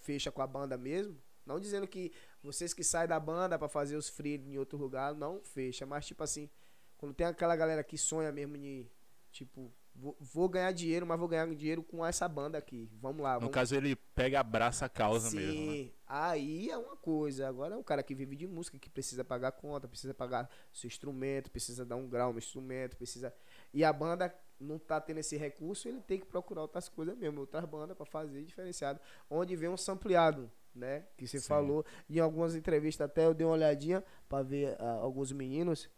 fecha 0.00 0.30
com 0.30 0.42
a 0.42 0.46
banda 0.46 0.76
mesmo, 0.76 1.16
não 1.44 1.58
dizendo 1.58 1.86
que 1.86 2.12
vocês 2.42 2.72
que 2.72 2.84
saem 2.84 3.08
da 3.08 3.18
banda 3.18 3.58
pra 3.58 3.68
fazer 3.68 3.96
os 3.96 4.08
free 4.08 4.36
em 4.36 4.58
outro 4.58 4.78
lugar, 4.78 5.14
não 5.14 5.42
fecha. 5.42 5.84
Mas, 5.84 6.06
tipo 6.06 6.22
assim, 6.22 6.48
quando 6.96 7.14
tem 7.14 7.26
aquela 7.26 7.56
galera 7.56 7.82
que 7.82 7.98
sonha 7.98 8.30
mesmo 8.30 8.56
de, 8.56 8.86
tipo, 9.30 9.72
vou, 9.94 10.16
vou 10.20 10.48
ganhar 10.48 10.72
dinheiro, 10.72 11.06
mas 11.06 11.18
vou 11.18 11.28
ganhar 11.28 11.46
dinheiro 11.54 11.82
com 11.82 12.04
essa 12.04 12.28
banda 12.28 12.58
aqui. 12.58 12.88
Vamos 13.00 13.22
lá. 13.22 13.34
No 13.34 13.40
Vamos... 13.40 13.54
caso, 13.54 13.74
ele 13.74 13.96
pega 14.14 14.40
abraça 14.40 14.86
a 14.86 14.88
causa 14.88 15.30
Sim, 15.30 15.36
mesmo. 15.36 15.72
Né? 15.72 15.90
aí 16.06 16.70
é 16.70 16.76
uma 16.76 16.96
coisa. 16.96 17.48
Agora 17.48 17.74
é 17.74 17.78
um 17.78 17.82
cara 17.82 18.02
que 18.02 18.14
vive 18.14 18.36
de 18.36 18.46
música, 18.46 18.78
que 18.78 18.90
precisa 18.90 19.24
pagar 19.24 19.52
conta, 19.52 19.88
precisa 19.88 20.12
pagar 20.12 20.50
seu 20.72 20.88
instrumento, 20.88 21.50
precisa 21.50 21.84
dar 21.84 21.96
um 21.96 22.08
grau 22.08 22.32
no 22.32 22.38
instrumento, 22.38 22.96
precisa. 22.96 23.34
E 23.72 23.84
a 23.84 23.92
banda 23.92 24.34
não 24.58 24.78
tá 24.78 25.00
tendo 25.00 25.18
esse 25.18 25.36
recurso, 25.36 25.88
ele 25.88 26.00
tem 26.00 26.18
que 26.18 26.26
procurar 26.26 26.62
outras 26.62 26.88
coisas 26.88 27.16
mesmo, 27.16 27.40
outras 27.40 27.64
bandas 27.64 27.96
pra 27.96 28.06
fazer 28.06 28.42
diferenciado. 28.44 29.00
Onde 29.28 29.56
vem 29.56 29.68
um 29.68 29.76
sampleado, 29.76 30.50
né? 30.74 31.04
Que 31.16 31.26
você 31.26 31.40
Sim. 31.40 31.48
falou. 31.48 31.84
Em 32.08 32.18
algumas 32.18 32.54
entrevistas 32.54 33.04
até 33.04 33.24
eu 33.24 33.34
dei 33.34 33.46
uma 33.46 33.54
olhadinha 33.54 34.04
pra 34.28 34.42
ver 34.42 34.76
ah, 34.78 34.98
alguns 35.00 35.32
meninos 35.32 35.88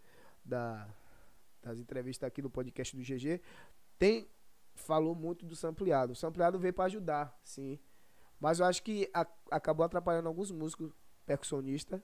da, 0.44 0.88
das 1.62 1.78
entrevistas 1.78 2.26
aqui 2.26 2.42
do 2.42 2.50
podcast 2.50 2.96
do 2.96 3.02
GG. 3.02 3.40
Tem. 3.98 4.28
Falou 4.74 5.14
muito 5.14 5.46
do 5.46 5.54
sampleado. 5.54 6.12
O 6.12 6.16
sampleado 6.16 6.58
veio 6.58 6.74
pra 6.74 6.84
ajudar, 6.86 7.38
sim. 7.44 7.78
Mas 8.40 8.58
eu 8.58 8.66
acho 8.66 8.82
que 8.82 9.08
a- 9.14 9.26
acabou 9.50 9.86
atrapalhando 9.86 10.28
alguns 10.28 10.50
músicos 10.50 10.92
percussionistas, 11.24 12.00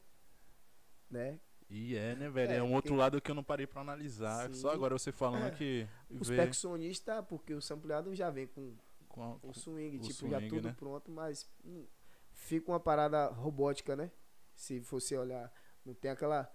né? 1.10 1.38
E 1.68 1.96
é, 1.96 2.14
né, 2.16 2.28
velho? 2.28 2.52
É, 2.52 2.56
É, 2.56 2.62
um 2.62 2.74
outro 2.74 2.94
lado 2.94 3.20
que 3.20 3.30
eu 3.30 3.34
não 3.34 3.44
parei 3.44 3.66
pra 3.66 3.80
analisar. 3.80 4.46
Sim. 4.48 4.54
Só 4.54 4.70
agora 4.70 4.96
você 4.98 5.12
falando 5.12 5.46
É. 5.46 5.50
que 5.50 5.86
Os 6.08 6.28
vê 6.28 6.36
percussionistas, 6.36 7.24
porque 7.26 7.54
o 7.54 7.60
sampleado 7.60 8.14
já 8.14 8.30
vem 8.30 8.46
com 8.46 8.76
com 9.08 9.22
a- 9.24 9.36
o 9.42 9.52
swing, 9.52 9.96
o 9.96 10.00
tipo, 10.02 10.28
já 10.28 10.38
swing, 10.38 10.48
tudo 10.48 10.68
né? 10.68 10.74
pronto, 10.78 11.10
mas 11.10 11.50
hum, 11.64 11.84
fica 12.32 12.70
uma 12.70 12.78
parada 12.78 13.26
robótica, 13.26 13.96
né? 13.96 14.10
Se 14.54 14.78
você 14.78 15.16
olhar, 15.16 15.52
não 15.84 15.94
tem 15.94 16.10
aquela 16.12 16.48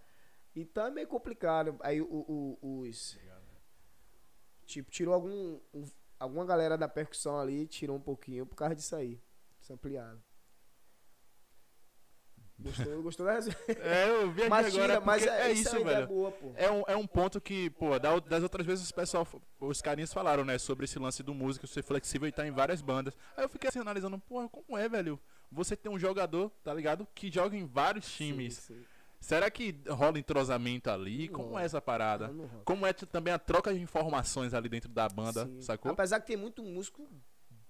Então 0.55 0.85
é 0.85 0.91
meio 0.91 1.07
complicado. 1.07 1.75
Aí 1.81 2.01
o, 2.01 2.07
o- 2.07 2.79
os. 2.79 3.19
Tipo, 4.65 4.89
tirou 4.91 5.13
algum. 5.13 5.59
um- 5.73 5.85
alguma 6.19 6.45
galera 6.45 6.77
da 6.77 6.87
percussão 6.87 7.39
ali, 7.39 7.67
tirou 7.67 7.95
um 7.97 8.01
pouquinho 8.01 8.45
por 8.45 8.55
causa 8.55 8.75
disso 8.75 8.95
aí. 8.95 9.19
Ampliado. 9.69 10.21
Gostou, 12.57 13.01
gostou 13.03 13.25
da 13.25 13.33
resenha? 13.33 13.55
É, 13.67 14.09
eu 14.09 14.31
vi 14.31 14.41
aqui 14.41 14.49
Mas 14.49 14.67
agora. 14.67 14.93
tira, 14.93 15.01
mas 15.01 15.25
é, 15.25 15.47
é 15.47 15.51
isso, 15.51 15.63
isso, 15.63 15.75
é 15.77 15.83
velho. 15.83 16.07
boa, 16.07 16.31
pô. 16.31 16.53
É 16.55 16.71
um, 16.71 16.83
é 16.87 16.95
um 16.95 17.05
ponto 17.05 17.41
que, 17.41 17.69
pô, 17.71 17.99
da- 17.99 18.19
das 18.19 18.43
outras 18.43 18.65
vezes 18.65 18.89
o 18.89 18.93
pessoal, 18.93 19.27
os 19.59 19.81
carinhas 19.81 20.13
falaram, 20.13 20.45
né, 20.45 20.57
sobre 20.57 20.85
esse 20.85 20.97
lance 20.97 21.21
do 21.21 21.33
músico 21.33 21.67
ser 21.67 21.83
flexível 21.83 22.27
e 22.27 22.31
tá 22.31 22.47
em 22.47 22.51
várias 22.51 22.81
bandas. 22.81 23.13
Aí 23.35 23.43
eu 23.43 23.49
fiquei 23.49 23.67
assim 23.69 23.79
analisando, 23.79 24.17
porra, 24.19 24.47
como 24.47 24.77
é, 24.77 24.87
velho? 24.87 25.19
Você 25.51 25.75
tem 25.75 25.91
um 25.91 25.99
jogador, 25.99 26.49
tá 26.63 26.73
ligado? 26.73 27.05
Que 27.13 27.29
joga 27.29 27.57
em 27.57 27.65
vários 27.65 28.07
times. 28.09 28.55
Sim, 28.55 28.75
sim. 28.75 28.85
Será 29.19 29.49
que 29.49 29.75
rola 29.89 30.19
entrosamento 30.19 30.89
ali? 30.89 31.27
Como 31.27 31.51
Não. 31.51 31.59
é 31.59 31.65
essa 31.65 31.81
parada? 31.81 32.27
Não, 32.27 32.45
não. 32.47 32.63
Como 32.63 32.85
é 32.85 32.93
t- 32.93 33.05
também 33.05 33.33
a 33.33 33.39
troca 33.39 33.73
de 33.73 33.81
informações 33.81 34.53
ali 34.53 34.69
dentro 34.69 34.89
da 34.89 35.07
banda, 35.09 35.45
Sim. 35.45 35.61
sacou? 35.61 35.91
Apesar 35.91 36.19
que 36.19 36.27
tem 36.27 36.37
muito 36.37 36.61
músico 36.63 37.07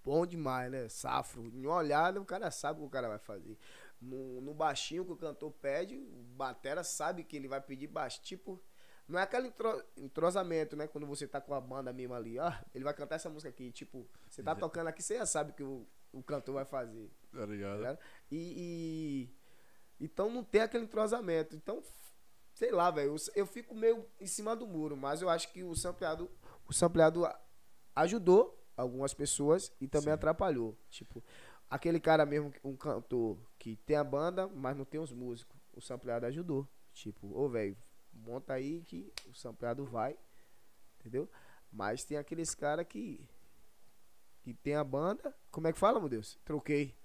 bom 0.03 0.25
demais, 0.25 0.69
né? 0.71 0.87
Safro. 0.89 1.45
Em 1.47 1.65
uma 1.65 1.75
olhada, 1.77 2.19
o 2.21 2.25
cara 2.25 2.51
sabe 2.51 2.79
o 2.79 2.83
que 2.83 2.87
o 2.87 2.89
cara 2.91 3.07
vai 3.07 3.19
fazer. 3.19 3.57
No, 4.01 4.41
no 4.41 4.53
baixinho 4.53 5.05
que 5.05 5.13
o 5.13 5.17
cantor 5.17 5.51
pede, 5.53 5.95
o 5.97 6.23
batera 6.35 6.83
sabe 6.83 7.23
que 7.23 7.35
ele 7.37 7.47
vai 7.47 7.61
pedir 7.61 7.87
baixo. 7.87 8.21
Tipo, 8.21 8.61
não 9.07 9.17
é 9.17 9.23
aquele 9.23 9.47
entro- 9.47 9.83
entrosamento, 9.97 10.75
né? 10.75 10.87
Quando 10.87 11.07
você 11.07 11.25
tá 11.27 11.39
com 11.39 11.53
a 11.53 11.61
banda 11.61 11.93
mesmo 11.93 12.13
ali, 12.13 12.37
ah, 12.37 12.63
ele 12.73 12.83
vai 12.83 12.93
cantar 12.93 13.15
essa 13.15 13.29
música 13.29 13.49
aqui. 13.49 13.71
Tipo, 13.71 14.07
você 14.29 14.43
tá 14.43 14.53
tocando 14.53 14.87
aqui, 14.87 15.01
você 15.01 15.17
já 15.17 15.25
sabe 15.25 15.51
o 15.51 15.53
que 15.53 15.63
o, 15.63 15.87
o 16.11 16.21
cantor 16.21 16.55
vai 16.55 16.65
fazer. 16.65 17.09
Tá 17.31 17.39
tá 17.39 17.45
ligado? 17.45 17.77
ligado? 17.77 17.99
E, 18.29 19.29
e- 19.31 19.34
Então 19.99 20.29
não 20.29 20.43
tem 20.43 20.61
aquele 20.61 20.85
entrosamento. 20.85 21.55
Então, 21.55 21.81
sei 22.53 22.71
lá, 22.71 22.89
velho. 22.91 23.15
Eu, 23.15 23.17
eu 23.35 23.45
fico 23.45 23.75
meio 23.75 24.05
em 24.19 24.27
cima 24.27 24.55
do 24.55 24.67
muro, 24.67 24.97
mas 24.97 25.21
eu 25.21 25.29
acho 25.29 25.51
que 25.51 25.63
o 25.63 25.75
sampleado, 25.75 26.29
o 26.67 26.73
sampleado 26.73 27.27
ajudou 27.95 28.61
algumas 28.75 29.13
pessoas 29.13 29.71
e 29.79 29.87
também 29.87 30.09
Sim. 30.09 30.15
atrapalhou. 30.15 30.77
Tipo, 30.89 31.23
aquele 31.69 31.99
cara 31.99 32.25
mesmo, 32.25 32.53
um 32.63 32.75
cantor 32.75 33.37
que 33.57 33.75
tem 33.77 33.95
a 33.95 34.03
banda, 34.03 34.47
mas 34.47 34.75
não 34.75 34.85
tem 34.85 34.99
os 34.99 35.11
músicos. 35.11 35.55
O 35.73 35.81
sampleado 35.81 36.25
ajudou. 36.25 36.67
Tipo, 36.93 37.27
ô, 37.37 37.49
velho, 37.49 37.77
monta 38.13 38.53
aí 38.53 38.81
que 38.83 39.11
o 39.27 39.33
sampleado 39.33 39.85
vai. 39.85 40.17
Entendeu? 40.99 41.29
Mas 41.71 42.03
tem 42.03 42.17
aqueles 42.17 42.55
caras 42.55 42.85
que. 42.87 43.27
Que 44.41 44.53
tem 44.53 44.75
a 44.75 44.83
banda. 44.83 45.35
Como 45.51 45.67
é 45.67 45.73
que 45.73 45.79
fala, 45.79 45.99
meu 45.99 46.07
Deus? 46.07 46.39
Troquei. 46.45 46.95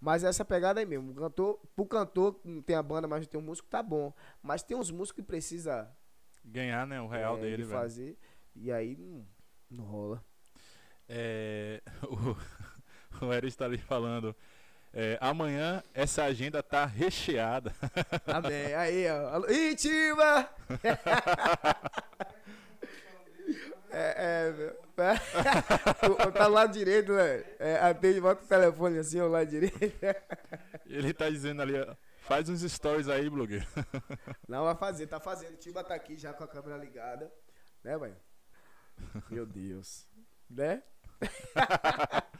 Mas 0.00 0.24
essa 0.24 0.44
pegada 0.44 0.80
aí 0.80 0.86
mesmo. 0.86 1.12
O 1.12 1.14
cantor, 1.14 1.60
pro 1.76 1.84
cantor 1.84 2.34
que 2.34 2.48
não 2.48 2.62
tem 2.62 2.74
a 2.74 2.82
banda, 2.82 3.06
mas 3.06 3.20
não 3.20 3.26
tem 3.26 3.40
um 3.40 3.44
músico, 3.44 3.68
tá 3.68 3.82
bom. 3.82 4.12
Mas 4.42 4.62
tem 4.62 4.76
uns 4.76 4.90
músicos 4.90 5.22
que 5.22 5.26
precisa 5.26 5.90
Ganhar, 6.44 6.86
né, 6.86 7.00
o 7.00 7.06
real 7.06 7.36
é, 7.36 7.40
dele, 7.40 7.56
de 7.58 7.64
velho. 7.64 7.80
fazer. 7.80 8.18
E 8.56 8.72
aí 8.72 8.96
não, 8.96 9.26
não 9.70 9.84
rola. 9.84 10.24
É, 11.08 11.82
o, 13.20 13.26
o 13.26 13.32
Eris 13.32 13.54
tá 13.54 13.66
ali 13.66 13.78
falando. 13.78 14.34
é, 14.92 15.18
amanhã 15.20 15.82
essa 15.92 16.24
agenda 16.24 16.62
tá 16.62 16.86
recheada. 16.86 17.74
Amém. 18.26 18.74
Aí, 18.74 19.06
ó. 19.10 19.28
Alô, 19.34 19.50
Ih, 19.50 19.76
Tima! 19.76 20.48
É, 23.92 24.46
é, 24.48 24.52
meu. 24.52 24.76
Tá 26.34 26.46
do 26.48 26.52
lado 26.54 26.72
direito, 26.72 27.12
né? 27.12 27.44
É, 27.58 27.76
atende, 27.80 28.20
bota 28.20 28.44
o 28.44 28.46
telefone 28.48 28.98
assim, 28.98 29.18
ao 29.20 29.28
lado 29.28 29.48
direito. 29.48 29.78
Ele 30.86 31.12
tá 31.12 31.28
dizendo 31.30 31.62
ali, 31.62 31.78
ó, 31.80 31.94
faz 32.20 32.48
uns 32.48 32.60
stories 32.62 33.08
aí, 33.08 33.28
blogueiro. 33.30 33.66
Não, 34.48 34.64
vai 34.64 34.74
fazer, 34.76 35.06
tá 35.06 35.18
fazendo. 35.20 35.54
O 35.54 35.56
Tiba 35.56 35.82
tá 35.84 35.94
aqui 35.94 36.16
já 36.16 36.32
com 36.32 36.44
a 36.44 36.48
câmera 36.48 36.76
ligada. 36.76 37.32
Né, 37.84 37.96
velho? 37.98 38.16
Meu 39.30 39.46
Deus. 39.46 40.06
Né? 40.48 40.82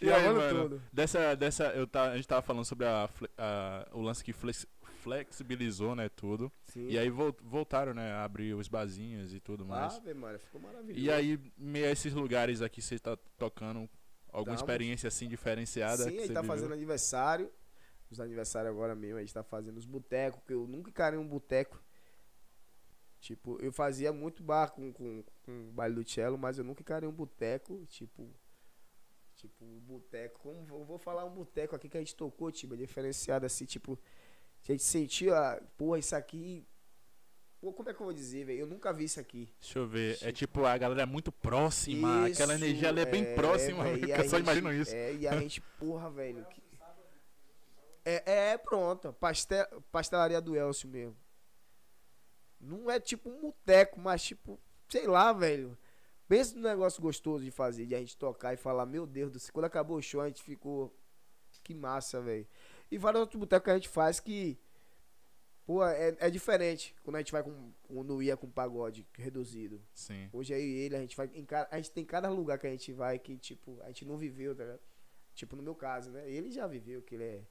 E 0.00 0.10
aí, 0.10 0.28
mano, 0.32 0.62
tudo. 0.68 0.82
dessa, 0.92 1.34
dessa, 1.34 1.64
eu 1.72 1.86
tá, 1.86 2.10
a 2.12 2.16
gente 2.16 2.26
tava 2.28 2.40
falando 2.42 2.64
sobre 2.64 2.86
a, 2.86 3.08
a- 3.36 3.86
o 3.92 4.00
lance 4.00 4.24
que 4.24 4.32
flex- 4.32 4.66
flexibilizou, 5.00 5.94
né, 5.96 6.08
tudo. 6.08 6.50
Sim. 6.64 6.86
E 6.88 6.98
aí 6.98 7.08
vol- 7.10 7.36
voltaram, 7.42 7.92
né, 7.94 8.12
a 8.12 8.24
abrir 8.24 8.54
os 8.54 8.68
barzinhos 8.68 9.32
e 9.34 9.40
tudo 9.40 9.64
mais. 9.66 9.94
Ave 9.96 10.14
Maria, 10.14 10.38
ficou 10.38 10.60
maravilhoso. 10.60 11.00
e 11.00 11.10
aí, 11.10 11.38
meio 11.56 11.86
a 11.86 11.90
esses 11.90 12.12
lugares 12.12 12.62
aqui, 12.62 12.80
você 12.80 12.98
tá 12.98 13.16
tocando 13.38 13.88
alguma 14.32 14.54
experiência 14.54 15.08
assim 15.08 15.28
diferenciada? 15.28 16.04
Sim, 16.04 16.10
que 16.10 16.16
a 16.18 16.20
gente 16.22 16.32
tá 16.34 16.40
viveu? 16.42 16.56
fazendo 16.56 16.72
aniversário. 16.74 17.50
Os 18.10 18.18
aniversários 18.20 18.70
agora 18.72 18.94
mesmo, 18.94 19.18
a 19.18 19.20
gente 19.20 19.32
tá 19.32 19.42
fazendo 19.44 19.76
os 19.78 19.86
botecos, 19.86 20.40
que 20.46 20.52
eu 20.52 20.66
nunca 20.66 20.90
encarei 20.90 21.18
um 21.18 21.26
boteco. 21.26 21.80
Tipo, 23.20 23.58
eu 23.60 23.70
fazia 23.72 24.12
muito 24.12 24.42
bar 24.42 24.70
com, 24.70 24.92
com, 24.92 25.22
com 25.44 25.68
o 25.68 25.72
baile 25.72 25.94
do 25.94 26.08
cello, 26.08 26.38
mas 26.38 26.58
eu 26.58 26.64
nunca 26.64 26.80
encarei 26.82 27.08
um 27.08 27.12
boteco, 27.12 27.84
tipo. 27.86 28.28
Tipo, 29.36 29.64
um 29.64 29.78
boteco. 29.80 30.38
Como 30.40 30.66
eu 30.74 30.84
vou 30.84 30.98
falar 30.98 31.24
um 31.24 31.30
boteco 31.34 31.74
aqui 31.76 31.88
que 31.88 31.96
a 31.96 32.00
gente 32.00 32.14
tocou, 32.16 32.50
tipo, 32.50 32.76
diferenciado 32.76 33.44
assim, 33.46 33.64
tipo. 33.64 33.98
A 34.68 34.72
gente 34.72 34.82
sentia, 34.84 35.60
porra, 35.76 35.98
isso 35.98 36.14
aqui. 36.14 36.64
Pô, 37.60 37.72
como 37.72 37.90
é 37.90 37.94
que 37.94 38.00
eu 38.00 38.04
vou 38.06 38.14
dizer, 38.14 38.44
velho? 38.44 38.60
Eu 38.60 38.66
nunca 38.66 38.92
vi 38.92 39.04
isso 39.04 39.20
aqui. 39.20 39.52
Deixa 39.60 39.78
eu 39.78 39.86
ver. 39.86 40.18
É 40.22 40.32
Tipo- 40.32 40.64
a 40.64 40.78
galera 40.78 41.02
é 41.02 41.06
muito 41.06 41.30
próxima, 41.32 42.26
aquela 42.26 42.54
Isso, 42.54 42.64
energia 42.64 42.88
ali 42.88 43.00
é 43.00 43.04
bem 43.06 43.34
próxima, 43.34 43.84
velho, 43.84 43.98
e 43.98 44.06
que 44.06 44.12
eu 44.20 44.28
só 44.28 44.36
gente- 44.38 44.46
imagino 44.46 44.72
isso. 44.72 44.94
É, 44.94 45.14
e 45.14 45.28
a 45.28 45.38
gente, 45.38 45.60
porra, 45.78 46.08
velho. 46.10 46.44
que- 46.46 46.62
É, 48.04 48.50
é, 48.52 48.58
pronto. 48.58 49.12
Pastel, 49.14 49.66
pastelaria 49.92 50.40
do 50.40 50.56
Elcio 50.56 50.88
mesmo. 50.88 51.16
Não 52.60 52.90
é 52.90 52.98
tipo 53.00 53.28
um 53.30 53.40
boteco, 53.40 54.00
mas 54.00 54.22
tipo, 54.22 54.58
sei 54.88 55.06
lá, 55.06 55.32
velho. 55.32 55.76
Pensa 56.28 56.54
num 56.54 56.62
negócio 56.62 57.02
gostoso 57.02 57.44
de 57.44 57.50
fazer, 57.50 57.86
de 57.86 57.94
a 57.94 57.98
gente 57.98 58.16
tocar 58.16 58.54
e 58.54 58.56
falar, 58.56 58.86
meu 58.86 59.06
Deus 59.06 59.30
do 59.32 59.38
céu. 59.38 59.52
Quando 59.52 59.64
acabou 59.64 59.96
o 59.98 60.02
show, 60.02 60.20
a 60.20 60.28
gente 60.28 60.42
ficou. 60.42 60.94
Que 61.64 61.74
massa, 61.74 62.20
velho. 62.22 62.46
E 62.90 62.98
vários 62.98 63.20
outros 63.20 63.38
botecos 63.38 63.64
que 63.64 63.70
a 63.70 63.74
gente 63.74 63.88
faz 63.88 64.18
que. 64.20 64.58
Pô, 65.64 65.84
é, 65.86 66.16
é 66.18 66.30
diferente 66.30 66.94
quando 67.04 67.16
a 67.16 67.18
gente 67.20 67.30
vai 67.32 67.42
com. 67.42 67.72
Quando 67.84 68.22
ia 68.22 68.36
com 68.36 68.50
pagode 68.50 69.06
reduzido. 69.16 69.80
Sim. 69.94 70.28
Hoje 70.32 70.52
aí 70.54 70.62
ele, 70.64 70.96
a 70.96 71.00
gente 71.00 71.16
vai 71.16 71.30
em 71.32 71.44
ca- 71.44 71.68
a 71.70 71.76
gente 71.76 71.90
tem 71.92 72.04
cada 72.04 72.28
lugar 72.28 72.58
que 72.58 72.66
a 72.66 72.70
gente 72.70 72.92
vai 72.92 73.18
que 73.18 73.36
tipo, 73.38 73.80
a 73.82 73.86
gente 73.88 74.04
não 74.04 74.16
viveu, 74.16 74.54
tá 74.54 74.64
ligado? 74.64 74.80
Tipo 75.34 75.54
no 75.56 75.62
meu 75.62 75.74
caso, 75.74 76.10
né? 76.10 76.28
Ele 76.28 76.50
já 76.50 76.66
viveu, 76.66 77.00
que 77.02 77.14
ele 77.14 77.24
é 77.24 77.44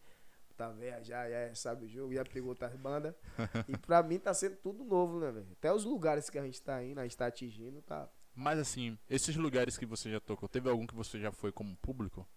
tá 0.58 0.68
velho, 0.70 1.02
já, 1.06 1.30
já 1.30 1.56
sabe 1.56 1.86
o 1.86 1.88
jogo, 1.88 2.14
já 2.14 2.26
pegou 2.26 2.50
outras 2.50 2.76
bandas. 2.76 3.16
e 3.70 3.78
pra 3.78 4.04
mim 4.04 4.20
tá 4.20 4.34
sendo 4.34 4.58
tudo 4.58 4.84
novo, 4.84 5.18
né, 5.22 5.32
velho? 5.32 5.48
Até 5.54 5.72
os 5.72 5.86
lugares 5.86 6.30
que 6.30 6.38
a 6.38 6.44
gente 6.44 6.62
tá 6.62 6.84
indo, 6.84 7.00
a 7.00 7.04
gente 7.04 7.16
tá 7.16 7.28
atingindo, 7.28 7.82
tá. 7.82 8.10
Mas 8.36 8.60
assim, 8.60 9.00
esses 9.10 9.38
lugares 9.38 9.78
que 9.78 9.86
você 9.86 10.12
já 10.12 10.20
tocou, 10.20 10.50
teve 10.50 10.70
algum 10.70 10.86
que 10.86 10.94
você 10.96 11.18
já 11.18 11.32
foi 11.32 11.54
como 11.54 11.78
público? 11.78 12.28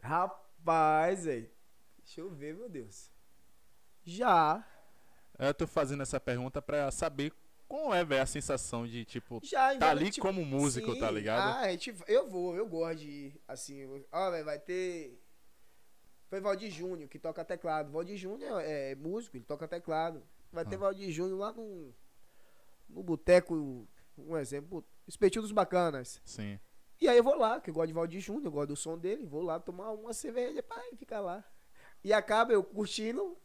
Rapaz, 0.00 0.43
velho. 0.64 1.50
Deixa 1.98 2.20
eu 2.20 2.30
ver, 2.30 2.54
meu 2.54 2.68
Deus. 2.68 3.10
Já. 4.04 4.66
Eu 5.38 5.54
tô 5.54 5.66
fazendo 5.66 6.02
essa 6.02 6.20
pergunta 6.20 6.62
pra 6.62 6.90
saber 6.90 7.32
como 7.66 7.94
é, 7.94 8.04
velho, 8.04 8.22
a 8.22 8.26
sensação 8.26 8.86
de, 8.86 9.04
tipo, 9.04 9.40
Já, 9.42 9.72
tá 9.78 9.86
já, 9.86 9.90
ali 9.90 10.10
tipo, 10.10 10.26
como 10.26 10.44
músico, 10.44 10.92
sim. 10.94 11.00
tá 11.00 11.10
ligado? 11.10 11.58
Ah, 11.58 11.68
gente, 11.70 11.94
eu 12.06 12.28
vou, 12.28 12.54
eu 12.54 12.68
gosto 12.68 12.98
de 13.00 13.08
ir, 13.08 13.42
assim, 13.48 14.04
ó, 14.12 14.30
velho, 14.30 14.44
vai 14.44 14.58
ter 14.58 15.20
foi 16.28 16.40
Valdir 16.40 16.70
Júnior 16.70 17.08
que 17.08 17.18
toca 17.18 17.44
teclado. 17.44 17.92
Valdir 17.92 18.16
Júnior 18.16 18.60
é, 18.60 18.90
é 18.90 18.94
músico, 18.96 19.36
ele 19.36 19.44
toca 19.44 19.68
teclado. 19.68 20.22
Vai 20.52 20.64
ter 20.64 20.74
Ah. 20.76 20.78
Valdir 20.78 21.10
Júnior 21.12 21.38
lá 21.38 21.52
no 21.52 21.94
no 22.88 23.02
boteco, 23.02 23.88
um 24.18 24.36
exemplo, 24.36 24.84
Espetinho 25.06 25.42
dos 25.42 25.52
Bacanas. 25.52 26.20
Sim. 26.24 26.58
E 27.04 27.08
aí 27.08 27.18
eu 27.18 27.22
vou 27.22 27.36
lá, 27.36 27.60
que 27.60 27.68
eu 27.68 27.74
gosto 27.74 27.88
de 27.88 27.92
Valdir 27.92 28.18
Júnior, 28.18 28.46
eu 28.46 28.50
gosto 28.50 28.68
do 28.68 28.76
som 28.76 28.96
dele, 28.96 29.26
vou 29.26 29.42
lá 29.42 29.60
tomar 29.60 29.90
uma 29.90 30.14
cerveja, 30.14 30.62
pá, 30.62 30.82
e 30.90 30.96
ficar 30.96 31.20
lá. 31.20 31.44
E 32.02 32.14
acaba 32.14 32.54
eu 32.54 32.64
curtindo 32.64 33.36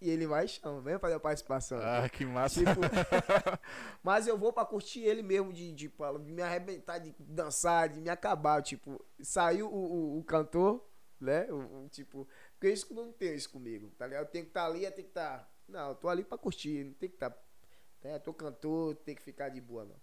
e 0.00 0.08
ele 0.08 0.26
vai 0.26 0.46
e 0.46 0.48
chama, 0.48 0.80
vem 0.80 0.98
fazer 0.98 1.12
a 1.12 1.20
participação. 1.20 1.78
Ah, 1.82 2.08
que 2.08 2.24
massa. 2.24 2.60
Tipo, 2.60 2.80
mas 4.02 4.26
eu 4.26 4.38
vou 4.38 4.54
pra 4.54 4.64
curtir 4.64 5.00
ele 5.00 5.22
mesmo, 5.22 5.52
de, 5.52 5.70
de, 5.74 5.92
de 6.24 6.32
me 6.32 6.40
arrebentar, 6.40 6.96
de 6.96 7.14
dançar, 7.18 7.90
de 7.90 8.00
me 8.00 8.08
acabar. 8.08 8.62
Tipo, 8.62 8.98
saiu 9.20 9.68
o, 9.68 10.16
o, 10.16 10.18
o 10.20 10.24
cantor, 10.24 10.82
né? 11.20 11.46
O, 11.52 11.84
o, 11.84 11.88
tipo, 11.90 12.26
porque 12.54 12.70
isso 12.70 12.94
não 12.94 13.12
tem 13.12 13.34
isso 13.34 13.50
comigo, 13.50 13.90
tá 13.98 14.06
ligado? 14.06 14.22
Eu 14.22 14.30
tenho 14.30 14.46
que 14.46 14.50
estar 14.50 14.64
ali, 14.64 14.82
eu 14.82 14.92
tenho 14.92 15.04
que 15.04 15.10
estar. 15.10 15.46
Não, 15.68 15.90
eu 15.90 15.94
tô 15.94 16.08
ali 16.08 16.24
pra 16.24 16.38
curtir, 16.38 16.84
não 16.84 16.94
tem 16.94 17.10
que 17.10 17.16
estar. 17.16 17.36
né? 18.02 18.18
tô 18.18 18.32
cantor, 18.32 18.94
tem 18.94 19.14
que 19.14 19.20
ficar 19.20 19.50
de 19.50 19.60
boa, 19.60 19.84
não. 19.84 19.96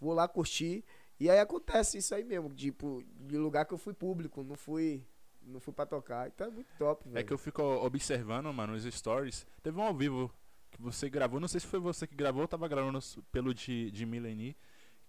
Vou 0.00 0.12
lá 0.12 0.26
curtir. 0.26 0.84
E 1.20 1.28
aí 1.28 1.40
acontece 1.40 1.98
isso 1.98 2.14
aí 2.14 2.24
mesmo, 2.24 2.48
tipo, 2.50 3.02
de 3.20 3.36
lugar 3.36 3.64
que 3.64 3.74
eu 3.74 3.78
fui 3.78 3.92
público, 3.92 4.42
não 4.42 4.56
fui. 4.56 5.04
Não 5.42 5.60
fui 5.60 5.72
pra 5.72 5.86
tocar. 5.86 6.28
Então 6.28 6.46
é 6.46 6.50
muito 6.50 6.68
top, 6.78 7.08
velho. 7.08 7.18
É 7.18 7.22
que 7.22 7.32
eu 7.32 7.38
fico 7.38 7.62
observando, 7.62 8.52
mano, 8.52 8.74
os 8.74 8.84
stories. 8.84 9.46
Teve 9.62 9.78
um 9.78 9.82
ao 9.82 9.94
vivo 9.94 10.30
que 10.70 10.80
você 10.80 11.08
gravou, 11.08 11.40
não 11.40 11.48
sei 11.48 11.60
se 11.60 11.66
foi 11.66 11.80
você 11.80 12.06
que 12.06 12.14
gravou, 12.14 12.42
eu 12.42 12.48
tava 12.48 12.68
gravando 12.68 12.98
pelo 13.32 13.54
de, 13.54 13.90
de 13.90 14.04
Mileni, 14.04 14.54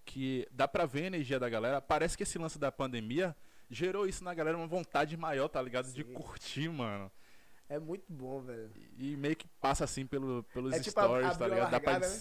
que 0.06 0.48
dá 0.52 0.68
pra 0.68 0.86
ver 0.86 1.03
a 1.03 1.07
energia 1.07 1.40
da 1.40 1.49
galera. 1.49 1.81
Parece 1.81 2.15
que 2.15 2.23
esse 2.23 2.38
lance 2.38 2.57
da 2.57 2.72
pandemia 2.72 3.36
gerou 3.69 4.07
isso 4.07 4.23
na 4.23 4.34
galera, 4.34 4.57
uma 4.57 4.68
vontade 4.68 5.15
maior, 5.18 5.48
tá 5.48 5.61
ligado? 5.61 5.91
De 5.91 6.03
Sim. 6.03 6.14
curtir, 6.14 6.69
mano. 6.69 7.11
É 7.68 7.77
muito 7.77 8.11
bom, 8.11 8.41
velho. 8.41 8.72
E 8.98 9.15
meio 9.15 9.36
que 9.36 9.48
passa 9.61 9.84
assim 9.84 10.07
pelo, 10.07 10.44
pelos 10.53 10.73
É 10.73 10.80
tipo, 10.80 10.90
stories, 10.90 11.38
tá 11.38 11.48
ligado? 11.48 11.69
Dá 11.69 11.80
pra 11.80 11.91
largada, 11.94 12.14
né? 12.14 12.19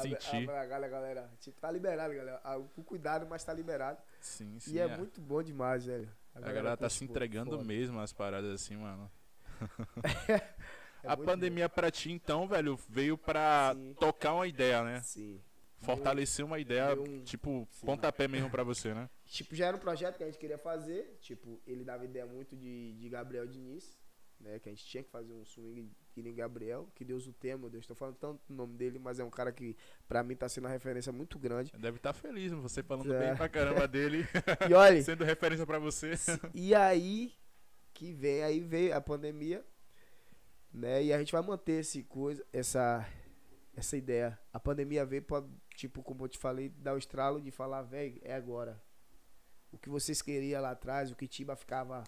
Sentir. 0.00 0.50
a 0.50 0.66
galera, 0.66 0.88
galera. 0.88 1.30
Tipo, 1.40 1.60
tá 1.60 1.70
liberado, 1.70 2.14
galera. 2.14 2.40
Com 2.74 2.82
cuidado, 2.82 3.26
mas 3.28 3.44
tá 3.44 3.52
liberado. 3.52 4.00
Sim, 4.20 4.58
sim. 4.58 4.74
e 4.74 4.78
é, 4.78 4.82
é. 4.84 4.96
muito 4.96 5.20
bom 5.20 5.42
demais, 5.42 5.84
velho. 5.84 6.10
A 6.34 6.40
galera 6.40 6.76
tá 6.76 6.84
curte 6.84 6.94
se 6.94 7.00
muito, 7.04 7.10
entregando 7.10 7.50
foda. 7.52 7.64
mesmo 7.64 8.00
as 8.00 8.12
paradas 8.12 8.50
assim, 8.50 8.76
mano. 8.76 9.10
É 11.04 11.10
a 11.10 11.16
pandemia 11.16 11.68
pra 11.68 11.90
ti, 11.90 12.12
então, 12.12 12.46
velho, 12.46 12.78
veio 12.88 13.18
pra 13.18 13.74
Sim. 13.74 13.94
tocar 13.94 14.34
uma 14.34 14.46
ideia, 14.46 14.84
né? 14.84 15.00
Sim. 15.02 15.40
Fortalecer 15.78 16.44
uma 16.44 16.60
ideia, 16.60 16.94
um- 16.94 17.24
tipo, 17.24 17.66
sim. 17.72 17.84
pontapé 17.84 18.28
mesmo 18.28 18.48
pra 18.48 18.62
você, 18.62 18.94
né? 18.94 19.10
Tipo, 19.26 19.56
já 19.56 19.66
era 19.66 19.76
um 19.76 19.80
projeto 19.80 20.16
que 20.16 20.22
a 20.22 20.26
gente 20.26 20.38
queria 20.38 20.58
fazer. 20.58 21.18
Tipo, 21.20 21.60
ele 21.66 21.82
dava 21.82 22.04
ideia 22.04 22.24
muito 22.24 22.54
de, 22.54 22.92
de 22.92 23.08
Gabriel 23.08 23.46
Diniz, 23.46 23.98
né? 24.38 24.60
Que 24.60 24.68
a 24.68 24.72
gente 24.72 24.84
tinha 24.84 25.02
que 25.02 25.10
fazer 25.10 25.32
um 25.32 25.44
swing 25.44 25.90
que 26.12 26.22
nem 26.22 26.34
Gabriel. 26.34 26.88
Que 26.94 27.04
Deus 27.04 27.26
o 27.26 27.32
tema, 27.32 27.62
meu 27.62 27.70
Deus. 27.70 27.86
Tô 27.86 27.94
falando 27.94 28.16
tanto 28.16 28.40
o 28.48 28.52
nome 28.54 28.76
dele, 28.76 28.98
mas 28.98 29.18
é 29.18 29.24
um 29.24 29.30
cara 29.30 29.50
que, 29.52 29.76
pra 30.06 30.22
mim, 30.22 30.36
tá 30.36 30.48
sendo 30.48 30.64
uma 30.64 30.70
referência 30.70 31.10
muito 31.12 31.38
grande. 31.38 31.72
Deve 31.78 31.96
estar 31.96 32.12
feliz, 32.12 32.52
você 32.52 32.82
falando 32.82 33.12
É. 33.12 33.18
bem 33.28 33.36
pra 33.36 33.48
caramba 33.48 33.88
dele, 33.88 34.24
E 34.70 34.74
olha, 34.74 35.00
sendo 35.02 35.24
referência 35.24 35.66
pra 35.66 35.78
você. 35.78 36.12
e 36.54 36.74
aí 36.74 37.32
que 37.94 38.12
vem, 38.12 38.42
aí 38.42 38.60
veio 38.60 38.96
a 38.96 39.00
pandemia, 39.00 39.64
né? 40.72 41.02
E 41.04 41.12
a 41.12 41.18
gente 41.18 41.32
vai 41.32 41.42
manter 41.42 41.80
esse 41.80 42.02
coisa, 42.02 42.44
essa, 42.52 43.06
essa 43.76 43.96
ideia. 43.96 44.38
A 44.52 44.58
pandemia 44.60 45.04
veio 45.04 45.22
pra, 45.22 45.42
tipo, 45.76 46.02
como 46.02 46.24
eu 46.24 46.28
te 46.28 46.38
falei, 46.38 46.68
dar 46.70 46.94
o 46.94 46.98
estralo 46.98 47.40
de 47.40 47.50
falar, 47.50 47.82
velho, 47.82 48.18
é 48.22 48.34
agora. 48.34 48.82
O 49.70 49.78
que 49.78 49.88
vocês 49.88 50.20
queriam 50.20 50.60
lá 50.60 50.70
atrás, 50.72 51.10
o 51.10 51.16
que 51.16 51.26
Tiba 51.26 51.56
ficava. 51.56 52.04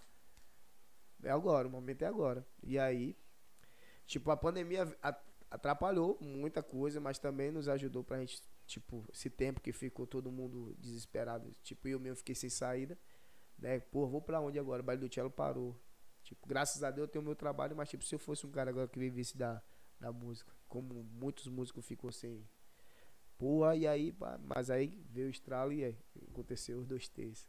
É 1.22 1.30
agora, 1.30 1.66
o 1.66 1.70
momento 1.70 2.02
é 2.02 2.06
agora. 2.06 2.46
E 2.62 2.78
aí, 2.78 3.16
tipo, 4.06 4.30
a 4.30 4.36
pandemia 4.36 4.96
atrapalhou 5.50 6.18
muita 6.20 6.62
coisa, 6.62 7.00
mas 7.00 7.18
também 7.18 7.50
nos 7.50 7.68
ajudou 7.68 8.02
pra 8.02 8.18
gente, 8.20 8.42
tipo, 8.66 9.04
esse 9.12 9.30
tempo 9.30 9.60
que 9.60 9.72
ficou 9.72 10.06
todo 10.06 10.32
mundo 10.32 10.74
desesperado. 10.78 11.50
Tipo, 11.62 11.88
eu 11.88 12.00
mesmo 12.00 12.16
fiquei 12.16 12.34
sem 12.34 12.50
saída 12.50 12.98
né? 13.58 13.80
Pô, 13.80 14.06
vou 14.06 14.20
pra 14.20 14.40
onde 14.40 14.58
agora? 14.58 14.82
O 14.82 14.84
baile 14.84 15.06
do 15.06 15.12
cello 15.12 15.30
parou. 15.30 15.78
Tipo, 16.22 16.46
graças 16.48 16.82
a 16.82 16.90
Deus 16.90 17.06
eu 17.06 17.12
tenho 17.12 17.24
meu 17.24 17.36
trabalho, 17.36 17.76
mas 17.76 17.88
tipo, 17.88 18.04
se 18.04 18.14
eu 18.14 18.18
fosse 18.18 18.46
um 18.46 18.50
cara 18.50 18.70
agora 18.70 18.88
que 18.88 18.98
vivesse 18.98 19.36
da, 19.36 19.62
da 20.00 20.12
música, 20.12 20.52
como 20.68 21.02
muitos 21.02 21.46
músicos 21.48 21.86
ficou 21.86 22.10
sem. 22.10 22.46
Porra, 23.36 23.76
e 23.76 23.86
aí, 23.86 24.16
mas 24.42 24.70
aí 24.70 25.04
veio 25.10 25.26
o 25.26 25.30
estralo 25.30 25.72
e 25.72 25.84
aí 25.84 25.98
aconteceu 26.30 26.78
os 26.78 26.86
dois 26.86 27.08
T's. 27.08 27.48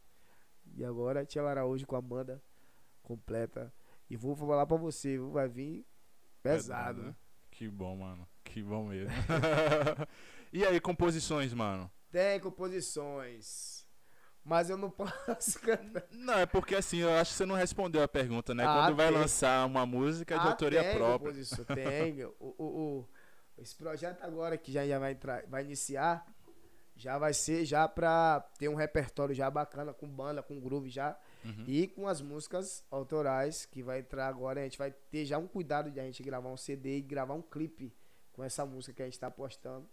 E 0.74 0.84
agora 0.84 1.26
Tia 1.26 1.44
Araújo 1.44 1.86
com 1.86 1.96
a 1.96 2.02
banda 2.02 2.44
completa. 3.04 3.74
E 4.10 4.18
vou 4.18 4.36
falar 4.36 4.66
pra 4.66 4.78
você, 4.78 5.18
vai 5.18 5.48
vir 5.48 5.86
pesado. 6.54 7.02
né? 7.04 7.16
Que 7.52 7.68
bom, 7.68 7.96
mano. 7.98 8.28
Que 8.44 8.62
bom 8.62 8.88
mesmo. 8.88 9.12
e 10.54 10.66
aí, 10.66 10.80
composições, 10.80 11.54
mano? 11.54 11.90
Tem 12.12 12.40
composições. 12.40 13.86
Mas 14.44 14.70
eu 14.70 14.78
não 14.78 14.90
posso 15.28 15.60
cantar. 15.60 16.04
Não, 16.12 16.36
é 16.40 16.46
porque 16.46 16.76
assim, 16.76 16.98
eu 17.00 17.12
acho 17.16 17.32
que 17.32 17.38
você 17.38 17.46
não 17.46 17.56
respondeu 17.56 18.04
a 18.04 18.08
pergunta, 18.08 18.54
né? 18.54 18.64
Ah, 18.66 18.74
Quando 18.86 18.96
vai 18.96 19.10
tem. 19.10 19.18
lançar 19.18 19.66
uma 19.66 19.86
música 19.86 20.36
de 20.38 20.42
Ah, 20.46 20.50
autoria 20.52 20.84
tem 20.84 20.96
própria. 20.98 21.18
composição, 21.20 21.66
tem. 21.66 22.24
o, 22.26 22.36
o, 22.40 22.64
o- 22.66 23.10
esse 23.58 23.76
projeto 23.76 24.22
agora 24.22 24.58
que 24.58 24.72
já, 24.72 24.86
já 24.86 25.00
vai 25.00 25.14
entrar, 25.14 25.44
vai 25.48 25.64
iniciar, 25.64 26.26
já 26.96 27.18
vai 27.18 27.34
ser 27.34 27.66
já 27.66 27.88
pra 27.88 28.42
ter 28.60 28.68
um 28.70 28.76
repertório 28.76 29.34
já 29.34 29.50
bacana, 29.50 29.94
com 29.94 30.08
banda, 30.08 30.44
com 30.44 30.60
groove 30.60 30.90
já. 30.90 31.18
Uhum. 31.46 31.64
E 31.68 31.88
com 31.88 32.08
as 32.08 32.22
músicas 32.22 32.84
autorais 32.90 33.66
que 33.66 33.84
vai 33.84 34.00
entrar 34.00 34.28
agora, 34.28 34.62
a 34.62 34.64
gente 34.64 34.78
vai 34.78 34.92
ter 34.92 35.26
já 35.26 35.38
um 35.38 35.48
cuidado 35.48 35.92
de 35.92 36.00
a 36.00 36.04
gente 36.04 36.24
gravar 36.24 36.50
um 36.50 36.58
CD 36.58 36.98
e 36.98 37.02
gravar 37.02 37.34
um 37.36 37.42
clipe 37.42 37.94
com 38.34 38.44
essa 38.44 38.66
música 38.66 38.94
que 38.94 39.02
a 39.02 39.06
gente 39.06 39.20
tá 39.20 39.30
postando. 39.30 39.88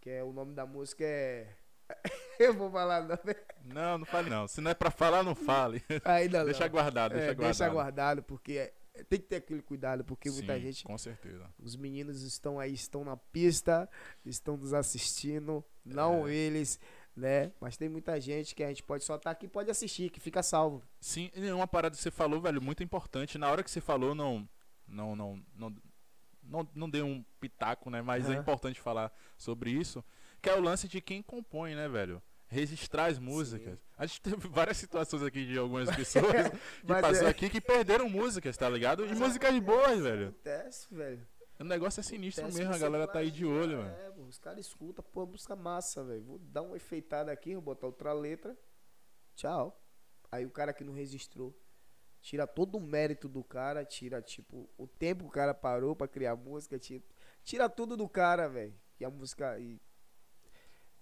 Que 0.00 0.10
é 0.10 0.24
o 0.24 0.32
nome 0.32 0.54
da 0.54 0.64
música 0.66 1.04
é. 1.04 1.54
Eu 2.38 2.52
vou 2.54 2.70
falar 2.70 3.02
não, 3.02 3.18
né? 3.24 3.34
Não, 3.64 3.98
não 3.98 4.06
fale 4.06 4.28
não. 4.30 4.46
Se 4.48 4.60
não 4.60 4.70
é 4.70 4.74
pra 4.74 4.90
falar, 4.90 5.22
não 5.22 5.34
fale. 5.34 5.82
Ainda 6.04 6.38
não. 6.38 6.44
deixa 6.46 6.66
guardado, 6.68 7.12
deixa 7.12 7.24
É, 7.30 7.34
guardado. 7.34 7.44
deixa 7.58 7.68
guardado, 7.68 8.22
porque 8.22 8.52
é- 8.58 8.74
tem 9.08 9.20
que 9.20 9.26
ter 9.26 9.36
aquele 9.36 9.60
cuidado, 9.62 10.02
porque 10.04 10.30
muita 10.30 10.54
Sim, 10.54 10.60
gente 10.62 10.84
Com 10.84 10.96
certeza. 10.96 11.46
Os 11.58 11.76
meninos 11.76 12.22
estão 12.22 12.58
aí, 12.58 12.72
estão 12.72 13.04
na 13.04 13.16
pista, 13.16 13.88
estão 14.24 14.56
nos 14.56 14.72
assistindo, 14.72 15.62
não 15.84 16.26
É. 16.26 16.32
eles, 16.34 16.80
né? 17.16 17.50
Mas 17.60 17.76
tem 17.76 17.88
muita 17.88 18.20
gente 18.20 18.54
que 18.54 18.62
a 18.62 18.68
gente 18.68 18.82
pode 18.82 19.02
só 19.04 19.16
estar 19.16 19.30
aqui 19.30 19.46
e 19.46 19.48
pode 19.48 19.70
assistir, 19.70 20.10
que 20.10 20.20
fica 20.20 20.42
salvo. 20.42 20.82
Sim, 21.00 21.30
e 21.34 21.50
uma 21.50 21.66
parada 21.66 21.96
que 21.96 22.02
você 22.02 22.10
falou, 22.10 22.40
velho, 22.40 22.60
muito 22.60 22.82
importante. 22.82 23.38
Na 23.38 23.50
hora 23.50 23.62
que 23.62 23.70
você 23.70 23.80
falou, 23.80 24.14
não. 24.14 24.46
Não, 24.86 25.16
não, 25.16 25.42
não, 25.56 25.74
não, 26.42 26.68
não 26.74 26.90
dei 26.90 27.02
um 27.02 27.24
pitaco, 27.40 27.90
né? 27.90 28.02
Mas 28.02 28.28
é 28.28 28.32
Aham. 28.32 28.40
importante 28.40 28.80
falar 28.80 29.12
sobre 29.36 29.70
isso. 29.70 30.04
Que 30.40 30.50
é 30.50 30.54
o 30.54 30.60
lance 30.60 30.86
de 30.86 31.00
quem 31.00 31.22
compõe, 31.22 31.74
né, 31.74 31.88
velho? 31.88 32.22
Registrar 32.48 33.06
as 33.06 33.18
músicas. 33.18 33.80
A 33.98 34.06
gente 34.06 34.20
teve 34.20 34.36
várias 34.48 34.76
situações 34.76 35.22
aqui 35.24 35.44
de 35.44 35.58
algumas 35.58 35.90
pessoas 35.96 36.30
que 36.80 36.86
passou 36.86 37.26
é- 37.26 37.30
aqui 37.30 37.48
que 37.50 37.60
perderam 37.60 38.08
músicas, 38.08 38.56
tá 38.56 38.68
ligado? 38.68 39.04
E 39.04 39.14
músicas 39.14 39.58
boas, 39.58 40.00
velho. 40.00 40.28
Acontece, 40.28 40.86
velho. 40.94 41.26
O 41.58 41.64
negócio 41.64 42.00
é 42.00 42.02
sinistro 42.02 42.44
Acontece 42.44 42.60
mesmo, 42.60 42.74
a 42.74 42.78
galera 42.78 43.08
tá 43.08 43.18
aí 43.20 43.30
de 43.30 43.46
olho, 43.46 43.78
mano. 43.78 43.88
É, 43.88 44.05
pô, 44.05 44.05
os 44.28 44.38
caras 44.38 44.66
escutam, 44.66 45.04
pô, 45.12 45.26
música 45.26 45.54
massa, 45.56 46.02
velho. 46.04 46.22
Vou 46.22 46.38
dar 46.38 46.62
uma 46.62 46.76
enfeitada 46.76 47.30
aqui, 47.32 47.54
vou 47.54 47.62
botar 47.62 47.86
outra 47.86 48.12
letra. 48.12 48.56
Tchau. 49.34 49.80
Aí 50.30 50.44
o 50.44 50.50
cara 50.50 50.72
que 50.72 50.84
não 50.84 50.92
registrou. 50.92 51.56
Tira 52.20 52.46
todo 52.46 52.76
o 52.76 52.80
mérito 52.80 53.28
do 53.28 53.44
cara, 53.44 53.84
tira, 53.84 54.20
tipo, 54.20 54.68
o 54.76 54.86
tempo 54.86 55.24
que 55.24 55.28
o 55.28 55.32
cara 55.32 55.54
parou 55.54 55.94
pra 55.94 56.08
criar 56.08 56.34
música, 56.34 56.78
tira, 56.78 57.04
tira 57.44 57.68
tudo 57.68 57.96
do 57.96 58.08
cara, 58.08 58.48
velho. 58.48 58.74
E 58.98 59.04
a 59.04 59.10
música. 59.10 59.58
E, 59.60 59.80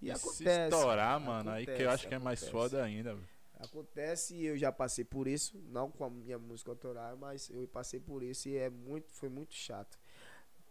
e, 0.02 0.08
E 0.08 0.10
acontece. 0.10 0.36
se 0.44 0.44
estourar, 0.64 1.18
mano, 1.20 1.50
aí 1.50 1.64
que 1.64 1.70
eu 1.70 1.74
acontece, 1.76 1.94
acho 1.94 2.08
que 2.08 2.14
é 2.14 2.18
mais 2.18 2.42
acontece. 2.42 2.52
foda 2.52 2.82
ainda, 2.84 3.14
velho. 3.14 3.28
Acontece 3.54 4.34
e 4.34 4.44
eu 4.46 4.58
já 4.58 4.70
passei 4.70 5.04
por 5.04 5.26
isso, 5.26 5.56
não 5.68 5.90
com 5.90 6.04
a 6.04 6.10
minha 6.10 6.38
música 6.38 6.70
autoral, 6.72 7.16
mas 7.16 7.48
eu 7.48 7.66
passei 7.68 8.00
por 8.00 8.22
isso 8.22 8.48
e 8.48 8.56
é 8.56 8.68
muito, 8.68 9.10
foi 9.12 9.28
muito 9.30 9.54
chato. 9.54 9.98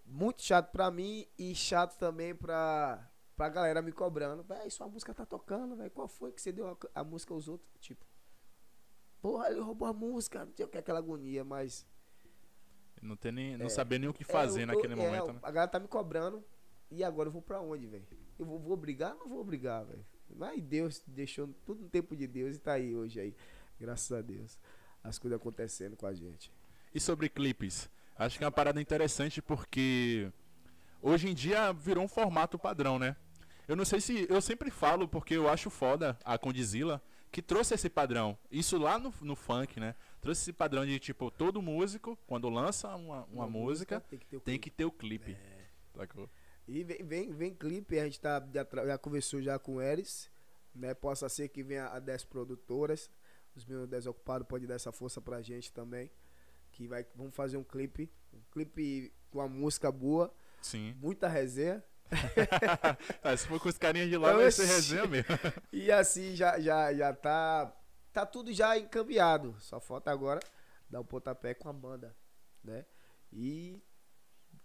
Muito 0.05 0.41
chato 0.41 0.71
pra 0.71 0.91
mim 0.91 1.25
e 1.37 1.55
chato 1.55 1.97
também 1.97 2.35
pra, 2.35 3.09
pra 3.35 3.49
galera 3.49 3.81
me 3.81 3.91
cobrando. 3.91 4.43
Véi, 4.43 4.69
sua 4.69 4.87
música 4.87 5.13
tá 5.13 5.25
tocando, 5.25 5.75
velho. 5.75 5.89
Qual 5.91 6.07
foi 6.07 6.31
que 6.31 6.41
você 6.41 6.51
deu 6.51 6.67
a, 6.67 7.01
a 7.01 7.03
música 7.03 7.33
aos 7.33 7.47
outros? 7.47 7.69
Tipo, 7.79 8.05
porra, 9.21 9.49
ele 9.49 9.59
roubou 9.61 9.87
a 9.87 9.93
música, 9.93 10.45
não 10.45 10.53
sei 10.53 10.65
o 10.65 10.67
que, 10.69 10.77
aquela 10.77 10.99
agonia, 10.99 11.43
mas. 11.43 11.85
Não, 13.01 13.15
tem 13.15 13.31
nem, 13.31 13.57
não 13.57 13.65
É. 13.65 13.69
saber 13.69 13.99
nem 13.99 14.09
o 14.09 14.13
que 14.13 14.23
É, 14.23 14.25
fazer 14.25 14.63
eu- 14.63 14.67
naquele 14.67 14.93
eu- 14.93 14.97
momento, 14.97 15.29
é, 15.29 15.33
né? 15.33 15.39
A 15.43 15.51
galera 15.51 15.71
tá 15.71 15.79
me 15.79 15.87
cobrando 15.87 16.43
e 16.91 17.03
agora 17.03 17.27
eu 17.27 17.33
vou 17.33 17.41
pra 17.41 17.59
onde, 17.61 17.87
velho? 17.87 18.05
Eu 18.39 18.45
vou, 18.45 18.59
vou 18.59 18.77
brigar? 18.77 19.15
Não 19.15 19.27
vou 19.27 19.43
brigar, 19.43 19.85
velho. 19.85 20.05
Mas 20.35 20.61
Deus 20.63 21.01
deixou 21.07 21.47
tudo 21.65 21.81
no 21.83 21.89
tempo 21.89 22.15
de 22.15 22.25
Deus 22.27 22.55
e 22.55 22.59
tá 22.59 22.73
aí 22.73 22.95
hoje 22.95 23.19
aí. 23.19 23.35
Graças 23.79 24.11
a 24.11 24.21
Deus. 24.21 24.57
As 25.03 25.19
coisas 25.19 25.37
acontecendo 25.39 25.95
com 25.97 26.05
a 26.07 26.13
gente. 26.13 26.51
E 26.93 26.99
sobre 26.99 27.27
clipes? 27.29 27.89
Acho 28.17 28.37
que 28.37 28.43
é 28.43 28.47
uma 28.47 28.51
parada 28.51 28.81
interessante 28.81 29.41
porque 29.41 30.31
hoje 31.01 31.29
em 31.29 31.33
dia 31.33 31.73
virou 31.73 32.03
um 32.03 32.07
formato 32.07 32.57
padrão, 32.59 32.99
né? 32.99 33.15
Eu 33.67 33.75
não 33.75 33.85
sei 33.85 34.01
se. 34.01 34.27
Eu 34.29 34.41
sempre 34.41 34.69
falo 34.69 35.07
porque 35.07 35.35
eu 35.35 35.49
acho 35.49 35.69
foda 35.69 36.17
a 36.23 36.37
Condizila 36.37 37.01
que 37.31 37.41
trouxe 37.41 37.73
esse 37.73 37.89
padrão. 37.89 38.37
Isso 38.51 38.77
lá 38.77 38.99
no, 38.99 39.11
no 39.21 39.35
funk, 39.35 39.79
né? 39.79 39.95
Trouxe 40.21 40.41
esse 40.41 40.53
padrão 40.53 40.85
de 40.85 40.99
tipo, 40.99 41.31
todo 41.31 41.61
músico, 41.61 42.15
quando 42.27 42.47
lança 42.47 42.95
uma, 42.95 43.23
uma, 43.25 43.49
música, 43.49 43.99
tem 44.01 44.19
que 44.19 44.25
ter 44.27 44.37
o 44.37 44.41
clipe. 44.41 44.59
que 44.59 44.69
ter 44.69 44.85
o 44.85 44.91
clipe. 44.91 45.37
Sacou? 45.95 46.29
E 46.67 46.83
vem, 46.83 47.03
vem, 47.03 47.31
vem 47.31 47.53
clipe, 47.55 47.99
a 47.99 48.05
gente 48.05 48.19
tá, 48.19 48.41
já, 48.53 48.65
já 48.85 48.97
conversou 48.99 49.41
já 49.41 49.57
com 49.57 49.75
o 49.75 49.81
Eris, 49.81 50.29
né? 50.75 50.93
Possa 50.93 51.27
ser 51.27 51.49
que 51.49 51.63
venha 51.63 51.87
a 51.87 51.99
10 51.99 52.25
produtoras. 52.25 53.09
Os 53.55 53.65
meus 53.65 53.87
desocupados 53.87 54.47
podem 54.47 54.67
dar 54.67 54.75
essa 54.75 54.91
força 54.91 55.19
pra 55.19 55.41
gente 55.41 55.73
também. 55.73 56.11
Que 56.73 56.87
vai, 56.87 57.05
vamos 57.15 57.33
fazer 57.33 57.55
um 57.57 57.63
clipe. 57.63 58.11
Um 58.33 58.41
clipe 58.51 59.13
com 59.31 59.39
a 59.39 59.47
música 59.47 59.91
boa, 59.91 60.33
Sim. 60.61 60.95
muita 60.99 61.27
resenha. 61.27 61.83
Ah, 63.23 63.35
se 63.35 63.47
for 63.47 63.59
com 63.59 63.69
os 63.69 63.77
carinhas 63.77 64.09
de 64.09 64.17
lá, 64.17 64.33
vai 64.33 64.51
ser 64.51 64.65
resenha 64.65 65.07
mesmo. 65.07 65.27
E 65.71 65.91
assim 65.91 66.35
já, 66.35 66.59
já, 66.59 66.93
já 66.93 67.13
tá. 67.13 67.73
Tá 68.11 68.25
tudo 68.25 68.53
já 68.53 68.77
encaminhado. 68.77 69.55
Só 69.59 69.79
falta 69.79 70.11
agora 70.11 70.39
dar 70.89 70.99
o 70.99 71.05
pontapé 71.05 71.53
com 71.53 71.69
a 71.69 71.73
banda. 71.73 72.15
Né? 72.63 72.85
E 73.31 73.81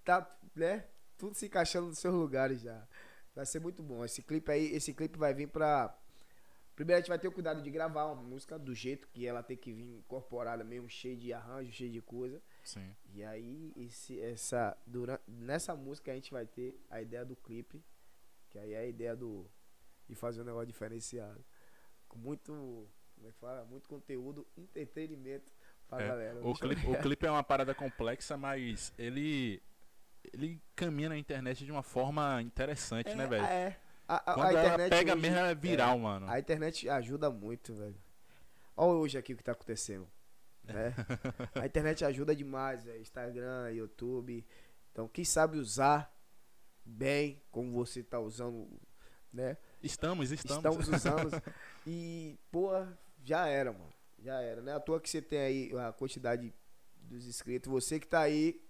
tá, 0.05 0.39
né? 0.55 0.85
Tudo 1.17 1.35
se 1.35 1.47
encaixando 1.47 1.89
nos 1.89 1.99
seus 1.99 2.15
lugares 2.15 2.61
já. 2.61 2.87
Vai 3.35 3.47
ser 3.47 3.61
muito 3.61 3.83
bom. 3.83 4.05
Esse 4.05 4.23
clipe 4.23 4.51
aí, 4.51 4.75
esse 4.75 4.93
clipe 4.93 5.19
vai 5.19 5.33
vir 5.33 5.49
pra. 5.49 5.97
Primeiro 6.79 6.99
a 6.99 7.01
gente 7.01 7.09
vai 7.09 7.19
ter 7.19 7.27
o 7.27 7.33
cuidado 7.33 7.61
de 7.61 7.69
gravar 7.73 8.05
uma 8.05 8.23
música 8.23 8.57
do 8.57 8.73
jeito 8.73 9.09
que 9.09 9.27
ela 9.27 9.43
tem 9.43 9.57
que 9.57 9.73
vir 9.73 9.97
incorporada 9.97 10.63
mesmo, 10.63 10.89
cheio 10.89 11.17
de 11.17 11.33
arranjo, 11.33 11.73
cheio 11.73 11.91
de 11.91 12.01
coisa. 12.01 12.41
Sim. 12.63 12.95
E 13.13 13.25
aí, 13.25 13.73
esse, 13.75 14.21
essa, 14.21 14.79
durante, 14.87 15.21
nessa 15.27 15.75
música 15.75 16.13
a 16.13 16.15
gente 16.15 16.31
vai 16.31 16.47
ter 16.47 16.81
a 16.89 17.03
ideia 17.03 17.25
do 17.25 17.35
clipe, 17.35 17.83
que 18.49 18.61
aí 18.61 18.75
é 18.75 18.79
a 18.79 18.87
ideia 18.87 19.17
do 19.17 19.51
de 20.09 20.15
fazer 20.15 20.41
um 20.43 20.45
negócio 20.45 20.69
diferenciado. 20.69 21.45
Com 22.07 22.17
muito, 22.17 22.89
como 23.17 23.27
é 23.27 23.33
que 23.33 23.39
fala? 23.41 23.65
Muito 23.65 23.89
conteúdo, 23.89 24.47
entretenimento 24.57 25.53
pra 25.89 26.01
É, 26.01 26.07
galera. 26.07 26.47
O 26.47 26.55
clipe, 26.55 26.87
o 26.87 27.03
clipe 27.03 27.27
é 27.27 27.31
uma 27.33 27.43
parada 27.43 27.75
complexa, 27.75 28.37
mas 28.37 28.95
ele. 28.97 29.61
Ele 30.33 30.63
caminha 30.77 31.09
na 31.09 31.19
internet 31.19 31.65
de 31.65 31.73
uma 31.73 31.83
forma 31.83 32.41
interessante, 32.41 33.13
né, 33.17 33.27
velho? 33.27 33.45
É, 33.45 33.81
a, 34.09 34.15
a- 34.15 34.33
a 34.33 34.35
Quando 34.35 34.49
ela 34.57 34.61
internet 34.67 34.91
pega 34.91 35.13
hoje- 35.13 35.21
mesmo, 35.23 35.37
é 35.39 35.55
viral, 35.55 35.99
mano. 35.99 36.29
A 36.29 36.39
internet 36.39 36.89
ajuda 36.89 37.31
muito, 37.31 37.75
velho. 37.75 37.97
Olha 38.77 38.93
hoje 38.99 39.19
aqui 39.19 39.35
o 39.35 39.37
que 39.37 39.43
tá 39.45 39.53
acontecendo. 39.53 40.09
Né? 40.65 40.95
a 41.55 41.67
internet 41.67 42.05
ajuda 42.05 42.35
demais, 42.35 42.85
velho. 42.85 43.01
Instagram, 43.01 43.71
YouTube. 43.73 44.47
Então, 44.93 45.09
quem 45.09 45.25
sabe 45.25 45.59
usar 45.59 46.13
bem, 46.85 47.43
como 47.51 47.73
você 47.73 48.03
tá 48.03 48.19
usando, 48.21 48.69
né? 49.33 49.57
Estamos, 49.83 50.31
estamos. 50.31 50.57
Estamos 50.57 50.89
usando. 50.89 51.43
e, 51.87 52.39
pô, 52.51 52.71
já 53.23 53.47
era, 53.47 53.73
mano. 53.73 53.93
Já 54.19 54.41
era. 54.41 54.61
Não 54.61 54.73
é 54.73 54.75
à 54.75 54.81
toa 54.81 55.01
que 55.01 55.09
você 55.09 55.23
tem 55.23 55.39
aí 55.39 55.73
a 55.79 55.93
quantidade 55.93 56.53
dos 56.97 57.27
inscritos. 57.27 57.71
Você 57.71 57.99
que 58.01 58.07
tá 58.07 58.21
aí 58.21 58.61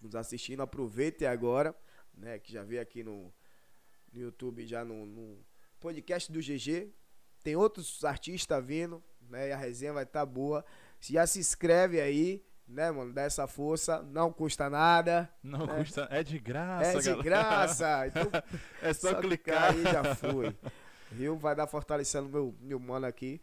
nos 0.00 0.14
assistindo, 0.14 0.62
aproveite 0.62 1.26
agora, 1.26 1.74
né? 2.14 2.38
Que 2.38 2.52
já 2.52 2.62
veio 2.62 2.80
aqui 2.80 3.02
no, 3.02 3.32
no 4.16 4.22
YouTube, 4.22 4.66
já 4.66 4.84
no, 4.84 5.04
no 5.06 5.38
podcast 5.78 6.30
do 6.32 6.40
GG. 6.40 6.90
Tem 7.42 7.54
outros 7.56 8.04
artistas 8.04 8.64
vindo, 8.64 9.02
né? 9.28 9.48
E 9.48 9.52
a 9.52 9.56
resenha 9.56 9.92
vai 9.92 10.02
estar 10.04 10.24
boa. 10.26 10.64
Se 11.00 11.12
já 11.12 11.26
se 11.26 11.38
inscreve 11.38 12.00
aí, 12.00 12.42
né, 12.66 12.90
mano? 12.90 13.12
Dá 13.12 13.22
essa 13.22 13.46
força. 13.46 14.02
Não 14.02 14.32
custa 14.32 14.68
nada. 14.70 15.30
Não 15.42 15.64
É. 15.64 15.78
custa. 15.78 16.08
É 16.10 16.22
de 16.24 16.38
graça, 16.38 16.90
é 16.90 16.98
de 16.98 17.04
galera. 17.10 17.22
graça. 17.22 18.06
Então, 18.08 18.30
É 18.82 18.92
só, 18.92 19.10
só 19.10 19.20
clicar. 19.20 19.72
aí 19.72 19.82
já 19.84 20.14
foi. 20.14 20.56
Viu? 21.12 21.36
Vai 21.36 21.54
dar 21.54 21.66
fortalecendo 21.68 22.28
meu, 22.28 22.54
meu 22.60 22.80
mano 22.80 23.06
aqui, 23.06 23.40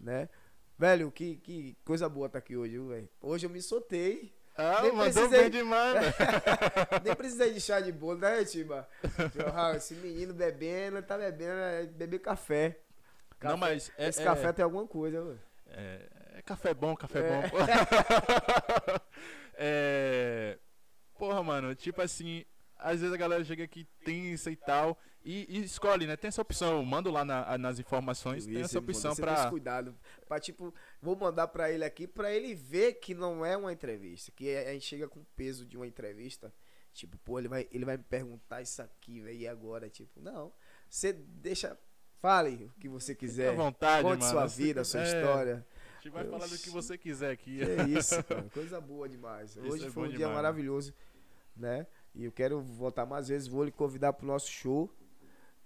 né? 0.00 0.28
Velho, 0.76 1.12
que, 1.12 1.36
que 1.36 1.76
coisa 1.84 2.08
boa 2.08 2.28
tá 2.28 2.38
aqui 2.38 2.56
hoje, 2.56 2.72
viu, 2.72 2.88
velho? 2.88 3.08
Hoje 3.20 3.46
eu 3.46 3.50
me 3.50 3.62
soltei. 3.62 4.34
Ah, 4.56 4.82
Nem 4.82 4.92
mandou 4.92 5.12
precisei- 5.12 5.40
bem 5.42 5.50
demais, 5.50 5.94
velho. 5.94 6.14
Nem 7.04 7.14
precisei 7.16 7.52
de 7.52 7.60
chá 7.60 7.80
de 7.80 7.90
bolo, 7.90 8.18
né, 8.20 8.44
Tiba? 8.44 8.88
Esse 9.76 9.94
menino 9.94 10.32
bebendo, 10.32 11.02
tá 11.02 11.18
bebendo, 11.18 11.52
é 11.60 11.86
beber 11.86 12.20
café. 12.20 12.78
Não, 13.42 13.50
Café- 13.50 13.56
mas 13.56 13.92
é, 13.98 14.08
Esse 14.08 14.22
é- 14.22 14.24
café 14.24 14.52
tem 14.52 14.62
alguma 14.64 14.86
coisa, 14.86 15.22
velho. 15.22 15.40
É, 15.66 16.00
é 16.38 16.42
café 16.42 16.72
bom, 16.72 16.94
café 16.96 17.18
É. 17.18 17.48
bom. 17.48 17.58
é, 19.54 20.58
porra, 21.18 21.42
mano, 21.42 21.74
tipo 21.74 22.00
assim, 22.00 22.44
às 22.78 23.00
vezes 23.00 23.14
a 23.14 23.16
galera 23.18 23.44
chega 23.44 23.64
aqui 23.64 23.86
tensa 24.04 24.50
e 24.50 24.56
tal 24.56 24.98
e, 25.24 25.46
e 25.48 25.64
escolhe, 25.64 26.06
né? 26.06 26.16
Tem 26.16 26.28
essa 26.28 26.42
opção, 26.42 26.76
eu 26.78 26.84
mando 26.84 27.10
lá 27.10 27.24
na- 27.24 27.56
nas 27.56 27.78
informações, 27.78 28.44
tem 28.46 28.60
essa 28.60 28.78
opção 28.78 29.14
pra. 29.16 29.48
cuidado. 29.48 29.96
Pra, 30.28 30.38
tipo, 30.38 30.72
vou 31.00 31.16
mandar 31.16 31.48
pra 31.48 31.70
ele 31.70 31.84
aqui 31.84 32.06
pra 32.06 32.30
ele 32.32 32.54
ver 32.54 32.94
que 32.94 33.14
não 33.14 33.44
é 33.44 33.56
uma 33.56 33.72
entrevista. 33.72 34.30
Que 34.32 34.54
a 34.56 34.72
gente 34.72 34.84
chega 34.86 35.08
com 35.08 35.20
o 35.20 35.26
peso 35.36 35.64
de 35.64 35.76
uma 35.76 35.86
entrevista. 35.86 36.52
Tipo, 36.92 37.16
pô, 37.18 37.38
ele 37.38 37.48
vai, 37.48 37.66
ele 37.72 37.84
vai 37.84 37.96
me 37.96 38.04
perguntar 38.04 38.60
isso 38.62 38.80
aqui, 38.82 39.20
velho, 39.20 39.36
e 39.38 39.48
agora? 39.48 39.88
Tipo, 39.88 40.20
não. 40.20 40.52
Você 40.88 41.12
deixa. 41.12 41.76
Fale 42.20 42.70
o 42.76 42.80
que 42.80 42.88
você 42.88 43.12
Fica 43.12 43.26
à 43.26 43.28
quiser. 43.28 43.54
vontade, 43.56 44.02
Conte 44.02 44.20
mano. 44.20 44.30
sua 44.32 44.46
vida, 44.46 44.82
sua 44.84 45.00
é, 45.00 45.04
história. 45.04 45.66
A 45.98 46.02
gente 46.02 46.10
vai 46.12 46.24
falar 46.24 46.46
do 46.46 46.56
que 46.58 46.70
você 46.70 46.96
quiser 46.96 47.32
aqui. 47.32 47.58
Que 47.58 47.62
é 47.64 47.98
isso, 47.98 48.22
cara. 48.24 48.42
Coisa 48.52 48.80
boa 48.80 49.06
demais. 49.08 49.56
Hoje 49.58 49.86
é 49.86 49.90
foi 49.90 50.04
um 50.04 50.08
dia 50.08 50.18
demais, 50.18 50.34
maravilhoso, 50.36 50.94
né? 51.56 51.86
E 52.14 52.24
eu 52.24 52.32
quero 52.32 52.60
voltar 52.60 53.04
mais 53.06 53.28
vezes. 53.28 53.48
Vou 53.48 53.64
lhe 53.64 53.72
convidar 53.72 54.12
pro 54.12 54.26
nosso 54.26 54.50
show. 54.50 54.90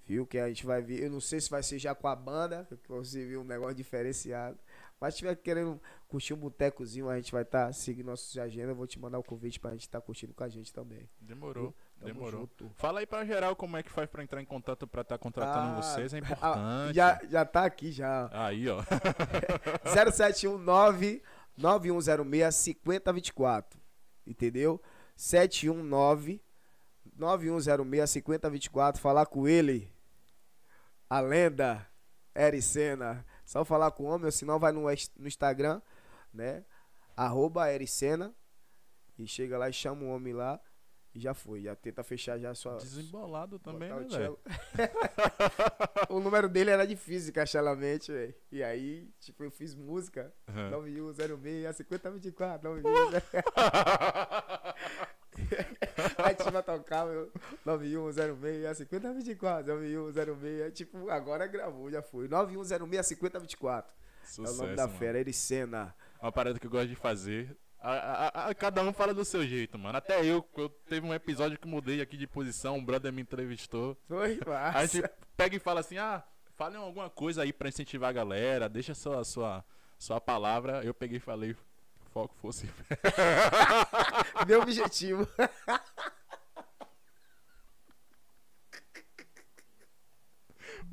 Viu? 0.04 0.26
Que 0.26 0.38
a 0.38 0.48
gente 0.48 0.64
vai 0.64 0.80
ver. 0.80 1.02
Eu 1.02 1.10
não 1.10 1.20
sei 1.20 1.40
se 1.40 1.50
vai 1.50 1.62
ser 1.62 1.78
já 1.78 1.94
com 1.94 2.08
a 2.08 2.16
banda, 2.16 2.66
que 2.82 2.88
você 2.88 3.24
viu 3.26 3.42
um 3.42 3.44
negócio 3.44 3.74
diferenciado. 3.74 4.58
Mas 5.00 5.14
se 5.14 5.18
tiver 5.18 5.36
querendo 5.36 5.80
curtir 6.08 6.34
um 6.34 6.38
botecozinho, 6.38 7.08
a 7.08 7.14
gente 7.16 7.30
vai 7.30 7.42
estar 7.42 7.72
seguindo 7.72 8.06
nossas 8.06 8.36
agendas. 8.36 8.70
Eu 8.70 8.74
vou 8.74 8.86
te 8.86 8.98
mandar 8.98 9.18
o 9.18 9.22
convite 9.22 9.60
pra 9.60 9.70
gente 9.72 9.82
estar 9.82 10.00
curtindo 10.00 10.34
com 10.34 10.42
a 10.42 10.48
gente 10.48 10.72
também. 10.72 11.08
Demorou, 11.20 11.72
demorou. 12.02 12.40
junto. 12.40 12.68
Fala 12.74 12.98
aí 12.98 13.06
pra 13.06 13.24
geral 13.24 13.54
como 13.54 13.76
é 13.76 13.82
que 13.82 13.90
faz 13.90 14.08
pra 14.10 14.24
entrar 14.24 14.42
em 14.42 14.44
contato 14.44 14.88
pra 14.88 15.02
estar 15.02 15.16
contratando 15.18 15.78
Ah, 15.78 15.82
vocês, 15.82 16.12
é 16.14 16.18
importante. 16.18 16.94
já, 16.96 17.20
já 17.30 17.44
tá 17.44 17.64
aqui 17.64 17.92
já. 17.92 18.28
Aí, 18.32 18.66
ó. 18.68 18.82
0719 19.94 21.22
9106 21.56 22.54
5024. 22.54 23.78
Entendeu? 24.26 24.80
719 25.18 26.40
9106 27.16 28.08
5024. 28.08 29.02
Falar 29.02 29.26
com 29.26 29.48
ele. 29.48 29.92
A 31.10 31.18
lenda 31.18 31.84
Ericena. 32.34 33.26
Só 33.44 33.64
falar 33.64 33.90
com 33.90 34.04
o 34.04 34.06
homem, 34.06 34.26
ou 34.26 34.30
senão 34.32 34.60
vai 34.60 34.70
no, 34.70 34.82
no 34.82 35.26
Instagram, 35.26 35.82
né? 36.32 36.64
Arroba 37.16 37.72
Ericena. 37.72 38.32
E 39.18 39.26
chega 39.26 39.58
lá 39.58 39.68
e 39.68 39.72
chama 39.72 40.04
o 40.04 40.08
homem 40.08 40.32
lá. 40.32 40.60
E 41.18 41.20
já 41.20 41.34
foi. 41.34 41.62
Já 41.62 41.74
tenta 41.74 42.04
fechar 42.04 42.38
já 42.38 42.50
a 42.50 42.54
sua. 42.54 42.76
Desembolado 42.76 43.58
também, 43.58 43.88
né, 43.88 43.96
o 43.96 44.08
velho? 44.08 44.38
o 46.08 46.20
número 46.20 46.48
dele 46.48 46.70
era 46.70 46.86
difícil 46.86 47.24
de 47.24 47.30
encaixar 47.30 47.60
na 47.62 47.74
mente, 47.74 48.12
velho. 48.12 48.32
E 48.52 48.62
aí, 48.62 49.10
tipo, 49.18 49.42
eu 49.42 49.50
fiz 49.50 49.74
música. 49.74 50.32
Aham. 50.48 50.70
9106 50.70 51.76
5024, 51.76 52.70
91. 52.70 52.92
Aí 56.18 56.34
tipo, 56.36 56.50
vai 56.52 56.62
tocar, 56.62 57.04
meu. 57.04 57.32
9106 57.64 58.76
5024, 58.78 59.74
9106. 59.74 60.72
Tipo, 60.72 61.10
agora 61.10 61.48
gravou, 61.48 61.90
já 61.90 62.00
foi. 62.00 62.28
9106 62.28 63.06
5024. 63.06 63.92
É 63.92 64.40
o 64.40 64.42
nome 64.42 64.54
Sucesso, 64.54 64.76
da 64.76 64.86
mano. 64.86 64.98
fera, 65.00 65.18
Ericena. 65.18 65.92
Uma 66.22 66.30
parada 66.30 66.60
que 66.60 66.66
eu 66.66 66.70
gosto 66.70 66.88
de 66.88 66.94
fazer. 66.94 67.56
A- 67.80 67.92
a- 68.44 68.48
a- 68.48 68.54
cada 68.54 68.82
um 68.82 68.92
fala 68.92 69.14
do 69.14 69.24
seu 69.24 69.46
jeito, 69.46 69.78
mano. 69.78 69.96
Até 69.96 70.24
eu, 70.24 70.44
eu 70.56 70.68
teve 70.68 71.06
um 71.06 71.14
episódio 71.14 71.58
que 71.58 71.68
mudei 71.68 72.00
aqui 72.00 72.16
de 72.16 72.26
posição, 72.26 72.76
um 72.76 72.84
brother 72.84 73.12
me 73.12 73.22
entrevistou. 73.22 73.96
Foi, 74.08 74.32
Aí 74.32 74.38
a 74.46 74.72
massa. 74.72 74.86
gente 74.88 75.10
pega 75.36 75.56
e 75.56 75.60
fala 75.60 75.80
assim: 75.80 75.96
ah, 75.98 76.22
falem 76.56 76.76
alguma 76.78 77.08
coisa 77.08 77.42
aí 77.42 77.52
pra 77.52 77.68
incentivar 77.68 78.10
a 78.10 78.12
galera, 78.12 78.68
deixa 78.68 78.94
sua, 78.94 79.22
sua, 79.24 79.64
sua 79.98 80.20
palavra. 80.20 80.82
Eu 80.84 80.92
peguei 80.92 81.18
e 81.18 81.20
falei: 81.20 81.54
foco 82.12 82.34
fosse. 82.42 82.68
Meu 84.46 84.60
objetivo. 84.62 85.26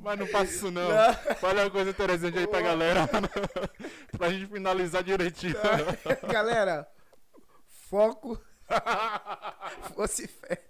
Mas 0.06 0.18
não 0.20 0.26
faça 0.28 0.44
isso 0.52 0.70
não. 0.70 0.88
Não. 0.88 1.14
Fala 1.34 1.64
uma 1.64 1.70
coisa 1.70 1.90
interessante 1.90 2.38
aí 2.38 2.46
pra 2.46 2.60
galera. 2.62 3.08
pra 4.16 4.30
gente 4.30 4.46
finalizar 4.46 5.02
direitinho. 5.02 5.56
Galera, 6.32 6.88
foco. 7.90 8.40
Fosse 9.96 10.28
fé. 10.28 10.62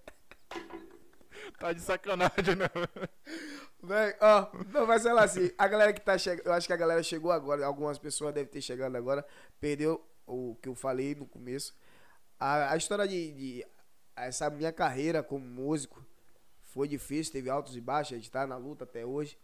tá 1.58 1.70
de 1.74 1.82
sacanagem, 1.82 2.56
né? 2.56 2.66
Véi, 3.82 4.16
ó, 4.22 4.48
não, 4.72 4.86
mas 4.86 5.02
sei 5.02 5.12
lá 5.12 5.24
assim, 5.24 5.50
a 5.58 5.68
galera 5.68 5.92
que 5.92 6.00
tá 6.00 6.16
chegando, 6.16 6.46
eu 6.46 6.52
acho 6.54 6.66
que 6.66 6.72
a 6.72 6.76
galera 6.76 7.02
chegou 7.02 7.30
agora, 7.30 7.64
algumas 7.66 7.98
pessoas 7.98 8.32
devem 8.32 8.50
ter 8.50 8.62
chegado 8.62 8.96
agora, 8.96 9.24
perdeu 9.60 10.02
o 10.26 10.56
que 10.62 10.68
eu 10.70 10.74
falei 10.74 11.14
no 11.14 11.26
começo. 11.26 11.74
A, 12.40 12.72
a 12.72 12.76
história 12.78 13.06
de, 13.06 13.32
de- 13.32 13.66
essa 14.16 14.48
minha 14.48 14.72
carreira 14.72 15.22
como 15.22 15.44
músico 15.44 16.02
foi 16.76 16.86
difícil, 16.86 17.32
teve 17.32 17.48
altos 17.48 17.74
e 17.74 17.80
baixos, 17.80 18.12
a 18.12 18.16
gente 18.16 18.30
tá 18.30 18.46
na 18.46 18.58
luta 18.58 18.84
até 18.84 19.02
hoje, 19.06 19.38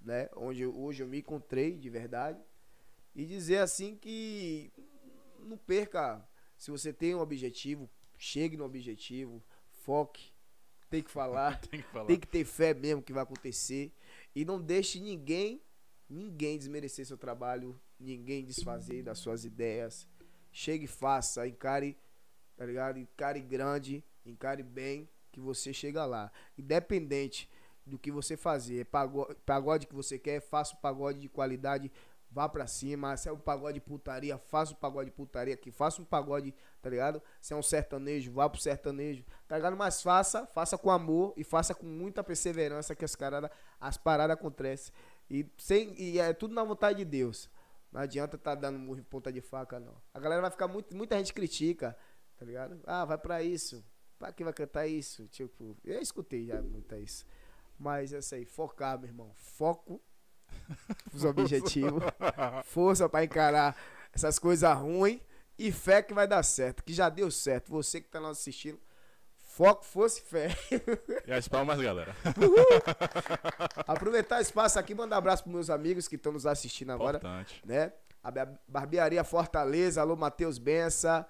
né? 0.00 0.28
Onde 0.36 0.62
eu- 0.62 0.78
hoje 0.78 1.02
eu 1.02 1.08
me 1.08 1.18
encontrei 1.18 1.76
de 1.76 1.90
verdade. 1.90 2.40
E 3.16 3.26
dizer 3.26 3.58
assim 3.58 3.96
que 3.96 4.70
não 5.40 5.56
perca, 5.58 6.24
se 6.56 6.70
você 6.70 6.92
tem 6.92 7.16
um 7.16 7.18
objetivo, 7.18 7.90
chegue 8.16 8.56
no 8.56 8.64
objetivo, 8.64 9.42
foque, 9.84 10.32
tem 10.88 11.02
que 11.02 11.10
falar. 11.10 11.60
Tem 11.68 11.82
que 11.82 11.88
falar. 11.88 12.06
Tem 12.06 12.20
que 12.20 12.28
ter 12.28 12.44
fé 12.44 12.72
mesmo 12.72 13.02
que 13.02 13.12
vai 13.12 13.24
acontecer. 13.24 13.92
E 14.32 14.44
não 14.44 14.62
deixe 14.62 15.00
ninguém, 15.00 15.60
ninguém 16.08 16.56
desmerecer 16.56 17.04
seu 17.04 17.18
trabalho, 17.18 17.76
ninguém 17.98 18.44
desfazer 18.44 19.02
das 19.02 19.18
suas 19.18 19.44
ideias. 19.44 20.06
Chegue 20.52 20.84
e 20.84 20.86
faça, 20.86 21.44
encare, 21.48 21.98
tá 22.56 22.64
ligado? 22.64 23.00
Encare 23.00 23.40
grande, 23.40 24.04
encare 24.24 24.62
bem, 24.62 25.08
que 25.38 25.44
você 25.44 25.72
chega 25.72 26.04
lá. 26.04 26.30
Independente 26.56 27.48
do 27.86 27.98
que 27.98 28.10
você 28.10 28.36
fazer, 28.36 28.86
pagode, 29.46 29.86
que 29.86 29.94
você 29.94 30.18
quer, 30.18 30.40
faça 30.40 30.74
o 30.74 30.78
pagode 30.78 31.20
de 31.20 31.28
qualidade, 31.28 31.90
vá 32.30 32.48
pra 32.48 32.66
cima. 32.66 33.16
Se 33.16 33.28
é 33.28 33.32
um 33.32 33.38
pagode 33.38 33.74
de 33.74 33.80
putaria, 33.80 34.36
faça 34.36 34.72
um 34.72 34.76
pagode 34.76 35.10
de 35.10 35.16
putaria 35.16 35.54
aqui, 35.54 35.70
faça 35.70 36.02
um 36.02 36.04
pagode, 36.04 36.54
tá 36.82 36.90
ligado? 36.90 37.22
Se 37.40 37.52
é 37.52 37.56
um 37.56 37.62
sertanejo, 37.62 38.32
vá 38.32 38.48
pro 38.48 38.60
sertanejo, 38.60 39.24
tá 39.46 39.56
ligado? 39.56 39.76
Mas 39.76 40.02
faça, 40.02 40.46
faça 40.46 40.76
com 40.76 40.90
amor 40.90 41.32
e 41.36 41.44
faça 41.44 41.74
com 41.74 41.86
muita 41.86 42.22
perseverança 42.22 42.94
que 42.94 43.04
as, 43.04 43.14
carada, 43.14 43.50
as 43.80 43.96
paradas 43.96 44.34
acontecem. 44.34 44.92
E, 45.30 45.46
sem, 45.56 45.94
e 46.00 46.18
é 46.18 46.32
tudo 46.32 46.54
na 46.54 46.64
vontade 46.64 46.98
de 46.98 47.04
Deus. 47.04 47.50
Não 47.90 48.00
adianta 48.00 48.36
tá 48.36 48.54
dando 48.54 48.78
murro 48.78 49.00
em 49.00 49.02
ponta 49.02 49.32
de 49.32 49.40
faca, 49.40 49.80
não. 49.80 49.94
A 50.12 50.20
galera 50.20 50.42
vai 50.42 50.50
ficar 50.50 50.68
muito. 50.68 50.94
Muita 50.94 51.16
gente 51.16 51.32
critica, 51.32 51.96
tá 52.36 52.44
ligado? 52.44 52.80
Ah, 52.86 53.04
vai 53.04 53.16
pra 53.16 53.42
isso. 53.42 53.82
Pra 54.18 54.32
que 54.32 54.42
vai 54.44 54.52
cantar 54.52 54.86
isso? 54.86 55.26
Tipo, 55.28 55.76
eu 55.84 56.00
escutei 56.00 56.46
já 56.46 56.60
muito 56.60 56.94
isso. 56.96 57.24
Mas 57.78 58.12
é 58.12 58.18
isso 58.18 58.34
aí, 58.34 58.44
focar, 58.44 58.98
meu 58.98 59.08
irmão. 59.08 59.30
Foco 59.36 60.00
os 61.12 61.22
objetivos. 61.24 62.02
Força 62.64 63.08
pra 63.08 63.22
encarar 63.24 63.76
essas 64.12 64.38
coisas 64.38 64.76
ruins 64.76 65.20
e 65.58 65.70
fé 65.70 66.02
que 66.02 66.12
vai 66.14 66.26
dar 66.26 66.42
certo, 66.42 66.82
que 66.82 66.92
já 66.92 67.08
deu 67.08 67.30
certo. 67.30 67.70
Você 67.70 68.00
que 68.00 68.08
tá 68.08 68.18
nos 68.20 68.38
assistindo, 68.38 68.80
foco 69.36 69.84
fosse 69.84 70.20
fé. 70.22 70.48
E 71.26 71.32
as 71.32 71.46
palmas, 71.46 71.80
galera. 71.80 72.14
Aproveitar 73.86 74.38
o 74.38 74.42
espaço 74.42 74.78
aqui, 74.78 74.94
mandar 74.94 75.16
um 75.16 75.18
abraço 75.18 75.42
pros 75.44 75.54
meus 75.54 75.70
amigos 75.70 76.08
que 76.08 76.16
estão 76.16 76.32
nos 76.32 76.46
assistindo 76.46 76.90
agora, 76.90 77.18
Importante. 77.18 77.62
né? 77.64 77.92
A 78.22 78.30
Ba- 78.30 78.58
Barbearia 78.66 79.22
Fortaleza, 79.24 80.00
alô 80.00 80.16
Matheus 80.16 80.58
Bença, 80.58 81.26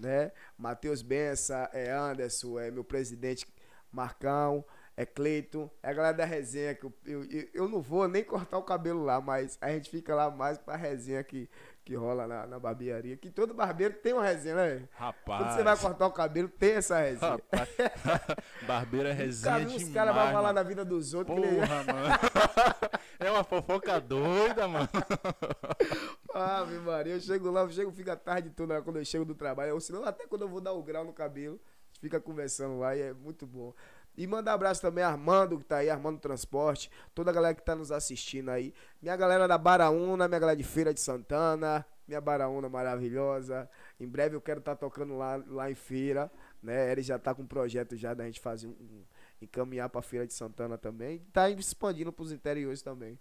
né? 0.00 0.32
Matheus 0.58 1.02
Bença, 1.02 1.68
é 1.72 1.90
Anderson, 1.90 2.58
é 2.58 2.70
meu 2.70 2.84
presidente 2.84 3.46
Marcão, 3.92 4.64
é 4.96 5.04
Cleiton, 5.06 5.70
é 5.82 5.90
a 5.90 5.92
galera 5.92 6.16
da 6.16 6.24
resenha 6.24 6.74
que 6.74 6.84
eu, 6.84 6.92
eu, 7.04 7.24
eu- 7.52 7.68
não 7.68 7.80
vou 7.80 8.06
nem 8.08 8.22
cortar 8.24 8.58
o 8.58 8.62
cabelo 8.62 9.02
lá, 9.04 9.20
mas 9.20 9.58
a 9.60 9.70
gente 9.70 9.90
fica 9.90 10.14
lá 10.14 10.30
mais 10.30 10.58
pra 10.58 10.76
resenha 10.76 11.22
que, 11.24 11.48
que 11.84 11.94
rola 11.94 12.26
na, 12.26 12.46
na 12.46 12.58
barbearia. 12.58 13.16
Que 13.16 13.30
todo 13.30 13.52
barbeiro 13.52 13.94
tem 13.94 14.12
uma 14.14 14.22
resenha, 14.24 14.54
né? 14.56 14.88
Rapaz. 14.92 15.42
Quando 15.42 15.54
você 15.56 15.62
vai 15.62 15.76
cortar 15.76 16.06
o 16.06 16.12
cabelo, 16.12 16.48
tem 16.48 16.72
essa 16.72 16.98
resenha. 16.98 17.32
Rapaz. 17.32 17.68
Barbeiro 18.66 19.08
é 19.08 19.12
resenha 19.12 19.52
Cara, 19.52 19.64
demais. 19.66 19.82
os 19.88 19.92
caras 19.92 20.14
vão 20.14 20.32
falar 20.32 20.52
na 20.54 20.62
vida 20.62 20.84
dos 20.84 21.12
outros. 21.12 21.38
que 21.38 21.46
nem- 21.46 21.60
Porra, 21.60 21.84
mano. 21.84 22.08
É 23.20 23.30
uma 23.30 23.44
fofoca 23.44 24.00
doida, 24.00 24.66
mano. 24.66 24.88
Ave 26.34 26.78
Maria, 26.78 27.14
eu 27.14 27.20
chego 27.20 27.50
lá, 27.50 27.60
eu 27.62 27.70
chego, 27.70 27.92
fica 27.92 28.14
a 28.14 28.16
tarde 28.16 28.50
toda 28.50 28.82
quando 28.82 28.96
eu 28.98 29.04
chego 29.04 29.24
do 29.24 29.34
trabalho. 29.34 29.74
Ou 29.74 29.80
senão, 29.80 30.04
até 30.04 30.26
quando 30.26 30.42
eu 30.42 30.48
vou 30.48 30.60
dar 30.60 30.72
o 30.72 30.82
grau 30.82 31.04
no 31.04 31.12
cabelo, 31.12 31.60
fica 32.00 32.20
conversando 32.20 32.78
lá 32.80 32.96
e 32.96 33.00
é 33.02 33.12
muito 33.12 33.46
bom. 33.46 33.72
E 34.16 34.26
mandar 34.26 34.52
abraço 34.54 34.80
também 34.80 35.02
a 35.02 35.08
Armando, 35.08 35.58
que 35.58 35.64
tá 35.64 35.78
aí, 35.78 35.90
Armando 35.90 36.18
Transporte, 36.20 36.90
toda 37.14 37.30
a 37.30 37.34
galera 37.34 37.54
que 37.54 37.62
tá 37.62 37.74
nos 37.74 37.90
assistindo 37.90 38.48
aí. 38.50 38.72
Minha 39.02 39.16
galera 39.16 39.48
da 39.48 39.58
Baraúna, 39.58 40.28
minha 40.28 40.38
galera 40.38 40.56
de 40.56 40.62
Feira 40.64 40.94
de 40.94 41.00
Santana, 41.00 41.84
minha 42.06 42.20
Baraúna 42.20 42.68
maravilhosa. 42.68 43.68
Em 43.98 44.06
breve 44.06 44.36
eu 44.36 44.40
quero 44.40 44.60
estar 44.60 44.76
tocando 44.76 45.16
lá, 45.16 45.42
lá 45.48 45.70
em 45.70 45.74
Feira, 45.74 46.30
né? 46.62 46.92
Ele 46.92 47.02
já 47.02 47.18
tá 47.18 47.34
com 47.34 47.42
um 47.42 47.46
projeto 47.46 47.96
já 47.96 48.14
da 48.14 48.24
gente 48.24 48.38
fazer 48.40 48.68
um, 48.68 48.70
um- 48.70 49.04
encaminhar 49.42 49.88
pra 49.88 50.00
Feira 50.00 50.26
de 50.26 50.32
Santana 50.32 50.78
também. 50.78 51.18
Tá 51.32 51.50
expandindo 51.50 52.12
pros 52.12 52.30
interiores 52.30 52.82
também. 52.82 53.18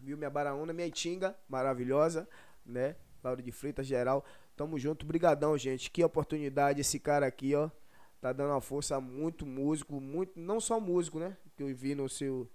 Viu? 0.00 0.16
Minha 0.16 0.30
Baraúna, 0.30 0.72
minha 0.72 0.86
Itinga, 0.86 1.36
maravilhosa, 1.48 2.28
né? 2.64 2.94
Lauro 3.22 3.42
de 3.42 3.50
Freitas, 3.50 3.84
geral. 3.86 4.24
Tamo 4.56 4.78
junto, 4.78 5.04
brigadão, 5.04 5.58
gente. 5.58 5.90
Que 5.90 6.04
oportunidade 6.04 6.80
esse 6.80 7.00
cara 7.00 7.26
aqui, 7.26 7.52
ó. 7.54 7.68
Tá 8.20 8.32
dando 8.32 8.50
uma 8.50 8.60
força 8.60 8.96
a 8.96 9.00
muito 9.00 9.46
músico, 9.46 10.00
muito, 10.00 10.32
não 10.38 10.60
só 10.60 10.80
músico, 10.80 11.18
né? 11.20 11.36
Que 11.56 11.62
eu 11.62 11.74
vi 11.74 11.94
no 11.94 12.08
seu 12.08 12.48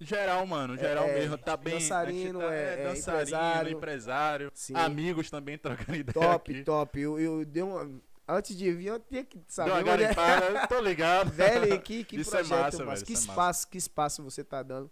Geral, 0.00 0.46
mano, 0.46 0.76
geral 0.76 1.06
É, 1.08 1.14
mesmo. 1.18 1.36
Tá 1.36 1.56
bem. 1.56 1.74
dançarino, 1.74 2.38
tá- 2.38 2.54
é- 2.54 2.80
é 2.80 2.84
dançarino, 2.84 3.20
empresário. 3.26 3.72
empresário. 3.72 4.50
Sim. 4.54 4.74
Amigos 4.76 5.28
também 5.28 5.58
trocando 5.58 5.96
ideia. 5.96 6.12
top, 6.14 6.52
aqui. 6.52 6.62
top. 6.62 7.00
Eu, 7.00 7.18
eu 7.18 7.44
dei 7.44 7.64
uma 7.64 8.00
antes 8.28 8.56
de 8.56 8.70
vir, 8.72 8.86
eu 8.86 9.00
tinha 9.00 9.24
que 9.24 9.38
Deu 9.38 9.44
saber 9.48 9.70
uma 9.72 9.80
onde 9.80 9.88
é- 9.90 9.96
garimpada, 10.14 10.66
tô 10.68 10.80
ligado. 10.80 11.30
Velho, 11.32 11.80
que, 11.82 12.04
que 12.04 12.20
Isso 12.20 12.30
é 12.30 12.38
projeto, 12.38 12.60
massa, 12.60 12.84
mas 12.84 12.94
velho, 13.00 13.06
que 13.06 13.12
isso 13.12 13.24
é 13.24 13.26
massa. 13.26 13.32
espaço, 13.32 13.68
que 13.68 13.78
espaço 13.78 14.22
você 14.22 14.44
tá 14.44 14.62
dando 14.62 14.88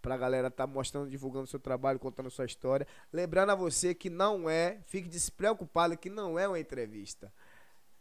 pra 0.00 0.16
galera 0.16 0.50
tá 0.50 0.66
mostrando, 0.66 1.10
divulgando 1.10 1.46
seu 1.48 1.58
trabalho, 1.60 1.98
contando 1.98 2.30
sua 2.30 2.46
história. 2.46 2.86
Lembrando 3.12 3.50
a 3.50 3.54
você 3.56 3.92
que 3.92 4.08
não 4.08 4.48
é, 4.48 4.78
fique 4.86 5.06
despreocupado 5.08 5.98
que 5.98 6.08
não 6.08 6.38
é 6.38 6.46
uma 6.48 6.58
entrevista. 6.60 7.30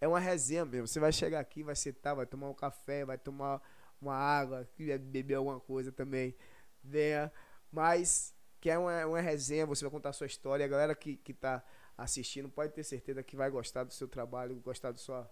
É 0.06 0.08
uma 0.08 0.20
resenha 0.20 0.64
mesmo. 0.64 0.88
Você 0.88 1.00
vai 1.00 1.12
chegar 1.12 1.40
aqui, 1.40 1.64
vai 1.64 1.76
sentar, 1.76 2.16
vai 2.16 2.28
tomar 2.28 2.48
um 2.48 2.54
café, 2.54 3.04
vai 3.04 3.18
tomar 3.18 3.60
uma 4.00 4.14
água, 4.14 4.70
beber 4.78 5.34
alguma 5.34 5.60
coisa 5.60 5.92
também, 5.92 6.36
venha. 6.84 7.32
Mas 7.72 8.36
que 8.62 8.70
é 8.70 8.78
uma, 8.78 9.04
uma 9.08 9.20
resenha, 9.20 9.66
você 9.66 9.84
vai 9.84 9.90
contar 9.92 10.10
a 10.10 10.14
sua 10.14 10.28
história. 10.28 10.64
A 10.64 10.68
galera 10.68 10.94
que, 10.94 11.18
que 11.18 11.34
tá 11.34 11.64
assistindo 11.98 12.48
pode 12.48 12.72
ter 12.72 12.84
certeza 12.84 13.24
que 13.24 13.36
vai 13.36 13.50
gostar 13.50 13.84
do 13.84 13.94
seu 13.94 14.08
trabalho, 14.08 14.56
gostar 14.58 14.92
do 14.92 15.00
sua, 15.00 15.28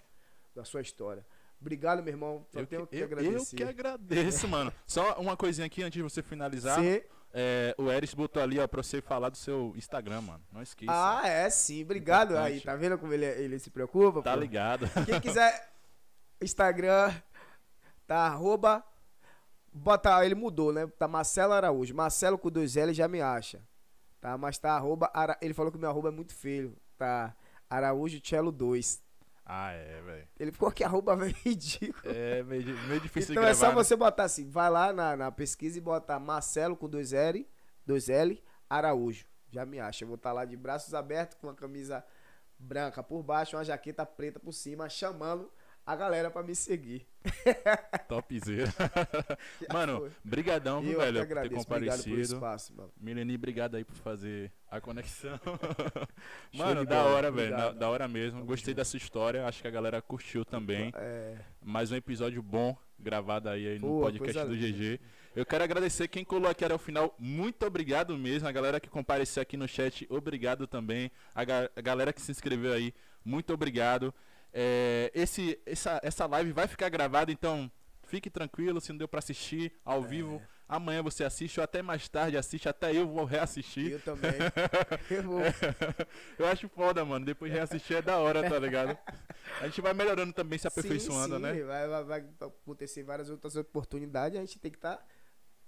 da 0.56 0.66
sua 0.66 0.82
história. 0.82 1.24
Obrigado, 1.62 2.02
meu 2.02 2.12
irmão. 2.12 2.46
Só 2.52 2.60
Eu 2.60 2.66
tenho 2.66 2.88
que, 2.88 2.96
que 2.98 3.04
eu, 3.04 3.08
eu 3.08 3.18
agradecer. 3.20 3.56
que 3.56 3.64
agradeço, 3.64 4.48
mano. 4.48 4.74
Só 4.88 5.20
uma 5.22 5.38
coisinha 5.38 5.68
aqui 5.68 5.84
antes 5.84 5.94
de 5.98 6.02
você 6.02 6.24
finalizar. 6.24 6.80
Você- 6.82 7.08
É, 7.36 7.74
o 7.80 7.90
Eris 7.92 8.14
botou 8.14 8.42
ali, 8.44 8.60
ó, 8.60 8.68
pra 8.68 8.84
você 8.84 9.02
falar 9.02 9.30
do 9.30 9.38
seu 9.38 9.74
Instagram, 9.76 10.22
mano. 10.22 10.44
Não 10.52 10.62
esqueça. 10.62 10.92
Ah, 10.94 11.28
é 11.28 11.50
sim. 11.50 11.82
Obrigado. 11.84 12.38
Aí, 12.38 12.58
Importante. 12.58 12.64
tá 12.66 12.76
vendo 12.76 12.98
como 12.98 13.12
ele, 13.14 13.26
ele 13.26 13.58
se 13.58 13.72
preocupa? 13.72 14.22
tá 14.22 14.34
pô? 14.34 14.40
ligado? 14.40 14.86
Quem 15.06 15.20
quiser 15.22 15.72
Instagram, 16.42 17.14
tá 18.06 18.18
arroba. 18.28 18.84
Bota, 19.72 20.24
ele 20.24 20.36
mudou, 20.36 20.72
né? 20.72 20.86
Tá 21.00 21.08
Marcelo 21.08 21.54
Araújo. 21.54 21.96
Marcelo 21.96 22.38
com 22.38 22.52
dois 22.52 22.78
L 22.78 22.94
já 22.94 23.08
me 23.08 23.20
acha. 23.22 23.60
Tá? 24.22 24.38
Mas 24.38 24.58
tá 24.60 24.74
arroba. 24.74 25.10
Ara- 25.14 25.38
Ele 25.42 25.54
falou 25.54 25.72
que 25.72 25.78
meu 25.80 25.90
arroba 25.90 26.10
é 26.10 26.12
muito 26.12 26.34
feio. 26.36 26.78
Tá 26.98 27.36
Araújo 27.70 28.22
Cello 28.24 28.52
2. 28.52 29.02
Ah, 29.46 29.72
é, 29.72 30.02
velho. 30.02 30.28
Ele 30.40 30.52
ficou 30.52 30.72
que 30.72 30.84
arroba 30.86 31.16
velho 31.16 31.36
ridículo. 31.44 32.02
É 32.06 32.44
meio, 32.44 32.66
meio 32.88 33.02
difícil 33.02 33.34
Então 33.34 33.44
de 33.44 33.50
é 33.50 33.54
gravar. 33.54 33.56
só 33.56 33.68
né? 33.70 33.76
você 33.76 33.96
botar 33.96 34.24
assim, 34.24 34.50
vai 34.50 34.70
lá 34.70 34.94
na, 34.94 35.16
na 35.18 35.32
pesquisa 35.32 35.78
e 35.78 35.82
botar 35.82 36.20
Marcelo 36.20 36.76
com 36.78 36.88
dois 36.88 37.12
L, 37.14 37.48
dois 37.86 38.10
L, 38.10 38.42
Araújo. 38.70 39.26
Já 39.52 39.66
me 39.66 39.80
acha. 39.80 40.04
Eu 40.04 40.08
vou 40.08 40.16
estar 40.16 40.32
lá 40.32 40.46
de 40.46 40.56
braços 40.56 40.94
abertos 40.94 41.38
com 41.38 41.48
uma 41.48 41.54
camisa 41.54 42.04
branca 42.58 43.04
por 43.04 43.22
baixo, 43.22 43.56
uma 43.58 43.64
jaqueta 43.64 44.06
preta 44.06 44.40
por 44.40 44.54
cima, 44.54 44.88
chamando 44.90 45.52
a 45.86 45.96
galera 45.96 46.32
pra 46.32 46.42
me 46.44 46.56
seguir. 46.56 47.06
Topzera. 48.08 48.72
Mano, 49.72 50.00
foi. 50.00 50.12
brigadão, 50.24 50.82
viu, 50.82 50.98
velho, 51.00 51.20
por 51.20 51.28
ter 51.28 51.32
agradeço. 51.34 51.62
Obrigado 51.62 52.04
pelo 52.04 52.06
comparecido. 52.06 52.36
espaço, 52.36 52.74
mano. 52.76 52.92
Mileni, 53.00 53.36
obrigado 53.36 53.76
aí 53.76 53.84
por 53.84 53.96
fazer 53.96 54.52
a 54.70 54.80
conexão. 54.82 55.40
Mano, 56.54 56.86
da 56.86 57.04
hora, 57.06 57.32
velho. 57.32 57.52
Da, 57.56 57.72
da 57.72 57.90
hora 57.90 58.08
mesmo. 58.08 58.44
Gostei 58.46 58.74
dessa 58.74 58.98
história. 58.98 59.46
Acho 59.46 59.62
que 59.62 59.68
a 59.68 59.72
galera 59.72 60.02
curtiu 60.02 60.44
também. 60.46 60.92
É, 60.96 61.36
Mais 61.62 61.92
um 61.92 61.96
episódio 61.96 62.42
bom 62.42 62.76
gravado 63.00 63.50
aí, 63.50 63.68
aí 63.68 63.80
no 63.80 63.88
Pô, 63.88 64.02
podcast 64.02 64.46
do. 64.46 64.56
GG. 64.56 65.00
Eu 65.36 65.46
quero 65.46 65.64
agradecer 65.64 66.08
quem 66.08 66.24
colou 66.24 66.50
aqui 66.50 66.64
até 66.64 66.74
o 66.76 66.80
final. 66.80 67.16
Muito 67.18 67.66
obrigado 67.66 68.16
mesmo. 68.18 68.48
A 68.48 68.52
galera 68.52 68.80
que 68.80 68.90
compareceu 68.90 69.42
aqui 69.42 69.58
no 69.58 69.68
chat, 69.68 70.06
obrigado 70.10 70.68
também. 70.68 71.12
A, 71.34 71.44
ga- 71.44 71.70
a 71.76 71.82
galera 71.82 72.14
que 72.14 72.22
se 72.22 72.32
inscreveu 72.32 72.72
aí, 72.74 72.94
muito 73.26 73.52
obrigado. 73.54 74.14
É, 74.54 75.12
esse, 75.16 75.60
essa, 75.66 76.00
essa 76.04 76.26
live 76.28 76.52
vai 76.52 76.68
ficar 76.68 76.88
gravada, 76.90 77.32
então 77.32 77.72
fique 78.04 78.30
tranquilo. 78.30 78.80
Se 78.80 78.92
não 78.92 78.98
deu 79.00 79.08
pra 79.08 79.20
assistir 79.20 79.74
ao 79.84 80.04
É. 80.04 80.08
vivo, 80.08 80.42
amanhã 80.70 81.02
você 81.02 81.24
assiste 81.24 81.60
ou 81.60 81.64
até 81.64 81.82
mais 81.82 82.08
tarde 82.08 82.38
assiste. 82.38 82.70
Até 82.70 82.96
eu 82.96 83.08
vou 83.08 83.26
reassistir. 83.26 83.92
eu 83.94 84.00
também. 84.02 84.32
Eu 85.10 85.24
vou. 85.24 85.42
Eu 86.38 86.46
acho 86.48 86.70
foda, 86.70 87.04
mano. 87.04 87.26
Depois 87.26 87.52
de 87.52 87.58
reassistir 87.58 87.98
é 87.98 88.02
da 88.02 88.18
hora, 88.20 88.48
tá 88.48 88.60
ligado? 88.60 88.98
A 89.60 89.66
gente 89.66 89.82
vai 89.82 89.94
melhorando 89.94 90.34
também, 90.34 90.58
se 90.60 90.68
aperfeiçoando, 90.68 91.36
sim, 91.38 91.42
né? 91.42 91.54
sim, 91.56 91.64
Vai, 91.64 91.88
vai, 91.88 92.04
vai 92.04 92.26
acontecer 92.42 93.04
várias 93.04 93.30
outras 93.30 93.56
oportunidades, 93.56 94.38
a 94.38 94.42
gente 94.42 94.60
tem 94.60 94.72
que 94.72 94.78
estar 94.78 95.04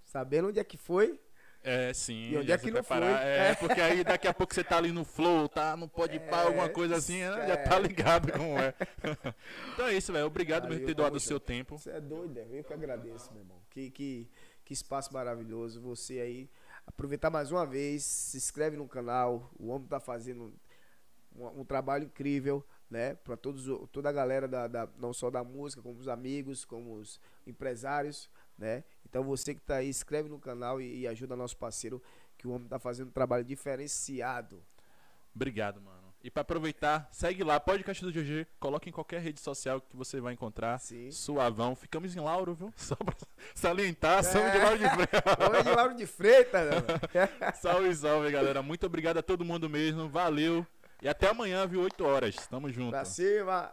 sabendo 0.03 0.47
onde 0.49 0.59
é 0.59 0.63
que 0.63 0.77
foi. 0.77 1.19
É, 1.65 1.91
sim. 1.93 2.29
E 2.29 2.37
onde 2.37 2.51
é 2.51 2.57
que 2.57 2.67
não 2.67 2.73
preparar. 2.73 3.19
foi? 3.21 3.27
É, 3.27 3.55
porque 3.55 3.81
aí 3.81 4.03
daqui 4.03 4.27
a 4.27 4.33
pouco 4.33 4.53
você 4.53 4.63
tá 4.63 4.77
ali 4.77 4.91
no 4.91 5.03
flow, 5.03 5.49
tá? 5.49 5.75
Não 5.75 5.87
pode 5.87 6.17
É, 6.17 6.29
alguma 6.29 6.69
coisa 6.69 6.95
assim, 6.95 7.19
né? 7.21 7.47
já 7.47 7.53
é. 7.53 7.57
tá 7.57 7.79
ligado 7.79 8.31
como 8.31 8.57
é. 8.59 8.73
então 9.73 9.87
é 9.87 9.93
isso, 9.95 10.13
velho. 10.13 10.25
Obrigado 10.27 10.67
por 10.67 10.77
ter 10.79 10.93
doado 10.93 11.17
o 11.17 11.19
seu 11.19 11.39
tempo. 11.39 11.77
Você 11.79 11.89
é 11.89 11.99
doido, 11.99 12.37
é? 12.37 12.47
eu 12.51 12.63
que 12.63 12.71
agradeço, 12.73 13.31
meu 13.33 13.41
irmão. 13.41 13.57
Que, 13.71 13.89
que, 13.89 14.29
que 14.63 14.73
espaço 14.73 15.11
maravilhoso. 15.11 15.81
Você 15.81 16.19
aí, 16.19 16.49
aproveitar 16.85 17.29
mais 17.31 17.51
uma 17.51 17.65
vez, 17.65 18.03
se 18.03 18.37
inscreve 18.37 18.77
no 18.77 18.87
canal. 18.87 19.49
O 19.57 19.69
homem 19.69 19.87
tá 19.87 19.99
fazendo 19.99 20.53
um, 21.35 21.61
um 21.61 21.65
trabalho 21.65 22.03
incrível, 22.05 22.63
né? 22.89 23.15
Pra 23.15 23.35
todos, 23.35 23.65
toda 23.91 24.09
a 24.09 24.11
galera, 24.11 24.47
da, 24.47 24.67
da- 24.67 24.89
não 24.99 25.13
só 25.13 25.31
da 25.31 25.43
música, 25.43 25.81
como 25.81 25.99
os 25.99 26.07
amigos, 26.07 26.63
como 26.63 26.93
os 26.95 27.19
empresários, 27.47 28.29
né? 28.57 28.83
Então 29.15 29.23
você 29.23 29.55
que 29.55 29.61
tá 29.61 29.77
aí, 29.77 29.87
inscreve 29.87 30.27
no 30.27 30.37
canal 30.37 30.81
e, 30.81 30.99
e 30.99 31.07
ajuda 31.07 31.37
nosso 31.37 31.55
parceiro, 31.55 32.03
que 32.37 32.45
o 32.45 32.51
homem 32.51 32.67
tá 32.67 32.77
fazendo 32.77 33.07
um 33.07 33.11
trabalho 33.11 33.45
diferenciado. 33.45 34.61
Obrigado, 35.33 35.79
mano. 35.79 36.13
E 36.21 36.29
pra 36.29 36.41
aproveitar, 36.41 37.07
segue 37.13 37.41
lá, 37.41 37.57
podcast 37.57 38.03
do 38.03 38.11
GG, 38.11 38.45
coloca 38.59 38.89
em 38.89 38.91
qualquer 38.91 39.21
rede 39.21 39.39
social 39.39 39.79
que 39.79 39.95
você 39.95 40.19
vai 40.19 40.33
encontrar. 40.33 40.79
Sim. 40.79 41.09
Suavão. 41.11 41.77
Ficamos 41.77 42.13
em 42.13 42.19
Lauro, 42.19 42.53
viu? 42.55 42.73
Só 42.75 42.93
pra 42.97 43.15
salientar, 43.53 44.21
somos 44.21 44.49
É. 44.49 44.51
de 44.51 44.57
Lauro 44.57 44.77
de 44.79 44.89
Freitas. 44.89 45.21
Homem 45.47 45.63
de 45.63 45.69
Lauro 45.69 45.95
de 45.95 46.05
Freitas, 46.05 46.69
né? 46.69 46.81
Salve, 47.61 47.95
salve, 47.95 48.31
galera. 48.31 48.61
Muito 48.61 48.85
obrigado 48.85 49.17
a 49.19 49.23
todo 49.23 49.45
mundo 49.45 49.69
mesmo. 49.69 50.09
Valeu. 50.09 50.67
E 51.01 51.07
até 51.07 51.29
amanhã, 51.29 51.65
viu? 51.65 51.79
8 51.83 52.03
horas. 52.03 52.35
Tamo 52.47 52.69
junto. 52.69 52.89
Pra 52.89 53.05
cima. 53.05 53.71